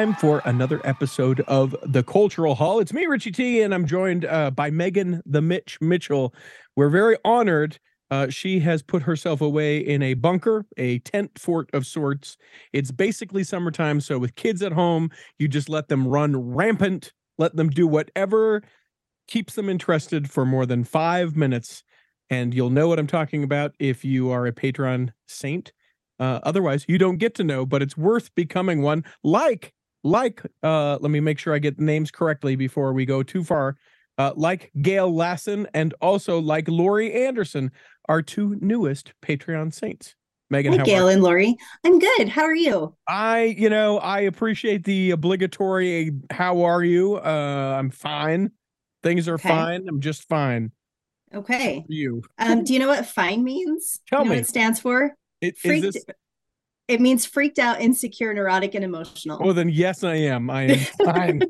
time 0.00 0.14
for 0.14 0.40
another 0.46 0.80
episode 0.84 1.40
of 1.40 1.76
The 1.82 2.02
Cultural 2.02 2.54
Hall. 2.54 2.80
It's 2.80 2.94
me, 2.94 3.04
Richie 3.04 3.32
T, 3.32 3.60
and 3.60 3.74
I'm 3.74 3.84
joined 3.84 4.24
uh, 4.24 4.50
by 4.50 4.70
Megan 4.70 5.22
the 5.26 5.42
Mitch 5.42 5.76
Mitchell. 5.82 6.34
We're 6.74 6.88
very 6.88 7.18
honored. 7.22 7.78
Uh, 8.10 8.30
she 8.30 8.60
has 8.60 8.82
put 8.82 9.02
herself 9.02 9.42
away 9.42 9.76
in 9.76 10.02
a 10.02 10.14
bunker, 10.14 10.64
a 10.78 11.00
tent 11.00 11.38
fort 11.38 11.68
of 11.74 11.86
sorts. 11.86 12.38
It's 12.72 12.90
basically 12.90 13.44
summertime. 13.44 14.00
So, 14.00 14.18
with 14.18 14.36
kids 14.36 14.62
at 14.62 14.72
home, 14.72 15.10
you 15.38 15.48
just 15.48 15.68
let 15.68 15.88
them 15.88 16.08
run 16.08 16.54
rampant, 16.54 17.12
let 17.36 17.56
them 17.56 17.68
do 17.68 17.86
whatever 17.86 18.62
keeps 19.28 19.54
them 19.54 19.68
interested 19.68 20.30
for 20.30 20.46
more 20.46 20.64
than 20.64 20.82
five 20.82 21.36
minutes. 21.36 21.84
And 22.30 22.54
you'll 22.54 22.70
know 22.70 22.88
what 22.88 22.98
I'm 22.98 23.06
talking 23.06 23.44
about 23.44 23.74
if 23.78 24.02
you 24.02 24.30
are 24.30 24.46
a 24.46 24.52
Patreon 24.52 25.10
saint. 25.28 25.74
Uh, 26.18 26.40
otherwise, 26.42 26.86
you 26.88 26.96
don't 26.96 27.18
get 27.18 27.34
to 27.34 27.44
know, 27.44 27.66
but 27.66 27.82
it's 27.82 27.98
worth 27.98 28.34
becoming 28.34 28.80
one. 28.80 29.04
Like, 29.22 29.74
like, 30.02 30.42
uh, 30.62 30.98
let 31.00 31.10
me 31.10 31.20
make 31.20 31.38
sure 31.38 31.54
I 31.54 31.58
get 31.58 31.76
the 31.76 31.84
names 31.84 32.10
correctly 32.10 32.56
before 32.56 32.92
we 32.92 33.04
go 33.04 33.22
too 33.22 33.44
far. 33.44 33.76
Uh, 34.18 34.32
like 34.36 34.70
Gail 34.82 35.14
Lassen 35.14 35.66
and 35.72 35.94
also 36.00 36.38
like 36.40 36.68
Lori 36.68 37.12
Anderson, 37.26 37.70
our 38.08 38.20
two 38.20 38.56
newest 38.60 39.12
Patreon 39.22 39.72
saints. 39.72 40.14
Megan, 40.50 40.72
Hi, 40.72 40.82
Gail 40.84 41.08
and 41.08 41.22
Lori. 41.22 41.56
I'm 41.84 41.98
good. 42.00 42.28
How 42.28 42.42
are 42.42 42.54
you? 42.54 42.94
I, 43.08 43.54
you 43.56 43.70
know, 43.70 43.98
I 43.98 44.20
appreciate 44.22 44.84
the 44.84 45.12
obligatory 45.12 46.10
how 46.30 46.62
are 46.62 46.82
you? 46.82 47.16
Uh 47.16 47.76
I'm 47.78 47.90
fine. 47.90 48.50
Things 49.02 49.28
are 49.28 49.34
Okay. 49.34 49.48
fine. 49.48 49.88
I'm 49.88 50.00
just 50.00 50.28
fine. 50.28 50.72
Okay. 51.32 51.84
You. 51.88 52.22
Um, 52.38 52.64
do 52.64 52.72
you 52.72 52.80
know 52.80 52.88
what 52.88 53.06
FINE 53.06 53.44
means? 53.44 54.00
Tell 54.08 54.18
you 54.18 54.24
know 54.24 54.30
me. 54.30 54.36
what 54.38 54.42
it 54.42 54.48
stands 54.48 54.80
for? 54.80 55.14
It, 55.40 55.56
Freaked. 55.56 55.92
this 55.92 56.04
It 56.90 57.00
means 57.00 57.24
freaked 57.24 57.60
out, 57.60 57.80
insecure, 57.80 58.34
neurotic, 58.34 58.74
and 58.74 58.84
emotional. 58.84 59.38
Oh, 59.40 59.52
then 59.52 59.68
yes, 59.68 60.02
I 60.02 60.16
am. 60.16 60.50
I 60.50 60.62
am 60.64 60.78
fine. 61.04 61.42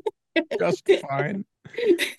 just 0.59 0.87
fine. 1.09 1.45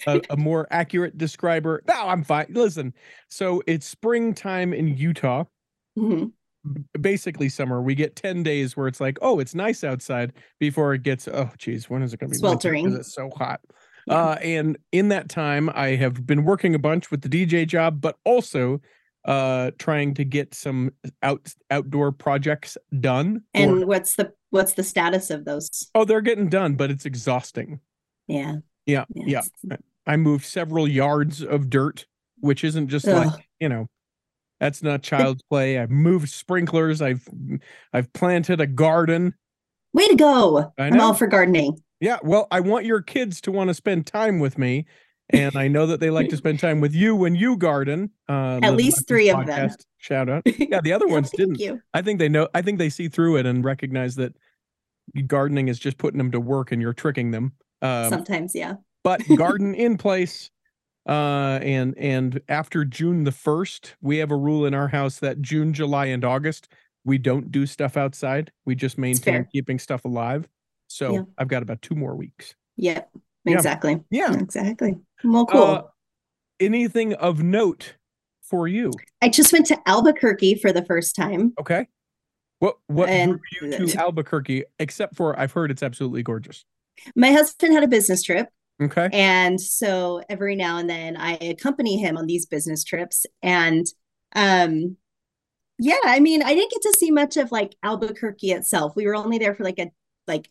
A, 0.08 0.20
a 0.30 0.36
more 0.36 0.66
accurate 0.72 1.16
describer. 1.16 1.82
No, 1.86 1.94
I'm 2.08 2.24
fine. 2.24 2.46
Listen, 2.50 2.92
so 3.30 3.62
it's 3.68 3.86
springtime 3.86 4.72
in 4.72 4.88
Utah. 4.88 5.44
Mhm. 5.96 6.32
basically 7.00 7.48
summer. 7.48 7.80
We 7.82 7.94
get 7.94 8.16
10 8.16 8.42
days 8.42 8.76
where 8.76 8.88
it's 8.88 9.00
like, 9.00 9.18
oh, 9.22 9.38
it's 9.40 9.54
nice 9.54 9.84
outside 9.84 10.32
before 10.58 10.94
it 10.94 11.02
gets, 11.02 11.28
oh, 11.28 11.50
geez, 11.58 11.88
when 11.90 12.02
is 12.02 12.14
it 12.14 12.18
going 12.20 12.30
to 12.30 12.34
be 12.34 12.38
Sweltering. 12.38 12.92
It's 12.94 13.14
so 13.14 13.30
hot. 13.36 13.60
Yeah. 14.06 14.14
Uh, 14.14 14.34
and 14.36 14.78
in 14.90 15.08
that 15.08 15.28
time, 15.28 15.70
I 15.74 15.90
have 15.96 16.26
been 16.26 16.44
working 16.44 16.74
a 16.74 16.78
bunch 16.78 17.10
with 17.10 17.20
the 17.22 17.28
DJ 17.28 17.66
job, 17.66 18.00
but 18.00 18.16
also 18.24 18.80
uh 19.24 19.70
trying 19.78 20.14
to 20.14 20.24
get 20.24 20.54
some 20.54 20.90
out 21.22 21.52
outdoor 21.70 22.10
projects 22.12 22.76
done 23.00 23.42
or- 23.54 23.60
And 23.62 23.86
what's 23.86 24.16
the 24.16 24.32
what's 24.50 24.72
the 24.74 24.82
status 24.82 25.30
of 25.30 25.44
those? 25.44 25.68
oh 25.94 26.04
they're 26.04 26.20
getting 26.20 26.48
done 26.48 26.74
but 26.74 26.90
it's 26.90 27.06
exhausting 27.06 27.80
Yeah. 28.26 28.56
yeah 28.86 29.04
yeah 29.14 29.42
it's- 29.64 29.78
i 30.06 30.16
moved 30.16 30.44
several 30.44 30.88
yards 30.88 31.42
of 31.42 31.70
dirt 31.70 32.06
which 32.40 32.64
isn't 32.64 32.88
just 32.88 33.06
Ugh. 33.06 33.26
like 33.26 33.48
you 33.60 33.68
know 33.68 33.86
that's 34.58 34.82
not 34.82 35.02
child's 35.02 35.42
play 35.48 35.78
i've 35.78 35.90
moved 35.90 36.28
sprinklers 36.28 37.00
i've 37.00 37.26
i've 37.92 38.12
planted 38.12 38.60
a 38.60 38.66
garden 38.66 39.34
Way 39.94 40.08
to 40.08 40.16
go. 40.16 40.72
I'm 40.78 40.98
all 41.00 41.12
for 41.14 41.26
gardening. 41.26 41.78
yeah 42.00 42.18
well 42.24 42.48
i 42.50 42.58
want 42.60 42.86
your 42.86 43.02
kids 43.02 43.40
to 43.42 43.52
want 43.52 43.68
to 43.68 43.74
spend 43.74 44.06
time 44.06 44.40
with 44.40 44.58
me 44.58 44.86
and 45.30 45.56
i 45.56 45.68
know 45.68 45.86
that 45.86 46.00
they 46.00 46.10
like 46.10 46.28
to 46.28 46.36
spend 46.36 46.58
time 46.58 46.80
with 46.80 46.94
you 46.94 47.14
when 47.16 47.34
you 47.34 47.56
garden 47.56 48.10
uh 48.28 48.58
Little 48.62 48.74
least 48.76 49.06
three 49.08 49.30
of 49.30 49.46
them. 49.46 49.70
shout 49.98 50.28
out 50.28 50.42
yeah 50.58 50.80
the 50.80 50.92
other 50.92 51.06
ones 51.08 51.30
Thank 51.30 51.38
didn't 51.56 51.60
you. 51.60 51.80
i 51.94 52.02
think 52.02 52.18
they 52.18 52.28
know 52.28 52.48
i 52.54 52.62
think 52.62 52.78
they 52.78 52.90
see 52.90 53.08
through 53.08 53.36
it 53.36 53.46
and 53.46 53.64
recognize 53.64 54.16
that 54.16 54.34
gardening 55.26 55.68
is 55.68 55.78
just 55.78 55.98
putting 55.98 56.18
them 56.18 56.30
to 56.32 56.40
work 56.40 56.72
and 56.72 56.80
you're 56.82 56.92
tricking 56.92 57.30
them 57.32 57.52
um, 57.82 58.08
Sometimes, 58.10 58.54
yeah. 58.54 58.74
but 59.02 59.20
garden 59.36 59.74
in 59.86 59.96
place 59.98 60.50
uh 61.08 61.58
and 61.62 61.96
and 61.98 62.40
after 62.48 62.84
june 62.84 63.24
the 63.24 63.32
1st 63.32 63.94
we 64.00 64.18
have 64.18 64.30
a 64.30 64.36
rule 64.36 64.66
in 64.66 64.72
our 64.74 64.86
house 64.88 65.18
that 65.18 65.42
june 65.42 65.72
july 65.72 66.06
and 66.06 66.24
august 66.24 66.68
we 67.04 67.18
don't 67.18 67.50
do 67.50 67.66
stuff 67.66 67.96
outside 67.96 68.52
we 68.64 68.76
just 68.76 68.98
maintain 68.98 69.44
keeping 69.52 69.80
stuff 69.80 70.04
alive 70.04 70.48
so 70.86 71.12
Yeah. 71.14 71.22
i've 71.38 71.48
got 71.48 71.62
about 71.62 71.82
two 71.82 71.96
more 71.96 72.14
weeks 72.14 72.54
Yep. 72.76 73.10
Yeah. 73.12 73.20
Exactly. 73.46 74.00
yeah 74.10 74.32
Exactly. 74.34 74.98
Well, 75.24 75.46
cool. 75.46 75.62
Uh, 75.62 75.82
anything 76.60 77.14
of 77.14 77.42
note 77.42 77.94
for 78.42 78.68
you 78.68 78.92
I 79.20 79.28
just 79.28 79.52
went 79.52 79.66
to 79.66 79.78
Albuquerque 79.86 80.56
for 80.56 80.72
the 80.72 80.84
first 80.84 81.16
time. 81.16 81.52
okay 81.60 81.86
what 82.58 82.76
what 82.86 83.08
And- 83.08 83.40
drew 83.58 83.70
you 83.70 83.86
to 83.86 83.98
albuquerque 84.00 84.64
except 84.78 85.16
for 85.16 85.38
i've 85.38 85.52
heard 85.52 85.70
it's 85.72 85.82
absolutely 85.82 86.22
gorgeous 86.22 86.64
My 87.16 87.32
husband 87.32 87.72
had 87.72 87.82
a 87.82 87.88
business 87.88 88.22
trip. 88.22 88.48
okay 88.80 89.08
And 89.12 89.60
so 89.60 90.22
every 90.28 90.54
now 90.56 90.78
and 90.78 90.88
then 90.88 91.16
I 91.16 91.32
accompany 91.34 91.96
him 91.98 92.16
on 92.16 92.26
these 92.26 92.46
business 92.46 92.84
trips. 92.84 93.24
And 93.42 93.86
um 94.36 94.96
yeah, 95.78 95.96
I 96.04 96.20
mean, 96.20 96.42
I 96.44 96.54
didn't 96.54 96.70
get 96.70 96.82
to 96.82 96.96
see 96.98 97.10
much 97.10 97.36
of 97.36 97.50
like 97.50 97.74
Albuquerque 97.82 98.52
itself. 98.52 98.94
We 98.94 99.06
were 99.06 99.16
only 99.16 99.38
there 99.38 99.54
for 99.54 99.64
like 99.64 99.80
a 99.80 99.90
like 100.28 100.48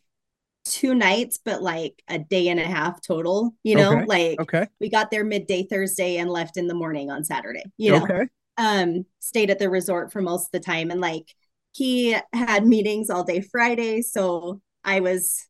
two 0.63 0.93
nights, 0.93 1.39
but 1.43 1.61
like 1.61 2.01
a 2.07 2.19
day 2.19 2.47
and 2.49 2.59
a 2.59 2.63
half 2.65 3.01
total, 3.01 3.55
you 3.63 3.75
know, 3.75 3.93
Okay, 3.93 4.05
like 4.05 4.39
okay 4.41 4.67
we 4.79 4.89
got 4.89 5.11
there 5.11 5.23
midday 5.23 5.63
Thursday 5.63 6.17
and 6.17 6.29
left 6.29 6.57
in 6.57 6.67
the 6.67 6.73
morning 6.73 7.09
on 7.09 7.23
Saturday, 7.23 7.63
you 7.77 7.91
know. 7.91 8.03
okay 8.03 8.27
Um 8.57 9.05
stayed 9.19 9.49
at 9.49 9.59
the 9.59 9.69
resort 9.69 10.11
for 10.11 10.21
most 10.21 10.47
of 10.47 10.51
the 10.51 10.59
time 10.59 10.91
and 10.91 11.01
like 11.01 11.25
he 11.73 12.15
had 12.33 12.65
meetings 12.65 13.09
all 13.09 13.23
day 13.23 13.41
Friday, 13.41 14.01
so 14.01 14.61
I 14.83 14.99
was 14.99 15.47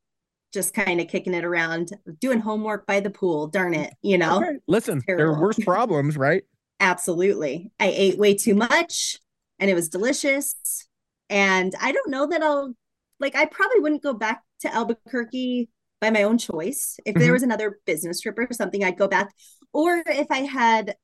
just 0.53 0.73
kind 0.73 0.99
of 0.99 1.07
kicking 1.07 1.33
it 1.33 1.45
around, 1.45 1.89
doing 2.19 2.39
homework 2.39 2.85
by 2.85 2.99
the 2.99 3.09
pool. 3.09 3.47
Darn 3.47 3.73
it, 3.73 3.93
you 4.01 4.17
know? 4.17 4.37
okay 4.37 4.57
listen 4.67 5.01
there 5.07 5.27
are 5.27 5.39
worse 5.39 5.59
problems 5.63 6.17
right 6.17 6.43
Absolutely. 6.79 7.71
I 7.79 7.87
ate 7.95 8.17
way 8.17 8.33
too 8.33 8.55
much 8.55 9.17
and 9.59 9.69
it 9.69 9.75
was 9.75 9.89
delicious. 9.89 10.87
And 11.29 11.73
I 11.79 11.91
don't 11.91 12.09
know 12.09 12.27
that 12.27 12.41
I'll 12.43 12.73
like 13.19 13.35
I 13.35 13.45
probably 13.45 13.79
wouldn't 13.79 14.03
go 14.03 14.13
back 14.13 14.41
to 14.61 14.73
Albuquerque 14.73 15.69
by 15.99 16.09
my 16.09 16.23
own 16.23 16.37
choice. 16.37 16.99
If 17.05 17.15
there 17.15 17.29
Mhm. 17.29 17.33
was 17.33 17.43
another 17.43 17.79
business 17.85 18.21
trip 18.21 18.37
or 18.37 18.47
something, 18.51 18.83
I'd 18.83 18.97
go 18.97 19.07
back. 19.07 19.33
Or 19.73 20.03
if 20.05 20.27
I 20.31 20.39
had 20.39 20.95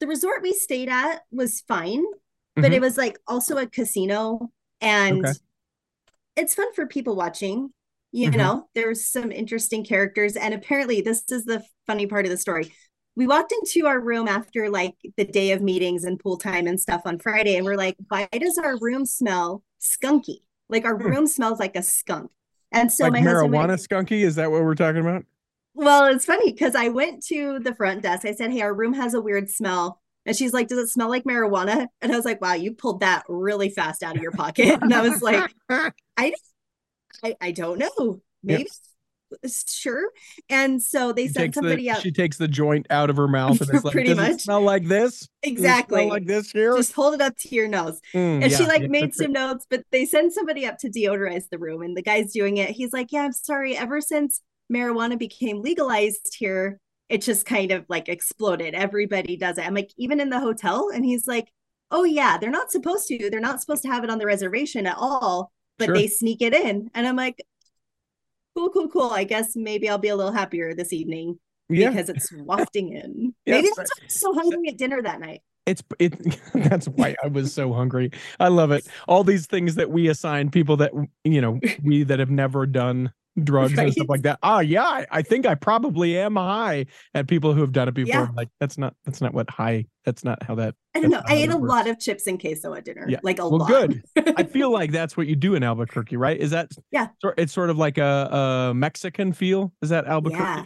the 0.00 0.06
resort 0.06 0.42
we 0.42 0.52
stayed 0.52 0.88
at 0.88 1.22
was 1.30 1.60
fine, 1.62 2.04
but 2.56 2.72
it 2.72 2.80
was 2.80 2.96
like 2.96 3.18
also 3.26 3.56
a 3.58 3.66
casino 3.66 4.50
and 4.80 5.24
Okay. 5.24 5.38
it's 6.36 6.54
fun 6.54 6.72
for 6.74 6.86
people 6.86 7.16
watching. 7.16 7.72
You 8.12 8.30
Mhm. 8.30 8.38
know, 8.38 8.68
there's 8.74 9.08
some 9.08 9.30
interesting 9.30 9.84
characters 9.84 10.36
and 10.36 10.54
apparently 10.54 11.00
this 11.02 11.22
is 11.30 11.44
the 11.44 11.62
funny 11.86 12.06
part 12.06 12.24
of 12.24 12.30
the 12.30 12.38
story 12.38 12.72
we 13.16 13.26
walked 13.26 13.52
into 13.52 13.86
our 13.88 13.98
room 14.00 14.28
after 14.28 14.70
like 14.70 14.94
the 15.16 15.24
day 15.24 15.50
of 15.50 15.60
meetings 15.60 16.04
and 16.04 16.20
pool 16.20 16.36
time 16.38 16.68
and 16.68 16.80
stuff 16.80 17.02
on 17.04 17.18
Friday, 17.18 17.56
and 17.56 17.66
we're 17.66 17.74
like, 17.76 17.96
why 18.06 18.28
does 18.32 18.58
our 18.58 18.78
room 18.78 19.04
smell 19.04 19.64
skunky? 19.80 20.38
Like 20.68 20.84
our 20.84 20.96
Hmm. 20.96 21.08
room 21.08 21.26
smells 21.26 21.58
like 21.58 21.74
a 21.74 21.82
skunk. 21.82 22.30
And 22.72 22.92
so 22.92 23.04
like 23.04 23.14
my 23.14 23.20
husband, 23.20 23.52
marijuana 23.52 23.68
went, 23.68 23.80
skunky 23.80 24.20
is 24.20 24.36
that 24.36 24.50
what 24.50 24.62
we're 24.62 24.74
talking 24.74 25.00
about 25.00 25.24
well, 25.78 26.06
it's 26.06 26.24
funny 26.24 26.50
because 26.50 26.74
I 26.74 26.88
went 26.88 27.24
to 27.26 27.60
the 27.60 27.72
front 27.72 28.02
desk. 28.02 28.26
I 28.26 28.32
said, 28.32 28.50
hey, 28.50 28.62
our 28.62 28.74
room 28.74 28.94
has 28.94 29.14
a 29.14 29.20
weird 29.20 29.48
smell. 29.48 30.00
And 30.26 30.36
she's 30.36 30.52
like, 30.52 30.66
does 30.66 30.78
it 30.78 30.88
smell 30.88 31.08
like 31.08 31.22
marijuana? 31.22 31.86
And 32.02 32.12
I 32.12 32.16
was 32.16 32.24
like, 32.24 32.40
wow, 32.40 32.54
you 32.54 32.72
pulled 32.74 33.00
that 33.00 33.22
really 33.28 33.70
fast 33.70 34.02
out 34.02 34.16
of 34.16 34.22
your 34.22 34.32
pocket. 34.32 34.76
And 34.82 34.92
I 34.92 35.02
was 35.08 35.22
like, 35.22 35.48
I, 35.68 36.34
I, 37.24 37.36
I 37.40 37.52
don't 37.52 37.78
know. 37.78 38.20
Yep. 38.42 38.66
Sure. 39.66 40.10
And 40.48 40.82
so 40.82 41.12
they 41.12 41.26
She 41.26 41.32
sent 41.34 41.54
somebody 41.54 41.82
the, 41.84 41.90
out. 41.90 42.00
She 42.00 42.12
takes 42.12 42.36
the 42.38 42.48
joint 42.48 42.86
out 42.90 43.10
of 43.10 43.16
her 43.16 43.28
mouth 43.28 43.60
and 43.60 43.70
it's 43.74 43.84
like, 43.84 43.92
Pretty 43.92 44.14
much. 44.14 44.42
smell 44.42 44.62
like 44.62 44.86
this? 44.86 45.20
Does 45.20 45.22
it 45.22 45.28
smell 45.42 45.52
Exactly. 45.52 46.06
like 46.08 46.26
this 46.26 46.50
here. 46.50 46.74
Just 46.76 46.92
hold 46.94 47.14
it 47.14 47.20
up 47.20 47.36
to 47.38 47.54
your 47.54 47.68
nose. 47.68 48.00
Mm, 48.14 48.42
And 48.44 48.52
she 48.52 48.64
like 48.66 48.82
yeah, 48.82 48.88
made 48.88 49.14
some 49.14 49.32
notes, 49.32 49.66
but 49.68 49.82
they 49.92 50.04
send 50.06 50.32
somebody 50.32 50.66
up 50.66 50.78
to 50.78 50.88
deodorize 50.90 51.48
the 51.50 51.58
room, 51.58 51.82
and 51.82 51.96
the 51.96 52.02
guy's 52.02 52.32
doing 52.32 52.56
it. 52.56 52.70
He's 52.70 52.92
like, 52.92 53.12
"Yeah, 53.12 53.22
I'm 53.22 53.32
sorry. 53.32 53.76
Ever 53.76 54.00
since 54.00 54.40
marijuana 54.72 55.18
became 55.18 55.60
legalized 55.62 56.34
here, 56.38 56.80
it 57.08 57.22
just 57.22 57.46
kind 57.46 57.70
of 57.70 57.84
like 57.88 58.08
exploded. 58.08 58.74
Everybody 58.74 59.36
does 59.36 59.58
it." 59.58 59.66
I'm 59.66 59.74
like, 59.74 59.90
even 59.96 60.20
in 60.20 60.30
the 60.30 60.40
hotel, 60.40 60.90
and 60.92 61.04
he's 61.04 61.26
like, 61.26 61.48
"Oh 61.90 62.04
yeah, 62.04 62.38
they're 62.38 62.50
not 62.50 62.70
supposed 62.72 63.06
to. 63.08 63.30
They're 63.30 63.40
not 63.40 63.60
supposed 63.60 63.82
to 63.82 63.88
have 63.88 64.04
it 64.04 64.10
on 64.10 64.18
the 64.18 64.26
reservation 64.26 64.86
at 64.86 64.96
all, 64.98 65.52
but 65.78 65.86
Sure. 65.86 65.94
they 65.94 66.06
sneak 66.08 66.42
it 66.42 66.54
in." 66.54 66.90
And 66.94 67.06
I'm 67.06 67.16
like, 67.16 67.42
"Cool, 68.58 68.70
cool, 68.70 68.88
cool. 68.88 69.10
I 69.10 69.24
guess 69.24 69.54
maybe 69.54 69.88
I'll 69.88 69.98
be 69.98 70.08
a 70.08 70.16
little 70.16 70.32
happier 70.32 70.74
this 70.74 70.92
evening 70.92 71.38
Yeah, 71.68 71.90
because 71.90 72.08
it's 72.08 72.32
wafting 72.36 72.92
in. 72.92 73.34
Yeah, 73.46 73.56
maybe 73.56 73.68
that's 73.76 73.78
why 73.78 74.02
I 74.02 74.04
was 74.04 74.20
so 74.20 74.34
hungry 74.34 74.68
at 74.68 74.78
dinner 74.78 75.02
that 75.02 75.20
night." 75.20 75.42
it's 75.68 75.82
it. 75.98 76.40
That's 76.54 76.88
why 76.88 77.14
I 77.22 77.28
was 77.28 77.52
so 77.52 77.72
hungry. 77.72 78.10
I 78.40 78.48
love 78.48 78.70
it. 78.70 78.86
All 79.06 79.22
these 79.22 79.46
things 79.46 79.74
that 79.74 79.90
we 79.90 80.08
assign 80.08 80.50
people 80.50 80.78
that 80.78 80.92
you 81.24 81.40
know 81.40 81.60
we 81.82 82.04
that 82.04 82.18
have 82.18 82.30
never 82.30 82.66
done 82.66 83.12
drugs 83.44 83.78
and 83.78 83.92
stuff 83.92 84.08
like 84.08 84.22
that. 84.22 84.38
Oh 84.42 84.58
yeah, 84.60 84.82
I, 84.84 85.06
I 85.10 85.22
think 85.22 85.46
I 85.46 85.54
probably 85.54 86.18
am 86.18 86.36
high 86.36 86.86
at 87.14 87.26
people 87.28 87.54
who 87.54 87.60
have 87.60 87.72
done 87.72 87.88
it 87.88 87.94
before. 87.94 88.22
Yeah. 88.22 88.28
Like 88.36 88.48
that's 88.60 88.78
not 88.78 88.94
that's 89.04 89.20
not 89.20 89.34
what 89.34 89.48
high. 89.50 89.86
That's 90.04 90.24
not 90.24 90.42
how 90.42 90.54
that. 90.56 90.74
I 90.94 91.00
don't 91.00 91.10
know. 91.10 91.22
I 91.26 91.34
ate 91.34 91.50
a 91.50 91.56
works. 91.56 91.68
lot 91.68 91.86
of 91.88 91.98
chips 92.00 92.26
and 92.26 92.40
queso 92.40 92.72
at 92.74 92.84
dinner. 92.84 93.06
Yeah. 93.08 93.18
Like 93.22 93.38
a 93.38 93.48
Well, 93.48 93.58
lot. 93.60 93.68
good. 93.68 94.02
I 94.36 94.42
feel 94.44 94.72
like 94.72 94.90
that's 94.92 95.16
what 95.16 95.26
you 95.26 95.36
do 95.36 95.54
in 95.54 95.62
Albuquerque, 95.62 96.16
right? 96.16 96.38
Is 96.38 96.50
that 96.52 96.70
Yeah. 96.90 97.08
It's 97.36 97.52
sort 97.52 97.70
of 97.70 97.76
like 97.78 97.98
a, 97.98 98.68
a 98.70 98.74
Mexican 98.74 99.32
feel. 99.32 99.72
Is 99.82 99.90
that 99.90 100.06
Albuquerque? 100.06 100.42
Yeah. 100.42 100.64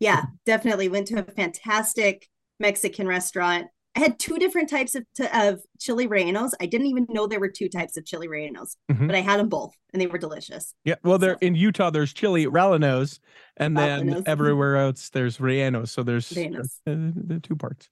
Yeah, 0.00 0.22
definitely 0.46 0.88
went 0.88 1.08
to 1.08 1.18
a 1.20 1.22
fantastic 1.22 2.28
Mexican 2.58 3.06
restaurant. 3.06 3.66
I 3.96 4.00
had 4.00 4.18
two 4.20 4.38
different 4.38 4.68
types 4.68 4.94
of, 4.94 5.04
of 5.34 5.60
chili 5.80 6.06
rellenos. 6.06 6.52
I 6.60 6.66
didn't 6.66 6.86
even 6.86 7.06
know 7.10 7.26
there 7.26 7.40
were 7.40 7.48
two 7.48 7.68
types 7.68 7.96
of 7.96 8.04
chili 8.06 8.28
rellenos, 8.28 8.76
Mhm. 8.90 9.08
but 9.08 9.16
I 9.16 9.20
had 9.20 9.40
them 9.40 9.48
both 9.48 9.74
and 9.92 10.00
they 10.00 10.06
were 10.06 10.16
delicious. 10.18 10.74
Yeah. 10.84 10.94
Well, 11.02 11.18
there 11.18 11.34
So- 11.34 11.38
in 11.46 11.56
Utah, 11.56 11.90
there's 11.90 12.12
chili 12.12 12.46
rellenos, 12.46 13.18
and 13.56 13.76
then 13.76 14.22
everywhere 14.26 14.76
else 14.76 15.10
there's 15.10 15.38
rellenos. 15.38 15.88
So 15.88 16.04
there's 16.04 16.30
uh, 16.32 16.62
the 16.86 17.40
two 17.42 17.56
parts. 17.56 17.88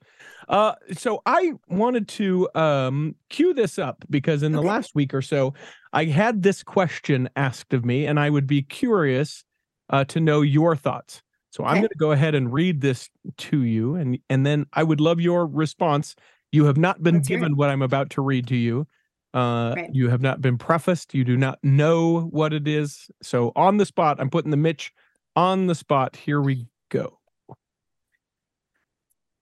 Uh, 0.49 0.75
so 0.93 1.21
I 1.27 1.55
wanted 1.69 2.06
to 2.09 2.49
um 2.55 3.17
cue 3.29 3.53
this 3.53 3.77
up 3.79 4.05
because 4.09 4.45
in 4.45 4.53
the 4.53 4.59
Okay. 4.61 4.69
last 4.69 4.95
week 4.95 5.12
or 5.12 5.23
so, 5.23 5.53
I 5.93 6.05
had 6.05 6.43
this 6.45 6.62
question 6.62 7.29
asked 7.35 7.75
of 7.75 7.85
me, 7.85 8.06
and 8.06 8.21
I 8.21 8.31
would 8.31 8.47
be 8.47 8.62
curious 8.62 9.45
uh, 9.91 10.05
to 10.05 10.21
know 10.21 10.43
your 10.43 10.77
thoughts. 10.77 11.23
So 11.50 11.65
I'm 11.65 11.77
going 11.79 11.89
to 11.89 11.95
go 11.99 12.12
ahead 12.12 12.35
and 12.35 12.53
read 12.53 12.81
this 12.81 13.09
to 13.39 13.62
you, 13.62 13.95
and 13.95 14.19
and 14.29 14.45
then 14.45 14.67
I 14.75 14.83
would 14.83 15.00
love 15.00 15.21
your 15.21 15.47
response. 15.47 16.15
You 16.53 16.65
have 16.67 16.77
not 16.77 17.03
been 17.03 17.17
hear 17.17 17.39
given 17.39 17.56
what 17.56 17.71
I'm 17.71 17.83
about 17.83 18.11
to 18.11 18.23
read 18.23 18.47
to 18.49 18.56
you. 18.56 18.87
Uh, 19.35 19.75
Right. 19.77 19.91
You 19.95 20.09
have 20.09 20.21
not 20.23 20.41
been 20.41 20.56
prefaced. 20.59 21.15
You 21.15 21.25
do 21.25 21.37
not 21.37 21.59
know 21.62 22.21
what 22.31 22.53
it 22.53 22.67
is. 22.67 23.11
So 23.23 23.53
on 23.56 23.77
the 23.77 23.85
spot, 23.87 24.19
I'm 24.21 24.31
putting 24.31 24.50
the 24.50 24.56
Mitch 24.56 24.93
on 25.37 25.67
the 25.67 25.75
spot. 25.75 26.17
Here 26.17 26.41
we 26.41 26.67
go. 26.91 27.19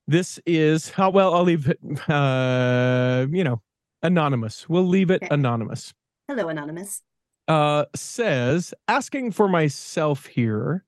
This 0.09 0.39
is 0.47 0.91
how 0.91 1.11
well 1.11 1.35
I'll 1.35 1.43
leave 1.45 1.69
it. 1.69 1.79
Uh, 2.09 3.27
you 3.31 3.43
know, 3.45 3.61
anonymous. 4.03 4.69
We'll 4.69 4.87
leave 4.87 5.11
it 5.11 5.23
Okay. 5.23 5.35
anonymous. 5.35 5.93
Hello, 6.29 6.49
Anonymous. 6.49 7.03
Uh, 7.49 7.85
says 7.95 8.75
asking 8.89 9.33
for 9.33 9.49
myself 9.49 10.27
here. 10.27 10.85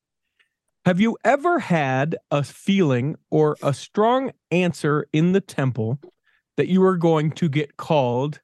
Have 0.88 1.00
you 1.00 1.18
ever 1.22 1.58
had 1.58 2.16
a 2.30 2.42
feeling 2.42 3.16
or 3.30 3.58
a 3.62 3.74
strong 3.74 4.32
answer 4.50 5.06
in 5.12 5.32
the 5.32 5.40
temple 5.42 6.00
that 6.56 6.68
you 6.68 6.80
were 6.80 6.96
going 6.96 7.30
to 7.32 7.50
get 7.50 7.76
called 7.76 8.40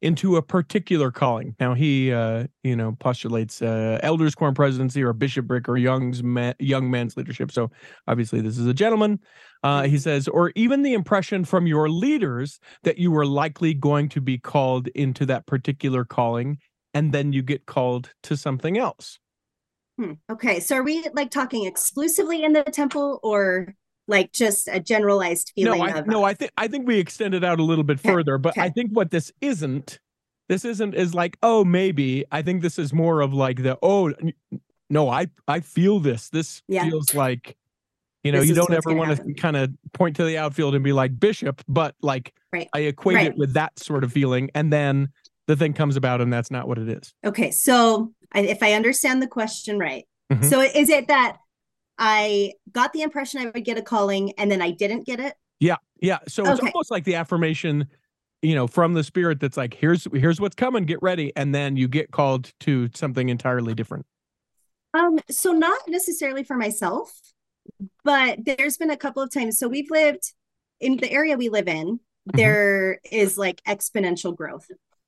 into 0.00 0.36
a 0.36 0.42
particular 0.42 1.10
calling? 1.10 1.56
Now 1.58 1.74
he, 1.74 2.12
uh, 2.12 2.46
you 2.62 2.76
know, 2.76 2.96
postulates 3.00 3.60
uh, 3.60 3.98
elders 4.04 4.36
quorum 4.36 4.54
presidency 4.54 5.02
or 5.02 5.12
bishopric 5.12 5.68
or 5.68 5.76
young's 5.76 6.22
ma- 6.22 6.52
young 6.60 6.92
man's 6.92 7.16
leadership. 7.16 7.50
So 7.50 7.72
obviously 8.06 8.40
this 8.40 8.56
is 8.56 8.68
a 8.68 8.72
gentleman. 8.72 9.18
Uh, 9.64 9.82
he 9.88 9.98
says, 9.98 10.28
or 10.28 10.52
even 10.54 10.82
the 10.82 10.92
impression 10.92 11.44
from 11.44 11.66
your 11.66 11.90
leaders 11.90 12.60
that 12.84 12.98
you 12.98 13.10
were 13.10 13.26
likely 13.26 13.74
going 13.74 14.08
to 14.10 14.20
be 14.20 14.38
called 14.38 14.86
into 14.94 15.26
that 15.26 15.46
particular 15.46 16.04
calling, 16.04 16.58
and 16.94 17.10
then 17.10 17.32
you 17.32 17.42
get 17.42 17.66
called 17.66 18.12
to 18.22 18.36
something 18.36 18.78
else. 18.78 19.18
Hmm. 19.98 20.12
Okay, 20.30 20.60
so 20.60 20.76
are 20.76 20.82
we 20.82 21.06
like 21.12 21.30
talking 21.30 21.66
exclusively 21.66 22.42
in 22.42 22.52
the 22.52 22.64
temple 22.64 23.20
or 23.22 23.74
like 24.08 24.32
just 24.32 24.68
a 24.70 24.80
generalized 24.80 25.52
feeling 25.54 25.78
no, 25.78 25.84
I, 25.84 25.90
of 25.98 26.06
no, 26.06 26.24
I 26.24 26.34
think 26.34 26.50
I 26.56 26.68
think 26.68 26.86
we 26.86 26.98
extended 26.98 27.44
out 27.44 27.60
a 27.60 27.62
little 27.62 27.84
bit 27.84 27.98
Okay, 28.00 28.08
further, 28.10 28.38
but 28.38 28.58
I 28.58 28.68
think 28.70 28.90
what 28.90 29.10
this 29.10 29.32
isn't, 29.40 29.98
this 30.48 30.64
isn't 30.64 30.94
is 30.94 31.14
like, 31.14 31.38
oh, 31.42 31.64
maybe. 31.64 32.24
I 32.32 32.42
think 32.42 32.60
this 32.62 32.78
is 32.78 32.92
more 32.92 33.20
of 33.20 33.32
like 33.32 33.62
the 33.62 33.78
oh, 33.82 34.12
no, 34.90 35.08
I 35.08 35.28
I 35.48 35.60
feel 35.60 36.00
this. 36.00 36.28
This 36.28 36.60
Yeah. 36.68 36.84
feels 36.84 37.14
like, 37.14 37.56
you 38.24 38.32
know, 38.32 38.40
This 38.40 38.48
you 38.48 38.54
don't 38.54 38.72
ever 38.74 38.92
want 38.94 39.16
to 39.16 39.34
kind 39.34 39.56
of 39.56 39.70
point 39.92 40.16
to 40.16 40.24
the 40.24 40.38
outfield 40.38 40.74
and 40.74 40.82
be 40.82 40.92
like 40.92 41.18
bishop, 41.18 41.62
but 41.68 41.94
like 42.02 42.34
Right. 42.52 42.68
I 42.74 42.80
equate 42.80 43.26
it 43.26 43.36
with 43.36 43.54
that 43.54 43.78
sort 43.78 44.04
of 44.04 44.12
feeling, 44.12 44.50
and 44.54 44.72
then 44.72 45.08
the 45.46 45.56
thing 45.56 45.72
comes 45.72 45.96
about, 45.96 46.20
and 46.20 46.32
that's 46.32 46.50
not 46.50 46.68
what 46.68 46.78
it 46.78 46.88
is. 46.88 47.12
Okay, 47.24 47.50
so 47.50 48.12
I, 48.32 48.40
if 48.40 48.62
I 48.62 48.72
understand 48.72 49.22
the 49.22 49.26
question 49.26 49.78
right, 49.78 50.04
Mhm. 50.32 50.44
so 50.48 50.60
is 50.60 50.88
it 50.88 51.08
that 51.08 51.36
I 51.98 52.52
got 52.72 52.92
the 52.92 53.02
impression 53.02 53.40
I 53.40 53.50
would 53.50 53.64
get 53.64 53.78
a 53.78 53.82
calling 53.82 54.32
and 54.38 54.50
then 54.50 54.62
I 54.62 54.70
didn't 54.70 55.06
get 55.06 55.20
it? 55.20 55.34
Yeah, 55.60 55.76
yeah. 56.00 56.18
So 56.28 56.44
it's 56.46 56.60
almost 56.60 56.90
like 56.90 57.04
the 57.04 57.14
affirmation, 57.16 57.86
you 58.42 58.54
know, 58.54 58.66
from 58.66 58.94
the 58.94 59.04
spirit 59.04 59.38
that's 59.40 59.56
like, 59.56 59.74
here's 59.74 60.06
here's 60.12 60.40
what's 60.40 60.56
coming, 60.56 60.84
get 60.84 61.00
ready, 61.02 61.32
and 61.36 61.54
then 61.54 61.76
you 61.76 61.88
get 61.88 62.10
called 62.10 62.52
to 62.60 62.88
something 62.94 63.28
entirely 63.28 63.74
different. 63.74 64.06
Um, 64.94 65.18
so 65.30 65.52
not 65.52 65.78
necessarily 65.88 66.42
for 66.44 66.56
myself, 66.56 67.12
but 68.02 68.38
there's 68.44 68.76
been 68.76 68.90
a 68.90 68.96
couple 68.96 69.22
of 69.22 69.32
times. 69.32 69.58
So 69.58 69.68
we've 69.68 69.90
lived 69.90 70.32
in 70.80 70.96
the 70.96 71.10
area 71.10 71.36
we 71.36 71.48
live 71.48 71.68
in, 71.68 72.00
there 72.26 72.98
is 73.10 73.36
like 73.36 73.60
exponential 73.66 74.34
growth 74.36 74.66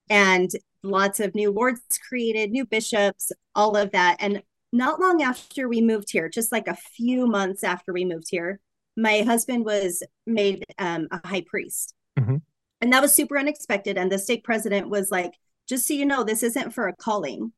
and 0.08 0.50
lots 0.82 1.20
of 1.20 1.34
new 1.34 1.50
wards 1.52 1.80
created, 2.08 2.50
new 2.50 2.64
bishops, 2.64 3.32
all 3.54 3.76
of 3.76 3.90
that. 3.92 4.16
And 4.20 4.42
not 4.72 5.00
long 5.00 5.22
after 5.22 5.68
we 5.68 5.80
moved 5.80 6.10
here, 6.10 6.28
just 6.28 6.52
like 6.52 6.68
a 6.68 6.76
few 6.76 7.26
months 7.26 7.64
after 7.64 7.92
we 7.92 8.04
moved 8.04 8.26
here, 8.30 8.60
my 8.96 9.22
husband 9.22 9.64
was 9.64 10.02
made 10.26 10.64
um, 10.78 11.08
a 11.10 11.26
high 11.26 11.44
priest. 11.46 11.94
Mhm. 12.18 12.42
And 12.80 12.92
that 12.92 13.02
was 13.02 13.14
super 13.14 13.38
unexpected. 13.38 13.96
And 13.98 14.10
the 14.12 14.18
stake 14.18 14.44
president 14.44 14.88
was 14.88 15.10
like, 15.10 15.32
just 15.68 15.86
so 15.86 15.94
you 15.94 16.06
know, 16.06 16.24
this 16.24 16.42
isn't 16.42 16.72
for 16.72 16.88
a 16.88 16.96
calling. 16.96 17.52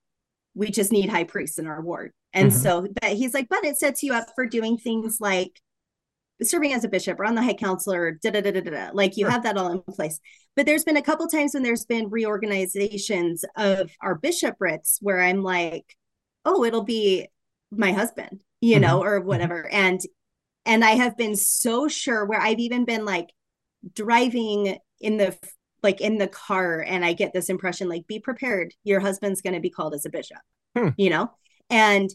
We 0.55 0.71
just 0.71 0.93
need 0.93 1.09
high 1.11 1.25
priests 1.25 1.59
in 1.59 1.67
our 1.67 1.81
ward. 1.81 2.13
And 2.33 2.51
Mhm. 2.51 2.55
so, 2.55 2.89
but 3.01 3.13
he's 3.13 3.35
like, 3.35 3.49
but 3.49 3.65
it 3.65 3.79
sets 3.79 4.03
you 4.03 4.13
up 4.15 4.29
for 4.35 4.47
doing 4.47 4.79
things 4.79 5.21
like 5.21 5.61
serving 6.43 6.73
as 6.73 6.85
a 6.85 6.89
bishop 6.89 7.19
or 7.19 7.25
on 7.25 7.35
the 7.35 7.43
high 7.43 7.55
council 7.55 7.93
or 7.93 8.13
da 8.13 8.31
da 8.31 8.41
da 8.41 8.53
da 8.53 8.61
da. 8.61 8.91
Like 8.93 9.17
you 9.17 9.25
Sure. 9.25 9.31
have 9.31 9.43
that 9.45 9.57
all 9.57 9.71
in 9.73 9.83
place. 9.83 10.21
But 10.57 10.67
there's 10.67 10.85
been 10.85 10.97
a 10.97 11.03
couple 11.03 11.27
times 11.27 11.55
when 11.55 11.63
there's 11.63 11.85
been 11.85 12.11
reorganizations 12.11 13.45
of 13.57 13.91
our 14.03 14.15
bishoprics 14.15 14.99
where 15.01 15.21
I'm 15.21 15.43
like, 15.43 15.97
oh, 16.45 16.65
it'll 16.65 16.85
be 16.85 17.29
my 17.71 17.93
husband, 17.93 18.43
you 18.61 18.81
know, 18.81 19.03
or 19.03 19.21
whatever. 19.21 19.69
And 19.71 20.01
and 20.67 20.85
I 20.85 20.93
have 20.93 21.17
been 21.17 21.37
so 21.37 21.89
sure 21.89 22.25
where 22.25 22.41
I've 22.41 22.59
even 22.61 22.85
been 22.85 23.05
like 23.05 23.31
driving 23.95 24.79
in 25.01 25.17
the 25.17 25.37
like 25.83 26.01
in 26.01 26.19
the 26.19 26.29
car 26.29 26.81
and 26.81 27.05
I 27.05 27.13
get 27.13 27.33
this 27.33 27.49
impression 27.49 27.89
like 27.89 28.07
be 28.07 28.19
prepared 28.19 28.75
your 28.85 29.01
husband's 29.01 29.41
going 29.43 29.55
to 29.55 29.61
be 29.61 29.71
called 29.71 29.95
as 29.95 30.05
a 30.05 30.11
bishop 30.11 30.39
Hmm. 30.77 30.89
you 30.97 31.09
know 31.11 31.31
and 31.71 32.11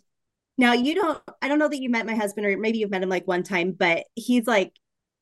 now 0.58 0.74
you 0.74 0.96
don't 0.96 1.22
I 1.42 1.48
don't 1.48 1.60
know 1.60 1.68
that 1.68 1.82
you 1.82 1.90
met 1.90 2.06
my 2.06 2.16
husband 2.16 2.46
or 2.48 2.58
maybe 2.58 2.78
you've 2.80 2.92
met 2.92 3.04
him 3.04 3.10
like 3.10 3.28
one 3.28 3.44
time 3.44 3.72
but 3.72 4.06
he's 4.16 4.48
like 4.48 4.74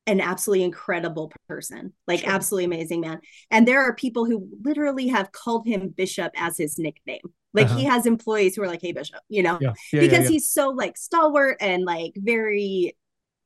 an 0.06 0.20
absolutely 0.20 0.64
incredible 0.64 1.32
person 1.48 1.92
like 2.08 2.20
Sure. 2.20 2.30
absolutely 2.32 2.64
amazing 2.64 3.00
man 3.00 3.20
and 3.50 3.66
there 3.68 3.82
are 3.82 3.94
people 3.94 4.24
who 4.26 4.48
literally 4.64 5.08
have 5.08 5.30
called 5.32 5.66
him 5.66 5.88
bishop 5.88 6.32
as 6.36 6.58
his 6.58 6.76
nickname 6.78 7.20
like 7.54 7.68
he 7.70 7.84
has 7.84 8.04
employees 8.04 8.56
who 8.56 8.62
are 8.62 8.66
like 8.66 8.82
hey 8.82 8.92
bishop 8.92 9.20
you 9.28 9.42
know 9.42 9.60
Yeah, 9.60 9.72
yeah, 9.92 10.00
because 10.00 10.24
yeah, 10.24 10.28
he's 10.28 10.52
so 10.52 10.70
like 10.70 10.96
stalwart 10.96 11.56
and 11.60 11.84
like 11.84 12.12
very 12.16 12.96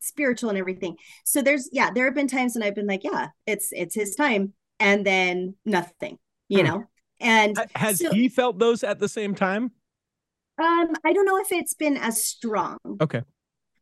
spiritual 0.00 0.50
and 0.50 0.58
everything. 0.58 0.96
So 1.24 1.42
there's 1.42 1.68
yeah, 1.72 1.90
there 1.92 2.04
have 2.04 2.14
been 2.14 2.28
times 2.28 2.54
when 2.54 2.62
I've 2.62 2.74
been 2.74 2.86
like, 2.86 3.02
yeah, 3.04 3.28
it's 3.46 3.68
it's 3.72 3.94
his 3.94 4.14
time, 4.14 4.52
and 4.78 5.04
then 5.04 5.56
nothing, 5.64 6.18
you 6.48 6.62
Hmm. 6.62 6.66
know. 6.66 6.84
And 7.20 7.56
Has 7.74 7.98
so- 8.00 8.10
he 8.12 8.28
felt 8.28 8.58
those 8.58 8.84
at 8.84 8.98
the 9.00 9.08
same 9.08 9.34
time? 9.34 9.72
Um, 10.58 10.94
I 11.04 11.12
don't 11.12 11.26
know 11.26 11.38
if 11.38 11.52
it's 11.52 11.74
been 11.74 11.96
as 11.96 12.24
strong. 12.24 12.78
Okay. 13.00 13.22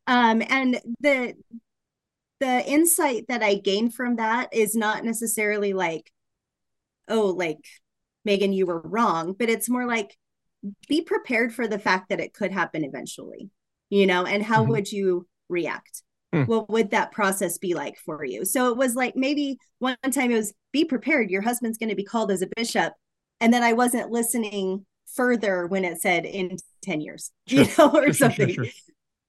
Um, 0.07 0.41
and 0.49 0.79
the 0.99 1.33
the 2.39 2.65
insight 2.69 3.25
that 3.29 3.41
I 3.41 3.55
gained 3.55 3.93
from 3.93 4.17
that 4.17 4.49
is 4.53 4.75
not 4.75 5.05
necessarily 5.05 5.73
like, 5.73 6.11
oh, 7.07 7.27
like 7.27 7.59
Megan, 8.25 8.51
you 8.53 8.65
were 8.65 8.81
wrong, 8.81 9.33
but 9.37 9.49
it's 9.49 9.69
more 9.69 9.85
like 9.85 10.17
be 10.89 11.01
prepared 11.01 11.53
for 11.53 11.67
the 11.67 11.79
fact 11.79 12.09
that 12.09 12.19
it 12.19 12.33
could 12.33 12.51
happen 12.51 12.83
eventually, 12.83 13.49
you 13.89 14.05
know, 14.05 14.25
and 14.25 14.43
how 14.43 14.65
Mhm. 14.65 14.69
would 14.69 14.91
you 14.91 15.27
react? 15.47 16.01
Hmm. 16.33 16.43
What 16.43 16.69
would 16.69 16.91
that 16.91 17.11
process 17.11 17.57
be 17.57 17.73
like 17.73 17.97
for 17.97 18.25
you? 18.25 18.43
So 18.45 18.69
it 18.69 18.77
was 18.77 18.95
like 18.95 19.15
maybe 19.15 19.57
one 19.79 19.95
time 20.11 20.31
it 20.31 20.35
was 20.35 20.53
be 20.73 20.83
prepared, 20.83 21.29
your 21.31 21.41
husband's 21.43 21.77
going 21.77 21.89
to 21.89 21.95
be 21.95 22.03
called 22.03 22.31
as 22.31 22.41
a 22.41 22.49
bishop. 22.55 22.93
And 23.39 23.53
then 23.53 23.63
I 23.63 23.73
wasn't 23.73 24.11
listening 24.11 24.85
further 25.15 25.67
when 25.67 25.85
it 25.85 26.01
said 26.01 26.25
in 26.25 26.57
10 26.83 27.01
years, 27.01 27.31
you 27.47 27.65
know, 27.77 27.89
or 27.93 28.11
Sure, 28.11 28.13
sure, 28.13 28.13
sure, 28.13 28.13
something. 28.13 28.53
sure. 28.53 28.65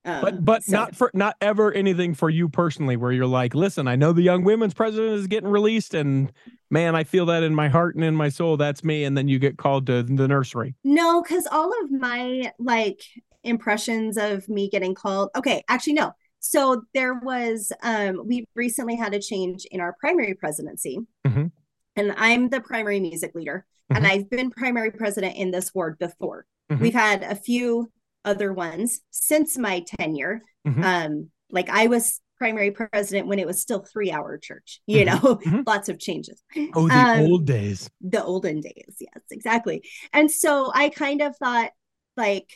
Um, 0.05 0.21
But 0.21 0.45
but 0.45 0.63
so- 0.65 0.73
not 0.73 0.95
for 0.97 1.11
not 1.15 1.37
ever 1.41 1.73
anything 1.73 2.15
for 2.15 2.31
you 2.31 2.49
personally 2.49 2.97
where 2.97 3.11
you're 3.11 3.27
like, 3.27 3.55
listen, 3.55 3.89
I 3.89 3.97
know 3.97 4.13
the 4.13 4.23
young 4.23 4.45
women's 4.45 4.73
president 4.75 5.15
is 5.15 5.27
getting 5.27 5.49
released, 5.51 5.95
and 5.95 6.33
man, 6.71 6.95
I 6.95 7.03
feel 7.03 7.27
that 7.27 7.43
in 7.43 7.55
my 7.55 7.69
heart 7.69 7.97
and 7.97 8.05
in 8.05 8.15
my 8.15 8.29
soul. 8.29 8.57
That's 8.57 8.85
me, 8.85 9.03
and 9.05 9.17
then 9.19 9.27
you 9.27 9.41
get 9.41 9.59
called 9.59 9.87
to 9.87 10.05
the 10.05 10.29
nursery. 10.29 10.77
No, 10.85 11.23
because 11.23 11.49
all 11.51 11.73
of 11.83 11.91
my 11.91 12.53
like 12.61 13.01
impressions 13.43 14.17
of 14.17 14.49
me 14.49 14.69
getting 14.69 14.95
called. 14.95 15.31
Okay, 15.37 15.65
actually, 15.69 15.95
no. 15.95 16.13
So 16.39 16.83
there 16.95 17.15
was 17.15 17.73
um 17.83 18.23
we 18.25 18.45
recently 18.55 18.95
had 18.95 19.13
a 19.15 19.19
change 19.21 19.67
in 19.73 19.81
our 19.81 19.97
primary 19.99 20.35
presidency. 20.35 20.99
Mhm. 21.27 21.51
And 21.97 22.13
I'm 22.17 22.49
the 22.49 22.61
primary 22.61 23.01
music 23.01 23.35
leader. 23.35 23.67
And 23.91 24.05
Mhm. 24.05 24.11
I've 24.11 24.31
been 24.31 24.51
primary 24.51 24.91
president 24.91 25.37
in 25.37 25.51
this 25.51 25.75
ward 25.75 25.99
before. 25.99 26.47
Mhm. 26.71 26.81
We've 26.81 26.95
had 26.95 27.23
a 27.23 27.35
few 27.37 27.91
other 28.25 28.53
ones 28.53 29.01
since 29.11 29.57
my 29.57 29.81
tenure. 29.99 30.43
Mhm. 30.67 30.85
Um, 30.85 31.31
like 31.51 31.69
I 31.71 31.87
was 31.87 32.21
primary 32.39 32.71
president 32.73 33.29
when 33.29 33.39
it 33.39 33.47
was 33.47 33.61
still 33.61 33.81
three 33.81 34.11
hour 34.11 34.37
church, 34.37 34.81
you 34.87 35.05
Mhm. 35.05 35.07
know, 35.07 35.37
Mhm. 35.37 35.63
lots 35.67 35.89
of 35.89 35.99
changes. 35.99 36.43
Oh, 36.75 36.89
the 36.89 36.95
Um, 36.95 37.21
old 37.31 37.47
days. 37.47 37.89
the 38.01 38.23
olden 38.23 38.61
days 38.61 38.97
yes 39.01 39.23
exactly 39.31 39.83
and 40.13 40.31
so 40.31 40.71
i 40.75 40.91
kind 40.91 41.23
of 41.23 41.35
thought 41.39 41.71
like 42.17 42.49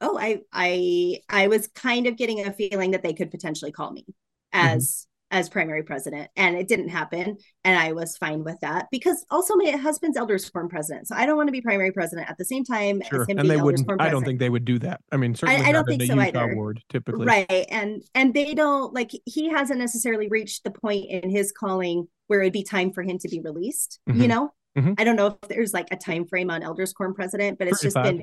oh 0.00 0.16
i 0.18 0.40
i 0.52 1.18
i 1.28 1.46
was 1.48 1.68
kind 1.68 2.06
of 2.06 2.16
getting 2.16 2.40
a 2.46 2.52
feeling 2.54 2.92
that 2.92 3.02
they 3.02 3.12
could 3.12 3.30
potentially 3.30 3.70
call 3.72 3.92
me 3.92 4.06
as 4.52 5.06
as 5.32 5.48
primary 5.48 5.82
president 5.82 6.30
and 6.36 6.56
it 6.56 6.68
didn't 6.68 6.88
happen 6.90 7.36
and 7.64 7.78
i 7.78 7.90
was 7.92 8.16
fine 8.18 8.44
with 8.44 8.56
that 8.60 8.86
because 8.92 9.24
also 9.30 9.56
my 9.56 9.70
husband's 9.70 10.16
elders 10.16 10.48
quorum 10.50 10.68
president 10.68 11.08
so 11.08 11.14
i 11.16 11.26
don't 11.26 11.36
want 11.36 11.48
to 11.48 11.52
be 11.52 11.60
primary 11.60 11.90
president 11.90 12.30
at 12.30 12.38
the 12.38 12.44
same 12.44 12.62
time 12.64 13.00
Sure. 13.02 13.22
as 13.22 13.28
him 13.28 13.38
And 13.38 13.50
they 13.50 13.56
wouldn't, 13.56 13.90
I 14.00 14.10
don't 14.10 14.24
think 14.24 14.38
they 14.38 14.50
would 14.50 14.64
do 14.64 14.78
that. 14.80 15.00
I 15.10 15.16
mean, 15.16 15.34
certainly 15.34 15.62
I 15.62 15.72
not 15.72 15.86
don't 15.86 15.98
think 15.98 16.02
so 16.10 16.14
Utah 16.14 16.44
either. 16.44 16.54
ward, 16.54 16.80
typically. 16.88 17.26
right 17.26 17.66
and 17.70 18.02
and 18.14 18.32
they 18.34 18.54
don't 18.54 18.92
like 18.94 19.10
he 19.24 19.48
hasn't 19.48 19.78
necessarily 19.80 20.28
reached 20.28 20.62
the 20.64 20.70
point 20.70 21.06
in 21.10 21.30
his 21.30 21.50
calling 21.50 22.06
where 22.28 22.40
it'd 22.42 22.52
be 22.52 22.62
time 22.62 22.92
for 22.92 23.02
him 23.02 23.18
to 23.18 23.28
be 23.28 23.40
released 23.40 23.98
Mhm. 24.08 24.20
you 24.22 24.28
know 24.28 24.52
Mhm. 24.78 24.94
i 24.98 25.04
don't 25.04 25.16
know 25.16 25.26
if 25.28 25.48
there's 25.48 25.72
like 25.72 25.88
a 25.90 25.96
time 25.96 26.26
frame 26.26 26.50
on 26.50 26.62
elders 26.62 26.92
quorum 26.92 27.14
president 27.14 27.58
but 27.58 27.68
it's 27.68 27.80
Three 27.80 27.86
just 27.90 27.96
been 28.02 28.22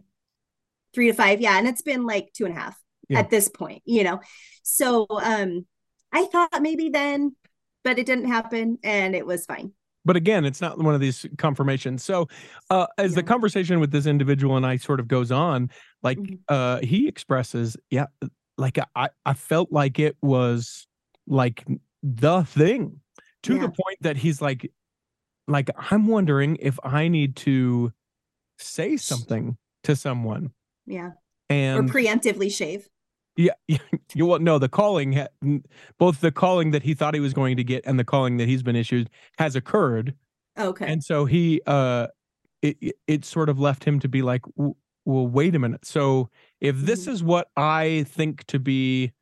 three 0.94 1.08
to 1.08 1.14
five 1.14 1.42
yeah 1.42 1.58
and 1.58 1.68
it's 1.68 1.82
been 1.82 2.06
like 2.06 2.30
two 2.34 2.46
and 2.46 2.56
a 2.56 2.60
half 2.60 2.78
Yeah. 3.10 3.20
at 3.20 3.30
this 3.30 3.50
point 3.50 3.82
you 3.86 4.04
know 4.04 4.20
so 4.64 5.06
um 5.10 5.66
i 6.12 6.26
thought 6.26 6.62
maybe 6.62 6.90
then 6.90 7.36
but 7.84 7.98
it 8.00 8.06
didn't 8.06 8.28
happen 8.28 8.78
and 8.84 9.16
it 9.16 9.26
was 9.26 9.46
fine. 9.46 9.72
But 10.06 10.16
again 10.16 10.44
it's 10.46 10.60
not 10.62 10.78
one 10.80 10.94
of 10.96 11.02
these 11.02 11.26
confirmations. 11.38 12.04
So 12.04 12.28
uh 12.70 12.88
as 12.98 13.16
the 13.16 13.24
conversation 13.24 13.80
with 13.80 13.92
this 13.92 14.06
individual 14.06 14.58
and 14.58 14.66
i 14.66 14.78
sort 14.78 15.00
of 15.00 15.08
goes 15.08 15.32
on 15.32 15.70
like 16.04 16.18
Mhm. 16.18 16.40
uh 16.50 16.80
he 16.82 17.08
expresses 17.08 17.78
yeah 17.90 18.08
like 18.58 18.78
i 18.96 19.10
i 19.26 19.34
felt 19.34 19.72
like 19.72 20.00
it 20.00 20.18
was 20.22 20.88
like 21.28 21.66
the 22.04 22.44
thing 22.44 23.00
to 23.44 23.54
Yeah. 23.56 23.62
the 23.62 23.70
point 23.70 23.98
that 24.02 24.18
he's 24.18 24.42
like 24.42 24.72
like 25.48 25.70
i'm 25.92 26.08
wondering 26.08 26.58
if 26.60 26.80
i 26.84 27.08
need 27.08 27.36
to 27.38 27.92
say 28.58 28.98
something 28.98 29.58
to 29.84 29.96
someone. 29.96 30.52
Yeah. 30.86 31.12
And 31.50 31.90
or 31.90 31.94
preemptively 31.94 32.52
shave 32.52 32.88
yeah, 33.40 33.54
you 34.14 34.26
well, 34.26 34.40
no, 34.40 34.60
the 34.60 34.70
calling, 34.70 35.26
both 35.98 36.22
the 36.22 36.32
calling 36.32 36.72
that 36.72 36.84
he 36.84 36.94
thought 36.94 37.14
he 37.14 37.20
was 37.20 37.34
going 37.34 37.58
to 37.58 37.64
get 37.64 37.86
and 37.86 38.00
the 38.00 38.04
calling 38.04 38.38
that 38.38 38.48
he's 38.48 38.64
been 38.64 38.76
issued 38.76 39.10
has 39.38 39.56
occurred, 39.56 40.16
okay 40.58 40.88
and 40.88 41.04
so 41.04 41.26
he, 41.26 41.62
uh, 41.68 42.08
it 42.62 42.78
it- 43.08 43.26
sort 43.26 43.50
of 43.50 43.60
left 43.60 43.84
him 43.86 44.00
to 44.02 44.10
be 44.10 44.22
like, 44.24 44.42
well, 44.58 45.28
wait 45.28 45.56
a 45.56 45.60
minute. 45.60 45.86
So 45.86 46.30
if 46.62 46.78
this 46.78 47.08
Mhm. 47.08 47.10
is 47.10 47.24
what 47.24 47.50
I 47.58 48.06
think 48.08 48.46
to 48.48 48.60
be, 48.60 49.14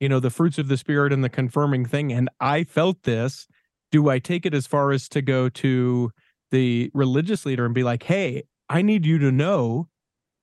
you 0.00 0.08
know, 0.08 0.20
the 0.20 0.30
fruits 0.30 0.58
of 0.58 0.68
the 0.68 0.76
spirit 0.78 1.12
and 1.12 1.24
the 1.24 1.30
confirming 1.30 1.86
thing, 1.86 2.12
and 2.12 2.30
I 2.40 2.64
felt 2.64 3.04
this, 3.04 3.48
do 3.92 4.08
I 4.10 4.18
take 4.20 4.46
it 4.46 4.54
as 4.54 4.66
far 4.66 4.92
as 4.92 5.08
to 5.10 5.22
go 5.22 5.48
to 5.50 6.12
the 6.52 6.90
religious 6.94 7.46
leader 7.46 7.64
and 7.66 7.74
be 7.74 7.84
like, 7.84 8.04
hey, 8.04 8.44
I 8.70 8.82
need 8.82 9.06
you 9.06 9.18
to 9.18 9.32
know 9.32 9.88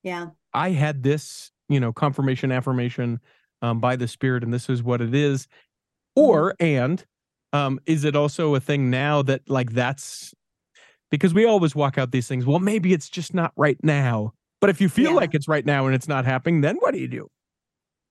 yeah 0.03 0.31
I 0.53 0.71
had 0.71 1.03
this, 1.03 1.51
you 1.69 1.79
know, 1.79 1.93
confirmation 1.93 2.51
affirmation 2.51 3.19
um, 3.61 3.79
by 3.79 3.95
the 3.95 4.07
spirit, 4.07 4.43
and 4.43 4.53
this 4.53 4.69
is 4.69 4.83
what 4.83 5.01
it 5.01 5.13
is. 5.15 5.47
Or 6.15 6.55
and 6.59 7.03
um, 7.53 7.79
is 7.85 8.03
it 8.03 8.15
also 8.15 8.55
a 8.55 8.59
thing 8.59 8.89
now 8.89 9.21
that 9.23 9.49
like 9.49 9.71
that's 9.71 10.33
because 11.11 11.33
we 11.33 11.45
always 11.45 11.75
walk 11.75 11.97
out 11.97 12.11
these 12.11 12.27
things. 12.27 12.45
Well, 12.45 12.59
maybe 12.59 12.93
it's 12.93 13.09
just 13.09 13.33
not 13.33 13.53
right 13.55 13.77
now. 13.83 14.33
But 14.61 14.69
if 14.69 14.81
you 14.81 14.89
feel 14.89 15.11
Yeah. 15.11 15.15
like 15.17 15.33
it's 15.33 15.47
right 15.47 15.65
now 15.65 15.85
and 15.85 15.95
it's 15.95 16.07
not 16.07 16.25
happening, 16.25 16.61
then 16.61 16.77
what 16.77 16.93
do 16.93 16.99
you 16.99 17.07
do? 17.07 17.29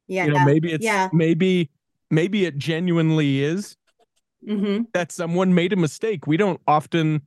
yeah 0.07 0.25
You 0.25 0.33
know, 0.33 0.45
maybe 0.45 0.73
it's 0.73 0.85
yeah 0.85 1.09
maybe 1.13 1.71
maybe 2.11 2.45
it 2.47 2.57
genuinely 2.57 3.43
is 3.43 3.77
hmm 4.47 4.83
that 4.95 5.13
someone 5.13 5.55
made 5.55 5.73
a 5.73 5.77
mistake. 5.77 6.27
We 6.27 6.37
don't 6.37 6.61
often 6.67 7.23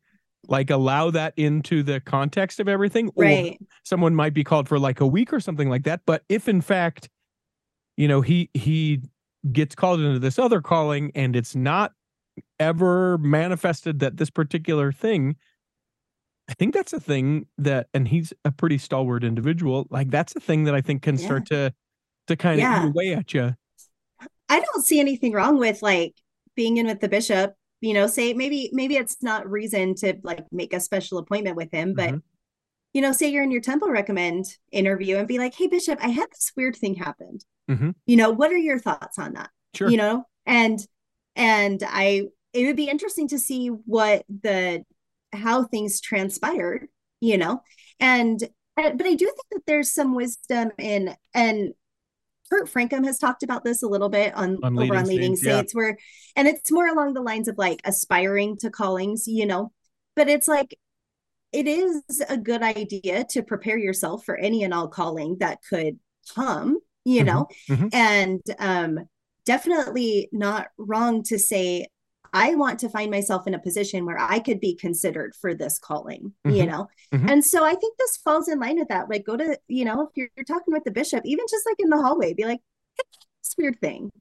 like 0.48 0.70
allow 0.70 1.12
that 1.12 1.34
into 1.38 1.84
the 1.84 2.00
context 2.02 2.60
of 2.60 2.68
everything. 2.68 3.10
or 3.16 3.24
right 3.26 3.60
someone 3.84 4.16
might 4.16 4.34
be 4.34 4.44
called 4.44 4.68
for 4.68 4.80
like 4.80 5.00
a 5.00 5.08
week 5.08 5.32
or 5.34 5.40
something 5.40 5.70
like 5.70 5.84
that 5.84 6.02
but 6.06 6.24
if 6.30 6.48
in 6.48 6.62
fact 6.62 7.10
you 7.98 8.08
know 8.08 8.22
he 8.22 8.50
he 8.54 9.02
gets 9.52 9.76
called 9.76 10.00
into 10.00 10.20
this 10.20 10.38
other 10.40 10.62
calling 10.62 11.12
and 11.16 11.36
it's 11.36 11.56
not 11.56 11.94
ever 12.60 13.18
manifested 13.20 14.00
that 14.00 14.18
this 14.18 14.30
particular 14.30 14.92
thing 14.92 15.36
i 16.50 16.54
think 16.54 16.74
that's 16.74 16.94
a 16.94 17.00
thing 17.00 17.46
that 17.58 17.88
and 17.94 18.08
he's 18.08 18.34
a 18.46 18.52
pretty 18.52 18.78
stalwart 18.78 19.24
individual 19.24 19.88
like 19.92 20.10
that's 20.10 20.36
a 20.36 20.40
thing 20.40 20.64
that 20.64 20.74
i 20.76 20.82
think 20.82 21.02
can 21.02 21.18
Yeah. 21.18 21.26
start 21.26 21.46
to 21.48 21.74
to 22.28 22.36
kind 22.36 22.56
of 22.56 22.60
Yeah. 22.60 22.84
eat 22.86 22.88
away 22.90 23.14
at 23.14 23.34
you 23.34 23.56
I 24.50 24.60
don't 24.60 24.84
see 24.84 25.00
anything 25.00 25.32
wrong 25.32 25.58
with 25.60 25.82
like 25.82 26.14
being 26.56 26.76
in 26.76 26.86
with 26.86 27.00
the 27.00 27.08
bishop, 27.08 27.54
you 27.82 27.94
know, 27.94 28.08
say 28.08 28.34
maybe 28.34 28.70
maybe 28.72 28.96
it's 28.96 29.22
not 29.22 29.50
reason 29.50 29.96
to 29.96 30.18
like 30.24 30.46
make 30.52 30.74
a 30.74 30.80
special 30.80 31.18
appointment 31.18 31.56
with 31.58 31.72
him, 31.72 31.94
but 31.94 32.10
Mhm. 32.12 32.22
you 32.94 33.02
know, 33.02 33.12
say 33.12 33.30
you're 33.30 33.44
in 33.44 33.52
your 33.52 33.62
temple 33.62 33.90
recommend 33.90 34.58
interview 34.72 35.18
and 35.18 35.28
be 35.28 35.38
like, 35.38 35.54
"Hey 35.56 35.68
bishop, 35.68 36.00
I 36.02 36.10
had 36.10 36.30
this 36.32 36.52
weird 36.56 36.76
thing 36.76 36.96
happened. 36.96 37.46
Mhm. 37.70 37.96
You 38.06 38.18
know, 38.18 38.30
what 38.32 38.52
are 38.52 38.58
your 38.58 38.80
thoughts 38.80 39.18
on 39.20 39.34
that?" 39.34 39.50
sure 39.74 39.90
You 39.90 39.98
know? 39.98 40.26
And 40.46 40.80
and 41.36 41.84
I 41.88 42.28
it 42.54 42.66
would 42.66 42.76
be 42.76 42.90
interesting 42.90 43.28
to 43.30 43.40
see 43.40 43.68
what 43.68 44.26
the 44.30 44.84
how 45.34 45.64
things 45.64 46.02
transpired, 46.02 46.88
you 47.22 47.38
know. 47.38 47.64
And 48.00 48.40
but 48.76 49.06
I 49.06 49.14
do 49.16 49.26
think 49.26 49.48
that 49.52 49.66
there's 49.68 49.92
some 49.92 50.16
wisdom 50.16 50.72
in 50.78 51.16
and 51.34 51.74
Kurt 52.52 52.68
Francom 52.70 53.06
has 53.06 53.18
talked 53.18 53.44
about 53.44 53.64
this 53.64 53.82
a 53.82 53.88
little 53.88 54.10
bit 54.10 54.34
on, 54.36 54.60
On 54.64 54.78
over 54.78 54.96
on 54.96 55.06
leading 55.06 55.36
Saints, 55.38 55.74
yeah. 55.74 55.80
where 55.80 55.98
and 56.36 56.48
it's 56.48 56.72
more 56.72 56.88
along 56.88 57.14
the 57.14 57.22
lines 57.22 57.48
of 57.48 57.58
like 57.58 57.80
aspiring 57.86 58.58
to 58.58 58.70
callings 58.70 59.28
you 59.28 59.46
know 59.46 59.72
but 60.16 60.28
it's 60.30 60.48
like 60.48 60.78
it 61.52 61.68
is 61.68 62.02
a 62.30 62.38
good 62.38 62.62
idea 62.64 63.26
to 63.32 63.44
prepare 63.44 63.78
yourself 63.78 64.24
for 64.26 64.38
any 64.38 64.64
and 64.64 64.74
all 64.74 64.88
calling 64.88 65.38
that 65.40 65.60
could 65.70 65.98
come 66.36 66.78
you 67.06 67.24
Mhm, 67.24 67.26
know 67.26 67.48
mhm. 67.70 67.90
and 67.94 68.42
um 68.60 69.00
definitely 69.46 70.30
not 70.32 70.68
wrong 70.78 71.24
to 71.24 71.40
say 71.40 71.88
I 72.34 72.56
want 72.56 72.80
to 72.80 72.90
find 72.90 73.12
myself 73.12 73.46
in 73.48 73.54
a 73.54 73.60
position 73.60 74.06
where 74.06 74.18
I 74.20 74.40
could 74.40 74.60
be 74.60 74.76
considered 74.76 75.34
for 75.36 75.54
this 75.54 75.78
calling, 75.80 76.34
you 76.46 76.64
Mhm, 76.64 76.68
know? 76.68 76.88
mhm. 77.14 77.30
And 77.30 77.44
so 77.46 77.64
I 77.66 77.76
think 77.76 77.98
this 77.98 78.18
falls 78.18 78.48
in 78.48 78.60
line 78.60 78.80
with 78.80 78.88
that. 78.88 79.10
Like, 79.10 79.26
go 79.26 79.36
to, 79.36 79.60
you 79.68 79.84
know, 79.86 80.02
if 80.04 80.10
you're, 80.16 80.30
you're 80.38 80.46
talking 80.46 80.74
with 80.74 80.84
the 80.86 80.92
bishop, 80.92 81.24
even 81.26 81.46
just 81.50 81.66
like 81.66 81.76
in 81.80 81.90
the 81.90 81.98
hallway, 82.02 82.34
be 82.34 82.46
like, 82.46 82.62
hey, 82.98 83.04
this 83.44 83.56
weird 83.58 83.80
thing. 83.82 84.12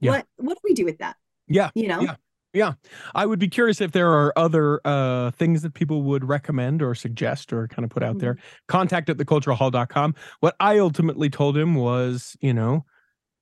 Yeah. 0.00 0.10
What 0.12 0.26
what 0.36 0.54
do 0.54 0.60
we 0.64 0.74
do 0.74 0.84
with 0.84 0.98
that? 0.98 1.16
yeah 1.48 1.70
You 1.74 1.88
know? 1.88 2.00
Yeah. 2.00 2.16
yeah 2.54 2.72
i 3.14 3.26
would 3.26 3.38
be 3.38 3.48
curious 3.48 3.80
if 3.82 3.92
there 3.92 4.10
are 4.10 4.32
other 4.36 4.80
uh 4.86 5.30
things 5.32 5.60
that 5.62 5.74
people 5.74 6.02
would 6.04 6.24
recommend 6.24 6.80
or 6.82 6.94
suggest 6.94 7.52
or 7.52 7.68
kind 7.68 7.84
of 7.84 7.90
put 7.90 8.02
out 8.02 8.18
there 8.18 8.38
contact 8.68 9.10
at 9.10 9.18
theculturalhall.com 9.18 10.14
what 10.40 10.56
i 10.60 10.78
ultimately 10.78 11.28
told 11.28 11.54
him 11.56 11.74
was 11.74 12.34
you 12.40 12.54
know 12.54 12.84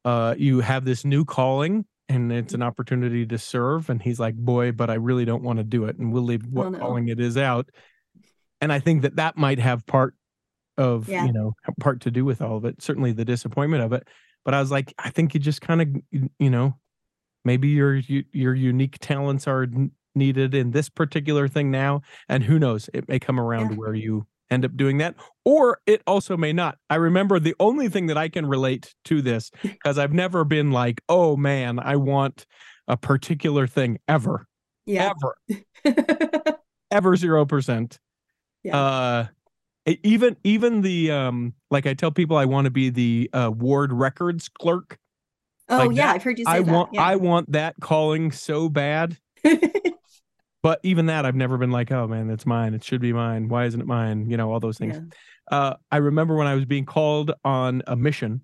uh 0.04 0.34
you 0.36 0.58
have 0.60 0.84
this 0.84 1.04
new 1.04 1.24
calling 1.24 1.84
and 2.14 2.32
it's 2.32 2.54
an 2.54 2.62
opportunity 2.62 3.24
to 3.26 3.38
serve 3.38 3.88
and 3.90 4.02
he's 4.02 4.20
like 4.20 4.34
boy 4.34 4.70
but 4.72 4.90
i 4.90 4.94
really 4.94 5.24
don't 5.24 5.42
want 5.42 5.58
to 5.58 5.64
do 5.64 5.84
it 5.84 5.96
and 5.98 6.12
we'll 6.12 6.22
leave 6.22 6.42
oh, 6.44 6.48
what 6.50 6.66
Oh, 6.66 6.70
no. 6.70 6.78
calling 6.78 7.08
it 7.08 7.18
is 7.20 7.36
out 7.36 7.68
and 8.60 8.72
i 8.72 8.78
think 8.78 9.02
that 9.02 9.16
that 9.16 9.36
might 9.36 9.58
have 9.58 9.86
part 9.86 10.14
of 10.78 11.08
Yeah. 11.08 11.26
you 11.26 11.32
know 11.32 11.52
part 11.80 12.00
to 12.02 12.10
do 12.10 12.24
with 12.24 12.40
all 12.42 12.56
of 12.56 12.64
it 12.64 12.82
certainly 12.82 13.12
the 13.12 13.24
disappointment 13.24 13.82
of 13.82 13.92
it 13.92 14.06
but 14.44 14.54
i 14.54 14.60
was 14.60 14.70
like 14.70 14.92
i 14.98 15.10
think 15.10 15.34
you 15.34 15.40
just 15.40 15.60
kind 15.60 15.82
of 15.82 15.88
you 16.38 16.50
know 16.50 16.76
maybe 17.44 17.68
your 17.68 17.96
your 18.32 18.54
unique 18.54 18.98
talents 19.00 19.46
are 19.46 19.66
needed 20.14 20.54
in 20.54 20.70
this 20.72 20.88
particular 20.88 21.48
thing 21.48 21.70
now 21.70 22.02
and 22.28 22.44
who 22.44 22.58
knows 22.58 22.88
it 22.94 23.08
may 23.08 23.18
come 23.18 23.40
around 23.40 23.70
Yeah. 23.70 23.76
where 23.76 23.94
you 23.94 24.26
end 24.52 24.64
up 24.64 24.76
doing 24.76 24.98
that 24.98 25.14
or 25.44 25.78
it 25.86 26.02
also 26.06 26.36
may 26.36 26.52
not 26.52 26.76
i 26.90 26.94
remember 26.94 27.38
the 27.40 27.54
only 27.58 27.88
thing 27.88 28.06
that 28.06 28.18
i 28.18 28.28
can 28.28 28.44
relate 28.46 28.94
to 29.04 29.22
this 29.22 29.50
because 29.62 29.98
i've 29.98 30.12
never 30.12 30.44
been 30.44 30.70
like 30.70 31.00
oh 31.08 31.36
man 31.36 31.78
i 31.78 31.96
want 31.96 32.44
a 32.88 32.96
particular 32.96 33.66
thing 33.66 33.98
ever 34.08 34.46
Yeah. 34.86 35.12
ever 35.84 36.56
ever 36.90 37.16
zero 37.16 37.46
percent 37.46 37.98
Yeah. 38.62 38.76
uh 38.78 39.26
even 39.86 40.36
even 40.44 40.82
the 40.82 41.10
um 41.10 41.54
like 41.70 41.86
i 41.86 41.94
tell 41.94 42.10
people 42.12 42.36
i 42.36 42.44
want 42.44 42.66
to 42.66 42.70
be 42.70 42.90
the 42.90 43.30
uh 43.32 43.50
ward 43.54 43.92
records 43.92 44.48
clerk 44.48 44.98
oh 45.68 45.78
like 45.78 45.96
yeah, 45.96 46.06
that, 46.08 46.14
I've 46.16 46.22
heard 46.22 46.38
you 46.38 46.44
say 46.44 46.50
i 46.52 46.60
that. 46.60 46.72
want 46.72 46.90
yeah. 46.92 47.02
i 47.02 47.16
want 47.16 47.50
that 47.52 47.74
calling 47.80 48.30
so 48.32 48.68
bad 48.68 49.16
but 50.62 50.80
even 50.82 51.06
that 51.06 51.24
i've 51.26 51.34
never 51.36 51.58
been 51.58 51.70
like 51.70 51.90
oh 51.92 52.06
man 52.06 52.30
it's 52.30 52.46
mine. 52.46 52.74
It 52.74 52.84
should 52.84 53.00
be 53.00 53.12
mine. 53.12 53.48
Why 53.48 53.64
isn't 53.66 53.80
it 53.80 53.86
mine? 53.86 54.28
You 54.30 54.36
know 54.36 54.52
all 54.52 54.60
those 54.60 54.78
things. 54.78 54.96
Yeah. 54.96 55.56
uh 55.56 55.76
i 55.90 55.96
remember 55.98 56.34
when 56.36 56.46
i 56.46 56.54
was 56.54 56.64
being 56.64 56.84
called 56.86 57.32
on 57.44 57.82
a 57.86 57.96
mission 57.96 58.42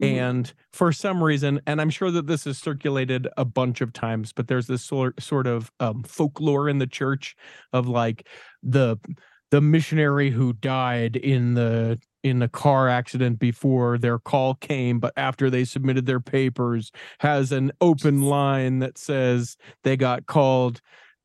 Mhm. 0.00 0.12
and 0.12 0.54
for 0.72 0.92
some 0.92 1.20
reason 1.20 1.60
and 1.66 1.80
i'm 1.80 1.90
sure 1.90 2.12
that 2.12 2.28
this 2.28 2.46
is 2.46 2.56
circulated 2.56 3.26
a 3.36 3.44
bunch 3.44 3.80
of 3.80 3.92
times 3.92 4.32
but 4.32 4.46
there's 4.46 4.68
this 4.68 4.84
sort 4.84 5.20
sort 5.20 5.48
of 5.48 5.72
um, 5.80 6.04
folklore 6.04 6.68
in 6.68 6.78
the 6.78 6.86
church 6.86 7.34
of 7.72 7.88
like 7.88 8.28
the 8.62 8.96
the 9.50 9.60
missionary 9.60 10.30
who 10.30 10.52
died 10.52 11.16
in 11.16 11.54
the 11.54 11.98
in 12.22 12.42
a 12.42 12.48
car 12.48 12.88
accident 12.88 13.38
before 13.38 13.96
their 13.96 14.18
call 14.18 14.54
came, 14.56 14.98
but 15.00 15.12
after 15.16 15.48
they 15.50 15.64
submitted 15.64 16.04
their 16.04 16.20
papers, 16.20 16.90
has 17.20 17.52
an 17.52 17.72
open 17.80 18.22
line 18.22 18.80
that 18.80 18.98
says 18.98 19.56
they 19.84 19.96
got 19.96 20.26
called 20.26 20.80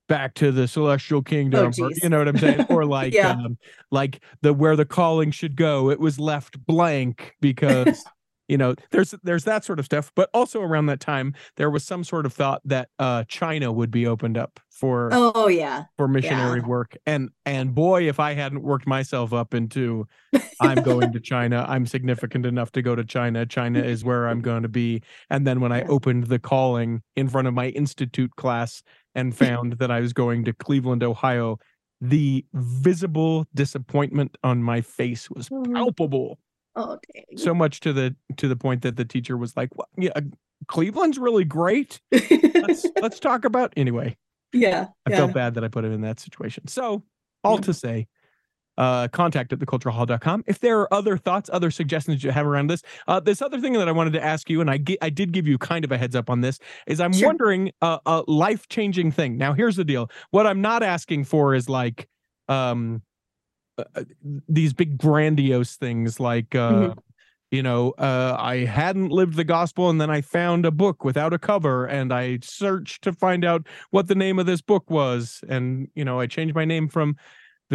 back 0.09 0.33
to 0.35 0.51
the 0.51 0.67
celestial 0.67 1.21
kingdom 1.21 1.71
or, 1.79 1.89
you 2.01 2.09
know 2.09 2.19
what 2.19 2.27
i'm 2.27 2.37
saying? 2.37 2.65
Or 2.69 2.85
like 2.85 3.13
Yeah. 3.13 3.31
um, 3.31 3.57
like 3.91 4.21
the 4.41 4.53
where 4.53 4.75
the 4.75 4.85
calling 4.85 5.31
should 5.31 5.55
go 5.55 5.89
it 5.89 5.99
was 5.99 6.19
left 6.19 6.63
blank 6.65 7.35
because 7.41 8.03
you 8.49 8.57
know 8.57 8.75
there's 8.91 9.15
there's 9.23 9.45
that 9.45 9.63
sort 9.63 9.79
of 9.79 9.85
stuff. 9.85 10.11
But 10.15 10.29
also 10.33 10.61
around 10.61 10.87
that 10.87 10.99
time 10.99 11.33
there 11.55 11.69
was 11.69 11.83
some 11.85 12.03
sort 12.03 12.25
of 12.25 12.33
thought 12.33 12.61
that 12.65 12.89
uh 12.99 13.23
china 13.29 13.71
would 13.71 13.89
be 13.91 14.05
opened 14.05 14.37
up 14.37 14.59
for 14.69 15.09
Oh 15.13 15.47
yeah. 15.47 15.85
for 15.97 16.07
missionary 16.09 16.59
work. 16.59 16.97
And 17.05 17.29
and 17.45 17.73
boy 17.73 18.09
if 18.09 18.19
i 18.19 18.33
hadn't 18.33 18.61
worked 18.63 18.85
myself 18.85 19.31
up 19.31 19.53
into 19.53 20.05
i'm 20.59 20.83
going 20.83 21.13
to 21.13 21.19
china. 21.21 21.65
I'm 21.67 21.85
significant 21.85 22.45
enough 22.45 22.71
to 22.73 22.81
go 22.81 22.95
to 22.95 23.05
china. 23.05 23.45
China 23.45 23.79
is 23.79 24.03
where 24.03 24.27
i'm 24.27 24.41
going 24.41 24.63
to 24.63 24.69
be. 24.69 25.01
And 25.29 25.47
then 25.47 25.61
when 25.61 25.71
i 25.71 25.83
opened 25.95 26.25
the 26.27 26.39
calling 26.39 27.01
in 27.15 27.29
front 27.29 27.47
of 27.47 27.53
my 27.53 27.67
institute 27.69 28.35
class 28.35 28.83
and 29.15 29.35
found 29.37 29.73
that 29.73 29.91
i 29.91 29.99
was 29.99 30.13
going 30.13 30.43
to 30.45 30.53
cleveland 30.53 31.03
ohio 31.03 31.57
the 32.01 32.45
visible 32.53 33.45
disappointment 33.53 34.37
on 34.43 34.61
my 34.63 34.81
face 34.81 35.29
was 35.29 35.49
Mhm. 35.49 35.73
palpable 35.73 36.39
Oh 36.75 36.97
dang. 37.13 37.37
so 37.37 37.53
much 37.53 37.79
to 37.81 37.93
the 37.93 38.15
to 38.37 38.47
the 38.47 38.55
point 38.55 38.81
that 38.81 38.95
the 38.95 39.05
teacher 39.05 39.37
was 39.37 39.55
like 39.55 39.69
what 39.75 39.87
yeah 39.97 40.11
cleveland's 40.67 41.17
really 41.19 41.43
great 41.45 41.99
let's 42.11 42.85
let's 43.01 43.19
talk 43.19 43.45
about 43.45 43.71
anyway 43.77 44.17
yeah. 44.55 44.87
I 45.07 45.09
yeah. 45.11 45.17
felt 45.17 45.33
bad 45.33 45.55
that 45.55 45.63
I 45.63 45.67
put 45.67 45.83
him 45.83 45.91
in 45.93 46.01
that 46.01 46.19
situation. 46.19 46.67
So, 46.67 47.01
all 47.43 47.55
Yeah. 47.55 47.61
to 47.61 47.73
say, 47.73 48.07
uh, 48.77 49.07
contact 49.09 49.53
at 49.53 49.59
theculturalhall.com. 49.59 50.43
If 50.47 50.59
there 50.59 50.79
are 50.79 50.93
other 50.93 51.17
thoughts, 51.17 51.49
other 51.53 51.69
suggestions 51.71 52.23
you 52.23 52.31
have 52.31 52.45
around 52.47 52.67
this, 52.67 52.81
uh, 53.07 53.19
this 53.19 53.41
other 53.41 53.59
thing 53.59 53.73
that 53.73 53.87
I 53.87 53.91
wanted 53.91 54.13
to 54.13 54.23
ask 54.23 54.49
you, 54.49 54.61
and 54.61 54.69
I 54.69 54.77
gi- 54.77 55.01
I 55.01 55.09
did 55.09 55.31
give 55.31 55.47
you 55.47 55.57
kind 55.57 55.85
of 55.85 55.91
a 55.91 55.97
heads 55.97 56.15
up 56.15 56.29
on 56.29 56.41
this, 56.41 56.59
is 56.87 56.99
I'm 56.99 57.13
Sure. 57.13 57.27
wondering 57.29 57.71
uh, 57.81 57.99
a 58.05 58.23
life 58.27 58.67
changing 58.69 59.11
thing. 59.11 59.37
Now, 59.37 59.53
here's 59.53 59.75
the 59.75 59.85
deal. 59.85 60.09
What 60.31 60.47
I'm 60.47 60.61
not 60.61 60.83
asking 60.83 61.25
for 61.25 61.53
is 61.55 61.69
like, 61.69 62.07
um, 62.49 63.01
uh, 63.77 63.83
uh, 63.95 64.03
these 64.47 64.73
big 64.73 64.97
grandiose 64.97 65.75
things 65.75 66.19
like, 66.19 66.53
uh, 66.55 66.71
Mhm. 66.71 66.97
you 67.51 67.63
know, 67.63 67.91
uh, 67.99 68.35
I 68.39 68.65
hadn't 68.65 69.09
lived 69.09 69.35
the 69.35 69.43
gospel 69.43 69.89
and 69.89 69.99
then 70.01 70.09
I 70.09 70.21
found 70.21 70.65
a 70.65 70.71
book 70.71 71.03
without 71.03 71.33
a 71.33 71.39
cover 71.39 71.85
and 71.85 72.11
I 72.13 72.39
searched 72.41 73.03
to 73.03 73.13
find 73.13 73.45
out 73.45 73.67
what 73.91 74.07
the 74.07 74.15
name 74.15 74.39
of 74.39 74.45
this 74.47 74.61
book 74.61 74.89
was. 74.89 75.43
And, 75.47 75.87
you 75.95 76.03
know, 76.03 76.19
I 76.19 76.25
changed 76.27 76.55
my 76.55 76.65
name 76.65 76.87
from 76.87 77.15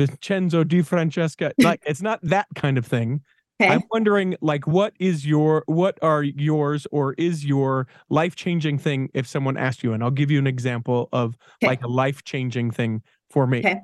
Vincenzo 0.07 0.63
Di 0.65 0.83
Francesca. 0.83 1.53
Like, 1.59 1.83
it's 1.87 2.03
not 2.03 2.21
that 2.23 2.47
kind 2.55 2.79
of 2.79 2.87
thing. 2.87 3.21
Okay. 3.61 3.73
I'm 3.73 3.83
wondering, 3.91 4.37
like, 4.41 4.67
what 4.69 4.93
is 5.01 5.27
your, 5.27 5.65
what 5.67 5.99
are 6.03 6.23
yours 6.23 6.87
or 6.93 7.15
is 7.15 7.45
your 7.45 7.89
life 8.09 8.37
changing 8.37 8.79
thing 8.79 9.11
if 9.15 9.27
someone 9.27 9.57
asked 9.57 9.83
you? 9.83 9.93
And 9.93 10.03
I'll 10.05 10.13
give 10.13 10.31
you 10.31 10.39
an 10.39 10.47
example 10.47 11.09
of 11.13 11.37
Okay. 11.63 11.67
like 11.73 11.83
a 11.83 11.89
life 11.89 12.23
changing 12.23 12.71
thing 12.71 13.03
for 13.31 13.47
me. 13.49 13.59
Okay. 13.59 13.81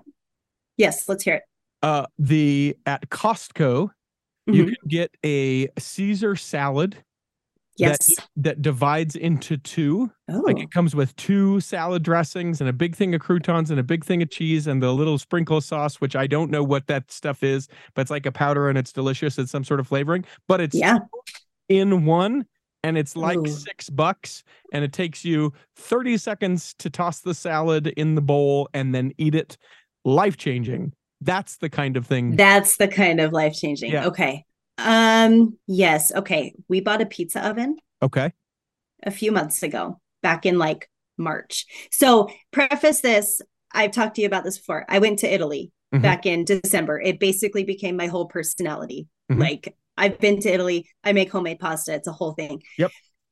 yes, 0.76 1.08
let's 1.08 1.24
hear 1.24 1.34
it. 1.36 1.42
Uh, 1.82 2.06
the, 2.18 2.76
at 2.86 3.08
Costco, 3.10 3.90
you 4.46 4.64
Mhm. 4.64 4.68
can 4.68 4.88
get 4.88 5.16
a 5.24 5.68
Caesar 5.78 6.36
salad 6.36 7.02
Yes. 7.76 8.08
that 8.36 8.62
divides 8.62 9.16
into 9.16 9.56
two. 9.56 10.10
Oh. 10.30 10.40
Like 10.40 10.58
it 10.58 10.66
oh. 10.66 10.72
comes 10.72 10.94
with 10.94 11.14
two 11.16 11.60
salad 11.60 12.02
dressings 12.02 12.60
and 12.60 12.70
a 12.70 12.72
big 12.72 12.94
thing 12.94 13.14
of 13.14 13.20
croutons 13.20 13.70
and 13.70 13.80
a 13.80 13.82
big 13.82 14.04
thing 14.04 14.22
of 14.22 14.30
cheese 14.30 14.66
and 14.66 14.82
the 14.82 14.92
little 14.92 15.18
sprinkle 15.18 15.60
sauce, 15.60 16.00
which 16.00 16.14
I 16.14 16.26
don't 16.26 16.50
know 16.50 16.62
what 16.62 16.86
that 16.86 17.10
stuff 17.10 17.42
is, 17.42 17.68
but 17.94 18.02
it's 18.02 18.10
like 18.10 18.26
a 18.26 18.32
powder 18.32 18.68
and 18.68 18.78
it's 18.78 18.92
delicious. 18.92 19.38
It's 19.38 19.50
some 19.50 19.64
sort 19.64 19.80
of 19.80 19.88
flavoring, 19.88 20.24
but 20.46 20.60
it's 20.60 20.74
yeah. 20.74 20.98
in 21.68 22.04
one 22.04 22.46
and 22.84 22.98
it's 22.98 23.16
like 23.16 23.38
Ooh. 23.38 23.46
six 23.46 23.88
bucks 23.88 24.44
and 24.72 24.84
it 24.84 24.92
takes 24.92 25.24
you 25.24 25.52
30 25.76 26.18
seconds 26.18 26.74
to 26.78 26.90
toss 26.90 27.20
the 27.20 27.34
salad 27.34 27.88
in 27.88 28.14
the 28.14 28.20
bowl 28.20 28.68
and 28.74 28.94
then 28.94 29.12
eat 29.18 29.34
it. 29.34 29.56
Life 30.04 30.36
changing. 30.36 30.92
That's 31.22 31.56
the 31.56 31.70
kind 31.70 31.96
of 31.96 32.06
thing. 32.06 32.36
That's 32.36 32.76
the 32.76 32.88
kind 32.88 33.20
of 33.20 33.32
life 33.32 33.54
changing. 33.54 33.90
Yeah. 33.90 34.06
Okay. 34.06 34.44
Um, 34.78 35.58
yes. 35.66 36.12
Okay. 36.12 36.54
We 36.68 36.80
bought 36.80 37.02
a 37.02 37.06
pizza 37.06 37.46
oven 37.46 37.76
okay. 38.02 38.32
a 39.02 39.10
few 39.10 39.32
months 39.32 39.62
ago, 39.62 40.00
back 40.22 40.46
in 40.46 40.58
like 40.58 40.88
March. 41.16 41.66
So, 41.90 42.28
preface 42.50 43.00
this 43.00 43.40
I've 43.72 43.90
talked 43.90 44.14
to 44.16 44.20
you 44.22 44.28
about 44.28 44.44
this 44.44 44.58
before. 44.58 44.84
I 44.88 45.00
went 45.00 45.18
to 45.20 45.32
Italy 45.32 45.72
Mhm. 45.92 46.02
back 46.02 46.26
in 46.26 46.44
December. 46.44 47.00
It 47.00 47.18
basically 47.18 47.64
became 47.64 47.96
my 47.96 48.06
whole 48.06 48.26
personality. 48.26 49.08
Mhm. 49.30 49.40
Like, 49.40 49.76
I've 49.96 50.18
been 50.18 50.40
to 50.40 50.52
Italy, 50.52 50.88
I 51.02 51.12
make 51.12 51.30
homemade 51.30 51.58
pasta, 51.58 51.94
it's 51.94 52.08
a 52.08 52.12
whole 52.12 52.32
thing. 52.32 52.62
Yep. 52.78 52.90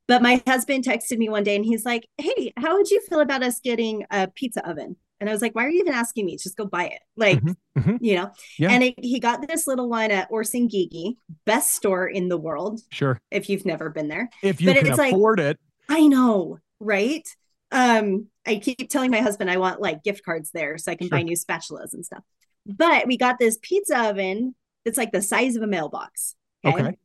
But 0.08 0.22
my 0.22 0.42
husband 0.46 0.84
texted 0.84 1.18
me 1.18 1.28
one 1.28 1.44
day 1.44 1.56
and 1.56 1.64
he's 1.64 1.84
like, 1.84 2.06
Hey, 2.18 2.52
how 2.56 2.76
would 2.76 2.90
you 2.90 3.00
feel 3.08 3.20
about 3.20 3.42
us 3.42 3.60
getting 3.60 4.04
a 4.10 4.28
pizza 4.28 4.68
oven? 4.68 4.96
And 5.22 5.30
I 5.30 5.32
was 5.32 5.40
like, 5.40 5.54
Why 5.54 5.64
are 5.64 5.70
you 5.70 5.78
even 5.80 5.92
asking 5.94 6.26
me? 6.26 6.36
Just 6.36 6.56
go 6.56 6.66
buy 6.66 6.86
it. 6.88 7.00
Like, 7.16 7.40
Mhm. 7.40 7.56
Mhm. 7.78 7.98
you 8.00 8.16
know, 8.16 8.32
Yeah. 8.58 8.70
and 8.72 8.82
it, 8.82 8.94
he 8.98 9.20
got 9.20 9.46
this 9.46 9.68
little 9.68 9.88
one 9.88 10.10
at 10.10 10.26
Orson 10.32 10.68
Gygi, 10.68 11.14
best 11.46 11.74
store 11.74 12.06
in 12.08 12.28
the 12.28 12.36
world, 12.36 12.80
Sure. 12.90 13.20
if 13.30 13.48
you've 13.48 13.64
never 13.64 13.88
been 13.88 14.08
there. 14.08 14.28
If 14.42 14.60
you 14.60 14.66
But 14.66 14.78
can 14.78 14.86
it's 14.88 14.98
like- 14.98 15.14
afford 15.14 15.38
it. 15.38 15.60
I 15.88 16.08
know, 16.08 16.58
right? 16.80 17.26
Um, 17.70 18.26
I 18.44 18.56
keep 18.56 18.90
telling 18.90 19.12
my 19.12 19.20
husband 19.20 19.48
I 19.48 19.58
want 19.58 19.80
like 19.80 20.02
gift 20.02 20.24
cards 20.24 20.50
there 20.50 20.76
so 20.76 20.90
I 20.90 20.96
can 20.96 21.06
Sure. 21.08 21.18
buy 21.18 21.22
new 21.22 21.36
spatulas 21.36 21.94
and 21.94 22.04
stuff. 22.04 22.24
But 22.66 23.06
we 23.06 23.16
got 23.16 23.38
this 23.38 23.58
pizza 23.62 24.08
oven 24.10 24.54
that's 24.84 24.98
like 24.98 25.12
the 25.12 25.22
size 25.22 25.54
of 25.54 25.62
a 25.62 25.66
mailbox. 25.68 26.34
Okay. 26.64 26.96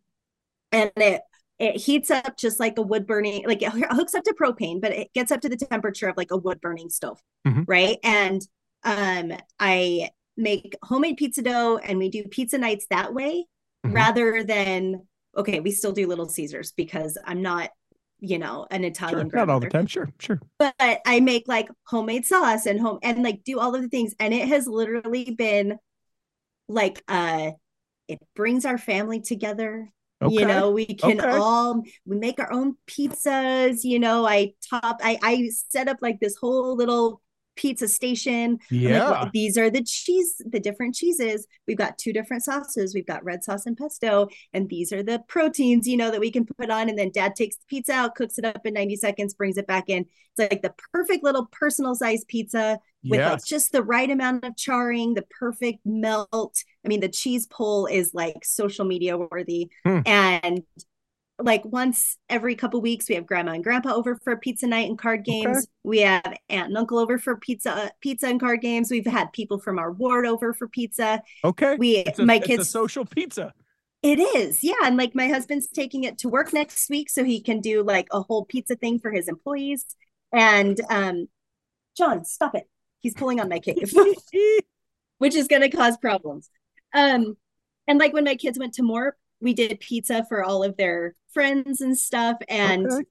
And 0.71 0.91
it 0.97 1.21
it 1.59 1.75
heats 1.77 2.11
up 2.11 2.37
just 2.37 2.59
like 2.59 2.77
a 2.77 2.81
wood 2.81 3.07
burning, 3.07 3.43
like 3.47 3.61
it 3.63 3.71
hooks 3.73 4.13
up 4.13 4.23
to 4.23 4.33
propane, 4.39 4.79
but 4.79 4.91
it 4.91 5.11
gets 5.13 5.31
up 5.31 5.41
to 5.41 5.49
the 5.49 5.57
temperature 5.57 6.07
of 6.07 6.15
like 6.17 6.31
a 6.31 6.37
wood 6.37 6.61
burning 6.61 6.89
stove, 6.89 7.19
Mhm. 7.47 7.65
right? 7.67 7.97
And 8.03 8.41
um, 8.83 9.33
I 9.59 10.11
make 10.37 10.75
homemade 10.83 11.17
pizza 11.17 11.41
dough, 11.41 11.77
and 11.83 11.97
we 11.97 12.09
do 12.09 12.23
pizza 12.25 12.57
nights 12.59 12.85
that 12.91 13.13
way, 13.13 13.45
Mhm. 13.85 13.93
rather 13.95 14.43
than 14.43 15.07
okay, 15.35 15.59
we 15.59 15.71
still 15.71 15.91
do 15.91 16.07
Little 16.07 16.27
Caesars 16.27 16.71
because 16.71 17.15
I'm 17.23 17.41
not, 17.43 17.69
you 18.19 18.39
know, 18.39 18.65
an 18.71 18.81
Sure. 18.81 18.87
Italian 18.89 19.29
Not 19.31 19.49
all 19.49 19.59
the 19.59 19.69
time. 19.69 19.85
Sure. 19.85 20.09
Sure. 20.19 20.39
but 20.57 20.73
I 21.05 21.19
make 21.19 21.47
like 21.47 21.69
homemade 21.85 22.25
sauce 22.25 22.65
and 22.65 22.79
home 22.79 22.97
and 23.03 23.21
like 23.23 23.43
do 23.43 23.59
all 23.59 23.75
of 23.75 23.81
the 23.83 23.87
things. 23.89 24.15
And 24.19 24.33
it 24.33 24.47
has 24.47 24.67
literally 24.67 25.29
been 25.31 25.77
like 26.67 27.03
uh 27.07 27.51
it 28.07 28.19
brings 28.35 28.65
our 28.65 28.77
family 28.77 29.19
together. 29.21 29.91
Okay. 30.21 30.35
You 30.35 30.45
know, 30.45 30.71
we 30.71 30.85
can 30.85 31.19
Okay. 31.19 31.37
all 31.37 31.83
we 32.05 32.17
make 32.17 32.39
our 32.39 32.51
own 32.51 32.75
pizzas, 32.87 33.83
you 33.83 33.99
know. 33.99 34.25
I 34.27 34.53
top 34.67 34.99
I 35.03 35.19
I 35.21 35.49
set 35.69 35.87
up 35.87 35.97
like 36.01 36.19
this 36.19 36.35
whole 36.37 36.75
little 36.75 37.21
pizza 37.57 37.87
station. 37.87 38.59
I'm 38.71 38.77
like, 38.77 38.81
Yeah. 38.81 39.09
well, 39.09 39.29
these 39.33 39.57
are 39.57 39.69
the 39.69 39.83
cheese, 39.83 40.41
the 40.45 40.59
different 40.59 40.95
cheeses. 40.95 41.45
We've 41.67 41.77
got 41.77 41.97
two 41.97 42.13
different 42.13 42.43
sauces. 42.43 42.93
We've 42.93 43.05
got 43.05 43.25
red 43.25 43.43
sauce 43.43 43.65
and 43.65 43.75
pesto, 43.75 44.29
and 44.53 44.69
these 44.69 44.93
are 44.93 45.03
the 45.03 45.19
proteins, 45.27 45.87
you 45.87 45.97
know, 45.97 46.11
that 46.11 46.19
we 46.19 46.31
can 46.31 46.45
put 46.45 46.69
on. 46.69 46.89
And 46.89 46.97
then 46.97 47.11
dad 47.11 47.35
takes 47.35 47.57
the 47.57 47.65
pizza 47.67 47.93
out, 47.93 48.15
cooks 48.15 48.37
it 48.37 48.45
up 48.45 48.65
in 48.65 48.73
90 48.73 48.95
seconds, 48.95 49.33
brings 49.33 49.57
it 49.57 49.67
back 49.67 49.89
in. 49.89 50.05
It's 50.37 50.51
like 50.51 50.61
the 50.61 50.73
perfect 50.93 51.23
little 51.23 51.47
personal 51.51 51.95
sized 51.95 52.27
pizza 52.27 52.79
with 53.03 53.19
like 53.19 53.31
yes. 53.31 53.47
just 53.47 53.71
the 53.71 53.83
right 53.83 54.09
amount 54.09 54.43
of 54.43 54.55
charring, 54.55 55.13
the 55.13 55.25
perfect 55.39 55.79
melt. 55.85 56.63
I 56.85 56.87
mean, 56.87 56.99
the 56.99 57.09
cheese 57.09 57.47
pull 57.47 57.87
is 57.87 58.13
like 58.13 58.43
social 58.43 58.85
media 58.85 59.17
worthy. 59.17 59.69
Hmm. 59.85 59.99
And 60.05 60.63
like 61.39 61.63
once 61.65 62.17
every 62.29 62.55
couple 62.55 62.81
weeks, 62.81 63.07
we 63.09 63.15
have 63.15 63.25
grandma 63.27 63.51
and 63.53 63.63
grandpa 63.63 63.93
over 63.93 64.15
for 64.23 64.35
pizza 64.37 64.65
night 64.67 64.89
and 64.89 64.97
card 64.97 65.23
Okay. 65.27 65.41
games. 65.43 65.67
We 65.83 65.99
have 65.99 66.23
aunt 66.49 66.69
and 66.69 66.77
uncle 66.77 66.97
over 66.97 67.17
for 67.19 67.37
pizza, 67.37 67.91
pizza 68.01 68.27
and 68.27 68.39
card 68.39 68.61
games. 68.61 68.89
We've 68.89 69.05
had 69.05 69.31
people 69.33 69.59
from 69.59 69.77
our 69.79 69.91
ward 69.91 70.25
over 70.25 70.53
for 70.53 70.67
pizza. 70.67 71.21
okay. 71.43 71.77
We, 71.77 71.97
It's 71.97 72.19
a, 72.19 72.25
my 72.25 72.39
it's 72.39 72.57
a 72.57 72.65
kids, 72.65 72.69
social 72.69 73.05
pizza. 73.05 73.53
it 74.01 74.19
is, 74.19 74.63
yeah. 74.63 74.73
And 74.83 74.97
like 74.97 75.15
my 75.15 75.27
husband's 75.27 75.67
taking 75.67 76.03
it 76.03 76.17
to 76.19 76.29
work 76.29 76.53
next 76.53 76.89
week 76.89 77.09
so 77.09 77.23
he 77.23 77.41
can 77.41 77.59
do 77.61 77.83
like 77.83 78.07
a 78.11 78.21
whole 78.21 78.45
pizza 78.45 78.75
thing 78.75 78.99
for 78.99 79.11
his 79.11 79.27
employees. 79.27 79.85
And 80.33 80.79
um, 80.89 81.27
John, 81.97 82.25
stop 82.25 82.55
it. 82.55 82.69
He's 82.99 83.13
pulling 83.13 83.39
on 83.39 83.49
my 83.49 83.59
cave, 83.61 83.93
which 85.17 85.35
is 85.35 85.47
going 85.47 85.61
to 85.63 85.69
cause 85.69 85.97
problems. 85.97 86.49
Um, 86.93 87.37
and 87.87 87.99
like 87.99 88.13
when 88.13 88.23
my 88.25 88.35
kids 88.35 88.59
went 88.59 88.73
to 88.75 88.81
Morp, 88.83 89.11
we 89.41 89.53
did 89.53 89.79
pizza 89.79 90.25
for 90.27 90.43
all 90.43 90.63
of 90.63 90.77
their 90.77 91.13
friends 91.31 91.81
and 91.81 91.97
stuff. 91.97 92.37
And 92.49 92.87
Okay. 92.91 93.05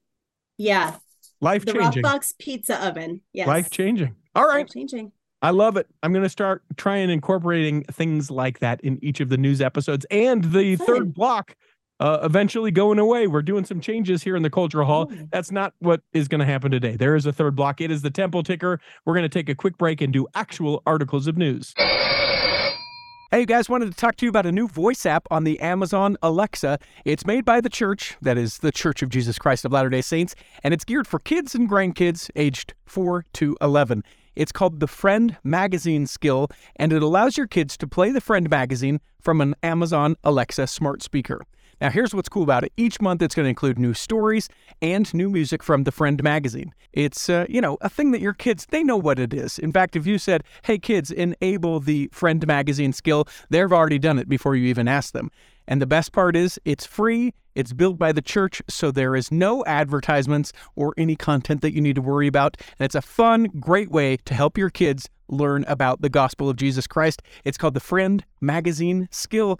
yeah, 0.57 0.95
Life 1.41 1.65
the 1.65 1.73
changing. 1.73 2.03
Roccbox 2.03 2.37
pizza 2.39 2.85
oven. 2.85 3.21
Yes. 3.33 3.47
Life 3.47 3.69
changing. 3.69 4.15
All 4.35 4.47
right. 4.47 4.65
Life 4.65 4.73
changing. 4.73 5.11
I 5.41 5.51
love 5.51 5.77
it. 5.77 5.85
I'm 6.01 6.11
going 6.11 6.23
to 6.23 6.29
start 6.29 6.63
trying 6.77 7.11
incorporating 7.11 7.83
things 7.83 8.31
like 8.31 8.57
that 8.59 8.81
in 8.81 8.97
each 9.03 9.19
of 9.19 9.29
the 9.29 9.37
news 9.37 9.61
episodes 9.61 10.03
and 10.09 10.43
the 10.43 10.75
Fun. 10.77 10.87
third 10.87 11.13
block 11.13 11.55
uh, 11.99 12.19
eventually 12.23 12.71
going 12.71 12.97
away. 12.97 13.27
We're 13.27 13.43
doing 13.43 13.63
some 13.63 13.79
changes 13.79 14.23
here 14.23 14.35
in 14.35 14.41
the 14.41 14.49
Cultural 14.49 14.85
Hall. 14.87 15.11
Ooh. 15.13 15.27
That's 15.31 15.51
not 15.51 15.73
what 15.79 16.01
is 16.11 16.27
going 16.27 16.39
to 16.39 16.45
happen 16.45 16.71
today. 16.71 16.95
There 16.95 17.15
is 17.15 17.27
a 17.27 17.31
third 17.33 17.55
block. 17.55 17.81
It 17.81 17.91
is 17.91 18.01
the 18.01 18.09
temple 18.09 18.41
ticker. 18.41 18.79
We're 19.05 19.13
going 19.13 19.23
to 19.23 19.29
take 19.29 19.47
a 19.47 19.55
quick 19.55 19.77
break 19.77 20.01
and 20.01 20.11
do 20.11 20.25
actual 20.33 20.81
articles 20.87 21.27
of 21.27 21.37
news. 21.37 21.73
Hey, 23.29 23.41
you 23.41 23.45
guys, 23.45 23.67
wanted 23.67 23.91
to 23.91 23.97
talk 23.97 24.15
to 24.15 24.25
you 24.25 24.29
about 24.29 24.45
a 24.45 24.53
new 24.53 24.69
voice 24.69 25.05
app 25.05 25.27
on 25.29 25.43
the 25.43 25.59
Amazon 25.59 26.15
Alexa. 26.23 26.79
It's 27.03 27.25
made 27.25 27.43
by 27.43 27.59
the 27.59 27.69
church, 27.69 28.15
that 28.21 28.37
is, 28.37 28.59
the 28.59 28.71
Church 28.71 29.01
of 29.01 29.09
Jesus 29.09 29.37
Christ 29.37 29.65
of 29.65 29.73
Latter 29.73 29.89
day 29.89 29.99
Saints, 29.99 30.33
and 30.63 30.73
it's 30.73 30.85
geared 30.85 31.07
for 31.07 31.19
kids 31.19 31.53
and 31.53 31.69
grandkids 31.69 32.29
aged 32.37 32.73
4 32.85 33.25
to 33.33 33.57
11. 33.59 34.05
It's 34.37 34.53
called 34.53 34.79
the 34.79 34.87
Friend 34.87 35.35
Magazine 35.43 36.07
Skill, 36.07 36.47
and 36.77 36.93
it 36.93 37.03
allows 37.03 37.35
your 37.35 37.47
kids 37.47 37.75
to 37.79 37.87
play 37.87 38.13
the 38.13 38.21
Friend 38.21 38.49
Magazine 38.49 39.01
from 39.19 39.41
an 39.41 39.55
Amazon 39.61 40.15
Alexa 40.23 40.65
smart 40.67 41.03
speaker. 41.03 41.41
Now, 41.79 41.91
here's 41.91 42.13
what's 42.13 42.29
cool 42.29 42.43
about 42.43 42.63
it. 42.63 42.73
Each 42.75 42.99
month, 42.99 43.21
it's 43.21 43.35
going 43.35 43.45
to 43.45 43.49
include 43.49 43.77
new 43.77 43.93
stories 43.93 44.49
and 44.81 45.11
new 45.13 45.29
music 45.29 45.61
from 45.61 45.83
the 45.83 45.91
Friend 45.91 46.21
magazine. 46.23 46.73
It's, 46.91 47.29
uh, 47.29 47.45
you 47.47 47.61
know, 47.61 47.77
a 47.81 47.89
thing 47.89 48.11
that 48.11 48.21
your 48.21 48.33
kids, 48.33 48.65
they 48.69 48.83
know 48.83 48.97
what 48.97 49.19
it 49.19 49.33
is. 49.33 49.59
In 49.59 49.71
fact, 49.71 49.95
if 49.95 50.07
you 50.07 50.17
said, 50.17 50.43
hey, 50.63 50.79
kids, 50.79 51.11
enable 51.11 51.79
the 51.79 52.09
Friend 52.11 52.45
magazine 52.47 52.93
skill, 52.93 53.27
they've 53.49 53.71
already 53.71 53.99
done 53.99 54.17
it 54.17 54.27
before 54.27 54.55
you 54.55 54.65
even 54.67 54.87
ask 54.87 55.13
them. 55.13 55.29
And 55.67 55.81
the 55.81 55.85
best 55.85 56.13
part 56.13 56.35
is, 56.35 56.59
it's 56.65 56.85
free, 56.85 57.33
it's 57.53 57.73
built 57.73 57.99
by 57.99 58.11
the 58.11 58.21
church, 58.21 58.61
so 58.67 58.89
there 58.89 59.15
is 59.15 59.31
no 59.31 59.63
advertisements 59.65 60.53
or 60.75 60.93
any 60.97 61.15
content 61.15 61.61
that 61.61 61.73
you 61.73 61.81
need 61.81 61.95
to 61.95 62.01
worry 62.01 62.27
about. 62.27 62.57
And 62.79 62.85
it's 62.85 62.95
a 62.95 63.01
fun, 63.01 63.45
great 63.59 63.91
way 63.91 64.17
to 64.17 64.33
help 64.33 64.57
your 64.57 64.69
kids 64.69 65.09
learn 65.27 65.65
about 65.67 66.01
the 66.01 66.09
gospel 66.09 66.49
of 66.49 66.55
Jesus 66.55 66.87
Christ. 66.87 67.21
It's 67.43 67.57
called 67.57 67.73
the 67.73 67.79
Friend 67.81 68.23
Magazine 68.41 69.09
Skill 69.11 69.59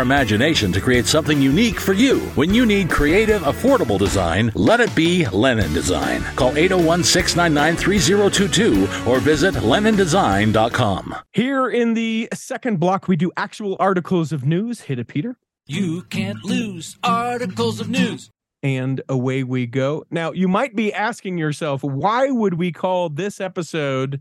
imagination 0.00 0.72
to 0.72 0.80
create 0.80 1.06
something 1.06 1.40
unique 1.40 1.80
for 1.80 1.92
you. 1.92 2.20
When 2.34 2.52
you 2.52 2.66
need 2.66 2.90
creative, 2.90 3.42
affordable 3.42 3.98
design, 3.98 4.50
let 4.54 4.80
it 4.80 4.94
be 4.94 5.26
Lennon 5.28 5.72
Design. 5.72 6.22
Call 6.36 6.56
801 6.56 7.04
699 7.04 7.76
3022 7.76 9.10
or 9.10 9.18
visit 9.20 9.54
LennonDesign.com. 9.54 11.16
Here 11.32 11.68
in 11.68 11.94
the 11.94 12.28
second 12.34 12.80
block, 12.80 13.08
we 13.08 13.16
do 13.16 13.30
actual 13.36 13.76
articles 13.78 14.32
of 14.32 14.44
news. 14.44 14.82
Hit 14.82 14.98
it, 14.98 15.08
Peter. 15.08 15.36
You 15.66 16.02
can't 16.02 16.44
lose 16.44 16.98
articles 17.04 17.80
of 17.80 17.88
news. 17.88 18.30
And 18.62 19.00
away 19.08 19.44
we 19.44 19.66
go. 19.66 20.04
Now, 20.10 20.32
you 20.32 20.48
might 20.48 20.74
be 20.74 20.92
asking 20.92 21.38
yourself, 21.38 21.82
why 21.82 22.30
would 22.30 22.54
we 22.54 22.72
call 22.72 23.08
this 23.08 23.40
episode 23.40 24.20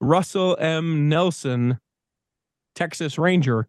Russell 0.00 0.56
M. 0.60 1.08
Nelson, 1.08 1.80
Texas 2.74 3.18
Ranger? 3.18 3.68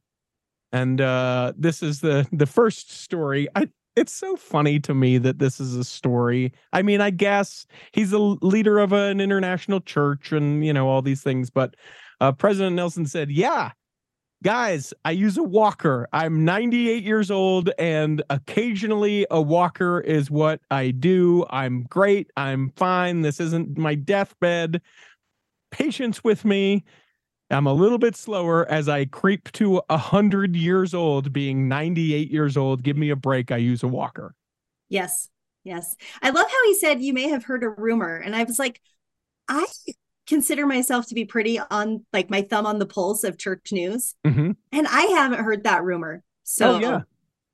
And 0.81 1.01
uh, 1.01 1.53
this 1.57 1.81
is 1.81 2.01
the 2.01 2.27
the 2.31 2.45
first 2.45 2.91
story. 2.91 3.47
I, 3.55 3.69
it's 3.95 4.13
so 4.13 4.35
funny 4.35 4.79
to 4.81 4.93
me 4.93 5.17
that 5.17 5.39
this 5.39 5.59
is 5.59 5.75
a 5.75 5.83
story. 5.83 6.53
I 6.71 6.83
mean, 6.83 7.01
I 7.01 7.09
guess 7.09 7.65
he's 7.93 8.13
a 8.13 8.19
leader 8.19 8.77
of 8.77 8.93
an 8.93 9.19
international 9.19 9.81
church, 9.81 10.31
and 10.31 10.65
you 10.65 10.73
know 10.73 10.87
all 10.87 11.01
these 11.01 11.23
things. 11.23 11.49
But 11.49 11.75
uh, 12.21 12.31
President 12.31 12.75
Nelson 12.75 13.07
said, 13.07 13.31
"Yeah, 13.31 13.71
guys, 14.43 14.93
I 15.03 15.11
use 15.11 15.37
a 15.37 15.43
walker. 15.43 16.07
I'm 16.13 16.45
98 16.45 17.03
years 17.03 17.31
old, 17.31 17.71
and 17.79 18.21
occasionally 18.29 19.25
a 19.31 19.41
walker 19.41 19.99
is 20.01 20.29
what 20.29 20.61
I 20.69 20.91
do. 20.91 21.43
I'm 21.49 21.83
great. 21.83 22.29
I'm 22.37 22.69
fine. 22.75 23.21
This 23.21 23.39
isn't 23.39 23.77
my 23.77 23.95
deathbed. 23.95 24.81
Patience 25.71 26.23
with 26.23 26.45
me." 26.45 26.83
I'm 27.49 27.67
a 27.67 27.73
little 27.73 27.97
bit 27.97 28.15
slower 28.15 28.69
as 28.69 28.89
I 28.89 29.05
creep 29.05 29.51
to 29.53 29.81
a 29.89 29.97
hundred 29.97 30.55
years 30.55 30.93
old, 30.93 31.31
being 31.31 31.67
98 31.67 32.29
years 32.29 32.57
old. 32.57 32.83
Give 32.83 32.97
me 32.97 33.09
a 33.09 33.15
break. 33.15 33.51
I 33.51 33.57
use 33.57 33.83
a 33.83 33.87
walker. 33.87 34.35
Yes. 34.89 35.29
Yes. 35.63 35.95
I 36.21 36.29
love 36.29 36.45
how 36.49 36.65
he 36.65 36.75
said 36.75 37.01
you 37.01 37.13
may 37.13 37.29
have 37.29 37.43
heard 37.43 37.63
a 37.63 37.69
rumor. 37.69 38.17
And 38.17 38.35
I 38.35 38.43
was 38.43 38.59
like, 38.59 38.81
I 39.47 39.65
consider 40.27 40.65
myself 40.65 41.07
to 41.07 41.15
be 41.15 41.25
pretty 41.25 41.59
on 41.59 42.05
like 42.11 42.29
my 42.29 42.41
thumb 42.41 42.65
on 42.65 42.79
the 42.79 42.85
pulse 42.85 43.23
of 43.23 43.37
church 43.37 43.71
news. 43.71 44.13
Mm-hmm. 44.25 44.51
And 44.71 44.87
I 44.87 45.01
haven't 45.01 45.43
heard 45.43 45.63
that 45.63 45.83
rumor. 45.83 46.23
So 46.43 46.75
oh, 46.75 46.79
yeah. 46.79 47.01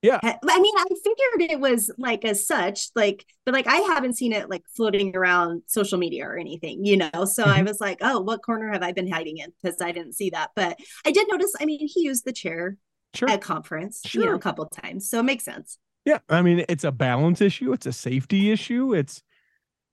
Yeah. 0.04 0.20
I 0.22 0.60
mean, 0.60 0.74
I 0.78 0.86
figured 1.02 1.50
it 1.52 1.62
was 1.62 1.90
like 1.98 2.26
as 2.26 2.46
such, 2.46 2.90
like, 2.94 3.26
but 3.46 3.54
like 3.54 3.68
I 3.68 3.78
haven't 3.78 4.18
seen 4.18 4.34
it 4.34 4.50
like 4.50 4.64
floating 4.76 5.16
around 5.16 5.64
social 5.68 5.98
media 5.98 6.26
or 6.26 6.38
anything, 6.38 6.84
you 6.84 6.98
know? 6.98 7.24
So 7.24 7.44
mm-hmm. 7.44 7.50
I 7.50 7.62
was 7.64 7.80
like, 7.80 8.00
oh, 8.02 8.20
what 8.20 8.44
corner 8.44 8.70
have 8.74 8.84
I 8.84 8.92
been 8.92 9.10
hiding 9.10 9.38
in? 9.38 9.54
Because 9.64 9.82
I 9.82 9.94
didn't 9.94 10.14
see 10.14 10.30
that. 10.32 10.50
But 10.58 10.78
I 11.06 11.12
did 11.12 11.30
notice, 11.32 11.54
I 11.62 11.64
mean, 11.64 11.88
he 11.88 12.02
used 12.02 12.26
the 12.26 12.34
chair 12.34 12.76
sure. 13.14 13.30
at 13.30 13.40
conference, 13.40 14.02
sure. 14.06 14.24
you 14.24 14.30
know, 14.30 14.36
a 14.36 14.40
couple 14.40 14.66
times. 14.66 15.10
So 15.10 15.22
it 15.22 15.24
makes 15.24 15.46
sense. 15.46 15.78
Yeah. 16.04 16.20
I 16.28 16.42
mean, 16.42 16.66
it's 16.68 16.84
a 16.84 16.92
balance 16.92 17.40
issue, 17.40 17.72
it's 17.72 17.86
a 17.86 17.94
safety 17.94 18.52
issue. 18.52 18.94
It's, 18.94 19.24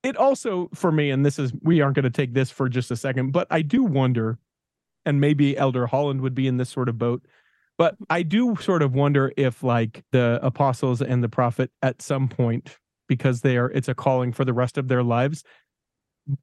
it 0.03 0.17
also, 0.17 0.71
for 0.75 0.91
me, 0.91 1.11
and 1.11 1.25
this 1.25 1.39
is, 1.39 1.53
we 1.63 1.83
aren't 1.83 1.95
going 1.95 2.03
to 2.03 2.11
take 2.11 2.35
this 2.35 2.51
for 2.51 2.69
just 2.69 2.91
a 2.91 2.97
second, 2.97 3.31
but 3.31 3.47
I 3.49 3.63
do 3.63 3.85
wonder, 3.85 4.41
and 5.07 5.21
maybe 5.21 5.57
Elder 5.57 5.87
Holland 5.87 6.21
would 6.23 6.35
be 6.35 6.49
in 6.49 6.57
this 6.57 6.69
sort 6.69 6.89
of 6.89 6.99
boat 6.99 7.25
but 7.81 7.97
I 8.11 8.23
do 8.23 8.57
sort 8.57 8.83
of 8.83 8.95
wonder 8.95 9.33
if 9.39 9.63
like 9.63 10.05
the 10.13 10.39
apostles 10.43 11.01
and 11.01 11.25
the 11.25 11.31
prophet 11.31 11.71
at 11.81 12.03
some 12.03 12.29
point, 12.29 12.77
because 13.09 13.41
they 13.41 13.57
are 13.57 13.71
it's 13.71 13.89
a 13.89 13.95
calling 13.95 14.35
for 14.35 14.45
the 14.45 14.53
rest 14.53 14.77
of 14.77 14.89
their 14.89 15.03
lives. 15.03 15.45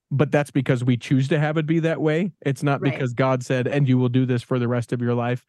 But 0.09 0.31
that's 0.31 0.49
because 0.49 0.83
we 0.83 0.97
choose 0.97 1.27
to 1.27 1.37
have 1.37 1.57
it 1.57 1.67
be 1.67 1.77
that 1.81 2.01
way. 2.01 2.31
It's 2.41 2.63
not 2.63 2.81
right. 2.81 2.91
because 2.91 3.13
God 3.13 3.43
said, 3.43 3.67
and 3.67 3.87
you 3.87 3.99
will 3.99 4.09
do 4.09 4.25
this 4.25 4.41
for 4.41 4.57
the 4.57 4.67
rest 4.67 4.91
of 4.93 4.99
your 4.99 5.13
life. 5.13 5.45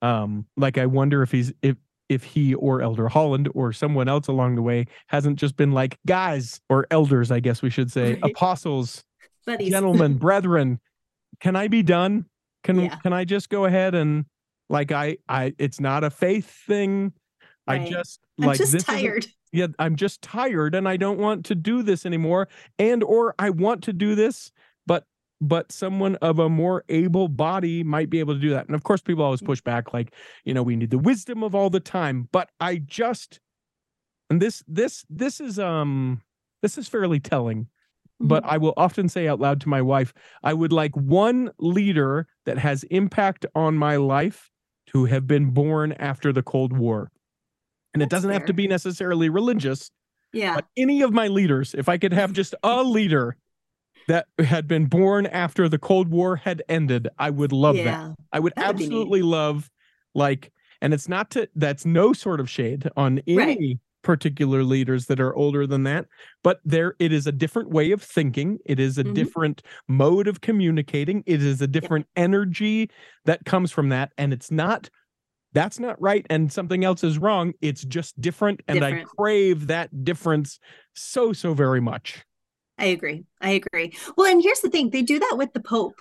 Um, 0.00 0.46
like 0.56 0.78
I 0.78 0.86
wonder 0.86 1.22
if 1.22 1.32
he's 1.32 1.52
if 1.60 1.76
if 2.08 2.24
he 2.24 2.54
or 2.54 2.80
Elder 2.80 3.06
Holland 3.06 3.50
or 3.52 3.74
someone 3.74 4.08
else 4.08 4.28
along 4.28 4.54
the 4.54 4.62
way 4.62 4.86
hasn't 5.08 5.38
just 5.38 5.58
been 5.58 5.72
like, 5.72 5.98
guys, 6.06 6.62
or 6.70 6.86
elders, 6.90 7.30
I 7.30 7.40
guess 7.40 7.60
we 7.60 7.68
should 7.68 7.92
say, 7.92 8.14
right. 8.14 8.30
apostles, 8.30 9.04
Buddies. 9.44 9.68
gentlemen, 9.68 10.14
brethren, 10.18 10.80
can 11.40 11.56
I 11.56 11.68
be 11.68 11.82
done? 11.82 12.24
Can 12.64 12.80
yeah. 12.80 12.96
can 12.96 13.12
I 13.12 13.26
just 13.26 13.50
go 13.50 13.66
ahead 13.66 13.94
and 13.94 14.24
like 14.68 14.92
I, 14.92 15.18
I, 15.28 15.54
it's 15.58 15.80
not 15.80 16.04
a 16.04 16.10
faith 16.10 16.50
thing. 16.66 17.12
Right. 17.68 17.82
I 17.82 17.88
just 17.88 18.20
I'm 18.40 18.48
like 18.48 18.58
just 18.58 18.72
this 18.72 18.84
tired. 18.84 19.26
Yeah, 19.52 19.68
I'm 19.78 19.96
just 19.96 20.20
tired, 20.20 20.74
and 20.74 20.86
I 20.86 20.98
don't 20.98 21.18
want 21.18 21.46
to 21.46 21.54
do 21.54 21.82
this 21.82 22.04
anymore. 22.04 22.48
And 22.78 23.02
or 23.02 23.34
I 23.38 23.48
want 23.50 23.84
to 23.84 23.92
do 23.92 24.14
this, 24.14 24.50
but 24.86 25.04
but 25.40 25.72
someone 25.72 26.16
of 26.16 26.40
a 26.40 26.48
more 26.48 26.84
able 26.90 27.28
body 27.28 27.82
might 27.82 28.10
be 28.10 28.18
able 28.20 28.34
to 28.34 28.40
do 28.40 28.50
that. 28.50 28.66
And 28.66 28.74
of 28.74 28.82
course, 28.82 29.00
people 29.00 29.24
always 29.24 29.40
push 29.40 29.62
back, 29.62 29.94
like 29.94 30.12
you 30.44 30.52
know, 30.52 30.62
we 30.62 30.76
need 30.76 30.90
the 30.90 30.98
wisdom 30.98 31.42
of 31.42 31.54
all 31.54 31.70
the 31.70 31.80
time. 31.80 32.28
But 32.32 32.50
I 32.60 32.78
just, 32.78 33.40
and 34.28 34.42
this 34.42 34.62
this 34.68 35.06
this 35.08 35.40
is 35.40 35.58
um 35.58 36.20
this 36.60 36.76
is 36.76 36.88
fairly 36.88 37.20
telling 37.20 37.68
but 38.20 38.42
mm-hmm. 38.42 38.52
I 38.52 38.58
will 38.58 38.74
often 38.76 39.08
say 39.08 39.28
out 39.28 39.40
loud 39.40 39.60
to 39.62 39.68
my 39.68 39.82
wife, 39.82 40.14
I 40.42 40.54
would 40.54 40.72
like 40.72 40.96
one 40.96 41.50
leader 41.58 42.26
that 42.46 42.58
has 42.58 42.82
impact 42.84 43.44
on 43.54 43.76
my 43.76 43.96
life 43.96 44.50
who 44.96 45.04
have 45.04 45.26
been 45.26 45.50
born 45.50 45.92
after 45.92 46.32
the 46.32 46.42
Cold 46.42 46.72
War. 46.72 47.10
And 47.92 48.00
That's 48.00 48.08
it 48.08 48.16
doesn't 48.16 48.30
fair. 48.30 48.38
have 48.38 48.46
to 48.46 48.54
be 48.54 48.66
necessarily 48.66 49.28
religious. 49.28 49.90
Yeah. 50.32 50.54
But 50.54 50.64
any 50.74 51.02
of 51.02 51.12
my 51.12 51.28
leaders, 51.28 51.74
if 51.76 51.86
I 51.86 51.98
could 51.98 52.14
have 52.14 52.32
just 52.32 52.54
a 52.62 52.82
leader 52.82 53.36
that 54.08 54.26
had 54.38 54.66
been 54.66 54.86
born 54.86 55.26
after 55.26 55.68
the 55.68 55.78
Cold 55.78 56.08
War 56.08 56.36
had 56.36 56.62
ended, 56.66 57.08
I 57.18 57.28
would 57.28 57.52
love 57.52 57.76
yeah, 57.76 57.84
that. 57.84 58.16
I 58.32 58.40
would 58.40 58.54
absolutely 58.56 59.20
love 59.20 59.70
like 60.14 60.50
and 60.80 60.94
it's 60.94 61.10
not 61.10 61.30
to 61.32 61.46
that's 61.54 61.84
no 61.84 62.14
sort 62.14 62.40
of 62.40 62.48
shade 62.48 62.88
on 62.96 63.20
any 63.26 63.36
right 63.36 63.78
particular 64.06 64.62
leaders 64.62 65.06
that 65.06 65.18
are 65.18 65.34
older 65.34 65.66
than 65.66 65.82
that 65.82 66.06
but 66.44 66.60
there 66.64 66.94
it 67.00 67.12
is 67.12 67.26
a 67.26 67.32
different 67.32 67.70
way 67.70 67.90
of 67.90 68.00
thinking 68.00 68.56
it 68.64 68.78
is 68.78 68.98
a 68.98 69.02
mm-hmm. 69.02 69.14
different 69.14 69.62
mode 69.88 70.28
of 70.28 70.40
communicating 70.40 71.24
it 71.26 71.42
is 71.42 71.60
a 71.60 71.66
different 71.66 72.06
yeah. 72.16 72.22
energy 72.22 72.88
that 73.24 73.44
comes 73.44 73.72
from 73.72 73.88
that 73.88 74.12
and 74.16 74.32
it's 74.32 74.48
not 74.48 74.88
that's 75.54 75.80
not 75.80 76.00
right 76.00 76.24
and 76.30 76.52
something 76.52 76.84
else 76.84 77.02
is 77.02 77.18
wrong 77.18 77.52
it's 77.60 77.82
just 77.82 78.18
different 78.20 78.60
and 78.68 78.78
different. 78.78 79.08
i 79.08 79.14
crave 79.18 79.66
that 79.66 80.04
difference 80.04 80.60
so 80.94 81.32
so 81.32 81.52
very 81.52 81.80
much 81.80 82.24
i 82.78 82.84
agree 82.84 83.24
i 83.40 83.50
agree 83.50 83.92
well 84.16 84.30
and 84.30 84.40
here's 84.40 84.60
the 84.60 84.70
thing 84.70 84.88
they 84.90 85.02
do 85.02 85.18
that 85.18 85.34
with 85.36 85.52
the 85.52 85.60
pope 85.60 86.00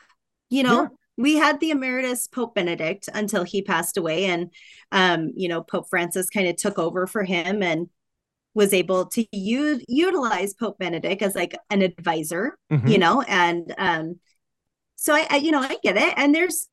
you 0.52 0.62
know 0.62 0.84
yeah 0.84 0.88
we 1.18 1.36
had 1.36 1.60
the 1.60 1.72
emeritus 1.72 2.28
pope 2.28 2.56
benedict 2.56 3.08
until 3.14 3.44
he 3.44 3.62
passed 3.62 3.98
away 3.98 4.26
and 4.26 4.52
um 4.92 5.32
you 5.36 5.48
know 5.48 5.62
pope 5.62 5.88
francis 5.90 6.30
kind 6.30 6.48
of 6.48 6.56
took 6.56 6.78
over 6.78 7.08
for 7.08 7.24
him 7.24 7.64
and 7.64 7.90
was 8.56 8.74
able 8.74 9.06
to 9.08 9.26
u- 9.32 9.82
utilize 9.88 10.54
Pope 10.56 10.80
Benedict 10.80 11.22
as 11.22 11.36
like 11.36 11.56
an 11.70 11.82
advisor, 11.84 12.58
mm-hmm. 12.72 12.88
you 12.88 12.98
know, 12.98 13.22
and 13.22 13.76
um, 13.78 14.20
so 14.96 15.14
I, 15.14 15.28
I, 15.30 15.36
you 15.38 15.52
know, 15.52 15.62
I 15.62 15.78
get 15.84 15.98
it. 15.98 16.14
And 16.18 16.34
there's 16.34 16.68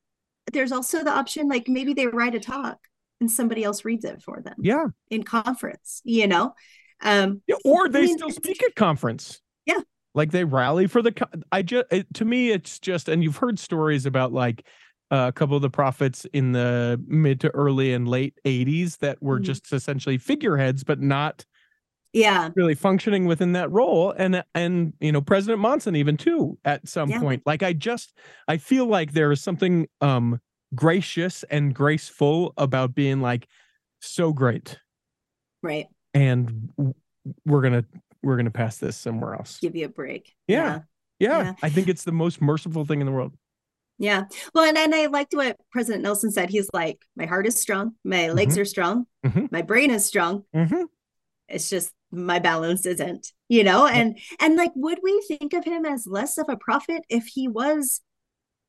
there's 0.51 0.71
also 0.71 1.03
the 1.03 1.11
option 1.11 1.47
like 1.47 1.67
maybe 1.67 1.93
they 1.93 2.07
write 2.07 2.35
a 2.35 2.39
talk 2.39 2.77
and 3.21 3.29
somebody 3.29 3.63
else 3.63 3.85
reads 3.85 4.03
it 4.05 4.21
for 4.21 4.41
them 4.41 4.55
Yeah. 4.59 4.87
in 5.09 5.23
conference, 5.23 6.01
you 6.03 6.27
know? 6.27 6.53
Um, 7.01 7.41
Yeah, 7.47 7.55
or 7.63 7.87
they 7.89 7.99
I 7.99 8.05
mean, 8.05 8.17
still 8.17 8.29
speak 8.29 8.61
at 8.63 8.75
conference. 8.75 9.41
Yeah. 9.65 9.79
Like 10.15 10.31
they 10.31 10.43
rally 10.45 10.87
for 10.87 11.01
the 11.01 11.13
I 11.51 11.61
just 11.61 11.85
it, 11.91 12.13
to 12.15 12.25
me 12.25 12.49
it's 12.51 12.79
just 12.79 13.07
and 13.09 13.23
you've 13.23 13.37
heard 13.37 13.59
stories 13.59 14.05
about 14.05 14.31
like 14.33 14.65
uh, 15.11 15.27
a 15.27 15.31
couple 15.31 15.55
of 15.55 15.61
the 15.61 15.69
prophets 15.69 16.25
in 16.33 16.53
the 16.53 17.01
mid 17.07 17.39
to 17.41 17.49
early 17.49 17.93
and 17.93 18.07
late 18.07 18.33
80s 18.45 18.97
that 18.99 19.21
were 19.21 19.39
Mhm. 19.39 19.43
just 19.43 19.71
essentially 19.73 20.17
figureheads 20.17 20.83
but 20.83 20.99
not 21.01 21.45
yeah, 22.13 22.49
really 22.55 22.75
functioning 22.75 23.25
within 23.25 23.53
that 23.53 23.71
role 23.71 24.11
and 24.17 24.43
and 24.55 24.93
you 24.99 25.11
know 25.11 25.21
President 25.21 25.59
Monson 25.59 25.95
even 25.95 26.15
too 26.17 26.57
at 26.63 26.87
some 26.87 27.09
Yeah. 27.09 27.19
point 27.19 27.43
like 27.45 27.63
I 27.63 27.73
just 27.73 28.17
I 28.47 28.57
feel 28.57 28.85
like 28.85 29.13
there 29.13 29.31
is 29.31 29.41
something 29.41 29.87
um 30.01 30.39
gracious 30.75 31.43
and 31.49 31.73
graceful 31.73 32.53
about 32.57 32.95
being 32.95 33.21
like 33.21 33.47
so 34.01 34.31
great 34.33 34.79
right. 35.61 35.87
and 36.13 36.69
we're 37.45 37.61
going 37.61 37.73
to 37.73 37.85
we're 38.21 38.35
going 38.35 38.45
to 38.45 38.51
pass 38.51 38.77
this 38.77 38.95
somewhere 38.97 39.33
else. 39.33 39.59
Give 39.59 39.75
you 39.75 39.85
a 39.85 39.89
break. 39.89 40.33
Yeah. 40.47 40.79
Yeah, 41.19 41.43
Yeah. 41.43 41.53
I 41.61 41.69
think 41.69 41.87
it's 41.89 42.03
the 42.05 42.11
most 42.13 42.41
merciful 42.41 42.85
thing 42.85 43.01
in 43.01 43.05
the 43.05 43.11
world. 43.11 43.33
Yeah. 43.99 44.23
Well, 44.53 44.63
and, 44.65 44.77
and 44.77 44.93
I 44.95 45.05
liked 45.07 45.33
what 45.33 45.57
President 45.71 46.03
Nelson 46.03 46.31
said. 46.31 46.49
He's 46.49 46.69
like, 46.73 46.99
my 47.15 47.25
heart 47.25 47.45
is 47.47 47.59
strong, 47.59 47.93
my 48.03 48.29
legs 48.29 48.57
are 48.57 48.65
strong, 48.65 49.05
Mhm. 49.25 49.51
my 49.51 49.61
brain 49.61 49.91
is 49.91 50.05
strong. 50.05 50.43
Mm-hmm. 50.55 50.83
It's 51.49 51.69
just 51.69 51.91
my 52.13 52.39
balance 52.39 52.85
isn't, 52.85 53.31
you 53.49 53.63
know? 53.63 53.87
And 53.87 54.17
and 54.39 54.55
like 54.55 54.71
would 54.75 54.99
we 55.03 55.23
think 55.27 55.53
of 55.53 55.65
him 55.65 55.85
as 55.85 56.07
less 56.07 56.37
of 56.37 56.47
a 56.49 56.57
prophet 56.57 57.03
if 57.09 57.25
he 57.25 57.47
was 57.47 58.01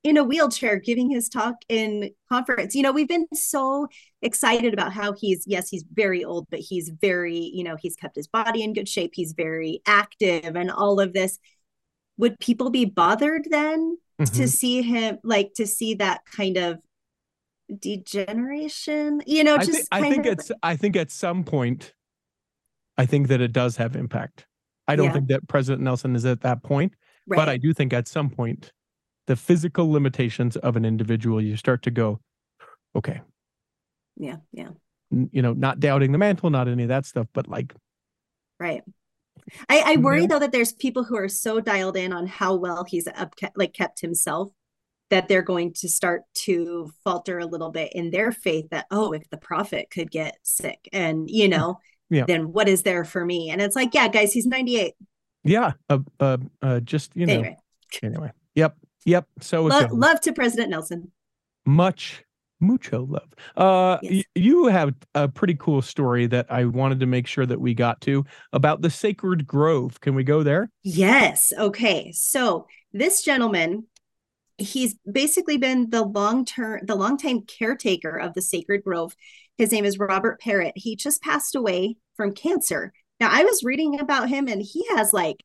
in 0.02 0.16
a 0.18 0.24
wheelchair 0.24 0.78
giving 0.78 1.10
his 1.10 1.28
talk 1.28 1.56
in 1.68 2.10
conference? 2.28 2.74
You 2.74 2.82
know, 2.82 2.92
we've 2.92 3.08
been 3.08 3.26
so 3.32 3.88
excited 4.22 4.72
about 4.72 4.92
how 4.92 5.12
he's 5.12 5.44
yes, 5.46 5.68
he's 5.68 5.84
very 5.92 6.24
old, 6.24 6.46
but 6.50 6.60
he's 6.60 6.90
very, 7.00 7.38
you 7.38 7.64
know, 7.64 7.76
he's 7.76 7.96
kept 7.96 8.16
his 8.16 8.26
body 8.26 8.62
in 8.62 8.72
good 8.72 8.88
shape, 8.88 9.12
he's 9.14 9.32
very 9.32 9.80
active 9.86 10.56
and 10.56 10.70
all 10.70 11.00
of 11.00 11.12
this. 11.12 11.38
Would 12.16 12.38
people 12.40 12.70
be 12.70 12.84
bothered 12.84 13.46
then 13.50 13.98
Mm-hmm. 14.20 14.36
to 14.36 14.46
see 14.46 14.80
him 14.82 15.18
like 15.24 15.54
to 15.54 15.66
see 15.66 15.94
that 15.94 16.20
kind 16.24 16.56
of 16.56 16.78
degeneration 17.80 19.20
you 19.26 19.42
know 19.42 19.56
I, 19.56 19.64
just 19.64 19.70
think 19.70 19.88
I 19.90 20.00
think 20.08 20.26
of 20.26 20.32
it's 20.34 20.52
I 20.62 20.76
think 20.76 20.94
at 20.94 21.10
some 21.10 21.42
point, 21.42 21.94
I 22.96 23.06
think 23.06 23.28
that 23.28 23.40
it 23.40 23.52
does 23.52 23.76
have 23.76 23.96
impact. 23.96 24.46
I 24.86 24.96
don't 24.96 25.06
Yeah. 25.06 25.12
think 25.14 25.28
that 25.28 25.48
President 25.48 25.82
Nelson 25.82 26.14
is 26.14 26.24
at 26.24 26.40
that 26.42 26.62
point, 26.62 26.94
right 27.26 27.36
but 27.36 27.48
I 27.48 27.56
do 27.56 27.72
think 27.72 27.92
at 27.92 28.06
some 28.08 28.30
point, 28.30 28.72
the 29.26 29.36
physical 29.36 29.90
limitations 29.90 30.56
of 30.56 30.76
an 30.76 30.84
individual, 30.84 31.40
you 31.40 31.56
start 31.56 31.82
to 31.82 31.90
go, 31.90 32.20
okay, 32.94 33.20
yeah 34.16 34.36
yeah 34.52 34.70
you 35.10 35.42
know, 35.42 35.52
not 35.52 35.78
doubting 35.80 36.10
the 36.12 36.18
mantle, 36.18 36.50
not 36.50 36.66
any 36.66 36.82
of 36.82 36.88
that 36.88 37.06
stuff, 37.06 37.26
but 37.32 37.48
like, 37.48 37.72
right 38.58 38.82
i 39.68 39.94
i 39.94 39.96
worry 39.96 40.22
Yeah. 40.22 40.26
though 40.28 40.38
that 40.38 40.52
there's 40.52 40.72
people 40.72 41.04
who 41.04 41.16
are 41.16 41.28
so 41.28 41.60
dialed 41.60 41.96
in 41.96 42.12
on 42.12 42.26
how 42.26 42.54
well 42.54 42.84
he's 42.84 43.06
up 43.08 43.34
like 43.56 43.72
kept 43.72 44.00
himself 44.00 44.50
that 45.10 45.28
they're 45.28 45.42
going 45.42 45.72
to 45.74 45.88
start 45.88 46.22
to 46.34 46.90
falter 47.04 47.38
a 47.38 47.46
little 47.46 47.70
bit 47.70 47.92
in 47.92 48.10
their 48.10 48.32
faith 48.32 48.66
that 48.70 48.86
oh 48.90 49.12
if 49.12 49.28
the 49.30 49.36
prophet 49.36 49.88
could 49.90 50.10
get 50.10 50.36
sick 50.42 50.88
and 50.92 51.28
you 51.30 51.48
know 51.48 51.78
Yeah. 52.10 52.24
then 52.26 52.52
what 52.52 52.68
is 52.68 52.82
there 52.82 53.04
for 53.04 53.24
me 53.24 53.50
and 53.50 53.60
it's 53.60 53.76
like 53.76 53.94
yeah 53.94 54.08
guys 54.08 54.32
he's 54.32 54.46
98 54.46 54.94
yeah, 55.46 55.72
uh, 55.90 55.98
uh, 56.20 56.38
uh 56.62 56.80
just 56.80 57.14
you 57.14 57.26
know, 57.26 57.34
anyway 57.34 57.56
anyway, 58.02 58.32
yep, 58.54 58.76
yep. 59.04 59.26
So 59.40 59.64
lo- 59.64 59.88
love 59.92 60.20
to 60.22 60.32
president 60.32 60.70
nelson 60.70 61.10
much 61.66 62.24
mucho 62.60 63.04
love 63.04 63.28
uh 63.56 63.98
y- 64.02 64.22
you 64.34 64.66
have 64.66 64.94
a 65.14 65.28
pretty 65.28 65.54
cool 65.54 65.82
story 65.82 66.26
that 66.26 66.46
i 66.50 66.64
wanted 66.64 67.00
to 67.00 67.06
make 67.06 67.26
sure 67.26 67.44
that 67.44 67.60
we 67.60 67.74
got 67.74 68.00
to 68.00 68.24
about 68.52 68.80
the 68.80 68.88
sacred 68.88 69.46
grove 69.46 70.00
can 70.00 70.14
we 70.14 70.24
go 70.24 70.42
there 70.42 70.70
Yes. 70.82 71.52
Okay. 71.58 72.12
So 72.12 72.66
this 72.92 73.22
gentleman, 73.22 73.86
he's 74.58 74.94
basically 75.10 75.56
been 75.56 75.90
the 75.90 76.02
long 76.02 76.44
term, 76.44 76.80
the 76.84 76.94
longtime 76.94 77.42
caretaker 77.42 78.16
of 78.16 78.34
the 78.34 78.42
Sacred 78.42 78.84
Grove. 78.84 79.16
His 79.58 79.72
name 79.72 79.84
is 79.84 79.98
Robert 79.98 80.40
Parrott. 80.40 80.74
He 80.76 80.96
just 80.96 81.22
passed 81.22 81.54
away 81.54 81.96
from 82.16 82.32
cancer. 82.32 82.92
Now, 83.20 83.28
I 83.30 83.44
was 83.44 83.62
reading 83.64 84.00
about 84.00 84.28
him, 84.28 84.48
and 84.48 84.60
he 84.60 84.84
has 84.96 85.12
like 85.12 85.42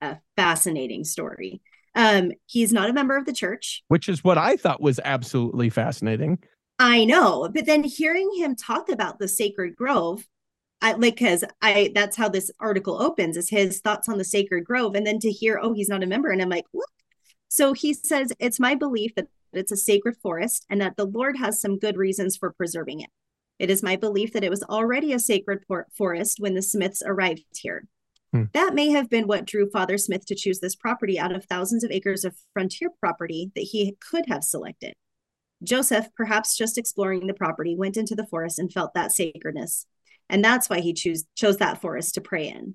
a 0.00 0.18
fascinating 0.36 1.04
story. 1.04 1.60
Um, 1.94 2.32
he's 2.46 2.72
not 2.72 2.90
a 2.90 2.92
member 2.92 3.16
of 3.16 3.24
the 3.24 3.32
church. 3.32 3.82
which 3.88 4.08
is 4.08 4.22
what 4.22 4.38
i 4.38 4.56
thought 4.56 4.80
was 4.80 5.00
absolutely 5.04 5.70
fascinating 5.70 6.38
I 6.78 7.04
know, 7.04 7.50
but 7.52 7.66
then 7.66 7.82
hearing 7.82 8.30
him 8.36 8.54
talk 8.54 8.88
about 8.88 9.18
the 9.18 9.26
Sacred 9.26 9.74
Grove, 9.74 10.24
I 10.80 10.92
like 10.92 11.16
because 11.16 11.42
I 11.60 11.90
that's 11.94 12.16
how 12.16 12.28
this 12.28 12.52
article 12.60 13.02
opens 13.02 13.36
is 13.36 13.50
his 13.50 13.80
thoughts 13.80 14.08
on 14.08 14.16
the 14.16 14.24
Sacred 14.24 14.64
Grove, 14.64 14.94
and 14.94 15.04
then 15.04 15.18
to 15.20 15.30
hear, 15.32 15.58
oh, 15.60 15.72
he's 15.72 15.88
not 15.88 16.04
a 16.04 16.06
member, 16.06 16.30
and 16.30 16.40
I'm 16.40 16.48
like, 16.48 16.66
what? 16.70 16.88
So 17.48 17.72
he 17.72 17.94
says, 17.94 18.32
it's 18.38 18.60
my 18.60 18.74
belief 18.76 19.14
that 19.16 19.26
it's 19.52 19.72
a 19.72 19.76
sacred 19.76 20.16
forest 20.22 20.66
and 20.70 20.80
that 20.80 20.96
the 20.96 21.06
Lord 21.06 21.36
has 21.38 21.60
some 21.60 21.78
good 21.78 21.96
reasons 21.96 22.36
for 22.36 22.52
preserving 22.52 23.00
it. 23.00 23.10
It 23.58 23.70
is 23.70 23.82
my 23.82 23.96
belief 23.96 24.32
that 24.32 24.44
it 24.44 24.50
was 24.50 24.62
already 24.62 25.12
a 25.12 25.18
sacred 25.18 25.64
forest 25.92 26.38
when 26.38 26.54
the 26.54 26.62
Smiths 26.62 27.02
arrived 27.04 27.44
here. 27.60 27.86
Hmm. 28.32 28.44
That 28.52 28.74
may 28.74 28.90
have 28.90 29.08
been 29.08 29.26
what 29.26 29.46
drew 29.46 29.70
Father 29.70 29.98
Smith 29.98 30.26
to 30.26 30.34
choose 30.34 30.60
this 30.60 30.76
property 30.76 31.18
out 31.18 31.34
of 31.34 31.44
thousands 31.44 31.82
of 31.82 31.90
acres 31.90 32.24
of 32.24 32.36
frontier 32.52 32.90
property 33.00 33.50
that 33.54 33.62
he 33.62 33.96
could 34.00 34.26
have 34.28 34.44
selected. 34.44 34.94
Joseph, 35.62 36.08
perhaps 36.16 36.56
just 36.56 36.78
exploring 36.78 37.26
the 37.26 37.34
property, 37.34 37.74
went 37.74 37.96
into 37.96 38.14
the 38.14 38.26
forest 38.26 38.58
and 38.58 38.72
felt 38.72 38.94
that 38.94 39.12
sacredness. 39.12 39.86
And 40.28 40.44
that's 40.44 40.68
why 40.68 40.80
he 40.80 40.92
choose, 40.92 41.24
chose 41.34 41.56
that 41.56 41.80
forest 41.80 42.14
to 42.14 42.20
pray 42.20 42.48
in. 42.48 42.74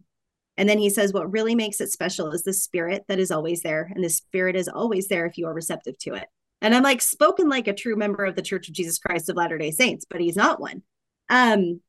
And 0.58 0.68
then 0.68 0.80
he 0.80 0.90
says, 0.90 1.14
What 1.14 1.32
really 1.32 1.56
makes 1.56 1.80
it 1.82 1.92
special 1.92 2.32
is 2.32 2.44
the 2.44 2.54
spirit 2.54 3.06
that 3.08 3.20
is 3.20 3.32
always 3.32 3.62
there. 3.62 3.92
And 3.94 4.04
the 4.04 4.10
spirit 4.10 4.56
is 4.56 4.68
always 4.68 5.08
there 5.08 5.26
if 5.26 5.38
you 5.38 5.48
are 5.48 5.54
receptive 5.54 5.98
to 6.00 6.16
it. 6.16 6.28
And 6.64 6.74
I'm 6.74 6.82
like, 6.82 7.02
spoken 7.02 7.50
like 7.50 7.68
a 7.68 7.74
true 7.74 7.96
member 7.96 8.26
of 8.26 8.36
the 8.36 8.42
Church 8.42 8.70
of 8.70 8.74
Jesus 8.74 8.98
Christ 8.98 9.30
of 9.30 9.36
Latter 9.36 9.58
day 9.58 9.70
Saints, 9.70 10.06
but 10.10 10.22
he's 10.22 10.36
not 10.36 10.60
one. 10.60 10.82
Um, 11.30 11.82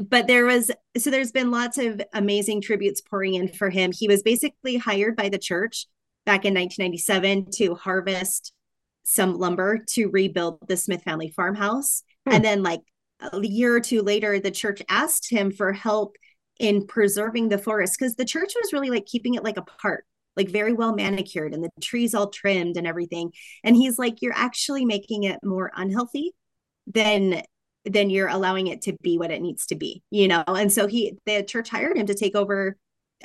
but 0.00 0.26
there 0.26 0.46
was, 0.46 0.70
so 0.96 1.10
there's 1.10 1.32
been 1.32 1.50
lots 1.50 1.78
of 1.78 2.00
amazing 2.12 2.62
tributes 2.62 3.00
pouring 3.00 3.34
in 3.34 3.48
for 3.48 3.70
him. 3.70 3.92
He 3.92 4.08
was 4.08 4.22
basically 4.22 4.76
hired 4.76 5.16
by 5.16 5.28
the 5.28 5.38
church 5.38 5.86
back 6.24 6.44
in 6.44 6.54
1997 6.54 7.50
to 7.56 7.74
harvest 7.74 8.52
some 9.04 9.34
lumber 9.34 9.84
to 9.90 10.06
rebuild 10.06 10.58
the 10.66 10.76
Smith 10.76 11.02
family 11.02 11.28
farmhouse. 11.28 12.02
Hmm. 12.26 12.36
And 12.36 12.44
then, 12.44 12.62
like 12.62 12.80
a 13.20 13.40
year 13.40 13.74
or 13.74 13.80
two 13.80 14.02
later, 14.02 14.40
the 14.40 14.50
church 14.50 14.82
asked 14.88 15.30
him 15.30 15.50
for 15.50 15.72
help 15.72 16.16
in 16.58 16.86
preserving 16.86 17.48
the 17.48 17.58
forest 17.58 17.96
because 17.98 18.14
the 18.14 18.24
church 18.24 18.52
was 18.60 18.72
really 18.72 18.90
like 18.90 19.06
keeping 19.06 19.34
it 19.34 19.44
like 19.44 19.56
a 19.56 19.62
park, 19.62 20.04
like 20.36 20.48
very 20.50 20.72
well 20.72 20.94
manicured 20.94 21.54
and 21.54 21.62
the 21.62 21.70
trees 21.80 22.14
all 22.14 22.28
trimmed 22.30 22.76
and 22.76 22.86
everything. 22.86 23.32
And 23.62 23.76
he's 23.76 23.98
like, 23.98 24.22
You're 24.22 24.36
actually 24.36 24.84
making 24.84 25.24
it 25.24 25.38
more 25.42 25.70
unhealthy 25.76 26.32
than 26.86 27.42
then 27.84 28.08
you're 28.10 28.28
allowing 28.28 28.66
it 28.68 28.82
to 28.82 28.94
be 29.02 29.18
what 29.18 29.30
it 29.30 29.42
needs 29.42 29.66
to 29.66 29.74
be, 29.74 30.02
you 30.10 30.26
know? 30.26 30.42
And 30.46 30.72
so 30.72 30.86
he, 30.86 31.18
the 31.26 31.42
church 31.42 31.68
hired 31.68 31.96
him 31.98 32.06
to 32.06 32.14
take 32.14 32.34
over 32.34 32.76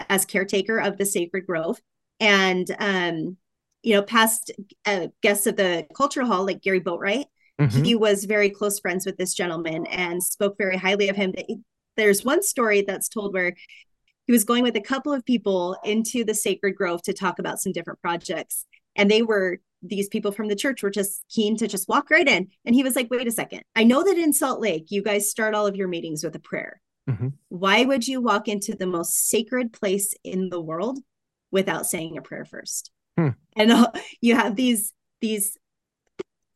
as 0.10 0.26
caretaker 0.26 0.80
of 0.80 0.98
the 0.98 1.06
Sacred 1.06 1.48
Grove. 1.48 1.80
And, 2.19 2.69
um, 2.80 3.38
you 3.84 3.95
know, 3.95 4.02
past 4.02 4.52
uh, 4.86 5.08
guests 5.24 5.48
of 5.48 5.56
the 5.56 5.88
cultural 5.95 6.28
hall, 6.28 6.45
like 6.45 6.62
Gary 6.62 6.82
Boatwright, 6.82 7.26
Mhm. 7.60 7.86
he 7.86 7.95
was 7.95 8.24
very 8.26 8.50
close 8.50 8.80
friends 8.80 9.06
with 9.06 9.17
this 9.17 9.34
gentleman 9.34 9.86
and 9.88 10.24
spoke 10.24 10.58
very 10.58 10.78
highly 10.78 11.10
of 11.10 11.15
him. 11.15 11.34
There's 11.98 12.24
one 12.24 12.41
story 12.41 12.82
that's 12.82 13.10
told 13.10 13.34
where 13.34 13.54
he 14.30 14.32
was 14.32 14.44
going 14.44 14.62
with 14.62 14.76
a 14.76 14.82
couple 14.82 15.12
of 15.12 15.26
people 15.26 15.76
into 15.84 16.24
the 16.24 16.36
Sacred 16.36 16.76
Grove 16.76 17.02
to 17.02 17.13
talk 17.13 17.39
about 17.39 17.60
some 17.60 17.72
different 17.72 18.00
projects. 18.00 18.68
And 18.96 19.10
they 19.10 19.24
were 19.24 19.58
these 19.82 20.08
people 20.08 20.32
from 20.32 20.50
the 20.50 20.56
church 20.56 20.84
were 20.84 20.92
just 20.92 21.26
keen 21.30 21.58
to 21.58 21.68
just 21.68 21.89
walk 21.89 22.12
right 22.12 22.28
in. 22.28 22.48
And 22.63 22.76
he 22.76 22.84
was 22.84 22.96
like, 22.96 23.10
wait 23.10 23.28
a 23.28 23.32
second. 23.32 23.63
I 23.76 23.84
know 23.86 24.04
that 24.04 24.20
in 24.20 24.32
Salt 24.32 24.62
Lake, 24.62 24.92
you 24.92 25.02
guys 25.02 25.32
start 25.32 25.56
all 25.56 25.65
of 25.65 25.76
your 25.76 25.88
meetings 25.88 26.24
with 26.24 26.36
a 26.36 26.39
prayer. 26.39 26.80
Mhm. 27.10 27.34
Why 27.48 27.86
would 27.86 28.08
you 28.08 28.22
walk 28.22 28.48
into 28.48 28.76
the 28.76 28.86
most 28.86 29.30
sacred 29.30 29.74
place 29.74 30.13
in 30.24 30.50
the 30.50 30.62
world 30.62 31.00
without 31.50 31.88
saying 31.88 32.15
a 32.15 32.22
prayer 32.22 32.46
first? 32.46 32.92
Hmm. 33.18 33.30
And 33.56 33.72
uh, 33.72 33.92
you 34.22 34.36
have 34.36 34.56
these, 34.56 34.94
these 35.22 35.58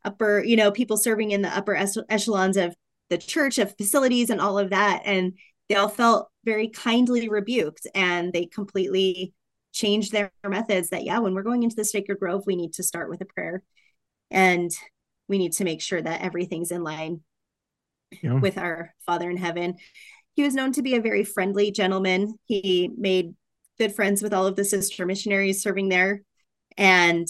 upper, 0.05 0.43
you 0.43 0.57
know, 0.57 0.69
people 0.69 0.97
serving 0.97 1.31
in 1.31 1.41
the 1.41 1.49
upper 1.49 1.75
echelons 1.75 2.55
of 2.55 2.75
the 3.09 3.17
church, 3.17 3.57
of 3.57 3.75
facilities, 3.77 4.29
and 4.29 4.39
all 4.39 4.59
of 4.59 4.69
that. 4.69 5.01
And 5.05 5.33
they 5.69 5.75
all 5.75 5.89
felt 5.89 6.29
very 6.45 6.67
kindly 6.67 7.29
rebuked 7.29 7.87
and 7.95 8.33
they 8.33 8.45
completely 8.45 9.33
changed 9.71 10.11
their 10.11 10.31
methods 10.47 10.89
that, 10.89 11.03
yeah, 11.03 11.19
when 11.19 11.33
we're 11.33 11.41
going 11.43 11.63
into 11.63 11.75
the 11.75 11.85
sacred 11.85 12.19
grove, 12.19 12.43
we 12.45 12.55
need 12.55 12.73
to 12.73 12.83
start 12.83 13.09
with 13.09 13.21
a 13.21 13.25
prayer 13.25 13.63
and 14.29 14.71
we 15.27 15.37
need 15.37 15.53
to 15.53 15.63
make 15.63 15.81
sure 15.81 16.01
that 16.01 16.21
everything's 16.21 16.71
in 16.71 16.83
line 16.83 17.21
Yeah. 18.21 18.33
with 18.39 18.57
our 18.57 18.93
Father 19.05 19.29
in 19.29 19.37
heaven. 19.37 19.75
He 20.35 20.43
was 20.43 20.53
known 20.53 20.71
to 20.73 20.81
be 20.81 20.95
a 20.95 21.01
very 21.01 21.23
friendly 21.23 21.71
gentleman. 21.71 22.35
He 22.45 22.91
made 22.97 23.33
good 23.79 23.95
friends 23.95 24.21
with 24.21 24.33
all 24.33 24.45
of 24.45 24.55
the 24.55 24.65
sister 24.65 25.05
missionaries 25.05 25.61
serving 25.63 25.89
there. 25.89 26.21
And 26.77 27.27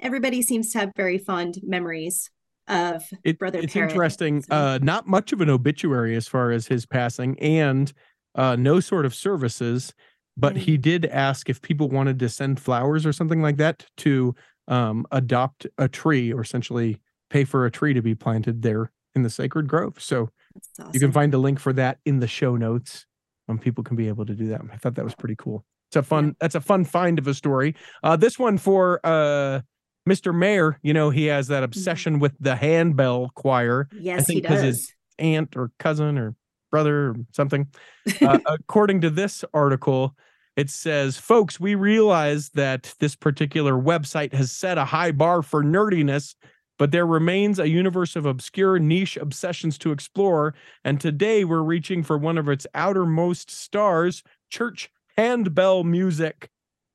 everybody 0.00 0.42
seems 0.42 0.72
to 0.72 0.80
have 0.80 0.92
very 0.96 1.18
fond 1.18 1.58
memories 1.62 2.30
of 2.68 3.04
It- 3.24 3.38
Brother 3.38 3.60
it's 3.60 3.72
Parrott, 3.72 3.92
interesting. 3.92 4.42
so- 4.42 4.48
Uh, 4.54 4.78
not 4.82 5.06
much 5.06 5.32
of 5.32 5.40
an 5.40 5.48
obituary 5.50 6.16
as 6.16 6.26
far 6.26 6.50
as 6.50 6.66
his 6.66 6.84
passing, 6.84 7.38
and 7.38 7.92
uh, 8.36 8.54
no 8.56 8.78
sort 8.80 9.04
of 9.06 9.14
services. 9.14 9.92
But 10.38 10.54
Mm. 10.54 10.58
he 10.58 10.76
did 10.76 11.06
ask 11.06 11.48
if 11.48 11.60
people 11.62 11.88
wanted 11.88 12.18
to 12.18 12.28
send 12.28 12.60
flowers 12.60 13.06
or 13.06 13.12
something 13.12 13.40
like 13.42 13.56
that 13.56 13.86
to 13.98 14.34
um, 14.68 15.06
adopt 15.12 15.66
a 15.78 15.88
tree, 15.88 16.32
or 16.32 16.40
essentially 16.42 17.00
pay 17.30 17.44
for 17.44 17.64
a 17.66 17.70
tree 17.70 17.94
to 17.94 18.02
be 18.02 18.14
planted 18.14 18.62
there 18.62 18.90
in 19.14 19.22
the 19.22 19.30
sacred 19.30 19.66
grove. 19.68 19.94
So 20.00 20.28
That's 20.76 20.92
you 20.92 21.00
can 21.00 21.12
find 21.12 21.32
the 21.32 21.38
link 21.38 21.58
for 21.60 21.72
that 21.74 21.98
in 22.04 22.18
the 22.20 22.26
show 22.28 22.56
notes. 22.56 23.06
Um, 23.48 23.58
people 23.58 23.82
can 23.84 23.96
be 23.96 24.08
able 24.08 24.26
to 24.26 24.34
do 24.34 24.48
that. 24.48 24.60
I 24.72 24.76
thought 24.76 24.96
that 24.96 25.04
was 25.04 25.14
pretty 25.14 25.36
cool. 25.38 25.64
It's 25.88 25.96
a 25.96 26.02
fun. 26.02 26.34
That's 26.40 26.56
a 26.56 26.60
fun 26.60 26.84
find 26.84 27.18
of 27.20 27.28
a 27.28 27.32
story. 27.34 27.76
Uh, 28.02 28.16
this 28.16 28.38
one 28.40 28.58
for 28.58 28.98
uh, 29.04 29.60
Mr. 30.08 30.34
Mayor. 30.36 30.78
You 30.82 30.92
know, 30.92 31.10
he 31.10 31.26
has 31.26 31.46
that 31.46 31.62
obsession 31.62 32.18
with 32.18 32.34
the 32.40 32.56
handbell 32.56 33.30
choir 33.36 33.88
Yes, 33.92 34.26
think 34.26 34.38
he 34.38 34.40
does. 34.42 34.62
it's- 34.62 34.88
aunt 35.18 35.56
or 35.56 35.70
cousin 35.78 36.18
or 36.18 36.34
brother 36.76 37.08
or 37.08 37.16
something. 37.32 37.66
Uh, 38.22 38.38
according 38.46 39.00
to 39.00 39.10
this 39.10 39.44
article, 39.52 40.14
it 40.54 40.70
says, 40.70 41.18
folks, 41.18 41.58
we 41.58 41.74
realize 41.74 42.50
that 42.50 42.94
this 43.00 43.16
particular 43.16 43.72
website 43.72 44.32
has 44.32 44.52
set 44.52 44.78
a 44.78 44.84
high 44.84 45.10
bar 45.10 45.42
for 45.42 45.64
nerdiness, 45.64 46.36
but 46.78 46.92
there 46.92 47.04
remains 47.04 47.58
a 47.58 47.68
universe 47.68 48.14
of 48.14 48.24
obscure 48.24 48.78
niche 48.78 49.16
obsessions 49.16 49.76
to 49.78 49.90
explore. 49.90 50.54
And 50.84 51.00
today 51.00 51.44
we're 51.44 51.62
reaching 51.62 52.04
for 52.04 52.16
one 52.16 52.38
of 52.38 52.48
its 52.48 52.64
outermost 52.74 53.50
stars, 53.50 54.22
church 54.50 54.88
handbell 55.16 55.82
music. 55.82 56.48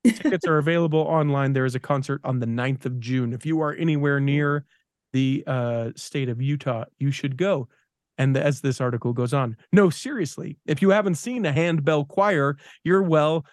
Tickets 0.05 0.47
are 0.47 0.59
available 0.59 1.01
online. 1.01 1.51
There 1.51 1.65
is 1.65 1.75
a 1.75 1.79
concert 1.79 2.21
on 2.23 2.39
the 2.39 2.47
9th 2.47 2.85
of 2.85 3.01
June. 3.01 3.33
If 3.33 3.45
you 3.45 3.59
are 3.59 3.73
anywhere 3.73 4.21
near 4.21 4.65
the 5.11 5.43
uh, 5.45 5.89
state 5.97 6.29
of 6.29 6.41
Utah, 6.41 6.85
you 6.99 7.11
should 7.11 7.35
go. 7.35 7.67
And 8.17 8.35
as 8.37 8.61
this 8.61 8.81
article 8.81 9.13
goes 9.13 9.33
on, 9.33 9.57
no, 9.71 9.89
seriously, 9.89 10.57
if 10.65 10.81
you 10.81 10.89
haven't 10.89 11.15
seen 11.15 11.45
a 11.45 11.51
handbell 11.51 12.05
choir, 12.05 12.57
you're 12.83 13.03
well, 13.03 13.45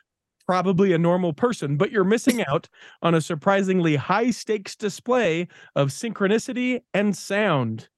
probably 0.46 0.92
a 0.92 0.98
normal 0.98 1.32
person, 1.32 1.76
but 1.76 1.90
you're 1.90 2.04
missing 2.16 2.44
out 2.46 2.68
on 3.02 3.14
a 3.14 3.20
surprisingly 3.20 3.96
high 3.96 4.30
stakes 4.30 4.76
display 4.76 5.48
of 5.74 5.88
synchronicity 5.88 6.82
and 6.92 7.16
sound. 7.16 7.88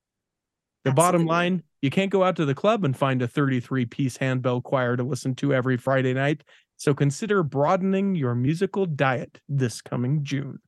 The 0.85 0.93
bottom 0.93 1.27
line 1.27 1.63
you 1.83 1.91
can't 1.91 2.11
go 2.11 2.25
out 2.25 2.37
to 2.37 2.45
the 2.45 2.55
club 2.55 2.85
and 2.85 2.97
find 2.97 3.23
a 3.23 3.29
33 3.29 3.87
piece 3.87 4.17
handbell 4.17 4.61
choir 4.61 4.97
to 4.97 5.03
listen 5.03 5.35
to 5.37 5.55
every 5.55 5.77
Friday 5.77 6.15
night. 6.15 6.43
So 6.77 6.95
consider 6.95 7.43
broadening 7.43 8.15
your 8.15 8.35
musical 8.35 8.87
diet 8.87 9.41
this 9.49 9.81
coming 9.81 10.25
June. 10.25 10.59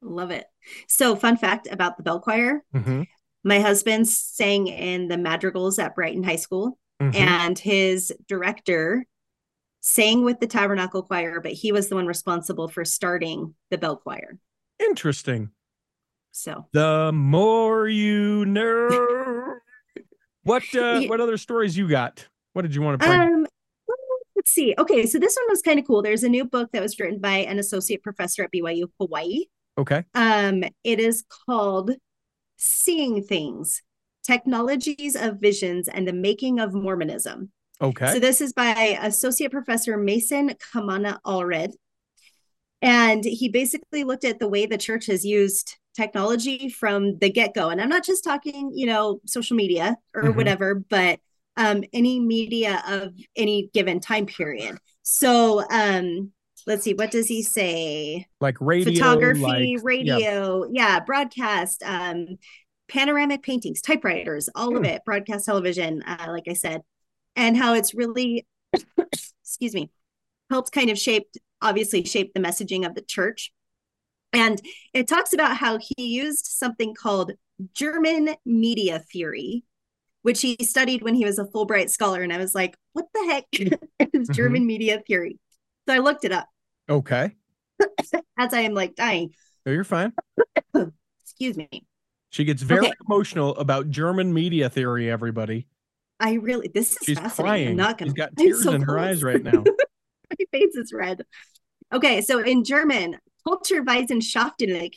Love 0.00 0.30
it. 0.30 0.46
So, 0.86 1.16
fun 1.16 1.36
fact 1.36 1.68
about 1.70 1.96
the 1.96 2.02
bell 2.02 2.20
choir 2.20 2.62
Mhm, 2.74 3.06
my 3.44 3.60
husband 3.60 4.08
sang 4.08 4.66
in 4.66 5.08
the 5.08 5.18
madrigals 5.18 5.78
at 5.78 5.94
Brighton 5.94 6.22
High 6.22 6.36
School, 6.36 6.78
mhm. 7.00 7.14
and 7.14 7.58
his 7.58 8.12
director 8.26 9.06
sang 9.80 10.24
with 10.24 10.40
the 10.40 10.46
Tabernacle 10.46 11.02
Choir, 11.02 11.40
but 11.40 11.52
he 11.52 11.72
was 11.72 11.88
the 11.88 11.94
one 11.94 12.06
responsible 12.06 12.68
for 12.68 12.84
starting 12.84 13.54
the 13.70 13.78
bell 13.78 13.96
choir. 13.96 14.38
Interesting. 14.78 15.50
So, 16.32 16.66
The 16.72 17.10
more 17.12 17.88
you 17.88 18.44
know. 18.44 19.56
What 20.42 20.62
uh, 20.74 21.02
what 21.02 21.20
other 21.20 21.36
stories 21.36 21.76
you 21.76 21.88
got? 21.88 22.26
What 22.52 22.62
did 22.62 22.74
you 22.74 22.82
want 22.82 23.00
to 23.00 23.06
bring? 23.06 23.20
um, 23.20 23.46
let's 24.36 24.50
see. 24.50 24.74
Okay, 24.78 25.06
so 25.06 25.18
this 25.18 25.36
one 25.36 25.46
was 25.48 25.62
kind 25.62 25.78
of 25.78 25.86
cool. 25.86 26.02
There's 26.02 26.22
a 26.22 26.28
new 26.28 26.44
book 26.44 26.70
that 26.72 26.82
was 26.82 26.98
written 26.98 27.18
by 27.18 27.38
an 27.38 27.58
associate 27.58 28.02
professor 28.02 28.44
at 28.44 28.52
BYU 28.52 28.86
Hawaii. 29.00 29.44
okay. 29.78 30.04
Um, 30.14 30.64
it 30.84 31.00
is 31.00 31.24
called 31.46 31.92
Seeing 32.58 33.22
Things: 33.22 33.82
Technologies 34.24 35.16
of 35.16 35.40
Visions 35.40 35.88
and 35.88 36.06
the 36.06 36.12
Making 36.12 36.60
of 36.60 36.74
Mormonism. 36.74 37.50
Okay. 37.80 38.12
So 38.12 38.18
this 38.18 38.40
is 38.40 38.52
by 38.52 38.98
Associate 39.00 39.50
Professor 39.50 39.96
Mason 39.96 40.50
Kamana 40.50 41.18
Allred. 41.24 41.72
And 42.82 43.24
he 43.24 43.48
basically 43.48 44.04
looked 44.04 44.24
at 44.24 44.38
the 44.38 44.48
way 44.48 44.66
the 44.66 44.78
church 44.78 45.06
has 45.06 45.24
used 45.24 45.76
technology 45.96 46.68
from 46.68 47.18
the 47.18 47.30
get-go. 47.30 47.70
And 47.70 47.80
I'm 47.80 47.88
not 47.88 48.04
just 48.04 48.22
talking, 48.22 48.70
you 48.74 48.86
know, 48.86 49.20
social 49.26 49.56
media 49.56 49.96
or 50.14 50.24
Mhm. 50.24 50.36
whatever, 50.36 50.74
but 50.76 51.18
um, 51.56 51.82
any 51.92 52.20
media 52.20 52.82
of 52.86 53.14
any 53.34 53.68
given 53.74 53.98
time 53.98 54.26
period. 54.26 54.78
So 55.02 55.64
um, 55.70 56.32
let's 56.68 56.84
see, 56.84 56.94
what 56.94 57.10
does 57.10 57.26
he 57.26 57.42
say? 57.42 58.26
like 58.40 58.56
radio, 58.60 58.92
photography, 58.92 59.40
like- 59.76 59.84
radio, 59.84 60.68
yeah. 60.70 61.00
broadcast, 61.00 61.82
um, 61.84 62.38
panoramic 62.88 63.42
paintings, 63.42 63.82
typewriters, 63.82 64.48
all 64.54 64.76
of 64.76 64.82
Hmm. 64.82 64.84
it, 64.86 65.02
broadcast 65.04 65.46
television, 65.46 66.02
uh, 66.02 66.26
like 66.28 66.44
I 66.48 66.52
said, 66.54 66.82
and 67.34 67.56
how 67.56 67.74
it's 67.74 67.94
really, 67.94 68.46
excuse 69.42 69.74
me, 69.74 69.90
helped 70.50 70.72
kind 70.72 70.90
of 70.90 70.98
shape, 70.98 71.26
obviously, 71.60 72.04
shape 72.04 72.32
the 72.34 72.40
messaging 72.40 72.86
of 72.86 72.94
the 72.94 73.02
church. 73.02 73.52
And 74.32 74.60
it 74.94 75.08
talks 75.08 75.32
about 75.32 75.56
how 75.56 75.78
he 75.78 76.06
used 76.06 76.46
something 76.46 76.94
called 76.94 77.32
German 77.74 78.34
media 78.46 79.00
theory, 79.10 79.64
which 80.22 80.40
he 80.42 80.56
studied 80.62 81.02
when 81.02 81.14
he 81.14 81.24
was 81.24 81.38
a 81.38 81.44
Fulbright 81.44 81.90
scholar. 81.90 82.22
And 82.22 82.32
I 82.32 82.38
was 82.38 82.54
like, 82.54 82.76
what 82.92 83.06
the 83.14 83.24
heck 83.26 83.44
is 84.14 84.28
Mhm. 84.28 84.34
German 84.34 84.66
media 84.66 85.02
theory? 85.06 85.38
So 85.88 85.94
I 85.94 85.98
looked 85.98 86.24
it 86.24 86.32
up 86.32 86.46
Okay. 86.88 87.34
as 88.38 88.52
I 88.54 88.60
am 88.60 88.74
like 88.74 88.94
dying. 88.96 89.30
No, 89.66 89.72
you're 89.72 89.84
fine. 89.84 90.12
Excuse 91.22 91.56
me. 91.56 91.68
She 92.30 92.44
gets 92.44 92.62
very 92.62 92.86
Okay. 92.86 92.92
emotional 93.08 93.56
about 93.56 93.90
German 93.90 94.32
media 94.34 94.68
theory, 94.70 95.10
everybody. 95.10 95.66
I 96.20 96.34
really 96.34 96.68
this 96.74 96.92
is 96.92 96.98
She's 97.04 97.18
fascinating. 97.18 97.44
crying. 97.46 97.68
I'm 97.68 97.76
not 97.76 97.98
gonna 97.98 98.10
She's 98.10 98.14
got 98.16 98.36
tears 98.36 98.62
so 98.64 98.72
in 98.72 98.82
her 98.82 98.98
eyes 98.98 99.22
right 99.22 99.42
now. 99.42 99.62
My 100.30 100.44
face 100.52 100.74
is 100.74 100.92
red. 100.92 101.22
Okay, 101.92 102.20
so 102.20 102.40
in 102.40 102.64
German, 102.64 103.16
Kulturwissenschaften, 103.46 104.90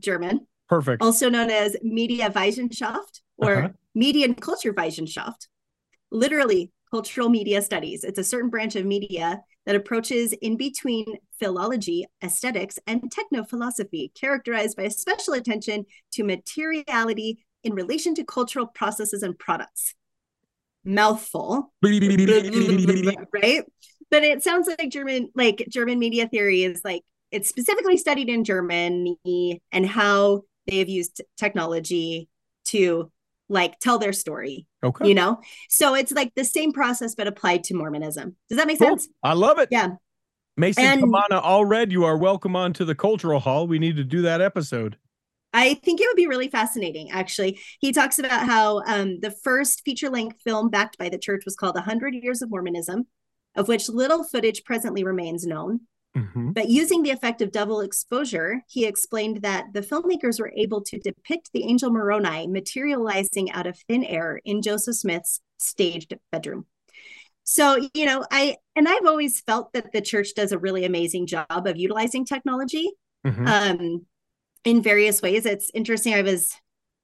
German, 0.00 0.46
Perfect. 0.68 1.02
also 1.02 1.28
known 1.28 1.50
as 1.50 1.76
Medienwissenschaft 1.84 3.20
or 3.38 3.54
Uh-huh. 3.56 3.68
Medienkulturwissenschaft, 3.96 5.48
literally 6.10 6.70
cultural 6.90 7.28
media 7.28 7.62
studies. 7.62 8.04
It's 8.04 8.18
a 8.18 8.24
certain 8.24 8.50
branch 8.50 8.76
of 8.76 8.84
media 8.86 9.40
that 9.66 9.76
approaches 9.76 10.32
in 10.34 10.56
between 10.56 11.06
philology, 11.38 12.06
aesthetics, 12.22 12.78
and 12.86 13.10
techno 13.10 13.44
philosophy, 13.44 14.12
characterized 14.14 14.76
by 14.76 14.84
a 14.84 14.90
special 14.90 15.34
attention 15.34 15.86
to 16.12 16.24
materiality 16.24 17.44
in 17.62 17.74
relation 17.74 18.14
to 18.16 18.24
cultural 18.24 18.66
processes 18.66 19.22
and 19.22 19.38
products. 19.38 19.94
Mouthful, 20.84 21.72
right? 23.32 23.64
But 24.10 24.24
it 24.24 24.42
sounds 24.42 24.68
like 24.68 24.90
German, 24.90 25.30
like 25.34 25.64
German 25.70 25.98
media 25.98 26.28
theory 26.28 26.64
is 26.64 26.82
like 26.84 27.02
it's 27.30 27.48
specifically 27.48 27.96
studied 27.96 28.28
in 28.28 28.44
Germany 28.44 29.62
and 29.72 29.86
how 29.86 30.42
they 30.66 30.78
have 30.78 30.88
used 30.88 31.22
technology 31.38 32.28
to 32.66 33.10
like 33.48 33.78
tell 33.80 33.98
their 33.98 34.12
story, 34.12 34.66
okay. 34.82 35.08
you 35.08 35.14
know? 35.14 35.40
So 35.68 35.94
it's 35.94 36.12
like 36.12 36.32
the 36.34 36.44
same 36.44 36.72
process 36.72 37.14
but 37.14 37.26
applied 37.26 37.64
to 37.64 37.74
Mormonism. 37.74 38.36
Does 38.48 38.58
that 38.58 38.66
make 38.66 38.78
Cool. 38.78 38.88
sense? 38.88 39.08
I 39.22 39.34
love 39.34 39.58
it. 39.58 39.68
Yeah. 39.70 39.90
Mason 40.56 40.84
And- 40.84 41.02
Kamana, 41.02 41.42
Allred. 41.42 41.90
You 41.90 42.04
are 42.04 42.16
welcome 42.16 42.56
on 42.56 42.72
to 42.74 42.84
the 42.84 42.94
cultural 42.94 43.40
hall. 43.40 43.66
We 43.66 43.78
need 43.78 43.96
to 43.96 44.04
do 44.04 44.22
that 44.22 44.40
episode. 44.40 44.96
I 45.54 45.74
think 45.74 46.00
it 46.00 46.06
would 46.08 46.16
be 46.16 46.26
really 46.26 46.48
fascinating, 46.48 47.10
actually. 47.10 47.60
He 47.78 47.92
talks 47.92 48.18
about 48.18 48.46
how 48.46 48.82
um, 48.86 49.20
the 49.20 49.30
first 49.30 49.82
feature 49.84 50.08
length 50.08 50.40
film 50.42 50.70
backed 50.70 50.96
by 50.96 51.10
the 51.10 51.18
church 51.18 51.42
was 51.44 51.56
called 51.56 51.74
100 51.74 52.14
Years 52.14 52.40
of 52.40 52.50
Mormonism, 52.50 53.06
of 53.54 53.68
which 53.68 53.88
little 53.90 54.24
footage 54.24 54.64
presently 54.64 55.04
remains 55.04 55.46
known. 55.46 55.80
Mhm. 56.16 56.52
But 56.52 56.68
using 56.68 57.02
the 57.02 57.10
effect 57.10 57.40
of 57.40 57.52
double 57.52 57.80
exposure, 57.80 58.62
he 58.68 58.84
explained 58.84 59.42
that 59.42 59.72
the 59.72 59.80
filmmakers 59.80 60.38
were 60.38 60.52
able 60.54 60.82
to 60.82 60.98
depict 60.98 61.50
the 61.52 61.64
angel 61.64 61.90
Moroni 61.90 62.46
materializing 62.46 63.50
out 63.52 63.66
of 63.66 63.78
thin 63.88 64.04
air 64.04 64.40
in 64.44 64.60
Joseph 64.60 64.96
Smith's 64.96 65.40
staged 65.58 66.14
bedroom. 66.30 66.66
So, 67.44 67.88
you 67.94 68.04
know, 68.04 68.24
I 68.30 68.56
and 68.76 68.86
I've 68.88 69.06
always 69.06 69.40
felt 69.40 69.72
that 69.72 69.92
the 69.92 70.00
church 70.00 70.34
does 70.34 70.52
a 70.52 70.58
really 70.58 70.84
amazing 70.84 71.26
job 71.26 71.46
of 71.66 71.76
utilizing 71.76 72.24
technology 72.24 72.90
Mhm. 73.26 73.46
um 73.48 74.06
in 74.64 74.82
various 74.82 75.22
ways. 75.22 75.44
It's 75.46 75.70
interesting. 75.74 76.14
I 76.14 76.22
was 76.22 76.52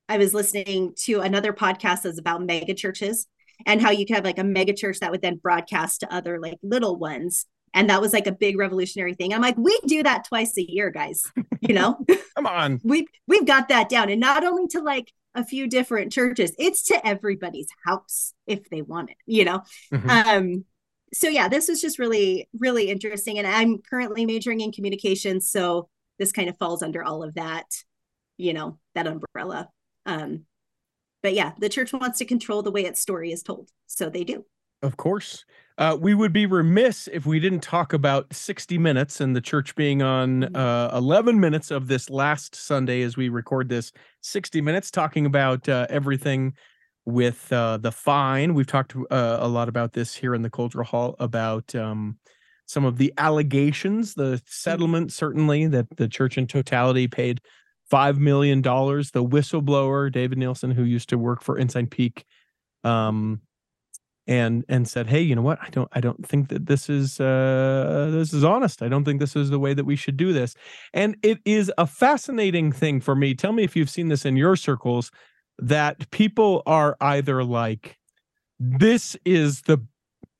I 0.09 0.19
was 0.19 0.33
listening 0.35 0.95
to 1.01 1.21
another 1.21 1.53
podcast 1.53 2.03
that's 2.03 2.19
about 2.21 2.43
mega 2.45 2.75
churches 2.75 3.27
and 3.67 3.81
how 3.81 3.91
you 3.91 4.07
could 4.07 4.17
have 4.17 4.25
like 4.25 4.39
a 4.39 4.45
mega 4.45 4.73
church 4.75 5.01
that 5.01 5.11
would 5.11 5.23
then 5.23 5.37
broadcast 5.37 6.01
to 6.01 6.15
other 6.15 6.39
like 6.41 6.59
little 6.63 6.97
ones. 6.97 7.47
And 7.75 7.91
that 7.91 8.01
was 8.01 8.13
like 8.13 8.27
a 8.27 8.33
big 8.33 8.59
revolutionary 8.59 9.15
thing. 9.15 9.33
I'm 9.33 9.43
like, 9.43 9.57
we 9.57 9.79
do 9.87 10.03
that 10.03 10.25
twice 10.25 10.57
a 10.57 10.63
year, 10.63 10.91
guys. 10.91 11.23
You 11.61 11.75
know, 11.75 11.99
Come 12.37 12.47
on. 12.47 12.81
we 12.85 13.07
we've 13.27 13.47
got 13.47 13.69
that 13.69 13.89
down. 13.89 14.09
And 14.09 14.21
not 14.21 14.45
only 14.45 14.67
to 14.69 14.81
like 14.81 15.13
a 15.35 15.45
few 15.45 15.69
different 15.69 16.13
churches, 16.13 16.53
it's 16.59 16.85
to 16.85 17.07
everybody's 17.07 17.69
house 17.85 18.33
if 18.47 18.69
they 18.71 18.83
want 18.83 19.11
it, 19.11 19.17
you 19.27 19.45
know. 19.45 19.63
Mhm. 19.93 20.09
Um, 20.09 20.65
so 21.13 21.29
yeah, 21.29 21.49
this 21.49 21.69
was 21.69 21.81
just 21.81 21.99
really, 21.99 22.49
really 22.59 22.91
interesting. 22.91 23.39
And 23.39 23.47
I'm 23.47 23.79
currently 23.79 24.27
majoring 24.27 24.61
in 24.61 24.73
communications. 24.73 25.51
So 25.51 25.89
this 26.19 26.33
kind 26.33 26.49
of 26.49 26.59
falls 26.59 26.83
under 26.83 27.03
all 27.03 27.23
of 27.23 27.35
that, 27.35 27.67
you 28.37 28.53
know, 28.53 28.79
that 28.95 29.07
umbrella. 29.07 29.69
Um, 30.07 30.45
but 31.23 31.35
yeah, 31.35 31.53
the 31.59 31.69
church 31.69 31.93
wants 31.93 32.19
to 32.19 32.25
control 32.25 32.63
the 32.63 32.71
way 32.71 32.85
its 32.85 33.01
story 33.01 33.33
is 33.33 33.43
told, 33.43 33.71
so 33.87 34.09
they 34.09 34.25
do. 34.25 34.45
Of 34.83 34.97
course. 34.97 35.45
Uh, 35.79 35.97
we 36.01 36.13
would 36.13 36.33
be 36.33 36.45
remiss 36.45 37.09
if 37.13 37.25
we 37.25 37.39
didn't 37.39 37.61
talk 37.61 37.93
about 37.93 38.27
60 38.35 38.79
minutes 38.79 39.21
and 39.21 39.37
the 39.37 39.41
church 39.41 39.77
being 39.77 40.03
on 40.03 40.43
Mhm. 40.43 40.57
uh, 40.57 40.91
11 40.97 41.39
minutes 41.39 41.71
of 41.71 41.87
this 41.87 42.11
last 42.11 42.57
Sunday 42.57 43.03
as 43.03 43.17
we 43.17 43.29
record 43.29 43.69
this 43.69 43.93
60 44.21 44.61
minutes, 44.61 44.91
talking 44.91 45.25
about 45.25 45.69
uh, 45.69 45.87
everything 45.89 46.55
with 47.07 47.53
uh, 47.53 47.77
the 47.77 47.93
fine. 47.93 48.55
We've 48.55 48.67
talked 48.67 48.97
uh, 48.97 49.39
a 49.41 49.47
lot 49.49 49.69
about 49.69 49.93
this 49.93 50.15
here 50.15 50.35
in 50.35 50.43
the 50.43 50.51
Cultural 50.51 50.85
Hall 50.85 51.15
about 51.21 51.73
um, 51.77 52.19
some 52.67 52.85
of 52.85 52.99
the 52.99 53.15
allegations, 53.17 54.15
the 54.15 54.43
settlement, 54.47 55.13
certainly, 55.13 55.69
that 55.69 55.87
the 55.97 56.09
church 56.09 56.37
in 56.37 56.49
totality 56.49 57.07
paid 57.07 57.41
$5 57.89 58.19
million. 58.19 58.61
The 58.63 59.25
whistleblower, 59.25 60.11
David 60.13 60.39
Nielsen, 60.39 60.73
who 60.73 60.83
used 60.83 61.09
to 61.11 61.19
work 61.19 61.41
for 61.43 61.57
Ensign 61.57 61.87
Peak, 61.87 62.25
um, 62.85 63.41
and 64.29 64.65
and 64.69 64.87
said 64.87 65.07
hey 65.07 65.21
you 65.21 65.35
know 65.35 65.43
what? 65.43 65.59
I 65.61 65.71
don't 65.71 65.89
i 65.93 66.01
don't 66.01 66.25
think 66.25 66.49
that 66.51 66.67
this 66.67 66.89
is 66.89 67.19
uh 67.19 68.11
this 68.13 68.33
is 68.33 68.45
honest. 68.45 68.83
I 68.83 68.89
don't 68.89 69.05
think 69.05 69.19
this 69.19 69.35
is 69.35 69.51
the 69.51 69.59
way 69.59 69.75
that 69.75 69.85
we 69.85 69.97
should 69.97 70.17
do 70.17 70.33
this. 70.33 70.55
And 70.93 71.17
it 71.23 71.39
is 71.45 71.73
a 71.79 71.87
fascinating 71.87 72.71
thing 72.71 73.01
for 73.01 73.17
me. 73.17 73.35
Tell 73.35 73.53
me 73.53 73.65
if 73.65 73.75
you've 73.75 73.91
seen 73.91 74.09
this 74.09 74.25
in 74.25 74.37
your 74.37 74.55
circles 74.55 75.11
that 75.59 76.11
people 76.11 76.63
are 76.67 76.97
either 77.01 77.43
like 77.43 77.99
this 78.61 79.17
is 79.25 79.63
the 79.63 79.79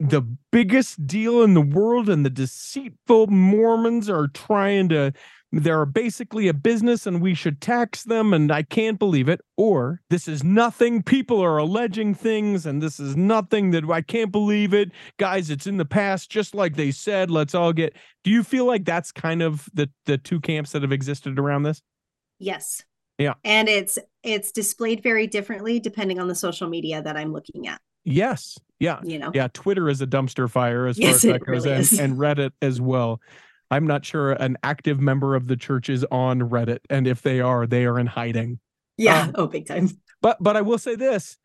the 0.01 0.23
biggest 0.53 1.05
deal 1.07 1.43
in 1.43 1.55
the 1.55 1.61
world 1.61 2.09
and 2.09 2.25
the 2.25 2.31
deceitful 2.31 3.27
mormons 3.27 4.09
are 4.09 4.29
trying 4.29 4.89
to 4.89 5.13
they're 5.51 5.87
basically 5.87 6.49
a 6.49 6.55
business 6.55 7.07
and 7.07 7.23
we 7.23 7.35
should 7.35 7.61
tax 7.61 8.05
them 8.05 8.35
and 8.35 8.53
I 8.53 8.63
can't 8.63 8.99
believe 8.99 9.29
it. 9.29 9.41
Or 9.57 10.01
this 10.11 10.29
is 10.29 10.45
nothing. 10.45 11.03
People 11.03 11.43
are 11.43 11.57
alleging 11.57 12.15
things 12.15 12.67
and 12.67 12.83
this 12.83 13.01
is 13.01 13.17
nothing 13.17 13.71
that 13.71 13.85
I 13.89 14.03
can't 14.03 14.31
believe 14.31 14.75
it. 14.75 14.91
Guys, 15.19 15.51
it's 15.51 15.67
in 15.67 15.79
the 15.79 15.85
past, 15.85 16.31
just 16.31 16.55
like 16.55 16.77
they 16.77 16.91
said. 16.91 17.31
Let's 17.31 17.55
all 17.55 17.73
get. 17.73 17.97
Do 18.25 18.31
you 18.31 18.43
feel 18.43 18.67
like 18.67 18.85
that's 18.85 19.11
kind 19.11 19.43
of 19.43 19.69
the 19.73 19.89
the 20.05 20.19
two 20.19 20.41
camps 20.41 20.73
that 20.73 20.83
have 20.83 20.93
existed 20.93 21.39
around 21.39 21.63
this? 21.63 21.81
Yes. 22.39 22.85
Yeah. 23.17 23.35
And 23.43 23.69
it's 23.69 23.99
it's 24.23 24.53
displayed 24.53 25.03
very 25.03 25.27
differently 25.27 25.81
depending 25.81 26.21
on 26.21 26.29
the 26.29 26.35
social 26.35 26.69
media 26.69 27.03
that 27.03 27.17
I'm 27.17 27.33
looking 27.33 27.67
at. 27.67 27.81
Yes. 28.05 28.59
Yeah. 28.79 29.01
You 29.03 29.19
know. 29.19 29.31
Yeah. 29.35 29.49
Twitter 29.53 29.89
is 29.89 30.01
a 30.03 30.07
dumpster 30.07 30.49
fire 30.49 30.87
as 30.87 30.99
far 30.99 31.09
as 31.09 31.23
that 31.23 31.45
goes, 31.45 31.67
really 31.67 31.77
and, 31.77 32.01
and 32.01 32.19
Reddit 32.19 32.53
as 32.63 32.81
well. 32.81 33.21
I'm 33.71 33.87
not 33.87 34.05
sure 34.05 34.33
an 34.33 34.57
active 34.63 35.01
member 35.01 35.35
of 35.35 35.47
the 35.49 35.57
church 35.57 35.89
is 35.91 36.05
on 36.11 36.41
Reddit, 36.41 36.79
and 36.89 37.07
if 37.07 37.23
they 37.23 37.41
are, 37.41 37.67
they 37.67 37.85
are 37.87 37.99
in 37.99 38.07
hiding. 38.07 38.59
Yeah. 38.97 39.25
Um, 39.25 39.33
oh, 39.37 39.47
big 39.47 39.67
time. 39.67 39.89
but 40.23 40.39
but 40.41 40.57
I 40.57 40.63
will 40.63 40.79
say 40.79 40.95
this, 40.97 41.37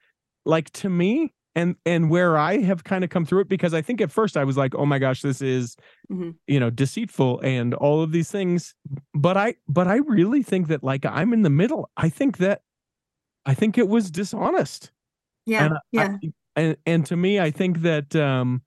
like 0.46 0.70
to 0.72 0.90
me, 0.90 1.34
and 1.56 1.76
and 1.86 2.10
where 2.10 2.38
I 2.38 2.58
have 2.60 2.84
kind 2.84 3.04
of 3.04 3.10
come 3.10 3.26
through 3.26 3.42
it 3.42 3.50
because 3.50 3.74
I 3.74 3.82
think 3.82 4.02
at 4.02 4.12
first 4.12 4.38
I 4.38 4.44
was 4.44 4.58
like, 4.58 4.74
oh 4.76 4.86
my 4.86 5.00
gosh, 5.00 5.22
this 5.22 5.42
is 5.42 5.76
Mhm. 6.12 6.36
you 6.48 6.60
know 6.60 6.70
deceitful 6.70 7.42
and 7.42 7.74
all 7.76 8.02
of 8.02 8.12
these 8.12 8.32
things. 8.32 8.74
But 9.14 9.38
I 9.38 9.56
but 9.68 9.88
I 9.88 9.98
really 9.98 10.44
think 10.44 10.68
that 10.70 10.84
like 10.84 11.06
I'm 11.06 11.34
in 11.34 11.42
the 11.44 11.50
middle. 11.52 11.90
I 11.98 12.10
think 12.10 12.38
that 12.38 12.62
I 13.46 13.54
think 13.54 13.78
it 13.78 13.88
was 13.90 14.10
dishonest. 14.10 14.92
Yeah. 15.46 15.66
and 15.66 15.74
I- 15.74 15.80
yeah. 15.92 16.18
and 16.56 16.78
and 16.86 17.06
to 17.08 17.16
me, 17.18 17.40
I 17.40 17.52
think 17.52 17.82
that 17.82 18.16
um 18.16 18.62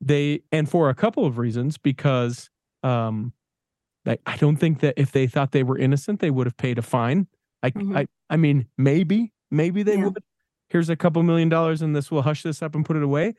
they 0.00 0.40
and 0.50 0.68
for 0.68 0.88
a 0.90 0.94
couple 0.94 1.24
of 1.26 1.38
reasons 1.38 1.78
because 1.78 2.50
um 2.86 3.32
I, 4.06 4.18
I 4.26 4.36
don't 4.38 4.56
think 4.56 4.80
that 4.80 4.94
if 4.98 5.12
they 5.12 5.26
thought 5.28 5.52
they 5.52 5.64
were 5.64 5.78
innocent, 5.78 6.20
they 6.20 6.30
would 6.30 6.46
have 6.46 6.56
paid 6.58 6.78
a 6.78 6.82
fine. 6.82 7.26
I 7.62 7.72
Mhm. 7.72 7.96
I 7.96 8.06
I 8.30 8.36
mean 8.36 8.68
maybe 8.78 9.32
maybe 9.50 9.82
they 9.84 9.96
Yeah. 9.96 10.04
would. 10.06 10.18
Here's 10.70 10.90
a 10.90 10.96
couple 10.96 11.22
million 11.24 11.48
dollars 11.50 11.82
and 11.82 11.94
this 11.96 12.10
will 12.10 12.22
hush 12.22 12.42
this 12.44 12.62
up 12.62 12.74
and 12.76 12.84
put 12.86 12.96
it 12.96 13.02
away. 13.04 13.34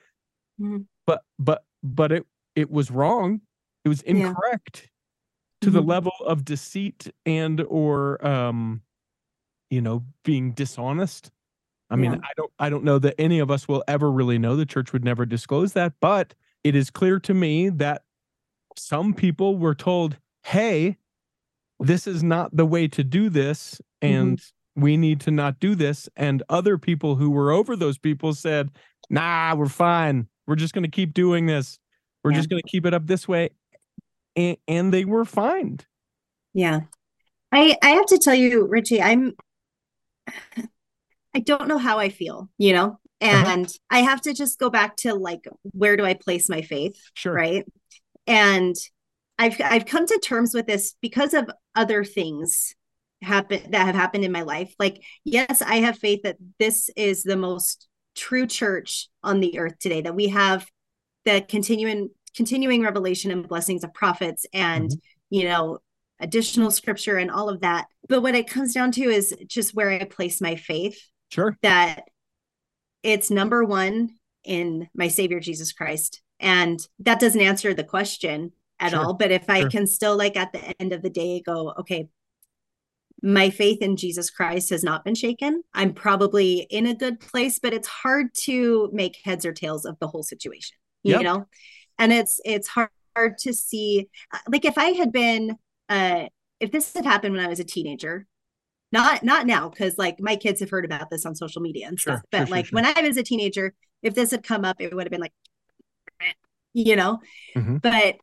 Mhm. 0.59 0.87
But 1.07 1.23
but 1.39 1.65
but 1.83 2.11
it 2.11 2.25
it 2.55 2.69
was 2.71 2.91
wrong. 2.91 3.41
It 3.85 3.89
was 3.89 4.03
Yeah. 4.09 4.35
incorrect 4.35 4.89
to 5.61 5.71
the 5.71 5.81
Mhm. 5.81 5.87
level 5.87 6.13
of 6.25 6.45
deceit 6.45 7.11
and 7.25 7.61
or 7.61 8.25
um 8.27 8.83
you 9.71 9.81
know 9.81 10.05
being 10.23 10.53
dishonest. 10.53 11.31
I 11.91 11.97
mean, 11.97 12.13
Yeah. 12.13 12.19
I 12.23 12.31
don't 12.37 12.53
I 12.59 12.69
don't 12.71 12.85
know 12.85 12.99
that 12.99 13.15
any 13.19 13.39
of 13.39 13.51
us 13.51 13.67
will 13.69 13.83
ever 13.89 14.11
really 14.11 14.39
know. 14.39 14.55
The 14.57 14.65
church 14.67 14.93
would 14.93 15.05
never 15.05 15.25
disclose 15.25 15.73
that, 15.73 15.93
but 16.01 16.35
it 16.65 16.75
is 16.75 16.91
clear 16.91 17.19
to 17.21 17.33
me 17.35 17.69
that 17.69 18.03
some 18.77 19.13
people 19.13 19.57
were 19.57 19.75
told, 19.75 20.17
"Hey, 20.43 20.97
this 21.79 22.07
is 22.07 22.23
not 22.23 22.55
the 22.55 22.65
way 22.65 22.87
to 22.87 23.03
do 23.03 23.29
this 23.29 23.79
and 24.01 24.41
we 24.75 24.97
need 24.97 25.19
to 25.21 25.31
not 25.31 25.59
do 25.59 25.75
this." 25.75 26.07
And 26.15 26.43
other 26.49 26.77
people 26.77 27.15
who 27.15 27.29
were 27.29 27.51
over 27.51 27.75
those 27.75 27.97
people 27.97 28.33
said, 28.33 28.71
"Nah, 29.09 29.55
we're 29.55 29.67
fine. 29.67 30.27
We're 30.47 30.55
just 30.55 30.73
going 30.73 30.83
to 30.85 30.89
keep 30.91 31.13
doing 31.13 31.45
this. 31.45 31.79
We're 32.23 32.31
Yeah. 32.31 32.37
just 32.37 32.49
going 32.49 32.61
to 32.61 32.69
keep 32.69 32.85
it 32.85 32.93
up 32.93 33.07
this 33.07 33.27
way." 33.27 33.49
And 34.35 34.57
and 34.67 34.93
they 34.93 35.05
were 35.05 35.25
fined. 35.25 35.85
Yeah. 36.53 36.81
I 37.51 37.77
I 37.81 37.89
have 37.91 38.05
to 38.07 38.17
tell 38.17 38.35
you, 38.35 38.65
Richie, 38.67 39.01
I'm 39.01 39.33
I 41.33 41.39
don't 41.39 41.67
know 41.67 41.77
how 41.77 41.99
I 41.99 42.09
feel, 42.09 42.49
you 42.57 42.73
know? 42.73 42.99
Uh-huh. 43.21 43.45
And 43.49 43.73
I 43.89 43.99
have 43.99 44.21
to 44.21 44.33
just 44.33 44.59
go 44.59 44.69
back 44.69 44.95
to 44.97 45.13
like 45.15 45.47
where 45.63 45.97
do 45.97 46.05
I 46.05 46.13
place 46.13 46.49
my 46.49 46.61
faith, 46.61 46.99
Sure. 47.15 47.33
right? 47.33 47.65
And 48.27 48.75
I've 49.39 49.59
I've 49.63 49.85
come 49.85 50.05
to 50.05 50.19
terms 50.19 50.53
with 50.53 50.67
this 50.67 50.95
because 51.01 51.33
of 51.33 51.49
other 51.75 52.03
things 52.03 52.75
happen 53.21 53.71
that 53.71 53.85
have 53.85 53.95
happened 53.95 54.23
in 54.23 54.31
my 54.31 54.43
life. 54.43 54.73
Like, 54.77 55.01
yes, 55.23 55.61
I 55.61 55.77
have 55.77 55.97
faith 55.97 56.21
that 56.23 56.37
this 56.59 56.89
is 56.95 57.23
the 57.23 57.37
most 57.37 57.87
true 58.15 58.47
church 58.47 59.07
on 59.23 59.39
the 59.39 59.57
earth 59.59 59.79
today, 59.79 60.01
that 60.01 60.15
we 60.15 60.27
have 60.29 60.67
the 61.25 61.45
continuing 61.47 62.09
continuing 62.37 62.83
revelation 62.83 63.31
and 63.31 63.47
blessings 63.47 63.83
of 63.83 63.93
prophets 63.93 64.45
and 64.53 64.89
mm-hmm. 64.89 65.35
you 65.35 65.43
know 65.43 65.79
additional 66.19 66.71
scripture 66.71 67.17
and 67.17 67.31
all 67.31 67.49
of 67.49 67.61
that 67.61 67.85
but 68.07 68.21
what 68.21 68.35
it 68.35 68.47
comes 68.47 68.73
down 68.73 68.91
to 68.91 69.01
is 69.03 69.35
just 69.47 69.73
where 69.73 69.89
i 69.89 70.03
place 70.03 70.39
my 70.39 70.55
faith 70.55 70.99
Sure. 71.29 71.57
that 71.63 72.03
it's 73.03 73.29
number 73.31 73.63
one 73.63 74.11
in 74.43 74.87
my 74.95 75.07
savior 75.07 75.39
jesus 75.39 75.73
christ 75.73 76.21
and 76.39 76.87
that 76.99 77.19
doesn't 77.19 77.41
answer 77.41 77.73
the 77.73 77.83
question 77.83 78.51
at 78.79 78.91
Sure, 78.91 79.05
all 79.05 79.13
but 79.13 79.31
if 79.31 79.49
i 79.49 79.61
sure. 79.61 79.69
can 79.69 79.87
still 79.87 80.17
like 80.17 80.37
at 80.37 80.51
the 80.53 80.81
end 80.81 80.93
of 80.93 81.01
the 81.01 81.09
day 81.09 81.41
go 81.45 81.73
okay 81.79 82.07
my 83.23 83.49
faith 83.49 83.81
in 83.81 83.97
jesus 83.97 84.29
christ 84.29 84.69
has 84.69 84.83
not 84.83 85.03
been 85.03 85.15
shaken 85.15 85.63
i'm 85.73 85.93
probably 85.93 86.67
in 86.69 86.85
a 86.85 86.93
good 86.93 87.19
place 87.19 87.57
but 87.59 87.73
it's 87.73 87.87
hard 87.87 88.27
to 88.33 88.89
make 88.93 89.17
heads 89.23 89.45
or 89.45 89.53
tails 89.53 89.85
of 89.85 89.97
the 89.99 90.07
whole 90.07 90.23
situation 90.23 90.77
you 91.03 91.13
Yep. 91.13 91.23
know 91.23 91.47
and 91.97 92.13
it's 92.13 92.39
it's 92.45 92.67
hard, 92.67 92.89
hard 93.15 93.37
to 93.39 93.53
see 93.53 94.07
uh, 94.33 94.37
like 94.49 94.65
if 94.65 94.77
i 94.77 94.89
had 94.89 95.11
been 95.11 95.57
uh 95.89 96.25
if 96.59 96.71
this 96.71 96.93
had 96.93 97.05
happened 97.05 97.35
when 97.35 97.43
i 97.43 97.49
was 97.49 97.59
a 97.59 97.63
teenager 97.63 98.27
not 98.91 99.23
not 99.23 99.47
now 99.47 99.69
because 99.69 99.97
like 99.97 100.19
my 100.19 100.35
kids 100.35 100.59
have 100.59 100.69
heard 100.69 100.85
about 100.85 101.09
this 101.09 101.25
on 101.25 101.35
social 101.35 101.61
media 101.61 101.87
and 101.87 101.99
stuff 101.99 102.19
sure, 102.19 102.23
but 102.31 102.47
sure, 102.47 102.55
like 102.55 102.65
sure. 102.67 102.75
when 102.77 102.85
i 102.85 103.01
was 103.01 103.17
a 103.17 103.23
teenager 103.23 103.73
if 104.03 104.13
this 104.13 104.31
had 104.31 104.43
come 104.43 104.63
up 104.63 104.75
it 104.79 104.93
would 104.93 105.05
have 105.05 105.11
been 105.11 105.21
like 105.21 105.33
you 106.73 106.95
know 106.95 107.19
Mhm. 107.55 107.81
but 107.81 108.15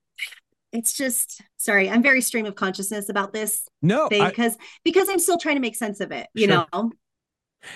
it's 0.72 0.92
just 0.92 1.40
sorry 1.56 1.88
i'm 1.90 2.02
very 2.02 2.20
stream 2.20 2.46
of 2.46 2.54
consciousness 2.54 3.08
about 3.08 3.32
this 3.32 3.66
No, 3.82 4.08
I- 4.12 4.28
because 4.30 4.56
because 4.84 5.08
i'm 5.08 5.18
still 5.18 5.38
trying 5.38 5.56
to 5.56 5.60
make 5.60 5.76
sense 5.76 6.00
of 6.00 6.12
it 6.12 6.28
you 6.34 6.46
Sure. 6.46 6.66
know 6.72 6.92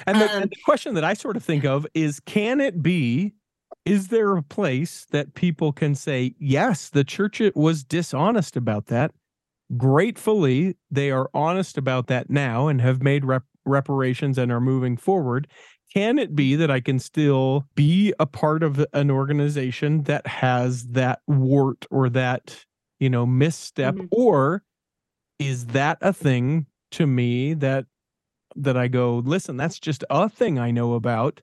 And 0.06 0.20
the, 0.20 0.30
Um, 0.30 0.42
and 0.42 0.50
the 0.50 0.56
question 0.66 0.92
that 0.94 1.04
I 1.04 1.14
sort 1.14 1.34
of 1.38 1.42
think 1.42 1.64
of 1.64 1.86
is 1.94 2.20
can 2.20 2.60
it 2.60 2.82
be, 2.82 3.32
is 3.86 4.08
there 4.08 4.36
a 4.36 4.42
place 4.42 5.06
that 5.12 5.32
people 5.32 5.72
can 5.72 5.94
say, 5.94 6.34
yes, 6.38 6.90
the 6.90 7.04
church 7.04 7.40
it 7.40 7.56
was 7.56 7.84
dishonest 7.84 8.54
about 8.54 8.88
that? 8.88 9.12
Gratefully, 9.78 10.76
they 10.90 11.10
are 11.10 11.30
honest 11.32 11.78
about 11.78 12.06
that 12.08 12.28
now 12.28 12.68
and 12.68 12.82
have 12.82 13.02
made 13.02 13.24
rep- 13.24 13.44
reparations 13.64 14.36
and 14.36 14.52
are 14.52 14.60
moving 14.60 14.96
forward. 14.98 15.46
Can 15.92 16.18
it 16.18 16.34
be 16.36 16.54
that 16.56 16.70
I 16.70 16.80
can 16.80 16.98
still 16.98 17.64
be 17.74 18.12
a 18.20 18.26
part 18.26 18.62
of 18.62 18.84
an 18.92 19.10
organization 19.10 20.02
that 20.02 20.26
has 20.26 20.88
that 20.88 21.20
wart 21.26 21.86
or 21.90 22.10
that, 22.10 22.64
you 23.00 23.08
know, 23.08 23.24
misstep? 23.24 23.94
Mhm. 23.94 24.08
Or 24.10 24.62
is 25.38 25.66
that 25.68 25.98
a 26.02 26.12
thing 26.12 26.66
to 26.92 27.06
me 27.06 27.54
that 27.54 27.86
that 28.56 28.76
I 28.76 28.88
go, 28.88 29.18
listen, 29.18 29.56
that's 29.56 29.78
just 29.80 30.04
a 30.10 30.28
thing 30.28 30.58
I 30.58 30.70
know 30.72 30.94
about. 30.94 31.40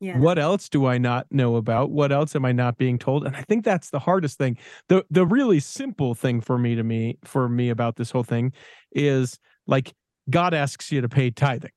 yeah 0.00 0.18
What 0.18 0.38
else 0.38 0.68
do 0.68 0.86
I 0.86 0.98
not 0.98 1.26
know 1.32 1.56
about? 1.56 1.90
What 1.90 2.12
else 2.12 2.36
am 2.36 2.44
I 2.44 2.52
not 2.52 2.76
being 2.78 2.98
told? 2.98 3.24
And 3.26 3.36
I 3.36 3.42
think 3.42 3.64
that's 3.64 3.90
the 3.90 3.98
hardest 3.98 4.38
thing. 4.38 4.58
The 4.88 5.04
the 5.10 5.26
really 5.26 5.60
simple 5.60 6.14
thing 6.14 6.40
for 6.42 6.58
me 6.58 6.74
to 6.74 6.82
me 6.84 7.18
for 7.24 7.48
me 7.48 7.70
about 7.70 7.96
this 7.96 8.10
whole 8.10 8.24
thing 8.24 8.52
is 8.92 9.38
like 9.66 9.94
God 10.30 10.54
asks 10.54 10.92
you 10.92 11.00
to 11.00 11.08
pay 11.08 11.30
tithing, 11.30 11.72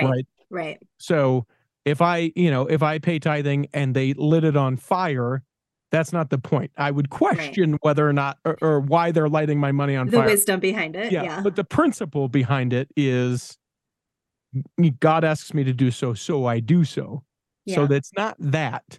right 0.00 0.16
right? 0.16 0.26
Right 0.50 0.78
So 0.98 1.46
if 1.84 2.02
I, 2.02 2.32
you 2.34 2.50
know, 2.50 2.66
if 2.66 2.82
I 2.82 2.98
pay 2.98 3.18
tithing 3.18 3.68
and 3.72 3.94
they 3.94 4.12
lit 4.14 4.44
it 4.44 4.56
on 4.56 4.76
fire, 4.76 5.44
that's 5.92 6.12
not 6.12 6.30
the 6.30 6.38
point. 6.38 6.72
I 6.76 6.90
would 6.90 7.10
question 7.10 7.78
whether 7.82 8.08
or 8.08 8.12
not 8.12 8.38
or, 8.44 8.58
or 8.60 8.80
why 8.80 9.12
they're 9.12 9.28
lighting 9.28 9.60
my 9.60 9.72
money 9.72 9.94
on 9.94 10.06
the 10.06 10.12
fire. 10.12 10.26
The 10.26 10.32
wisdom 10.32 10.60
behind 10.60 10.96
it 10.96 11.12
yeah, 11.12 11.22
yeah 11.22 11.40
but 11.42 11.54
the 11.56 11.64
principle 11.64 12.28
behind 12.28 12.72
it 12.72 12.88
is 12.96 13.56
God 15.00 15.24
asks 15.24 15.54
me 15.54 15.64
to 15.64 15.72
do 15.72 15.90
so, 15.90 16.14
so 16.14 16.46
I 16.46 16.60
do 16.60 16.84
so. 16.84 17.22
Yeah. 17.64 17.76
So 17.76 17.86
that's 17.86 18.12
not 18.16 18.36
that, 18.38 18.98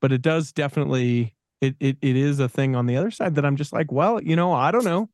but 0.00 0.12
it 0.12 0.22
does 0.22 0.52
definitely 0.52 1.34
it, 1.60 1.76
it 1.80 1.96
it 2.02 2.16
is 2.16 2.38
a 2.38 2.48
thing 2.48 2.76
on 2.76 2.86
the 2.86 2.96
other 2.96 3.10
side 3.10 3.34
that 3.36 3.44
I'm 3.44 3.56
just 3.56 3.72
like, 3.72 3.90
well, 3.90 4.22
you 4.22 4.36
know, 4.36 4.52
I 4.52 4.70
don't 4.70 4.84
know. 4.84 5.08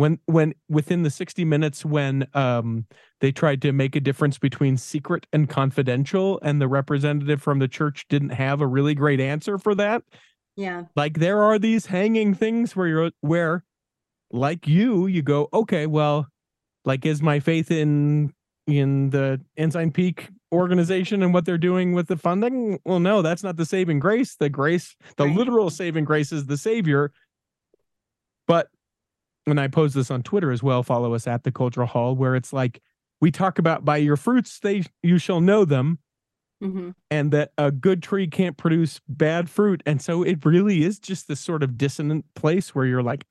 When 0.00 0.18
when 0.24 0.54
within 0.66 1.02
the 1.02 1.10
60 1.10 1.44
minutes 1.44 1.84
when 1.84 2.26
um 2.32 2.86
they 3.20 3.30
tried 3.30 3.60
to 3.60 3.72
make 3.72 3.94
a 3.94 4.00
difference 4.00 4.38
between 4.38 4.78
secret 4.78 5.26
and 5.30 5.46
confidential 5.46 6.40
and 6.42 6.58
the 6.58 6.68
representative 6.68 7.42
from 7.42 7.58
the 7.58 7.68
church 7.68 8.06
didn't 8.08 8.30
have 8.30 8.62
a 8.62 8.66
really 8.66 8.94
great 8.94 9.20
answer 9.20 9.58
for 9.58 9.74
that, 9.74 10.02
Yeah. 10.56 10.84
like 10.96 11.18
there 11.18 11.42
are 11.42 11.58
these 11.58 11.84
hanging 11.84 12.32
things 12.32 12.74
where 12.74 12.86
you're 12.86 13.10
where 13.20 13.62
like 14.30 14.66
you 14.66 15.06
you 15.06 15.20
go 15.20 15.50
okay 15.52 15.86
well 15.86 16.26
like 16.86 17.04
is 17.04 17.20
my 17.20 17.38
faith 17.38 17.70
in 17.70 18.32
in 18.66 19.10
the 19.10 19.38
ensign 19.58 19.90
peak 19.90 20.30
organization 20.50 21.22
and 21.22 21.34
what 21.34 21.44
they're 21.44 21.58
doing 21.58 21.92
with 21.92 22.06
the 22.08 22.16
funding 22.16 22.78
well 22.86 23.00
no 23.00 23.20
that's 23.20 23.42
not 23.42 23.58
the 23.58 23.66
saving 23.66 23.98
grace 23.98 24.34
the 24.36 24.48
grace 24.48 24.96
the 25.18 25.26
Right. 25.26 25.36
literal 25.36 25.68
saving 25.68 26.06
grace 26.06 26.32
is 26.32 26.46
the 26.46 26.56
savior 26.56 27.12
but 28.46 28.68
when 29.44 29.58
i 29.58 29.66
post 29.68 29.94
this 29.94 30.10
on 30.10 30.22
twitter 30.22 30.50
as 30.50 30.62
well 30.62 30.82
follow 30.82 31.14
us 31.14 31.26
at 31.26 31.44
the 31.44 31.52
cultural 31.52 31.86
hall 31.86 32.14
where 32.14 32.34
it's 32.36 32.52
like 32.52 32.80
we 33.20 33.30
talk 33.30 33.58
about 33.58 33.84
by 33.84 33.96
your 33.96 34.16
fruits 34.16 34.58
they 34.60 34.82
you 35.02 35.18
shall 35.18 35.40
know 35.40 35.64
them 35.64 35.98
hmm 36.60 36.90
and 37.10 37.32
that 37.32 37.52
a 37.58 37.70
good 37.72 38.02
tree 38.02 38.26
can't 38.28 38.56
produce 38.56 39.00
bad 39.08 39.48
fruit 39.50 39.82
and 39.86 40.00
so 40.00 40.22
it 40.22 40.44
really 40.44 40.84
is 40.84 40.98
just 40.98 41.26
this 41.26 41.40
sort 41.40 41.62
of 41.62 41.76
dissonant 41.78 42.24
place 42.34 42.74
where 42.74 42.84
you're 42.86 43.02
like 43.02 43.24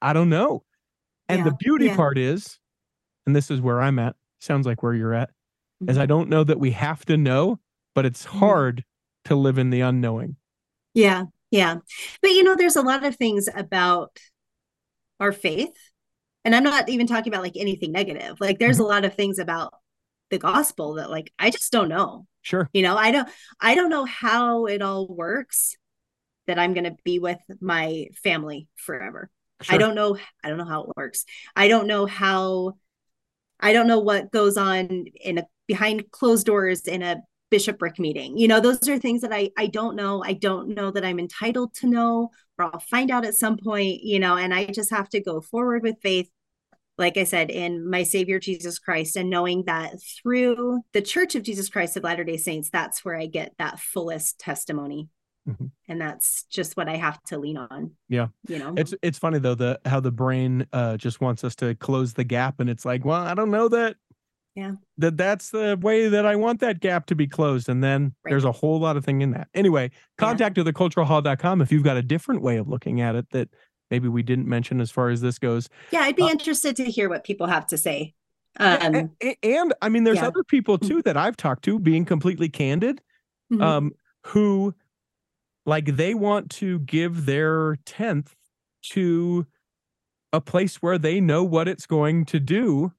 i 0.00 0.12
don't 0.12 0.30
know 0.30 0.64
and 1.28 1.44
the 1.44 1.52
beauty 1.52 1.86
yeah. 1.86 1.96
part 1.96 2.18
is 2.18 2.58
and 3.26 3.36
this 3.36 3.50
is 3.50 3.60
where 3.60 3.80
i'm 3.80 3.98
at 3.98 4.16
sounds 4.40 4.66
like 4.66 4.82
where 4.82 4.94
you're 4.94 5.14
at 5.14 5.30
is 5.86 5.96
Mhm. 5.96 6.00
i 6.00 6.06
don't 6.06 6.28
know 6.28 6.44
that 6.44 6.58
we 6.60 6.72
have 6.72 7.04
to 7.06 7.16
know 7.16 7.60
but 7.94 8.06
it's 8.06 8.24
Mhm. 8.26 8.38
hard 8.38 8.84
to 9.26 9.36
live 9.36 9.58
in 9.58 9.70
the 9.70 9.80
unknowing 9.82 10.36
Yeah, 10.94 11.24
yeah. 11.50 11.76
But 12.20 12.32
you 12.32 12.42
know, 12.42 12.56
there's 12.56 12.76
a 12.76 12.82
lot 12.82 13.04
of 13.04 13.16
things 13.16 13.48
about 13.54 14.18
our 15.22 15.32
faith, 15.32 15.76
and 16.44 16.54
I'm 16.54 16.64
not 16.64 16.88
even 16.88 17.06
talking 17.06 17.32
about 17.32 17.44
like 17.44 17.56
anything 17.56 17.92
negative. 17.92 18.40
Like 18.40 18.58
there's 18.58 18.76
mm-hmm. 18.76 18.86
a 18.86 18.88
lot 18.88 19.04
of 19.04 19.14
things 19.14 19.38
about 19.38 19.72
the 20.30 20.38
gospel 20.38 20.94
that 20.94 21.10
like 21.10 21.32
I 21.38 21.50
just 21.50 21.70
don't 21.70 21.88
know. 21.88 22.26
sure 22.42 22.68
You 22.72 22.82
know, 22.82 22.96
I 22.96 23.12
don't 23.12 23.28
I 23.60 23.76
don't 23.76 23.90
know 23.90 24.04
how 24.04 24.66
it 24.66 24.82
all 24.82 25.06
works 25.06 25.76
that 26.48 26.58
I'm 26.58 26.74
going 26.74 26.84
to 26.84 26.96
be 27.04 27.20
with 27.20 27.38
my 27.60 28.08
family 28.24 28.66
forever. 28.74 29.30
sure 29.62 29.74
I 29.74 29.78
don't 29.78 29.94
know 29.94 30.18
I 30.42 30.48
don't 30.48 30.58
know 30.58 30.64
how 30.64 30.82
it 30.82 30.96
works. 30.96 31.24
I 31.54 31.68
don't 31.68 31.86
know 31.86 32.06
how 32.06 32.74
I 33.60 33.72
don't 33.72 33.86
know 33.86 34.00
what 34.00 34.32
goes 34.32 34.56
on 34.56 35.06
in 35.20 35.38
a 35.38 35.46
behind 35.68 36.10
closed 36.10 36.46
doors 36.46 36.82
in 36.88 37.02
a 37.02 37.22
bishopric 37.52 37.98
meeting. 37.98 38.36
You 38.36 38.48
know, 38.48 38.58
those 38.58 38.88
are 38.88 38.98
things 38.98 39.20
that 39.20 39.32
I 39.32 39.50
I 39.56 39.66
don't 39.68 39.94
know. 39.94 40.24
I 40.24 40.32
don't 40.32 40.70
know 40.70 40.90
that 40.90 41.04
I'm 41.04 41.20
entitled 41.20 41.74
to 41.74 41.86
know 41.86 42.30
or 42.58 42.64
I'll 42.64 42.80
find 42.80 43.10
out 43.10 43.24
at 43.24 43.34
some 43.34 43.58
point, 43.58 44.00
you 44.02 44.18
know, 44.18 44.36
and 44.36 44.52
I 44.52 44.64
just 44.64 44.90
have 44.90 45.08
to 45.10 45.20
go 45.20 45.40
forward 45.40 45.82
with 45.82 45.96
faith 46.02 46.28
like 46.98 47.16
I 47.16 47.24
said 47.24 47.50
in 47.50 47.88
my 47.88 48.02
savior 48.02 48.38
Jesus 48.38 48.78
Christ 48.78 49.16
and 49.16 49.30
knowing 49.30 49.64
that 49.66 49.94
through 50.02 50.80
the 50.92 51.02
Church 51.02 51.34
of 51.34 51.42
Jesus 51.42 51.68
Christ 51.68 51.96
of 51.96 52.04
Latter-day 52.04 52.36
Saints 52.36 52.70
that's 52.70 53.04
where 53.04 53.16
I 53.16 53.26
get 53.26 53.52
that 53.58 53.78
fullest 53.78 54.38
testimony. 54.38 55.08
Mhm. 55.48 55.70
And 55.88 56.00
that's 56.00 56.44
just 56.44 56.76
what 56.76 56.88
I 56.88 56.96
have 56.96 57.20
to 57.24 57.38
lean 57.38 57.56
on. 57.56 57.92
Yeah. 58.08 58.28
You 58.46 58.58
know. 58.60 58.74
it's 58.76 58.94
it's 59.02 59.18
funny 59.18 59.38
though 59.40 59.56
the 59.56 59.80
how 59.84 60.00
the 60.00 60.12
brain 60.12 60.66
uh 60.72 60.96
just 60.96 61.20
wants 61.20 61.42
us 61.44 61.56
to 61.56 61.74
close 61.74 62.12
the 62.14 62.24
gap 62.24 62.60
and 62.60 62.70
it's 62.70 62.84
like 62.84 63.04
well 63.04 63.20
i 63.20 63.34
don't 63.34 63.50
know 63.50 63.68
that 63.68 63.96
Yeah. 64.54 64.72
that 64.98 65.16
that's 65.16 65.50
the 65.50 65.78
way 65.80 66.08
that 66.08 66.26
i 66.26 66.36
want 66.36 66.60
that 66.60 66.80
gap 66.80 67.06
to 67.06 67.14
be 67.14 67.26
closed 67.26 67.68
and 67.70 67.82
then 67.82 68.14
Right. 68.24 68.32
there's 68.32 68.44
a 68.44 68.52
whole 68.52 68.78
lot 68.78 68.96
of 68.98 69.04
thing 69.04 69.22
in 69.22 69.30
that 69.30 69.48
anyway 69.54 69.90
contact 70.18 70.56
to 70.56 70.64
theculturalhall.com 70.64 71.62
if 71.62 71.72
you've 71.72 71.82
got 71.84 71.96
a 71.96 72.02
different 72.02 72.42
way 72.42 72.58
of 72.58 72.68
looking 72.68 73.00
at 73.00 73.14
it 73.14 73.26
that 73.30 73.48
maybe 73.90 74.08
we 74.08 74.22
didn't 74.22 74.46
mention 74.46 74.80
as 74.80 74.90
far 74.90 75.08
as 75.08 75.20
this 75.22 75.38
goes 75.38 75.68
Yeah, 75.90 76.00
I'd 76.00 76.16
be 76.16 76.22
Uh, 76.24 76.28
interested 76.28 76.76
to 76.76 76.84
hear 76.84 77.08
what 77.08 77.24
people 77.24 77.46
have 77.46 77.66
to 77.68 77.78
say. 77.78 78.14
Um, 78.58 78.94
a- 78.94 79.10
a- 79.22 79.38
and 79.42 79.72
i 79.80 79.88
mean 79.88 80.04
there's 80.04 80.18
yeah. 80.18 80.26
other 80.26 80.44
people 80.44 80.76
too 80.76 81.00
that 81.02 81.16
i've 81.16 81.38
talked 81.38 81.64
to 81.64 81.78
being 81.78 82.04
completely 82.04 82.50
candid 82.50 83.00
mhm. 83.50 83.62
um 83.62 83.92
who 84.26 84.74
like 85.64 85.96
they 85.96 86.12
want 86.12 86.50
to 86.50 86.80
give 86.80 87.24
their 87.24 87.76
tenth 87.86 88.34
to 88.90 89.46
a 90.34 90.40
place 90.42 90.76
where 90.82 90.98
they 90.98 91.20
know 91.20 91.42
what 91.44 91.68
it's 91.68 91.86
going 91.86 92.26
to 92.26 92.38
do 92.38 92.92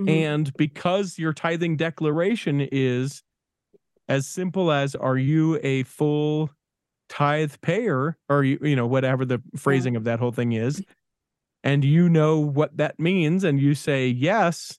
Mhm. 0.00 0.08
and 0.08 0.52
because 0.56 1.18
your 1.18 1.32
tithing 1.32 1.76
declaration 1.76 2.60
is 2.72 3.22
as 4.08 4.26
simple 4.26 4.72
as 4.72 4.94
are 4.94 5.18
you 5.18 5.60
a 5.62 5.82
full 5.84 6.50
tithe 7.08 7.54
payer 7.62 8.16
or 8.28 8.44
you 8.44 8.58
you 8.62 8.76
know 8.76 8.86
whatever 8.86 9.24
the 9.24 9.42
phrasing 9.56 9.96
of 9.96 10.04
that 10.04 10.18
whole 10.20 10.32
thing 10.32 10.52
is 10.52 10.82
and 11.64 11.84
you 11.84 12.08
know 12.08 12.38
what 12.38 12.76
that 12.76 12.98
means 13.00 13.44
and 13.44 13.60
you 13.60 13.74
say 13.74 14.08
yes 14.08 14.78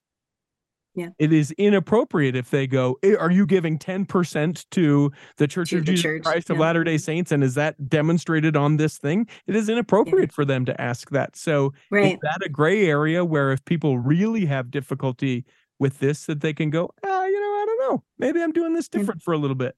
Yeah. 0.94 1.10
it 1.20 1.32
is 1.32 1.52
inappropriate 1.52 2.36
if 2.36 2.50
they 2.50 2.68
go 2.68 2.98
"Eh, 3.04 3.16
are 3.16 3.32
you 3.32 3.46
giving 3.46 3.80
10% 3.80 4.66
to 4.72 5.12
the 5.38 5.48
church 5.48 5.70
To 5.70 5.78
of 5.78 5.86
the 5.86 5.92
jesus 5.94 6.04
church, 6.04 6.24
christ 6.24 6.50
of 6.50 6.58
yeah. 6.58 6.62
latter 6.62 6.84
day 6.84 6.98
saints 6.98 7.32
and 7.32 7.44
is 7.44 7.56
that 7.56 7.90
demonstrated 7.90 8.58
on 8.58 8.78
this 8.78 8.98
thing 8.98 9.28
it 9.48 9.56
is 9.56 9.70
inappropriate 9.70 10.32
for 10.34 10.44
them 10.44 10.66
to 10.66 10.82
ask 10.82 11.10
that 11.12 11.36
so 11.38 11.74
right. 11.92 12.14
is 12.16 12.20
that 12.24 12.46
a 12.46 12.50
gray 12.50 12.88
area 12.88 13.24
where 13.24 13.52
if 13.52 13.64
people 13.66 14.00
really 14.00 14.46
have 14.46 14.70
difficulty 14.70 15.46
with 15.80 16.00
this 16.00 16.26
that 16.26 16.42
they 16.42 16.54
can 16.54 16.70
go 16.70 16.90
ah, 17.06 17.26
you 17.26 17.40
know 17.40 17.48
i 17.62 17.66
don't 17.66 17.80
know 17.92 18.04
maybe 18.20 18.42
i'm 18.42 18.52
doing 18.52 18.74
this 18.74 18.90
Yeah. 18.92 19.00
different 19.00 19.22
for 19.22 19.34
a 19.34 19.38
little 19.38 19.56
bit 19.56 19.76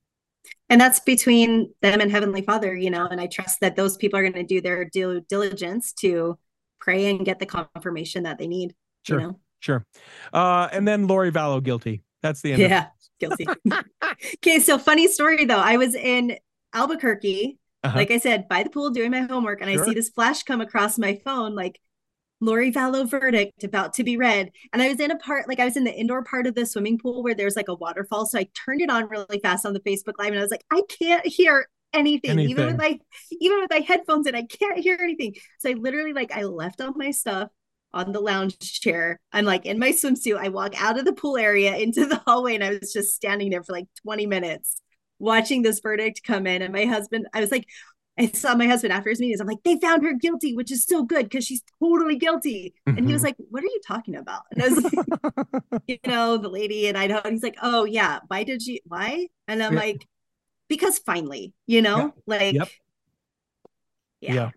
And 0.69 0.81
that's 0.81 0.99
between 0.99 1.71
them 1.81 2.01
and 2.01 2.11
Heavenly 2.11 2.41
Father, 2.41 2.75
you 2.75 2.89
know, 2.89 3.05
and 3.07 3.21
I 3.21 3.27
trust 3.27 3.59
that 3.61 3.75
those 3.77 3.95
people 3.95 4.19
are 4.19 4.23
going 4.23 4.33
to 4.33 4.43
do 4.55 4.59
their 4.59 4.83
due 4.83 5.21
diligence 5.29 5.93
to 6.03 6.37
pray 6.81 7.05
and 7.09 7.23
get 7.25 7.39
the 7.39 7.45
confirmation 7.45 8.23
that 8.23 8.37
they 8.39 8.47
need. 8.47 8.73
Sure. 9.07 9.19
You 9.21 9.27
know? 9.27 9.39
Sure 9.63 9.85
uh 10.33 10.67
and 10.73 10.85
then 10.87 11.07
lori 11.07 11.31
vallow 11.31 11.63
guilty 11.63 12.03
that's 12.21 12.41
the 12.41 12.53
end 12.53 12.61
of 12.61 12.71
it. 12.71 12.71
Yeah, 12.71 12.87
guilty. 13.19 13.45
okay, 14.35 14.59
so 14.59 14.77
funny 14.77 15.09
story 15.09 15.43
though. 15.43 15.57
I 15.59 15.75
was 15.75 15.93
in 15.93 16.37
Albuquerque, 16.73 17.57
Uh-huh. 17.83 17.97
like 17.97 18.11
I 18.11 18.17
said, 18.17 18.47
by 18.47 18.63
the 18.63 18.69
pool 18.69 18.91
doing 18.91 19.11
my 19.11 19.21
homework, 19.21 19.59
and 19.59 19.69
I 19.69 19.75
see 19.75 19.93
this 19.93 20.07
flash 20.09 20.43
come 20.43 20.61
across 20.61 20.97
my 20.97 21.19
phone, 21.25 21.53
like 21.53 21.81
Lori 22.39 22.71
Vallow 22.71 23.09
verdict 23.09 23.65
about 23.65 23.93
to 23.95 24.05
be 24.05 24.15
read. 24.15 24.51
And 24.71 24.81
I 24.81 24.87
was 24.87 25.01
in 25.01 25.11
a 25.11 25.17
part, 25.17 25.49
like 25.49 25.59
I 25.59 25.65
was 25.65 25.75
in 25.75 25.83
the 25.83 25.93
indoor 25.93 26.23
part 26.23 26.47
of 26.47 26.55
the 26.55 26.65
swimming 26.65 26.97
pool 26.97 27.23
where 27.23 27.35
there's 27.35 27.57
like 27.57 27.67
a 27.67 27.75
waterfall. 27.75 28.25
So 28.25 28.39
I 28.39 28.47
turned 28.53 28.79
it 28.81 28.89
on 28.89 29.09
really 29.09 29.39
fast 29.43 29.65
on 29.65 29.73
the 29.73 29.81
Facebook 29.81 30.13
Live, 30.17 30.29
and 30.29 30.39
I 30.39 30.41
was 30.41 30.51
like, 30.51 30.63
I 30.71 30.81
can't 30.99 31.25
hear 31.27 31.67
anything, 31.93 32.39
even 32.39 32.67
with 32.67 32.77
my 32.77 32.99
even 33.31 33.59
with 33.59 33.69
my 33.69 33.79
headphones 33.79 34.27
and 34.27 34.35
I 34.37 34.43
can't 34.43 34.79
hear 34.79 34.97
anything. 35.01 35.35
So 35.59 35.69
I 35.69 35.73
literally 35.73 36.13
like 36.13 36.31
I 36.31 36.43
left 36.43 36.79
all 36.79 36.93
my 36.95 37.11
stuff 37.11 37.49
on 37.93 38.11
the 38.11 38.19
lounge 38.19 38.57
chair. 38.59 39.19
I'm 39.31 39.45
like 39.45 39.65
in 39.65 39.79
my 39.79 39.91
swimsuit. 39.91 40.37
I 40.37 40.49
walk 40.49 40.73
out 40.81 40.97
of 40.97 41.05
the 41.05 41.13
pool 41.13 41.37
area 41.37 41.75
into 41.75 42.05
the 42.05 42.21
hallway, 42.25 42.55
and 42.55 42.63
I 42.63 42.77
was 42.79 42.93
just 42.93 43.15
standing 43.15 43.49
there 43.49 43.63
for 43.63 43.73
like 43.73 43.87
20 44.03 44.25
minutes 44.25 44.81
watching 45.19 45.61
this 45.61 45.79
verdict 45.79 46.21
come 46.23 46.47
in. 46.47 46.61
And 46.61 46.73
my 46.73 46.85
husband, 46.85 47.27
I 47.33 47.39
was 47.39 47.51
like, 47.51 47.65
I 48.17 48.27
saw 48.27 48.53
my 48.55 48.67
husband 48.67 48.93
after 48.93 49.09
his 49.09 49.19
meetings. 49.19 49.41
I'm 49.41 49.47
like, 49.47 49.63
they 49.63 49.79
found 49.79 50.03
her 50.03 50.13
guilty, 50.13 50.55
which 50.55 50.71
is 50.71 50.85
so 50.85 51.03
good 51.03 51.25
because 51.25 51.45
she's 51.45 51.63
totally 51.81 52.15
guilty. 52.15 52.75
And 52.85 52.99
he 53.07 53.13
was 53.13 53.23
mm-hmm. 53.23 53.25
like, 53.25 53.35
What 53.49 53.63
are 53.63 53.67
you 53.67 53.81
talking 53.87 54.15
about? 54.15 54.43
And 54.51 54.61
I 54.61 54.67
was 54.67 54.83
like, 54.83 55.81
you 55.87 55.97
know, 56.05 56.37
the 56.37 56.49
lady 56.49 56.87
and 56.87 56.97
I 56.97 57.07
know. 57.07 57.21
And 57.23 57.33
he's 57.33 57.43
like, 57.43 57.57
Oh 57.61 57.85
yeah, 57.85 58.19
why 58.27 58.43
did 58.43 58.63
you 58.65 58.79
why? 58.85 59.27
And 59.47 59.63
I'm 59.63 59.73
Yeah. 59.73 59.79
like, 59.79 60.07
because 60.67 60.99
finally, 60.99 61.53
you 61.65 61.81
know, 61.81 62.13
like 62.27 62.53
Yep. 62.53 62.69
yeah. 64.21 64.33
Yeah. 64.33 64.49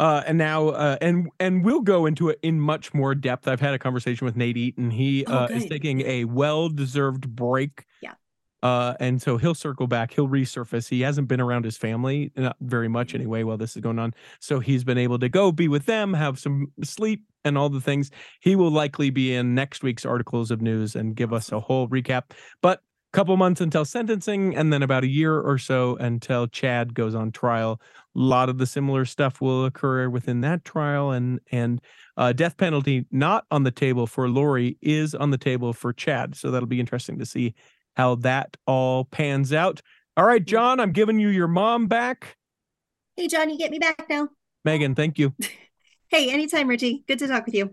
Uh, 0.00 0.22
and 0.26 0.38
now, 0.38 0.68
uh, 0.70 0.96
and 1.02 1.28
and 1.38 1.62
we'll 1.62 1.82
go 1.82 2.06
into 2.06 2.30
it 2.30 2.38
in 2.42 2.58
much 2.58 2.94
more 2.94 3.14
depth. 3.14 3.46
I've 3.46 3.60
had 3.60 3.74
a 3.74 3.78
conversation 3.78 4.24
with 4.24 4.34
Nate 4.34 4.56
Eaton. 4.56 4.90
He 4.90 5.26
Oh, 5.26 5.40
uh, 5.40 5.48
is 5.50 5.66
taking 5.66 6.00
a 6.06 6.24
well-deserved 6.24 7.28
break. 7.36 7.84
Yeah. 8.00 8.14
Uh, 8.62 8.94
and 8.98 9.20
so 9.20 9.36
he'll 9.36 9.54
circle 9.54 9.86
back. 9.86 10.12
He'll 10.14 10.26
resurface. 10.28 10.88
He 10.88 11.02
hasn't 11.02 11.28
been 11.28 11.40
around 11.40 11.66
his 11.66 11.76
family, 11.76 12.32
not 12.34 12.56
very 12.62 12.88
much 12.88 13.08
Mm-hmm. 13.08 13.16
anyway, 13.18 13.42
while 13.42 13.58
this 13.58 13.76
is 13.76 13.82
going 13.82 13.98
on. 13.98 14.14
So 14.40 14.58
he's 14.60 14.84
been 14.84 14.98
able 14.98 15.18
to 15.18 15.28
go 15.28 15.52
be 15.52 15.68
with 15.68 15.84
them, 15.84 16.14
have 16.14 16.38
some 16.38 16.72
sleep, 16.82 17.24
and 17.44 17.58
all 17.58 17.68
the 17.68 17.80
things. 17.80 18.10
He 18.40 18.56
will 18.56 18.70
likely 18.70 19.10
be 19.10 19.34
in 19.34 19.54
next 19.54 19.82
week's 19.82 20.06
articles 20.06 20.50
of 20.50 20.62
news 20.62 20.96
and 20.96 21.14
give 21.14 21.32
us 21.34 21.52
a 21.52 21.60
whole 21.60 21.88
recap. 21.88 22.32
But 22.62 22.80
couple 23.12 23.36
months 23.36 23.60
until 23.60 23.84
sentencing 23.84 24.54
and 24.54 24.72
then 24.72 24.82
about 24.82 25.04
a 25.04 25.08
year 25.08 25.40
or 25.40 25.58
so 25.58 25.96
until 25.96 26.46
Chad 26.46 26.94
goes 26.94 27.14
on 27.14 27.32
trial. 27.32 27.80
A 28.14 28.18
lot 28.18 28.48
of 28.48 28.58
the 28.58 28.66
similar 28.66 29.04
stuff 29.04 29.40
will 29.40 29.64
occur 29.64 30.08
within 30.08 30.40
that 30.42 30.64
trial 30.64 31.10
and 31.10 31.40
and 31.50 31.80
uh, 32.16 32.32
death 32.32 32.56
penalty 32.56 33.06
not 33.10 33.46
on 33.50 33.62
the 33.62 33.70
table 33.70 34.06
for 34.06 34.28
Lori 34.28 34.76
is 34.80 35.14
on 35.14 35.30
the 35.30 35.38
table 35.38 35.72
for 35.72 35.92
Chad. 35.92 36.36
So 36.36 36.50
that'll 36.50 36.68
be 36.68 36.80
interesting 36.80 37.18
to 37.18 37.26
see 37.26 37.54
how 37.96 38.16
that 38.16 38.56
all 38.66 39.04
pans 39.04 39.52
out. 39.52 39.80
All 40.16 40.24
right, 40.24 40.44
John, 40.44 40.80
I'm 40.80 40.92
giving 40.92 41.18
you 41.18 41.28
your 41.28 41.48
mom 41.48 41.86
back. 41.86 42.36
Hey 43.16 43.28
John, 43.28 43.50
you 43.50 43.58
get 43.58 43.70
me 43.70 43.78
back 43.78 44.06
now. 44.08 44.28
Megan, 44.64 44.94
thank 44.94 45.18
you. 45.18 45.34
Hey, 46.10 46.28
anytime, 46.28 46.66
Richie. 46.66 47.04
Good 47.06 47.20
to 47.20 47.28
talk 47.28 47.46
with 47.46 47.54
you. 47.54 47.72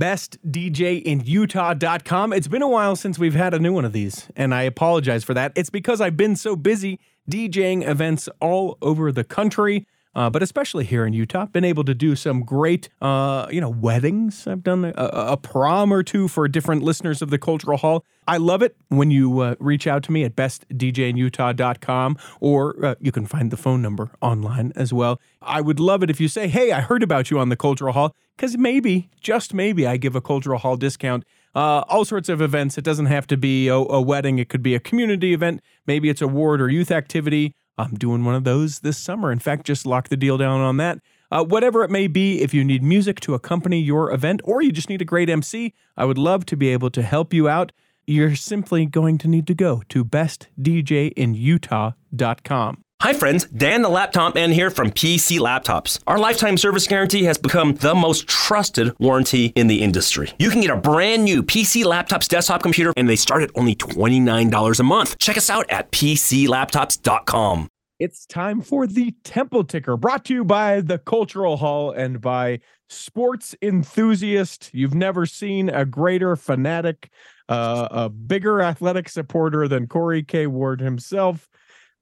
bestdjinutah.com. 0.00 2.32
It's 2.32 2.48
been 2.48 2.62
a 2.62 2.68
while 2.68 2.96
since 2.96 3.18
we've 3.18 3.34
had 3.34 3.52
a 3.52 3.58
new 3.58 3.74
one 3.74 3.84
of 3.84 3.92
these, 3.92 4.30
and 4.34 4.54
I 4.54 4.62
apologize 4.62 5.24
for 5.24 5.34
that. 5.34 5.52
It's 5.54 5.68
because 5.68 6.00
I've 6.00 6.16
been 6.16 6.36
so 6.36 6.56
busy 6.56 6.98
DJing 7.30 7.86
events 7.86 8.30
all 8.40 8.78
over 8.80 9.12
the 9.12 9.24
country. 9.24 9.86
Uh, 10.14 10.28
but 10.28 10.42
especially 10.42 10.84
here 10.84 11.06
in 11.06 11.12
Utah, 11.12 11.46
been 11.46 11.64
able 11.64 11.84
to 11.84 11.94
do 11.94 12.16
some 12.16 12.42
great, 12.42 12.88
uh, 13.00 13.46
you 13.50 13.60
know, 13.60 13.70
weddings. 13.70 14.46
I've 14.46 14.62
done 14.62 14.84
a, 14.84 14.92
a, 14.96 15.36
prom 15.36 15.92
or 15.92 16.02
two 16.02 16.26
for 16.26 16.48
different 16.48 16.82
listeners 16.82 17.22
of 17.22 17.30
the 17.30 17.38
Cultural 17.38 17.78
Hall. 17.78 18.04
I 18.26 18.36
love 18.36 18.60
it 18.60 18.76
when 18.88 19.12
you 19.12 19.38
uh, 19.38 19.54
reach 19.60 19.86
out 19.86 20.02
to 20.04 20.12
me 20.12 20.24
at 20.24 20.34
bestdjinutah.com 20.34 22.16
or 22.40 22.84
uh, 22.84 22.94
you 23.00 23.12
can 23.12 23.26
find 23.26 23.52
the 23.52 23.56
phone 23.56 23.82
number 23.82 24.10
online 24.20 24.72
as 24.74 24.92
well. 24.92 25.20
I 25.42 25.60
would 25.60 25.78
love 25.78 26.02
it 26.02 26.10
if 26.10 26.20
you 26.20 26.26
say, 26.26 26.48
hey, 26.48 26.72
I 26.72 26.80
heard 26.80 27.04
about 27.04 27.30
you 27.30 27.38
on 27.38 27.48
the 27.48 27.56
Cultural 27.56 27.92
Hall, 27.92 28.14
because 28.36 28.58
maybe, 28.58 29.10
just 29.20 29.54
maybe, 29.54 29.86
I 29.86 29.96
give 29.96 30.16
a 30.16 30.20
Cultural 30.20 30.58
Hall 30.58 30.76
discount. 30.76 31.24
Uh, 31.54 31.82
all 31.88 32.04
sorts 32.04 32.28
of 32.28 32.40
events. 32.40 32.78
It 32.78 32.84
doesn't 32.84 33.06
have 33.06 33.26
to 33.28 33.36
be 33.36 33.68
a, 33.68 33.74
a 33.74 34.00
wedding, 34.00 34.38
it 34.38 34.48
could 34.48 34.62
be 34.62 34.74
a 34.74 34.80
community 34.80 35.34
event. 35.34 35.60
Maybe 35.86 36.08
it's 36.08 36.22
a 36.22 36.28
ward 36.28 36.60
or 36.60 36.68
youth 36.68 36.90
activity. 36.90 37.54
I'm 37.78 37.94
doing 37.94 38.24
one 38.24 38.34
of 38.34 38.42
those 38.44 38.80
this 38.80 38.98
summer. 38.98 39.32
In 39.32 39.38
fact, 39.38 39.66
just 39.66 39.86
lock 39.86 40.08
the 40.08 40.16
deal 40.16 40.36
down 40.36 40.60
on 40.60 40.76
that. 40.78 40.98
Uh, 41.30 41.44
whatever 41.44 41.84
it 41.84 41.90
may 41.90 42.08
be, 42.08 42.42
if 42.42 42.52
you 42.52 42.64
need 42.64 42.82
music 42.82 43.20
to 43.20 43.34
accompany 43.34 43.80
your 43.80 44.12
event 44.12 44.40
or 44.44 44.62
you 44.62 44.72
just 44.72 44.88
need 44.88 45.00
a 45.00 45.04
great 45.04 45.30
MC, 45.30 45.74
I 45.96 46.04
would 46.04 46.18
love 46.18 46.44
to 46.46 46.56
be 46.56 46.68
able 46.68 46.90
to 46.90 47.02
help 47.02 47.32
you 47.32 47.48
out. 47.48 47.70
You're 48.06 48.34
simply 48.34 48.86
going 48.86 49.18
to 49.18 49.28
need 49.28 49.46
to 49.46 49.54
go 49.54 49.82
to 49.90 50.04
bestdjinutah.com. 50.04 52.84
Hi, 53.02 53.14
friends. 53.14 53.46
Dan 53.46 53.80
the 53.80 53.88
Laptop 53.88 54.34
Man 54.34 54.50
here 54.50 54.68
from 54.68 54.90
PC 54.90 55.38
Laptops. 55.38 56.02
Our 56.06 56.18
lifetime 56.18 56.58
service 56.58 56.86
guarantee 56.86 57.24
has 57.24 57.38
become 57.38 57.76
the 57.76 57.94
most 57.94 58.28
trusted 58.28 58.92
warranty 58.98 59.54
in 59.56 59.68
the 59.68 59.80
industry. 59.80 60.30
You 60.38 60.50
can 60.50 60.60
get 60.60 60.70
a 60.70 60.76
brand 60.76 61.24
new 61.24 61.42
PC 61.42 61.82
Laptops 61.84 62.28
desktop 62.28 62.62
computer, 62.62 62.92
and 62.98 63.08
they 63.08 63.16
start 63.16 63.42
at 63.42 63.50
only 63.54 63.74
$29 63.74 64.78
a 64.78 64.82
month. 64.82 65.16
Check 65.16 65.38
us 65.38 65.48
out 65.48 65.64
at 65.70 65.90
PCLaptops.com. 65.92 67.68
It's 67.98 68.26
time 68.26 68.60
for 68.60 68.86
the 68.86 69.14
Temple 69.24 69.64
Ticker, 69.64 69.96
brought 69.96 70.26
to 70.26 70.34
you 70.34 70.44
by 70.44 70.82
the 70.82 70.98
Cultural 70.98 71.56
Hall 71.56 71.92
and 71.92 72.20
by 72.20 72.60
sports 72.90 73.54
enthusiast. 73.62 74.68
You've 74.74 74.94
never 74.94 75.24
seen 75.24 75.70
a 75.70 75.86
greater 75.86 76.36
fanatic, 76.36 77.08
uh, 77.48 77.88
a 77.90 78.08
bigger 78.10 78.60
athletic 78.60 79.08
supporter 79.08 79.68
than 79.68 79.86
Corey 79.86 80.22
K. 80.22 80.46
Ward 80.46 80.82
himself 80.82 81.48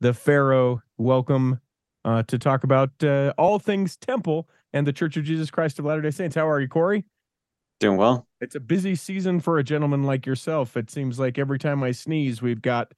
the 0.00 0.14
Pharaoh. 0.14 0.82
Welcome 0.98 1.60
uh, 2.04 2.24
to 2.24 2.40
talk 2.40 2.64
about 2.64 2.90
uh, 3.04 3.32
all 3.38 3.60
things 3.60 3.96
Temple 3.96 4.48
and 4.72 4.84
the 4.84 4.92
Church 4.92 5.16
of 5.16 5.22
Jesus 5.22 5.48
Christ 5.48 5.78
of 5.78 5.84
Latter 5.84 6.02
day 6.02 6.10
Saints. 6.10 6.34
How 6.34 6.48
are 6.48 6.60
you, 6.60 6.66
Corey? 6.66 7.04
Doing 7.78 7.96
well. 7.96 8.26
It's 8.40 8.56
a 8.56 8.60
busy 8.60 8.96
season 8.96 9.38
for 9.38 9.58
a 9.58 9.62
gentleman 9.62 10.02
like 10.02 10.26
yourself. 10.26 10.76
It 10.76 10.90
seems 10.90 11.20
like 11.20 11.38
every 11.38 11.60
time 11.60 11.84
I 11.84 11.92
sneeze, 11.92 12.42
we've 12.42 12.60
got 12.60 12.94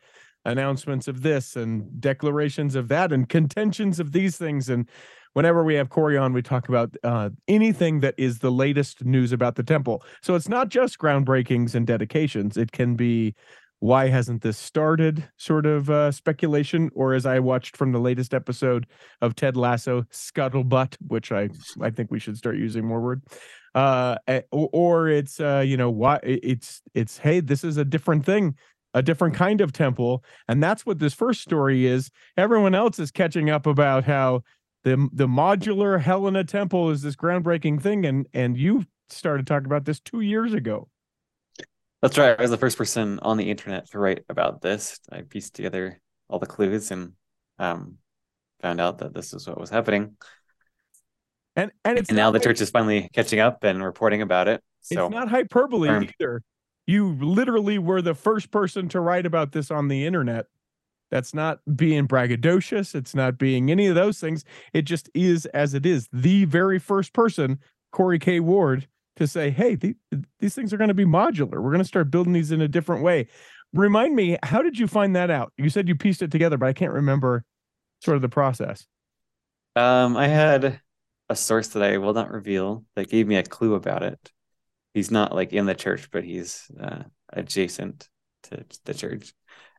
announcements 0.46 1.08
of 1.08 1.20
this 1.20 1.56
and 1.56 2.00
declarations 2.00 2.74
of 2.74 2.88
that 2.88 3.12
and 3.12 3.28
contentions 3.28 4.00
of 4.00 4.12
these 4.12 4.38
things. 4.38 4.70
And 4.70 4.88
whenever 5.34 5.62
we 5.62 5.74
have 5.74 5.90
Corey 5.90 6.16
on, 6.16 6.32
we 6.32 6.40
talk 6.40 6.70
about 6.70 6.96
uh, 7.04 7.28
anything 7.48 8.00
that 8.00 8.14
is 8.16 8.38
the 8.38 8.50
latest 8.50 9.04
news 9.04 9.30
about 9.30 9.56
the 9.56 9.62
temple. 9.62 10.02
So 10.22 10.34
it's 10.36 10.48
not 10.48 10.70
just 10.70 10.98
groundbreakings 10.98 11.74
and 11.74 11.86
dedications, 11.86 12.56
it 12.56 12.72
can 12.72 12.96
be 12.96 13.34
why 13.80 14.08
hasn't 14.08 14.42
this 14.42 14.56
started 14.56 15.28
sort 15.36 15.66
of 15.66 15.90
uh, 15.90 16.10
speculation 16.12 16.90
or 16.94 17.14
as 17.14 17.26
i 17.26 17.38
watched 17.38 17.76
from 17.76 17.92
the 17.92 17.98
latest 17.98 18.32
episode 18.32 18.86
of 19.20 19.34
ted 19.34 19.56
lasso 19.56 20.02
scuttlebutt 20.12 20.96
which 21.08 21.32
i 21.32 21.48
i 21.80 21.90
think 21.90 22.10
we 22.10 22.20
should 22.20 22.36
start 22.36 22.56
using 22.56 22.84
more 22.84 23.00
word 23.00 23.22
uh 23.74 24.16
or 24.50 25.08
it's 25.08 25.40
uh 25.40 25.62
you 25.64 25.76
know 25.76 25.90
why 25.90 26.18
it's 26.22 26.82
it's 26.94 27.18
hey 27.18 27.40
this 27.40 27.62
is 27.62 27.76
a 27.76 27.84
different 27.84 28.24
thing 28.24 28.54
a 28.94 29.02
different 29.02 29.34
kind 29.34 29.60
of 29.60 29.72
temple 29.72 30.24
and 30.48 30.62
that's 30.62 30.84
what 30.84 30.98
this 30.98 31.14
first 31.14 31.40
story 31.42 31.86
is. 31.86 32.10
Everyone 32.36 32.74
else 32.74 32.98
is 32.98 33.10
catching 33.10 33.50
up 33.50 33.66
about 33.66 34.04
how 34.04 34.42
the 34.84 35.08
the 35.12 35.26
modular 35.26 36.00
helena 36.00 36.44
temple 36.44 36.90
is 36.90 37.02
this 37.02 37.16
groundbreaking 37.16 37.80
thing 37.80 38.06
and 38.06 38.26
and 38.32 38.56
you 38.56 38.84
started 39.08 39.46
talking 39.46 39.66
about 39.66 39.84
this 39.84 40.00
two 40.00 40.20
years 40.20 40.54
ago 40.54 40.88
that's 42.02 42.18
right. 42.18 42.38
I 42.38 42.42
was 42.42 42.50
the 42.50 42.56
first 42.56 42.78
person 42.78 43.18
on 43.20 43.36
the 43.36 43.50
internet 43.50 43.90
to 43.90 43.98
write 43.98 44.24
about 44.28 44.62
this. 44.62 44.98
I 45.10 45.22
pieced 45.22 45.54
together 45.54 46.00
all 46.28 46.38
the 46.38 46.46
clues 46.46 46.90
and 46.90 47.12
um, 47.58 47.96
found 48.60 48.80
out 48.80 48.98
that 48.98 49.14
this 49.14 49.32
is 49.32 49.46
what 49.46 49.60
was 49.60 49.70
happening. 49.70 50.16
And 51.56 51.72
and, 51.84 51.98
and 51.98 52.12
now 52.12 52.30
the 52.30 52.40
church 52.40 52.60
is 52.60 52.70
finally 52.70 53.10
catching 53.12 53.40
up 53.40 53.64
and 53.64 53.82
reporting 53.82 54.22
about 54.22 54.48
it. 54.48 54.62
So 54.80 55.06
it's 55.06 55.14
not 55.14 55.28
hyperbole 55.28 55.88
um, 55.88 56.08
either. 56.20 56.42
You 56.86 57.16
literally 57.20 57.78
were 57.78 58.02
the 58.02 58.14
first 58.14 58.50
person 58.50 58.88
to 58.90 59.00
write 59.00 59.26
about 59.26 59.52
this 59.52 59.70
on 59.70 59.88
the 59.88 60.06
internet. 60.06 60.46
That's 61.10 61.34
not 61.34 61.58
being 61.76 62.06
braggadocious. 62.06 62.94
It's 62.94 63.14
not 63.14 63.36
being 63.36 63.70
any 63.70 63.88
of 63.88 63.94
those 63.94 64.20
things. 64.20 64.44
It 64.72 64.82
just 64.82 65.10
is 65.12 65.44
as 65.46 65.74
it 65.74 65.84
is. 65.84 66.08
The 66.12 66.44
very 66.44 66.78
first 66.78 67.12
person, 67.12 67.58
Corey 67.92 68.18
K. 68.18 68.40
Ward, 68.40 68.86
to 69.16 69.26
say, 69.26 69.50
hey, 69.50 69.74
the, 69.74 69.94
these 70.38 70.54
things 70.54 70.72
are 70.72 70.76
going 70.76 70.88
to 70.88 70.94
be 70.94 71.04
modular. 71.04 71.62
We're 71.62 71.70
going 71.70 71.78
to 71.78 71.84
start 71.84 72.10
building 72.10 72.32
these 72.32 72.52
in 72.52 72.60
a 72.60 72.68
different 72.68 73.02
way. 73.02 73.28
Remind 73.72 74.14
me, 74.16 74.36
how 74.42 74.62
did 74.62 74.78
you 74.78 74.86
find 74.86 75.14
that 75.16 75.30
out? 75.30 75.52
You 75.56 75.70
said 75.70 75.88
you 75.88 75.94
pieced 75.94 76.22
it 76.22 76.30
together, 76.30 76.56
but 76.56 76.66
I 76.66 76.72
can't 76.72 76.92
remember 76.92 77.44
sort 78.00 78.16
of 78.16 78.22
the 78.22 78.28
process. 78.28 78.86
Um, 79.76 80.16
I 80.16 80.26
had 80.26 80.80
a 81.28 81.36
source 81.36 81.68
that 81.68 81.82
I 81.82 81.98
will 81.98 82.12
not 82.12 82.30
reveal 82.30 82.84
that 82.96 83.08
gave 83.08 83.26
me 83.26 83.36
a 83.36 83.42
clue 83.42 83.74
about 83.74 84.02
it. 84.02 84.32
He's 84.94 85.10
not 85.10 85.34
like 85.34 85.52
in 85.52 85.66
the 85.66 85.74
church, 85.74 86.10
but 86.10 86.24
he's 86.24 86.68
uh, 86.80 87.04
adjacent 87.32 88.08
to 88.44 88.64
the 88.84 88.94
church. 88.94 89.32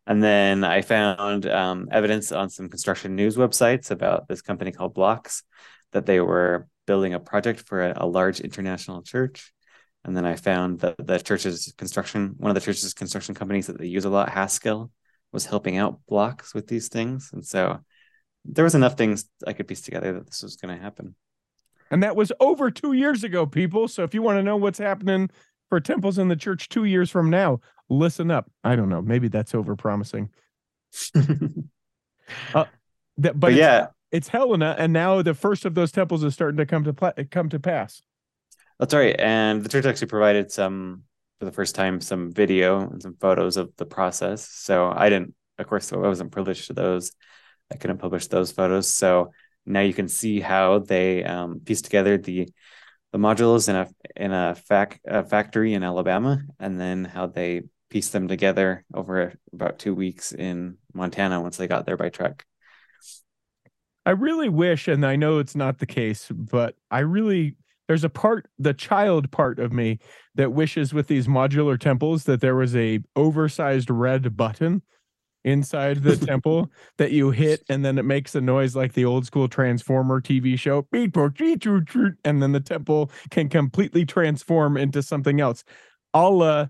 And 0.08 0.24
then 0.24 0.64
I 0.64 0.82
found 0.82 1.46
um, 1.46 1.90
evidence 1.92 2.32
on 2.32 2.50
some 2.50 2.70
construction 2.70 3.16
news 3.16 3.36
websites 3.36 3.92
about 3.92 4.28
this 4.28 4.42
company 4.42 4.72
called 4.72 4.96
Blox 4.96 5.44
that 5.92 6.06
they 6.06 6.20
were 6.20 6.68
building 6.88 7.14
a 7.14 7.20
project 7.20 7.62
for 7.62 7.82
a, 7.82 7.94
a 7.98 8.06
large 8.06 8.40
international 8.40 9.02
church. 9.02 9.54
And 10.04 10.18
then 10.18 10.26
I 10.26 10.36
found 10.36 10.80
that 10.80 10.96
the 10.98 11.20
church's 11.20 11.74
construction, 11.78 12.36
one 12.38 12.50
of 12.50 12.56
the 12.56 12.62
church's 12.62 12.94
construction 12.94 13.36
companies 13.36 13.68
that 13.68 13.78
they 13.78 13.86
use 13.86 14.06
a 14.06 14.10
lot, 14.10 14.30
Haskell, 14.30 14.92
was 15.32 15.46
helping 15.46 15.78
out 15.78 16.00
Blox 16.10 16.54
with 16.54 16.68
these 16.68 16.88
things. 16.88 17.30
And 17.34 17.46
so 17.46 17.80
there 18.46 18.64
was 18.64 18.76
enough 18.76 18.98
things 18.98 19.30
I 19.46 19.54
could 19.54 19.68
piece 19.68 19.82
together 19.82 20.14
that 20.14 20.26
this 20.26 20.42
was 20.42 20.56
going 20.56 20.76
to 20.76 20.82
happen. 20.82 21.16
And 21.92 22.04
that 22.04 22.16
was 22.16 22.32
over 22.40 22.72
two 22.72 22.94
years 22.94 23.24
ago, 23.24 23.46
people. 23.46 23.88
So 23.88 24.04
if 24.04 24.14
you 24.14 24.22
want 24.22 24.40
to 24.40 24.44
know 24.44 24.58
what's 24.58 24.80
happening 24.80 25.30
for 25.70 25.80
temples 25.80 26.18
in 26.18 26.30
the 26.30 26.36
church 26.36 26.70
two 26.70 26.86
years 26.86 27.12
from 27.12 27.30
now, 27.30 27.60
listen 27.90 28.32
up. 28.32 28.50
I 28.64 28.76
don't 28.76 28.90
know. 28.90 29.02
Maybe 29.02 29.28
that's 29.28 29.54
over 29.54 29.76
promising. 29.76 30.30
uh, 31.16 31.22
that, 32.54 32.66
but, 33.18 33.40
but 33.40 33.54
yeah, 33.54 33.88
it's 34.12 34.28
Helena, 34.28 34.76
and 34.78 34.94
now 34.94 35.22
the 35.22 35.34
first 35.34 35.66
of 35.66 35.74
those 35.74 35.92
temples 35.92 36.24
is 36.24 36.34
starting 36.34 36.58
to 36.58 36.66
come 36.66 36.84
to 36.84 36.94
pla- 36.94 37.14
come 37.30 37.50
to 37.50 37.60
pass. 37.60 38.02
That's 38.80 38.94
right, 38.94 39.16
and 39.20 39.64
the 39.64 39.70
church 39.70 39.86
actually 39.86 40.08
provided 40.08 40.52
some 40.52 41.04
for 41.40 41.46
the 41.46 41.52
first 41.52 41.76
time 41.76 42.02
some 42.02 42.32
video 42.32 42.82
and 42.82 43.02
some 43.02 43.16
photos 43.20 43.58
of 43.58 43.72
the 43.78 43.86
process. 43.86 44.48
So 44.48 44.92
I 44.96 45.10
didn't, 45.10 45.34
of 45.58 45.68
course, 45.68 45.92
I 45.92 45.98
wasn't 45.98 46.32
privileged 46.32 46.68
to 46.68 46.74
those. 46.74 47.12
I 47.72 47.78
couldn't 47.78 47.98
publish 47.98 48.28
those 48.28 48.52
photos. 48.52 48.94
So 48.94 49.32
now 49.66 49.80
you 49.82 49.94
can 49.94 50.08
see 50.08 50.40
how 50.40 50.80
they 50.80 51.24
um, 51.24 51.62
piece 51.64 51.82
together 51.82 52.18
the 52.18 52.50
the 53.12 53.18
modules 53.18 53.70
in 53.70 53.76
a 53.76 53.88
in 54.16 54.32
a, 54.32 54.56
fac, 54.56 55.02
a 55.06 55.24
factory 55.24 55.74
in 55.74 55.84
Alabama, 55.84 56.42
and 56.60 56.80
then 56.80 57.06
how 57.06 57.28
they 57.28 57.64
piece 57.90 58.10
them 58.10 58.28
together 58.28 58.86
over 58.94 59.34
about 59.52 59.80
two 59.80 59.94
weeks 59.94 60.32
in 60.32 60.78
Montana 60.94 61.42
once 61.42 61.58
they 61.58 61.68
got 61.68 61.86
there 61.86 61.98
by 61.98 62.10
truck. 62.10 62.46
I 64.06 64.12
really 64.12 64.50
wish, 64.50 64.88
and 64.88 65.06
I 65.06 65.16
know 65.16 65.38
it's 65.40 65.56
not 65.56 65.78
the 65.80 65.86
case, 65.86 66.30
but 66.32 66.76
I 66.90 67.00
really 67.00 67.56
there's 67.92 68.04
a 68.06 68.10
part, 68.10 68.48
the 68.58 68.74
child 68.74 69.32
part 69.32 69.60
of 69.60 69.74
me 69.74 70.00
that 70.36 70.54
wishes 70.54 70.94
with 70.94 71.08
these 71.08 71.28
modular 71.28 71.78
temples 71.78 72.24
that 72.24 72.40
there 72.40 72.56
was 72.56 72.74
a 72.74 73.02
oversized 73.18 73.90
red 73.90 74.38
button 74.38 74.82
inside 75.44 76.02
the 76.02 76.16
temple 76.26 76.72
that 76.98 77.12
you 77.12 77.32
hit 77.32 77.64
and 77.68 77.84
then 77.84 77.98
it 77.98 78.06
makes 78.06 78.34
a 78.34 78.40
noise 78.40 78.78
like 78.78 78.94
the 78.94 79.04
old 79.04 79.26
school 79.26 79.50
transformer 79.50 80.22
tv 80.22 80.58
show 80.58 80.88
and 80.94 82.42
then 82.42 82.52
the 82.54 82.62
temple 82.64 83.12
can 83.30 83.50
completely 83.50 84.06
transform 84.06 84.78
into 84.78 85.04
something 85.04 85.42
else. 85.42 85.66
All 86.14 86.44
uh 86.44 86.68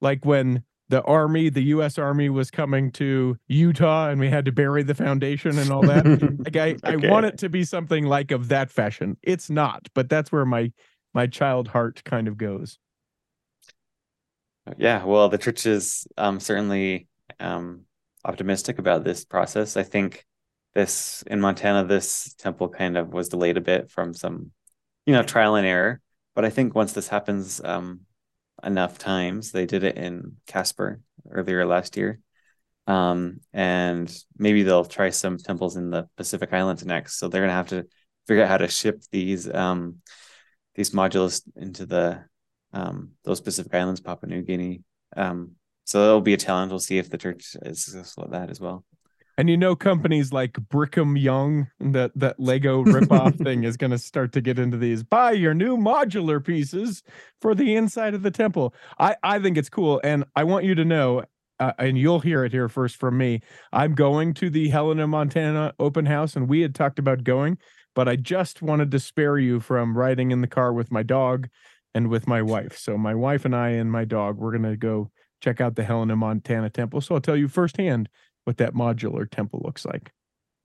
like 0.00 0.24
when 0.24 0.64
the 0.94 1.02
army, 1.02 1.48
the 1.48 1.64
U.S. 1.64 1.98
Army 1.98 2.28
was 2.28 2.52
coming 2.52 2.92
to 2.92 3.36
Utah, 3.48 4.10
and 4.10 4.20
we 4.20 4.30
had 4.30 4.44
to 4.44 4.52
bury 4.52 4.84
the 4.84 4.94
foundation 4.94 5.58
and 5.58 5.72
all 5.72 5.82
that. 5.82 6.06
like 6.44 6.56
I, 6.56 6.68
okay. 6.94 7.08
I 7.08 7.10
want 7.10 7.26
it 7.26 7.36
to 7.38 7.48
be 7.48 7.64
something 7.64 8.06
like 8.06 8.30
of 8.30 8.46
that 8.50 8.70
fashion. 8.70 9.16
It's 9.20 9.50
not, 9.50 9.88
but 9.92 10.08
that's 10.08 10.30
where 10.30 10.44
my 10.44 10.70
my 11.12 11.26
child 11.26 11.66
heart 11.66 12.04
kind 12.04 12.28
of 12.28 12.36
goes. 12.36 12.78
Yeah, 14.78 15.04
well, 15.04 15.28
the 15.28 15.36
church 15.36 15.66
is 15.66 16.06
um, 16.16 16.38
certainly 16.38 17.08
um, 17.40 17.86
optimistic 18.24 18.78
about 18.78 19.02
this 19.02 19.24
process. 19.24 19.76
I 19.76 19.82
think 19.82 20.24
this 20.74 21.24
in 21.26 21.40
Montana, 21.40 21.88
this 21.88 22.34
temple 22.38 22.68
kind 22.68 22.96
of 22.96 23.12
was 23.12 23.30
delayed 23.30 23.56
a 23.56 23.60
bit 23.60 23.90
from 23.90 24.14
some, 24.14 24.52
you 25.06 25.12
know, 25.12 25.24
trial 25.24 25.56
and 25.56 25.66
error. 25.66 26.00
but 26.36 26.44
I 26.44 26.50
think 26.50 26.76
once 26.76 26.92
this 26.92 27.08
happens 27.08 27.60
um, 27.64 28.02
enough 28.64 28.98
times, 28.98 29.52
they 29.52 29.66
did 29.66 29.84
it 29.84 29.96
in 29.96 30.36
Casper 30.46 31.00
earlier 31.30 31.66
last 31.66 31.96
year. 31.96 32.20
Um, 32.86 33.40
and 33.52 34.14
maybe 34.36 34.62
they'll 34.62 34.84
try 34.84 35.10
some 35.10 35.38
temples 35.38 35.76
in 35.76 35.90
the 35.90 36.08
Pacific 36.16 36.52
Islands 36.52 36.84
next. 36.84 37.18
So 37.18 37.28
they're 37.28 37.42
gonna 37.42 37.52
have 37.52 37.68
to 37.68 37.86
figure 38.26 38.42
out 38.42 38.48
how 38.48 38.58
to 38.58 38.68
ship 38.68 39.02
these 39.10 39.52
um, 39.52 39.96
these 40.74 40.90
modules 40.90 41.42
into 41.56 41.86
the 41.86 42.24
um, 42.72 43.12
those 43.24 43.40
Pacific 43.40 43.72
Islands, 43.74 44.00
Papua 44.00 44.28
New 44.28 44.42
Guinea. 44.42 44.82
Um, 45.16 45.52
so 45.84 46.02
it'll 46.02 46.20
be 46.20 46.34
a 46.34 46.38
challenge. 46.38 46.70
We'll 46.70 46.80
see 46.80 46.98
if 46.98 47.08
the 47.08 47.18
church 47.18 47.56
is 47.62 47.84
successful 47.84 48.24
at 48.24 48.30
that 48.32 48.50
as 48.50 48.60
well. 48.60 48.84
And 49.36 49.50
you 49.50 49.56
know, 49.56 49.74
companies 49.74 50.32
like 50.32 50.54
Brigham 50.68 51.16
Young, 51.16 51.68
that 51.80 52.12
that 52.14 52.38
Lego 52.38 52.84
ripoff 52.84 53.42
thing 53.42 53.64
is 53.64 53.76
going 53.76 53.90
to 53.90 53.98
start 53.98 54.32
to 54.32 54.40
get 54.40 54.58
into 54.58 54.76
these. 54.76 55.02
Buy 55.02 55.32
your 55.32 55.54
new 55.54 55.76
modular 55.76 56.44
pieces 56.44 57.02
for 57.40 57.54
the 57.54 57.74
inside 57.74 58.14
of 58.14 58.22
the 58.22 58.30
temple. 58.30 58.74
I 58.98 59.16
I 59.22 59.38
think 59.40 59.58
it's 59.58 59.68
cool, 59.68 60.00
and 60.04 60.24
I 60.36 60.44
want 60.44 60.64
you 60.64 60.74
to 60.76 60.84
know, 60.84 61.24
uh, 61.58 61.72
and 61.78 61.98
you'll 61.98 62.20
hear 62.20 62.44
it 62.44 62.52
here 62.52 62.68
first 62.68 62.96
from 62.96 63.18
me. 63.18 63.40
I'm 63.72 63.94
going 63.94 64.34
to 64.34 64.50
the 64.50 64.68
Helena, 64.68 65.06
Montana 65.08 65.74
open 65.80 66.06
house, 66.06 66.36
and 66.36 66.48
we 66.48 66.60
had 66.60 66.74
talked 66.74 67.00
about 67.00 67.24
going, 67.24 67.58
but 67.94 68.08
I 68.08 68.16
just 68.16 68.62
wanted 68.62 68.92
to 68.92 69.00
spare 69.00 69.38
you 69.38 69.58
from 69.58 69.98
riding 69.98 70.30
in 70.30 70.42
the 70.42 70.46
car 70.46 70.72
with 70.72 70.92
my 70.92 71.02
dog 71.02 71.48
and 71.92 72.08
with 72.08 72.28
my 72.28 72.42
wife. 72.42 72.78
So 72.78 72.96
my 72.96 73.14
wife 73.14 73.44
and 73.44 73.54
I 73.54 73.70
and 73.70 73.90
my 73.90 74.04
dog, 74.04 74.36
we're 74.36 74.50
going 74.50 74.70
to 74.70 74.76
go 74.76 75.10
check 75.40 75.60
out 75.60 75.76
the 75.76 75.84
Helena, 75.84 76.16
Montana 76.16 76.70
temple. 76.70 77.00
So 77.00 77.14
I'll 77.14 77.20
tell 77.20 77.36
you 77.36 77.48
firsthand 77.48 78.08
what 78.44 78.58
that 78.58 78.74
modular 78.74 79.28
temple 79.28 79.62
looks 79.64 79.84
like. 79.84 80.10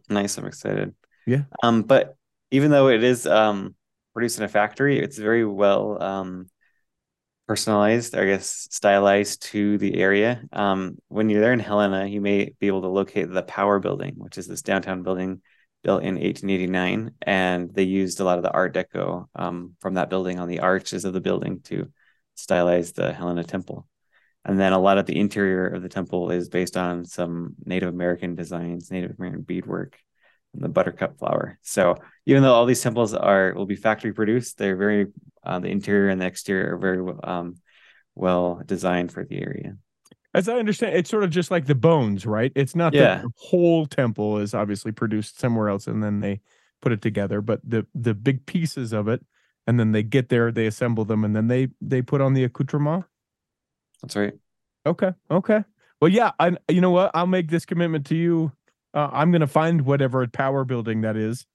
Nice. 0.09 0.38
I'm 0.38 0.45
excited. 0.45 0.93
Yeah. 1.25 1.43
Um, 1.63 1.84
but 1.84 2.15
even 2.51 2.71
though 2.71 2.89
it 2.89 3.03
is 3.03 3.27
um 3.27 3.75
produced 4.13 4.38
in 4.38 4.43
a 4.43 4.49
factory, 4.49 4.99
it's 4.99 5.17
very 5.17 5.45
well 5.45 6.01
um 6.01 6.47
personalized, 7.47 8.15
I 8.15 8.25
guess 8.25 8.67
stylized 8.69 9.41
to 9.47 9.80
the 9.80 9.99
area. 9.99 10.43
Um, 10.53 10.99
when 11.07 11.30
you're 11.30 11.41
there 11.41 11.51
in 11.51 11.59
Helena, 11.59 12.05
you 12.05 12.21
may 12.21 12.53
be 12.59 12.67
able 12.67 12.84
to 12.84 12.88
locate 12.88 13.32
the 13.32 13.41
Power 13.41 13.80
Building, 13.80 14.13
which 14.17 14.38
is 14.38 14.45
this 14.45 14.61
downtown 14.61 15.01
building 15.01 15.41
built 15.82 16.03
in 16.03 16.15
1889, 16.15 17.11
and 17.23 17.73
they 17.73 17.84
used 17.84 18.19
a 18.19 18.23
lot 18.23 18.38
of 18.38 18.43
the 18.43 18.51
Art 18.51 18.75
Deco 18.75 19.25
um, 19.34 19.75
from 19.80 19.95
that 19.95 20.11
building 20.11 20.38
on 20.38 20.47
the 20.47 20.59
arches 20.59 21.05
of 21.05 21.13
the 21.13 21.21
building 21.21 21.61
to 21.61 21.91
stylize 22.38 22.93
the 22.93 23.13
Helena 23.13 23.43
Temple. 23.43 23.88
And 24.45 24.59
then 24.59 24.73
a 24.73 24.79
lot 24.79 24.97
of 24.97 25.05
the 25.05 25.19
interior 25.19 25.67
of 25.67 25.81
the 25.81 25.89
temple 25.89 26.31
is 26.31 26.49
based 26.49 26.77
on 26.77 27.05
some 27.05 27.55
Native 27.65 27.89
American 27.89 28.35
designs, 28.35 28.89
Native 28.89 29.15
American 29.19 29.41
beadwork, 29.41 29.97
and 30.53 30.63
the 30.63 30.69
buttercup 30.69 31.19
flower. 31.19 31.59
So 31.61 31.95
even 32.25 32.41
though 32.41 32.53
all 32.53 32.65
these 32.65 32.81
temples 32.81 33.13
are 33.13 33.53
will 33.53 33.65
be 33.65 33.75
factory 33.75 34.13
produced, 34.13 34.57
they're 34.57 34.77
very 34.77 35.07
uh, 35.43 35.59
the 35.59 35.69
interior 35.69 36.09
and 36.09 36.21
the 36.21 36.25
exterior 36.25 36.75
are 36.75 36.77
very 36.77 37.13
um, 37.23 37.55
well 38.15 38.61
designed 38.65 39.11
for 39.11 39.25
the 39.25 39.41
area. 39.41 39.75
As 40.33 40.47
I 40.47 40.57
understand, 40.57 40.95
it's 40.95 41.09
sort 41.09 41.23
of 41.23 41.31
just 41.31 41.49
like 41.51 41.65
the 41.65 41.75
bones, 41.75 42.25
right? 42.25 42.51
It's 42.55 42.75
not 42.75 42.93
Yeah. 42.93 43.15
that 43.15 43.21
the 43.23 43.31
whole 43.35 43.85
temple 43.87 44.37
is 44.37 44.53
obviously 44.53 44.91
produced 44.91 45.39
somewhere 45.39 45.69
else 45.69 45.87
and 45.87 46.03
then 46.03 46.19
they 46.19 46.41
put 46.81 46.91
it 46.91 47.01
together, 47.01 47.41
but 47.41 47.59
the 47.63 47.85
the 47.93 48.13
big 48.13 48.45
pieces 48.45 48.93
of 48.93 49.07
it, 49.07 49.21
and 49.67 49.79
then 49.79 49.91
they 49.91 50.03
get 50.03 50.29
there, 50.29 50.51
they 50.51 50.65
assemble 50.67 51.03
them, 51.03 51.25
and 51.25 51.35
then 51.35 51.47
they 51.47 51.69
they 51.81 52.01
put 52.01 52.21
on 52.21 52.33
the 52.33 52.43
accoutrement. 52.45 53.05
That's 54.02 54.16
right. 54.16 54.34
Okay. 54.86 55.12
Okay. 55.30 55.64
Well, 56.02 56.10
yeah. 56.10 56.32
I. 56.39 56.56
You 56.70 56.82
know 56.82 56.91
what? 56.91 57.12
I'll 57.14 57.28
make 57.28 57.50
this 57.50 57.66
commitment 57.66 58.06
to 58.08 58.16
you. 58.16 58.52
Uh, 58.93 59.10
I'm 59.12 59.32
gonna 59.32 59.47
find 59.47 59.82
whatever 59.82 60.26
power 60.28 60.66
building 60.66 61.02
that 61.02 61.16
is. 61.16 61.45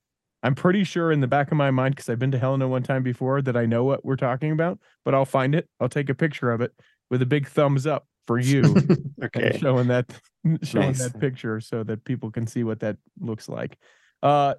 I'm 0.42 0.54
pretty 0.54 0.84
sure 0.84 1.10
in 1.10 1.20
the 1.20 1.26
back 1.26 1.50
of 1.50 1.56
my 1.56 1.70
mind 1.70 1.94
because 1.96 2.08
I've 2.10 2.18
been 2.18 2.30
to 2.32 2.38
Helena 2.38 2.68
one 2.68 2.82
time 2.82 3.02
before 3.02 3.40
that 3.42 3.56
I 3.56 3.64
know 3.64 3.82
what 3.84 4.04
we're 4.04 4.16
talking 4.16 4.52
about. 4.52 4.78
But 5.04 5.14
I'll 5.14 5.24
find 5.24 5.54
it. 5.54 5.68
I'll 5.80 5.88
take 5.88 6.10
a 6.10 6.14
picture 6.14 6.50
of 6.52 6.60
it 6.60 6.72
with 7.10 7.22
a 7.22 7.26
big 7.26 7.48
thumbs 7.48 7.86
up 7.86 8.06
for 8.26 8.38
you, 8.38 8.62
okay. 9.24 9.58
showing 9.58 9.88
that 9.88 10.10
showing 10.62 10.88
Nice. 10.88 11.02
that 11.02 11.18
picture 11.18 11.60
so 11.60 11.82
that 11.84 12.04
people 12.04 12.30
can 12.30 12.46
see 12.46 12.62
what 12.64 12.80
that 12.80 12.96
looks 13.20 13.48
like. 13.48 13.78
Uh, 14.24 14.54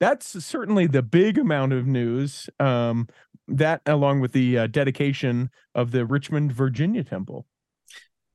that's 0.00 0.42
certainly 0.44 0.86
the 0.86 1.02
big 1.02 1.38
amount 1.38 1.74
of 1.74 1.86
news. 1.86 2.48
Um, 2.58 3.06
that 3.46 3.82
along 3.84 4.20
with 4.20 4.32
the 4.32 4.58
uh, 4.58 4.66
dedication 4.68 5.50
of 5.74 5.90
the 5.90 6.06
Richmond, 6.06 6.52
Virginia 6.52 7.04
temple. 7.04 7.46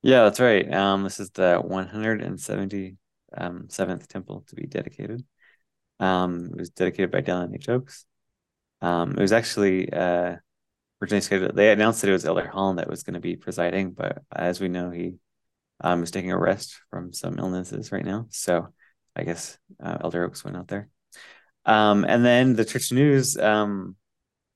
Yeah, 0.04 0.24
that's 0.24 0.40
right. 0.40 0.72
Um, 0.72 1.04
this 1.04 1.20
is 1.20 1.32
the 1.32 1.62
177th 1.66 2.98
um, 3.36 3.68
temple 4.08 4.44
to 4.48 4.56
be 4.56 4.68
dedicated. 4.68 5.24
Um, 6.00 6.52
it 6.54 6.60
was 6.60 6.70
dedicated 6.70 7.12
by 7.12 7.22
Dallin 7.22 7.56
H. 7.56 7.70
Oaks. 7.70 8.06
Um, 8.82 9.12
it 9.12 9.22
was 9.22 9.32
actually 9.32 9.92
uh, 9.92 10.36
originally 11.02 11.22
scheduled. 11.22 11.56
They 11.56 11.72
announced 11.72 12.02
that 12.02 12.10
it 12.10 12.14
was 12.14 12.26
Elder 12.26 12.48
Holland 12.48 12.78
that 12.78 12.90
was 12.90 13.04
going 13.04 13.16
to 13.16 13.20
be 13.20 13.36
presiding, 13.36 13.92
but 13.92 14.22
as 14.36 14.60
we 14.60 14.68
know, 14.68 14.92
he 14.92 15.16
um, 15.82 16.04
is 16.04 16.12
taking 16.12 16.32
a 16.32 16.38
rest 16.38 16.78
from 16.92 17.14
some 17.14 17.40
illnesses 17.40 17.92
right 17.92 18.06
now. 18.06 18.28
So 18.30 18.68
I 19.16 19.24
guess 19.24 19.58
uh, 19.82 19.98
Elder 20.02 20.26
Oaks 20.26 20.44
went 20.44 20.58
out 20.58 20.68
there. 20.68 20.90
Um, 21.66 22.06
and 22.06 22.24
then 22.24 22.56
the 22.56 22.66
Church 22.66 22.92
News 22.92 23.38
um, 23.38 23.96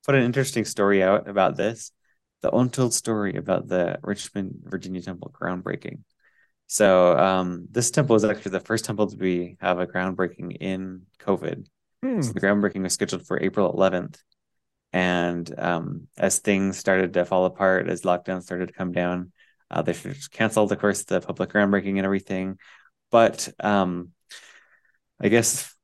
put 0.06 0.16
an 0.16 0.24
interesting 0.24 0.66
story 0.66 1.02
out 1.02 1.28
about 1.28 1.56
this 1.56 1.92
the 2.42 2.56
untold 2.56 2.94
story 2.94 3.36
about 3.36 3.68
the 3.68 4.00
Richmond, 4.02 4.62
Virginia 4.64 5.02
temple 5.02 5.34
groundbreaking. 5.40 6.00
So 6.68 7.18
um, 7.18 7.68
this 7.72 7.92
temple 7.92 8.16
is 8.16 8.24
actually 8.24 8.52
the 8.52 8.60
first 8.60 8.86
temple 8.86 9.08
to 9.08 9.18
be 9.18 9.58
have 9.60 9.80
a 9.80 9.88
groundbreaking 9.88 10.58
in 10.60 11.04
COVID. 11.20 11.66
Hmm. 12.04 12.22
So 12.22 12.32
the 12.32 12.40
groundbreaking 12.40 12.84
was 12.84 12.94
scheduled 12.94 13.26
for 13.26 13.42
April 13.42 13.74
11th, 13.74 14.18
and 14.94 15.60
um, 15.60 16.08
as 16.18 16.40
things 16.40 16.78
started 16.78 17.14
to 17.14 17.26
fall 17.26 17.46
apart, 17.46 17.90
as 17.90 18.04
lockdown 18.04 18.42
started 18.42 18.68
to 18.68 18.74
come 18.74 18.92
down, 18.92 19.32
uh, 19.72 19.82
they 19.82 19.96
canceled, 20.32 20.72
of 20.72 20.80
course, 20.80 21.04
the 21.04 21.22
public 21.22 21.52
groundbreaking 21.52 21.98
and 21.98 22.06
everything. 22.06 22.58
But 23.12 23.50
um, 23.60 24.10
I 25.22 25.28
guess 25.28 25.76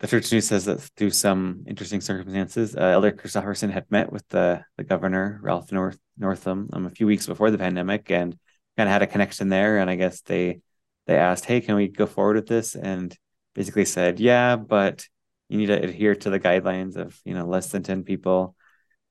the 0.00 0.06
church 0.06 0.30
news 0.30 0.46
says 0.46 0.66
that 0.66 0.80
through 0.96 1.10
some 1.10 1.64
interesting 1.66 2.00
circumstances, 2.00 2.76
uh, 2.76 2.80
Elder 2.80 3.12
Christofferson 3.12 3.70
had 3.70 3.90
met 3.90 4.12
with 4.12 4.26
the 4.28 4.64
the 4.76 4.84
governor 4.84 5.40
Ralph 5.42 5.72
North 5.72 5.98
Northam 6.18 6.68
um, 6.72 6.86
a 6.86 6.90
few 6.90 7.06
weeks 7.06 7.26
before 7.26 7.50
the 7.50 7.58
pandemic 7.58 8.10
and 8.10 8.36
kind 8.76 8.88
of 8.88 8.92
had 8.92 9.02
a 9.02 9.06
connection 9.06 9.48
there. 9.48 9.78
And 9.78 9.88
I 9.88 9.96
guess 9.96 10.20
they 10.20 10.60
they 11.06 11.16
asked, 11.16 11.46
"Hey, 11.46 11.60
can 11.60 11.76
we 11.76 11.88
go 11.88 12.06
forward 12.06 12.36
with 12.36 12.46
this?" 12.46 12.74
And 12.74 13.16
basically 13.54 13.86
said, 13.86 14.20
"Yeah, 14.20 14.56
but 14.56 15.06
you 15.48 15.58
need 15.58 15.66
to 15.66 15.82
adhere 15.82 16.14
to 16.14 16.30
the 16.30 16.40
guidelines 16.40 16.96
of 16.96 17.18
you 17.24 17.34
know 17.34 17.46
less 17.46 17.70
than 17.70 17.82
ten 17.82 18.04
people, 18.04 18.54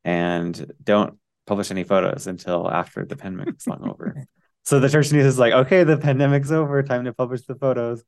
and 0.03 0.71
don't 0.83 1.17
publish 1.47 1.71
any 1.71 1.83
photos 1.83 2.27
until 2.27 2.69
after 2.69 3.05
the 3.05 3.15
pandemic's 3.15 3.67
long 3.67 3.89
over." 3.89 4.25
So 4.67 4.79
the 4.79 4.89
church 4.89 5.11
news 5.11 5.27
is 5.27 5.37
like, 5.37 5.53
"Okay, 5.53 5.83
the 5.83 5.95
pandemic's 5.95 6.49
over. 6.49 6.81
Time 6.81 7.05
to 7.05 7.13
publish 7.13 7.43
the 7.43 7.53
photos." 7.53 8.03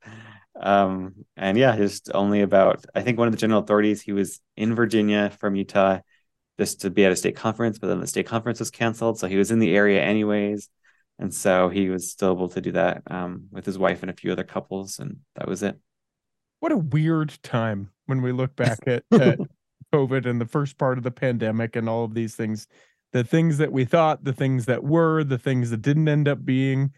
Um, 0.60 1.14
and 1.36 1.56
yeah, 1.56 1.76
just 1.76 2.10
only 2.14 2.42
about 2.42 2.84
I 2.94 3.02
think 3.02 3.18
one 3.18 3.28
of 3.28 3.32
the 3.32 3.38
general 3.38 3.60
authorities 3.60 4.02
he 4.02 4.12
was 4.12 4.40
in 4.56 4.74
Virginia 4.74 5.30
from 5.38 5.54
Utah 5.54 6.00
just 6.58 6.80
to 6.80 6.90
be 6.90 7.04
at 7.04 7.12
a 7.12 7.16
state 7.16 7.36
conference, 7.36 7.78
but 7.78 7.86
then 7.86 8.00
the 8.00 8.06
state 8.06 8.26
conference 8.26 8.58
was 8.58 8.70
canceled, 8.70 9.18
so 9.18 9.28
he 9.28 9.36
was 9.36 9.50
in 9.50 9.60
the 9.60 9.74
area 9.74 10.02
anyways, 10.02 10.68
and 11.18 11.32
so 11.32 11.68
he 11.68 11.88
was 11.88 12.10
still 12.10 12.32
able 12.32 12.48
to 12.48 12.60
do 12.60 12.72
that 12.72 13.02
um, 13.06 13.44
with 13.52 13.64
his 13.64 13.78
wife 13.78 14.02
and 14.02 14.10
a 14.10 14.14
few 14.14 14.32
other 14.32 14.44
couples, 14.44 14.98
and 14.98 15.18
that 15.36 15.46
was 15.46 15.62
it. 15.62 15.78
What 16.60 16.72
a 16.72 16.76
weird 16.76 17.38
time 17.42 17.90
when 18.06 18.22
we 18.22 18.32
look 18.32 18.56
back 18.56 18.80
at, 18.88 19.04
at 19.12 19.38
COVID 19.94 20.26
and 20.26 20.40
the 20.40 20.46
first 20.46 20.78
part 20.78 20.98
of 20.98 21.04
the 21.04 21.10
pandemic 21.10 21.76
and 21.76 21.88
all 21.88 22.04
of 22.04 22.14
these 22.14 22.34
things. 22.34 22.66
The 23.12 23.24
things 23.24 23.56
that 23.58 23.72
we 23.72 23.84
thought, 23.86 24.24
the 24.24 24.34
things 24.34 24.66
that 24.66 24.84
were, 24.84 25.24
the 25.24 25.38
things 25.38 25.70
that 25.70 25.80
didn't 25.80 26.08
end 26.08 26.28
up 26.28 26.44
being, 26.44 26.92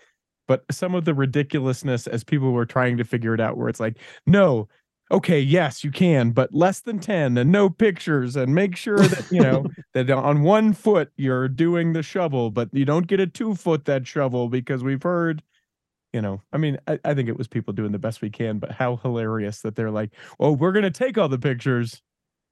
but 0.51 0.65
some 0.69 0.97
of 0.97 1.05
the 1.05 1.15
ridiculousness 1.15 2.09
as 2.09 2.25
people 2.25 2.51
were 2.51 2.67
trying 2.67 2.97
to 2.97 3.05
figure 3.05 3.33
it 3.35 3.41
out, 3.41 3.57
where 3.57 3.69
it's 3.69 3.79
like, 3.79 3.99
no, 4.27 4.69
okay, 5.13 5.39
yes, 5.39 5.85
you 5.85 5.93
can, 5.93 6.33
but 6.33 6.53
less 6.53 6.81
than 6.81 6.99
10 6.99 7.39
and 7.39 7.53
no 7.53 7.71
pictures 7.71 8.35
and 8.35 8.53
make 8.53 8.75
sure 8.75 8.99
that, 8.99 9.31
you 9.31 9.41
know, 9.41 9.65
that 9.95 10.11
on 10.11 10.43
one 10.43 10.73
foot 10.73 11.13
you're 11.17 11.47
doing 11.47 11.93
the 11.93 12.03
shovel, 12.03 12.51
but 12.51 12.69
you 12.73 12.85
don't 12.85 13.07
get 13.07 13.21
a 13.21 13.29
two 13.29 13.55
foot 13.55 13.85
that 13.85 14.09
shovel 14.09 14.49
because 14.49 14.83
we've 14.83 15.05
heard 15.05 15.41
you 16.13 16.21
know, 16.21 16.43
I 16.53 16.59
mean, 16.59 16.77
I, 16.89 16.99
I 17.05 17.15
think 17.15 17.29
it 17.29 17.39
was 17.39 17.47
people 17.47 17.73
doing 17.73 17.93
the 17.93 17.99
best 18.01 18.21
we 18.21 18.31
can, 18.31 18.59
but 18.59 18.73
how 18.73 18.97
hilarious 18.97 19.61
that 19.61 19.77
they're 19.77 19.93
like, 19.93 20.11
oh, 20.41 20.51
we're 20.51 20.73
going 20.73 20.83
to 20.83 20.91
take 20.91 21.17
all 21.17 21.29
the 21.29 21.39
pictures 21.39 22.03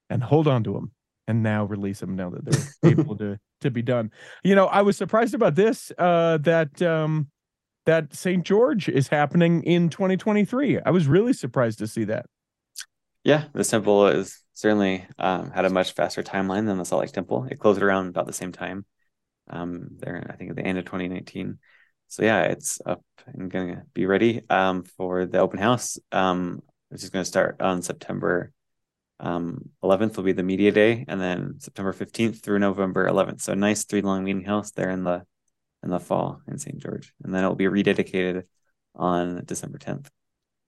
and 0.09 0.23
hold 0.23 0.47
on 0.47 0.63
to 0.63 0.71
them 0.71 0.93
and 1.27 1.43
now 1.43 1.65
release 1.65 1.99
them 1.99 2.15
now 2.15 2.29
that 2.29 2.45
they're 2.45 2.91
able 2.91 3.15
to 3.17 3.37
to 3.59 3.69
be 3.69 3.81
done. 3.81 4.09
You 4.45 4.55
know, 4.55 4.67
I 4.67 4.83
was 4.83 4.95
surprised 4.95 5.33
about 5.33 5.55
this 5.55 5.91
uh 5.97 6.37
that 6.37 6.81
um 6.81 7.27
that 7.85 8.13
St. 8.13 8.45
George 8.45 8.89
is 8.89 9.07
happening 9.07 9.63
in 9.63 9.89
2023. 9.89 10.79
I 10.85 10.91
was 10.91 11.07
really 11.07 11.33
surprised 11.33 11.79
to 11.79 11.87
see 11.87 12.05
that. 12.05 12.25
Yeah, 13.23 13.45
the 13.53 13.63
temple 13.63 14.07
is 14.07 14.41
certainly 14.53 15.05
um, 15.17 15.51
had 15.51 15.65
a 15.65 15.69
much 15.69 15.93
faster 15.93 16.23
timeline 16.23 16.65
than 16.65 16.77
the 16.77 16.85
Salt 16.85 17.01
Lake 17.01 17.11
Temple. 17.11 17.47
It 17.49 17.59
closed 17.59 17.81
around 17.81 18.09
about 18.09 18.27
the 18.27 18.33
same 18.33 18.51
time. 18.51 18.85
Um, 19.49 19.89
there, 19.99 20.27
I 20.31 20.35
think 20.35 20.51
at 20.51 20.55
the 20.55 20.63
end 20.63 20.77
of 20.77 20.85
2019. 20.85 21.57
So 22.07 22.23
yeah, 22.23 22.43
it's 22.43 22.81
up 22.85 23.03
and 23.25 23.51
gonna 23.51 23.83
be 23.93 24.05
ready 24.05 24.41
um, 24.49 24.83
for 24.83 25.25
the 25.25 25.39
open 25.39 25.59
house, 25.59 25.97
um, 26.11 26.61
which 26.89 27.03
is 27.03 27.09
going 27.09 27.23
to 27.23 27.27
start 27.29 27.61
on 27.61 27.81
September 27.81 28.51
um, 29.19 29.69
11th 29.83 30.15
will 30.15 30.23
be 30.23 30.31
the 30.31 30.43
media 30.43 30.71
day, 30.71 31.05
and 31.07 31.19
then 31.19 31.55
September 31.59 31.93
15th 31.93 32.41
through 32.41 32.59
November 32.59 33.05
11th. 33.07 33.41
So 33.41 33.53
nice 33.53 33.83
three 33.83 34.01
long 34.01 34.23
meeting 34.23 34.45
house 34.45 34.71
there 34.71 34.89
in 34.89 35.03
the 35.03 35.23
in 35.83 35.89
the 35.89 35.99
fall 35.99 36.41
in 36.47 36.57
St. 36.57 36.77
George, 36.77 37.13
and 37.23 37.33
then 37.33 37.43
it 37.43 37.47
will 37.47 37.55
be 37.55 37.65
rededicated 37.65 38.43
on 38.95 39.43
December 39.45 39.77
10th. 39.77 40.07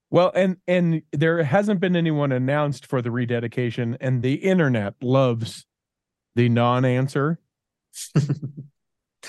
Well, 0.10 0.32
and 0.36 0.58
and 0.68 1.04
there 1.14 1.42
hasn't 1.42 1.80
been 1.80 1.96
anyone 1.96 2.34
announced 2.34 2.86
for 2.86 3.02
the 3.02 3.12
rededication, 3.12 3.98
and 4.02 4.22
the 4.22 4.34
internet 4.34 4.96
loves 5.02 5.66
the 6.36 6.50
non-answer. 6.50 7.40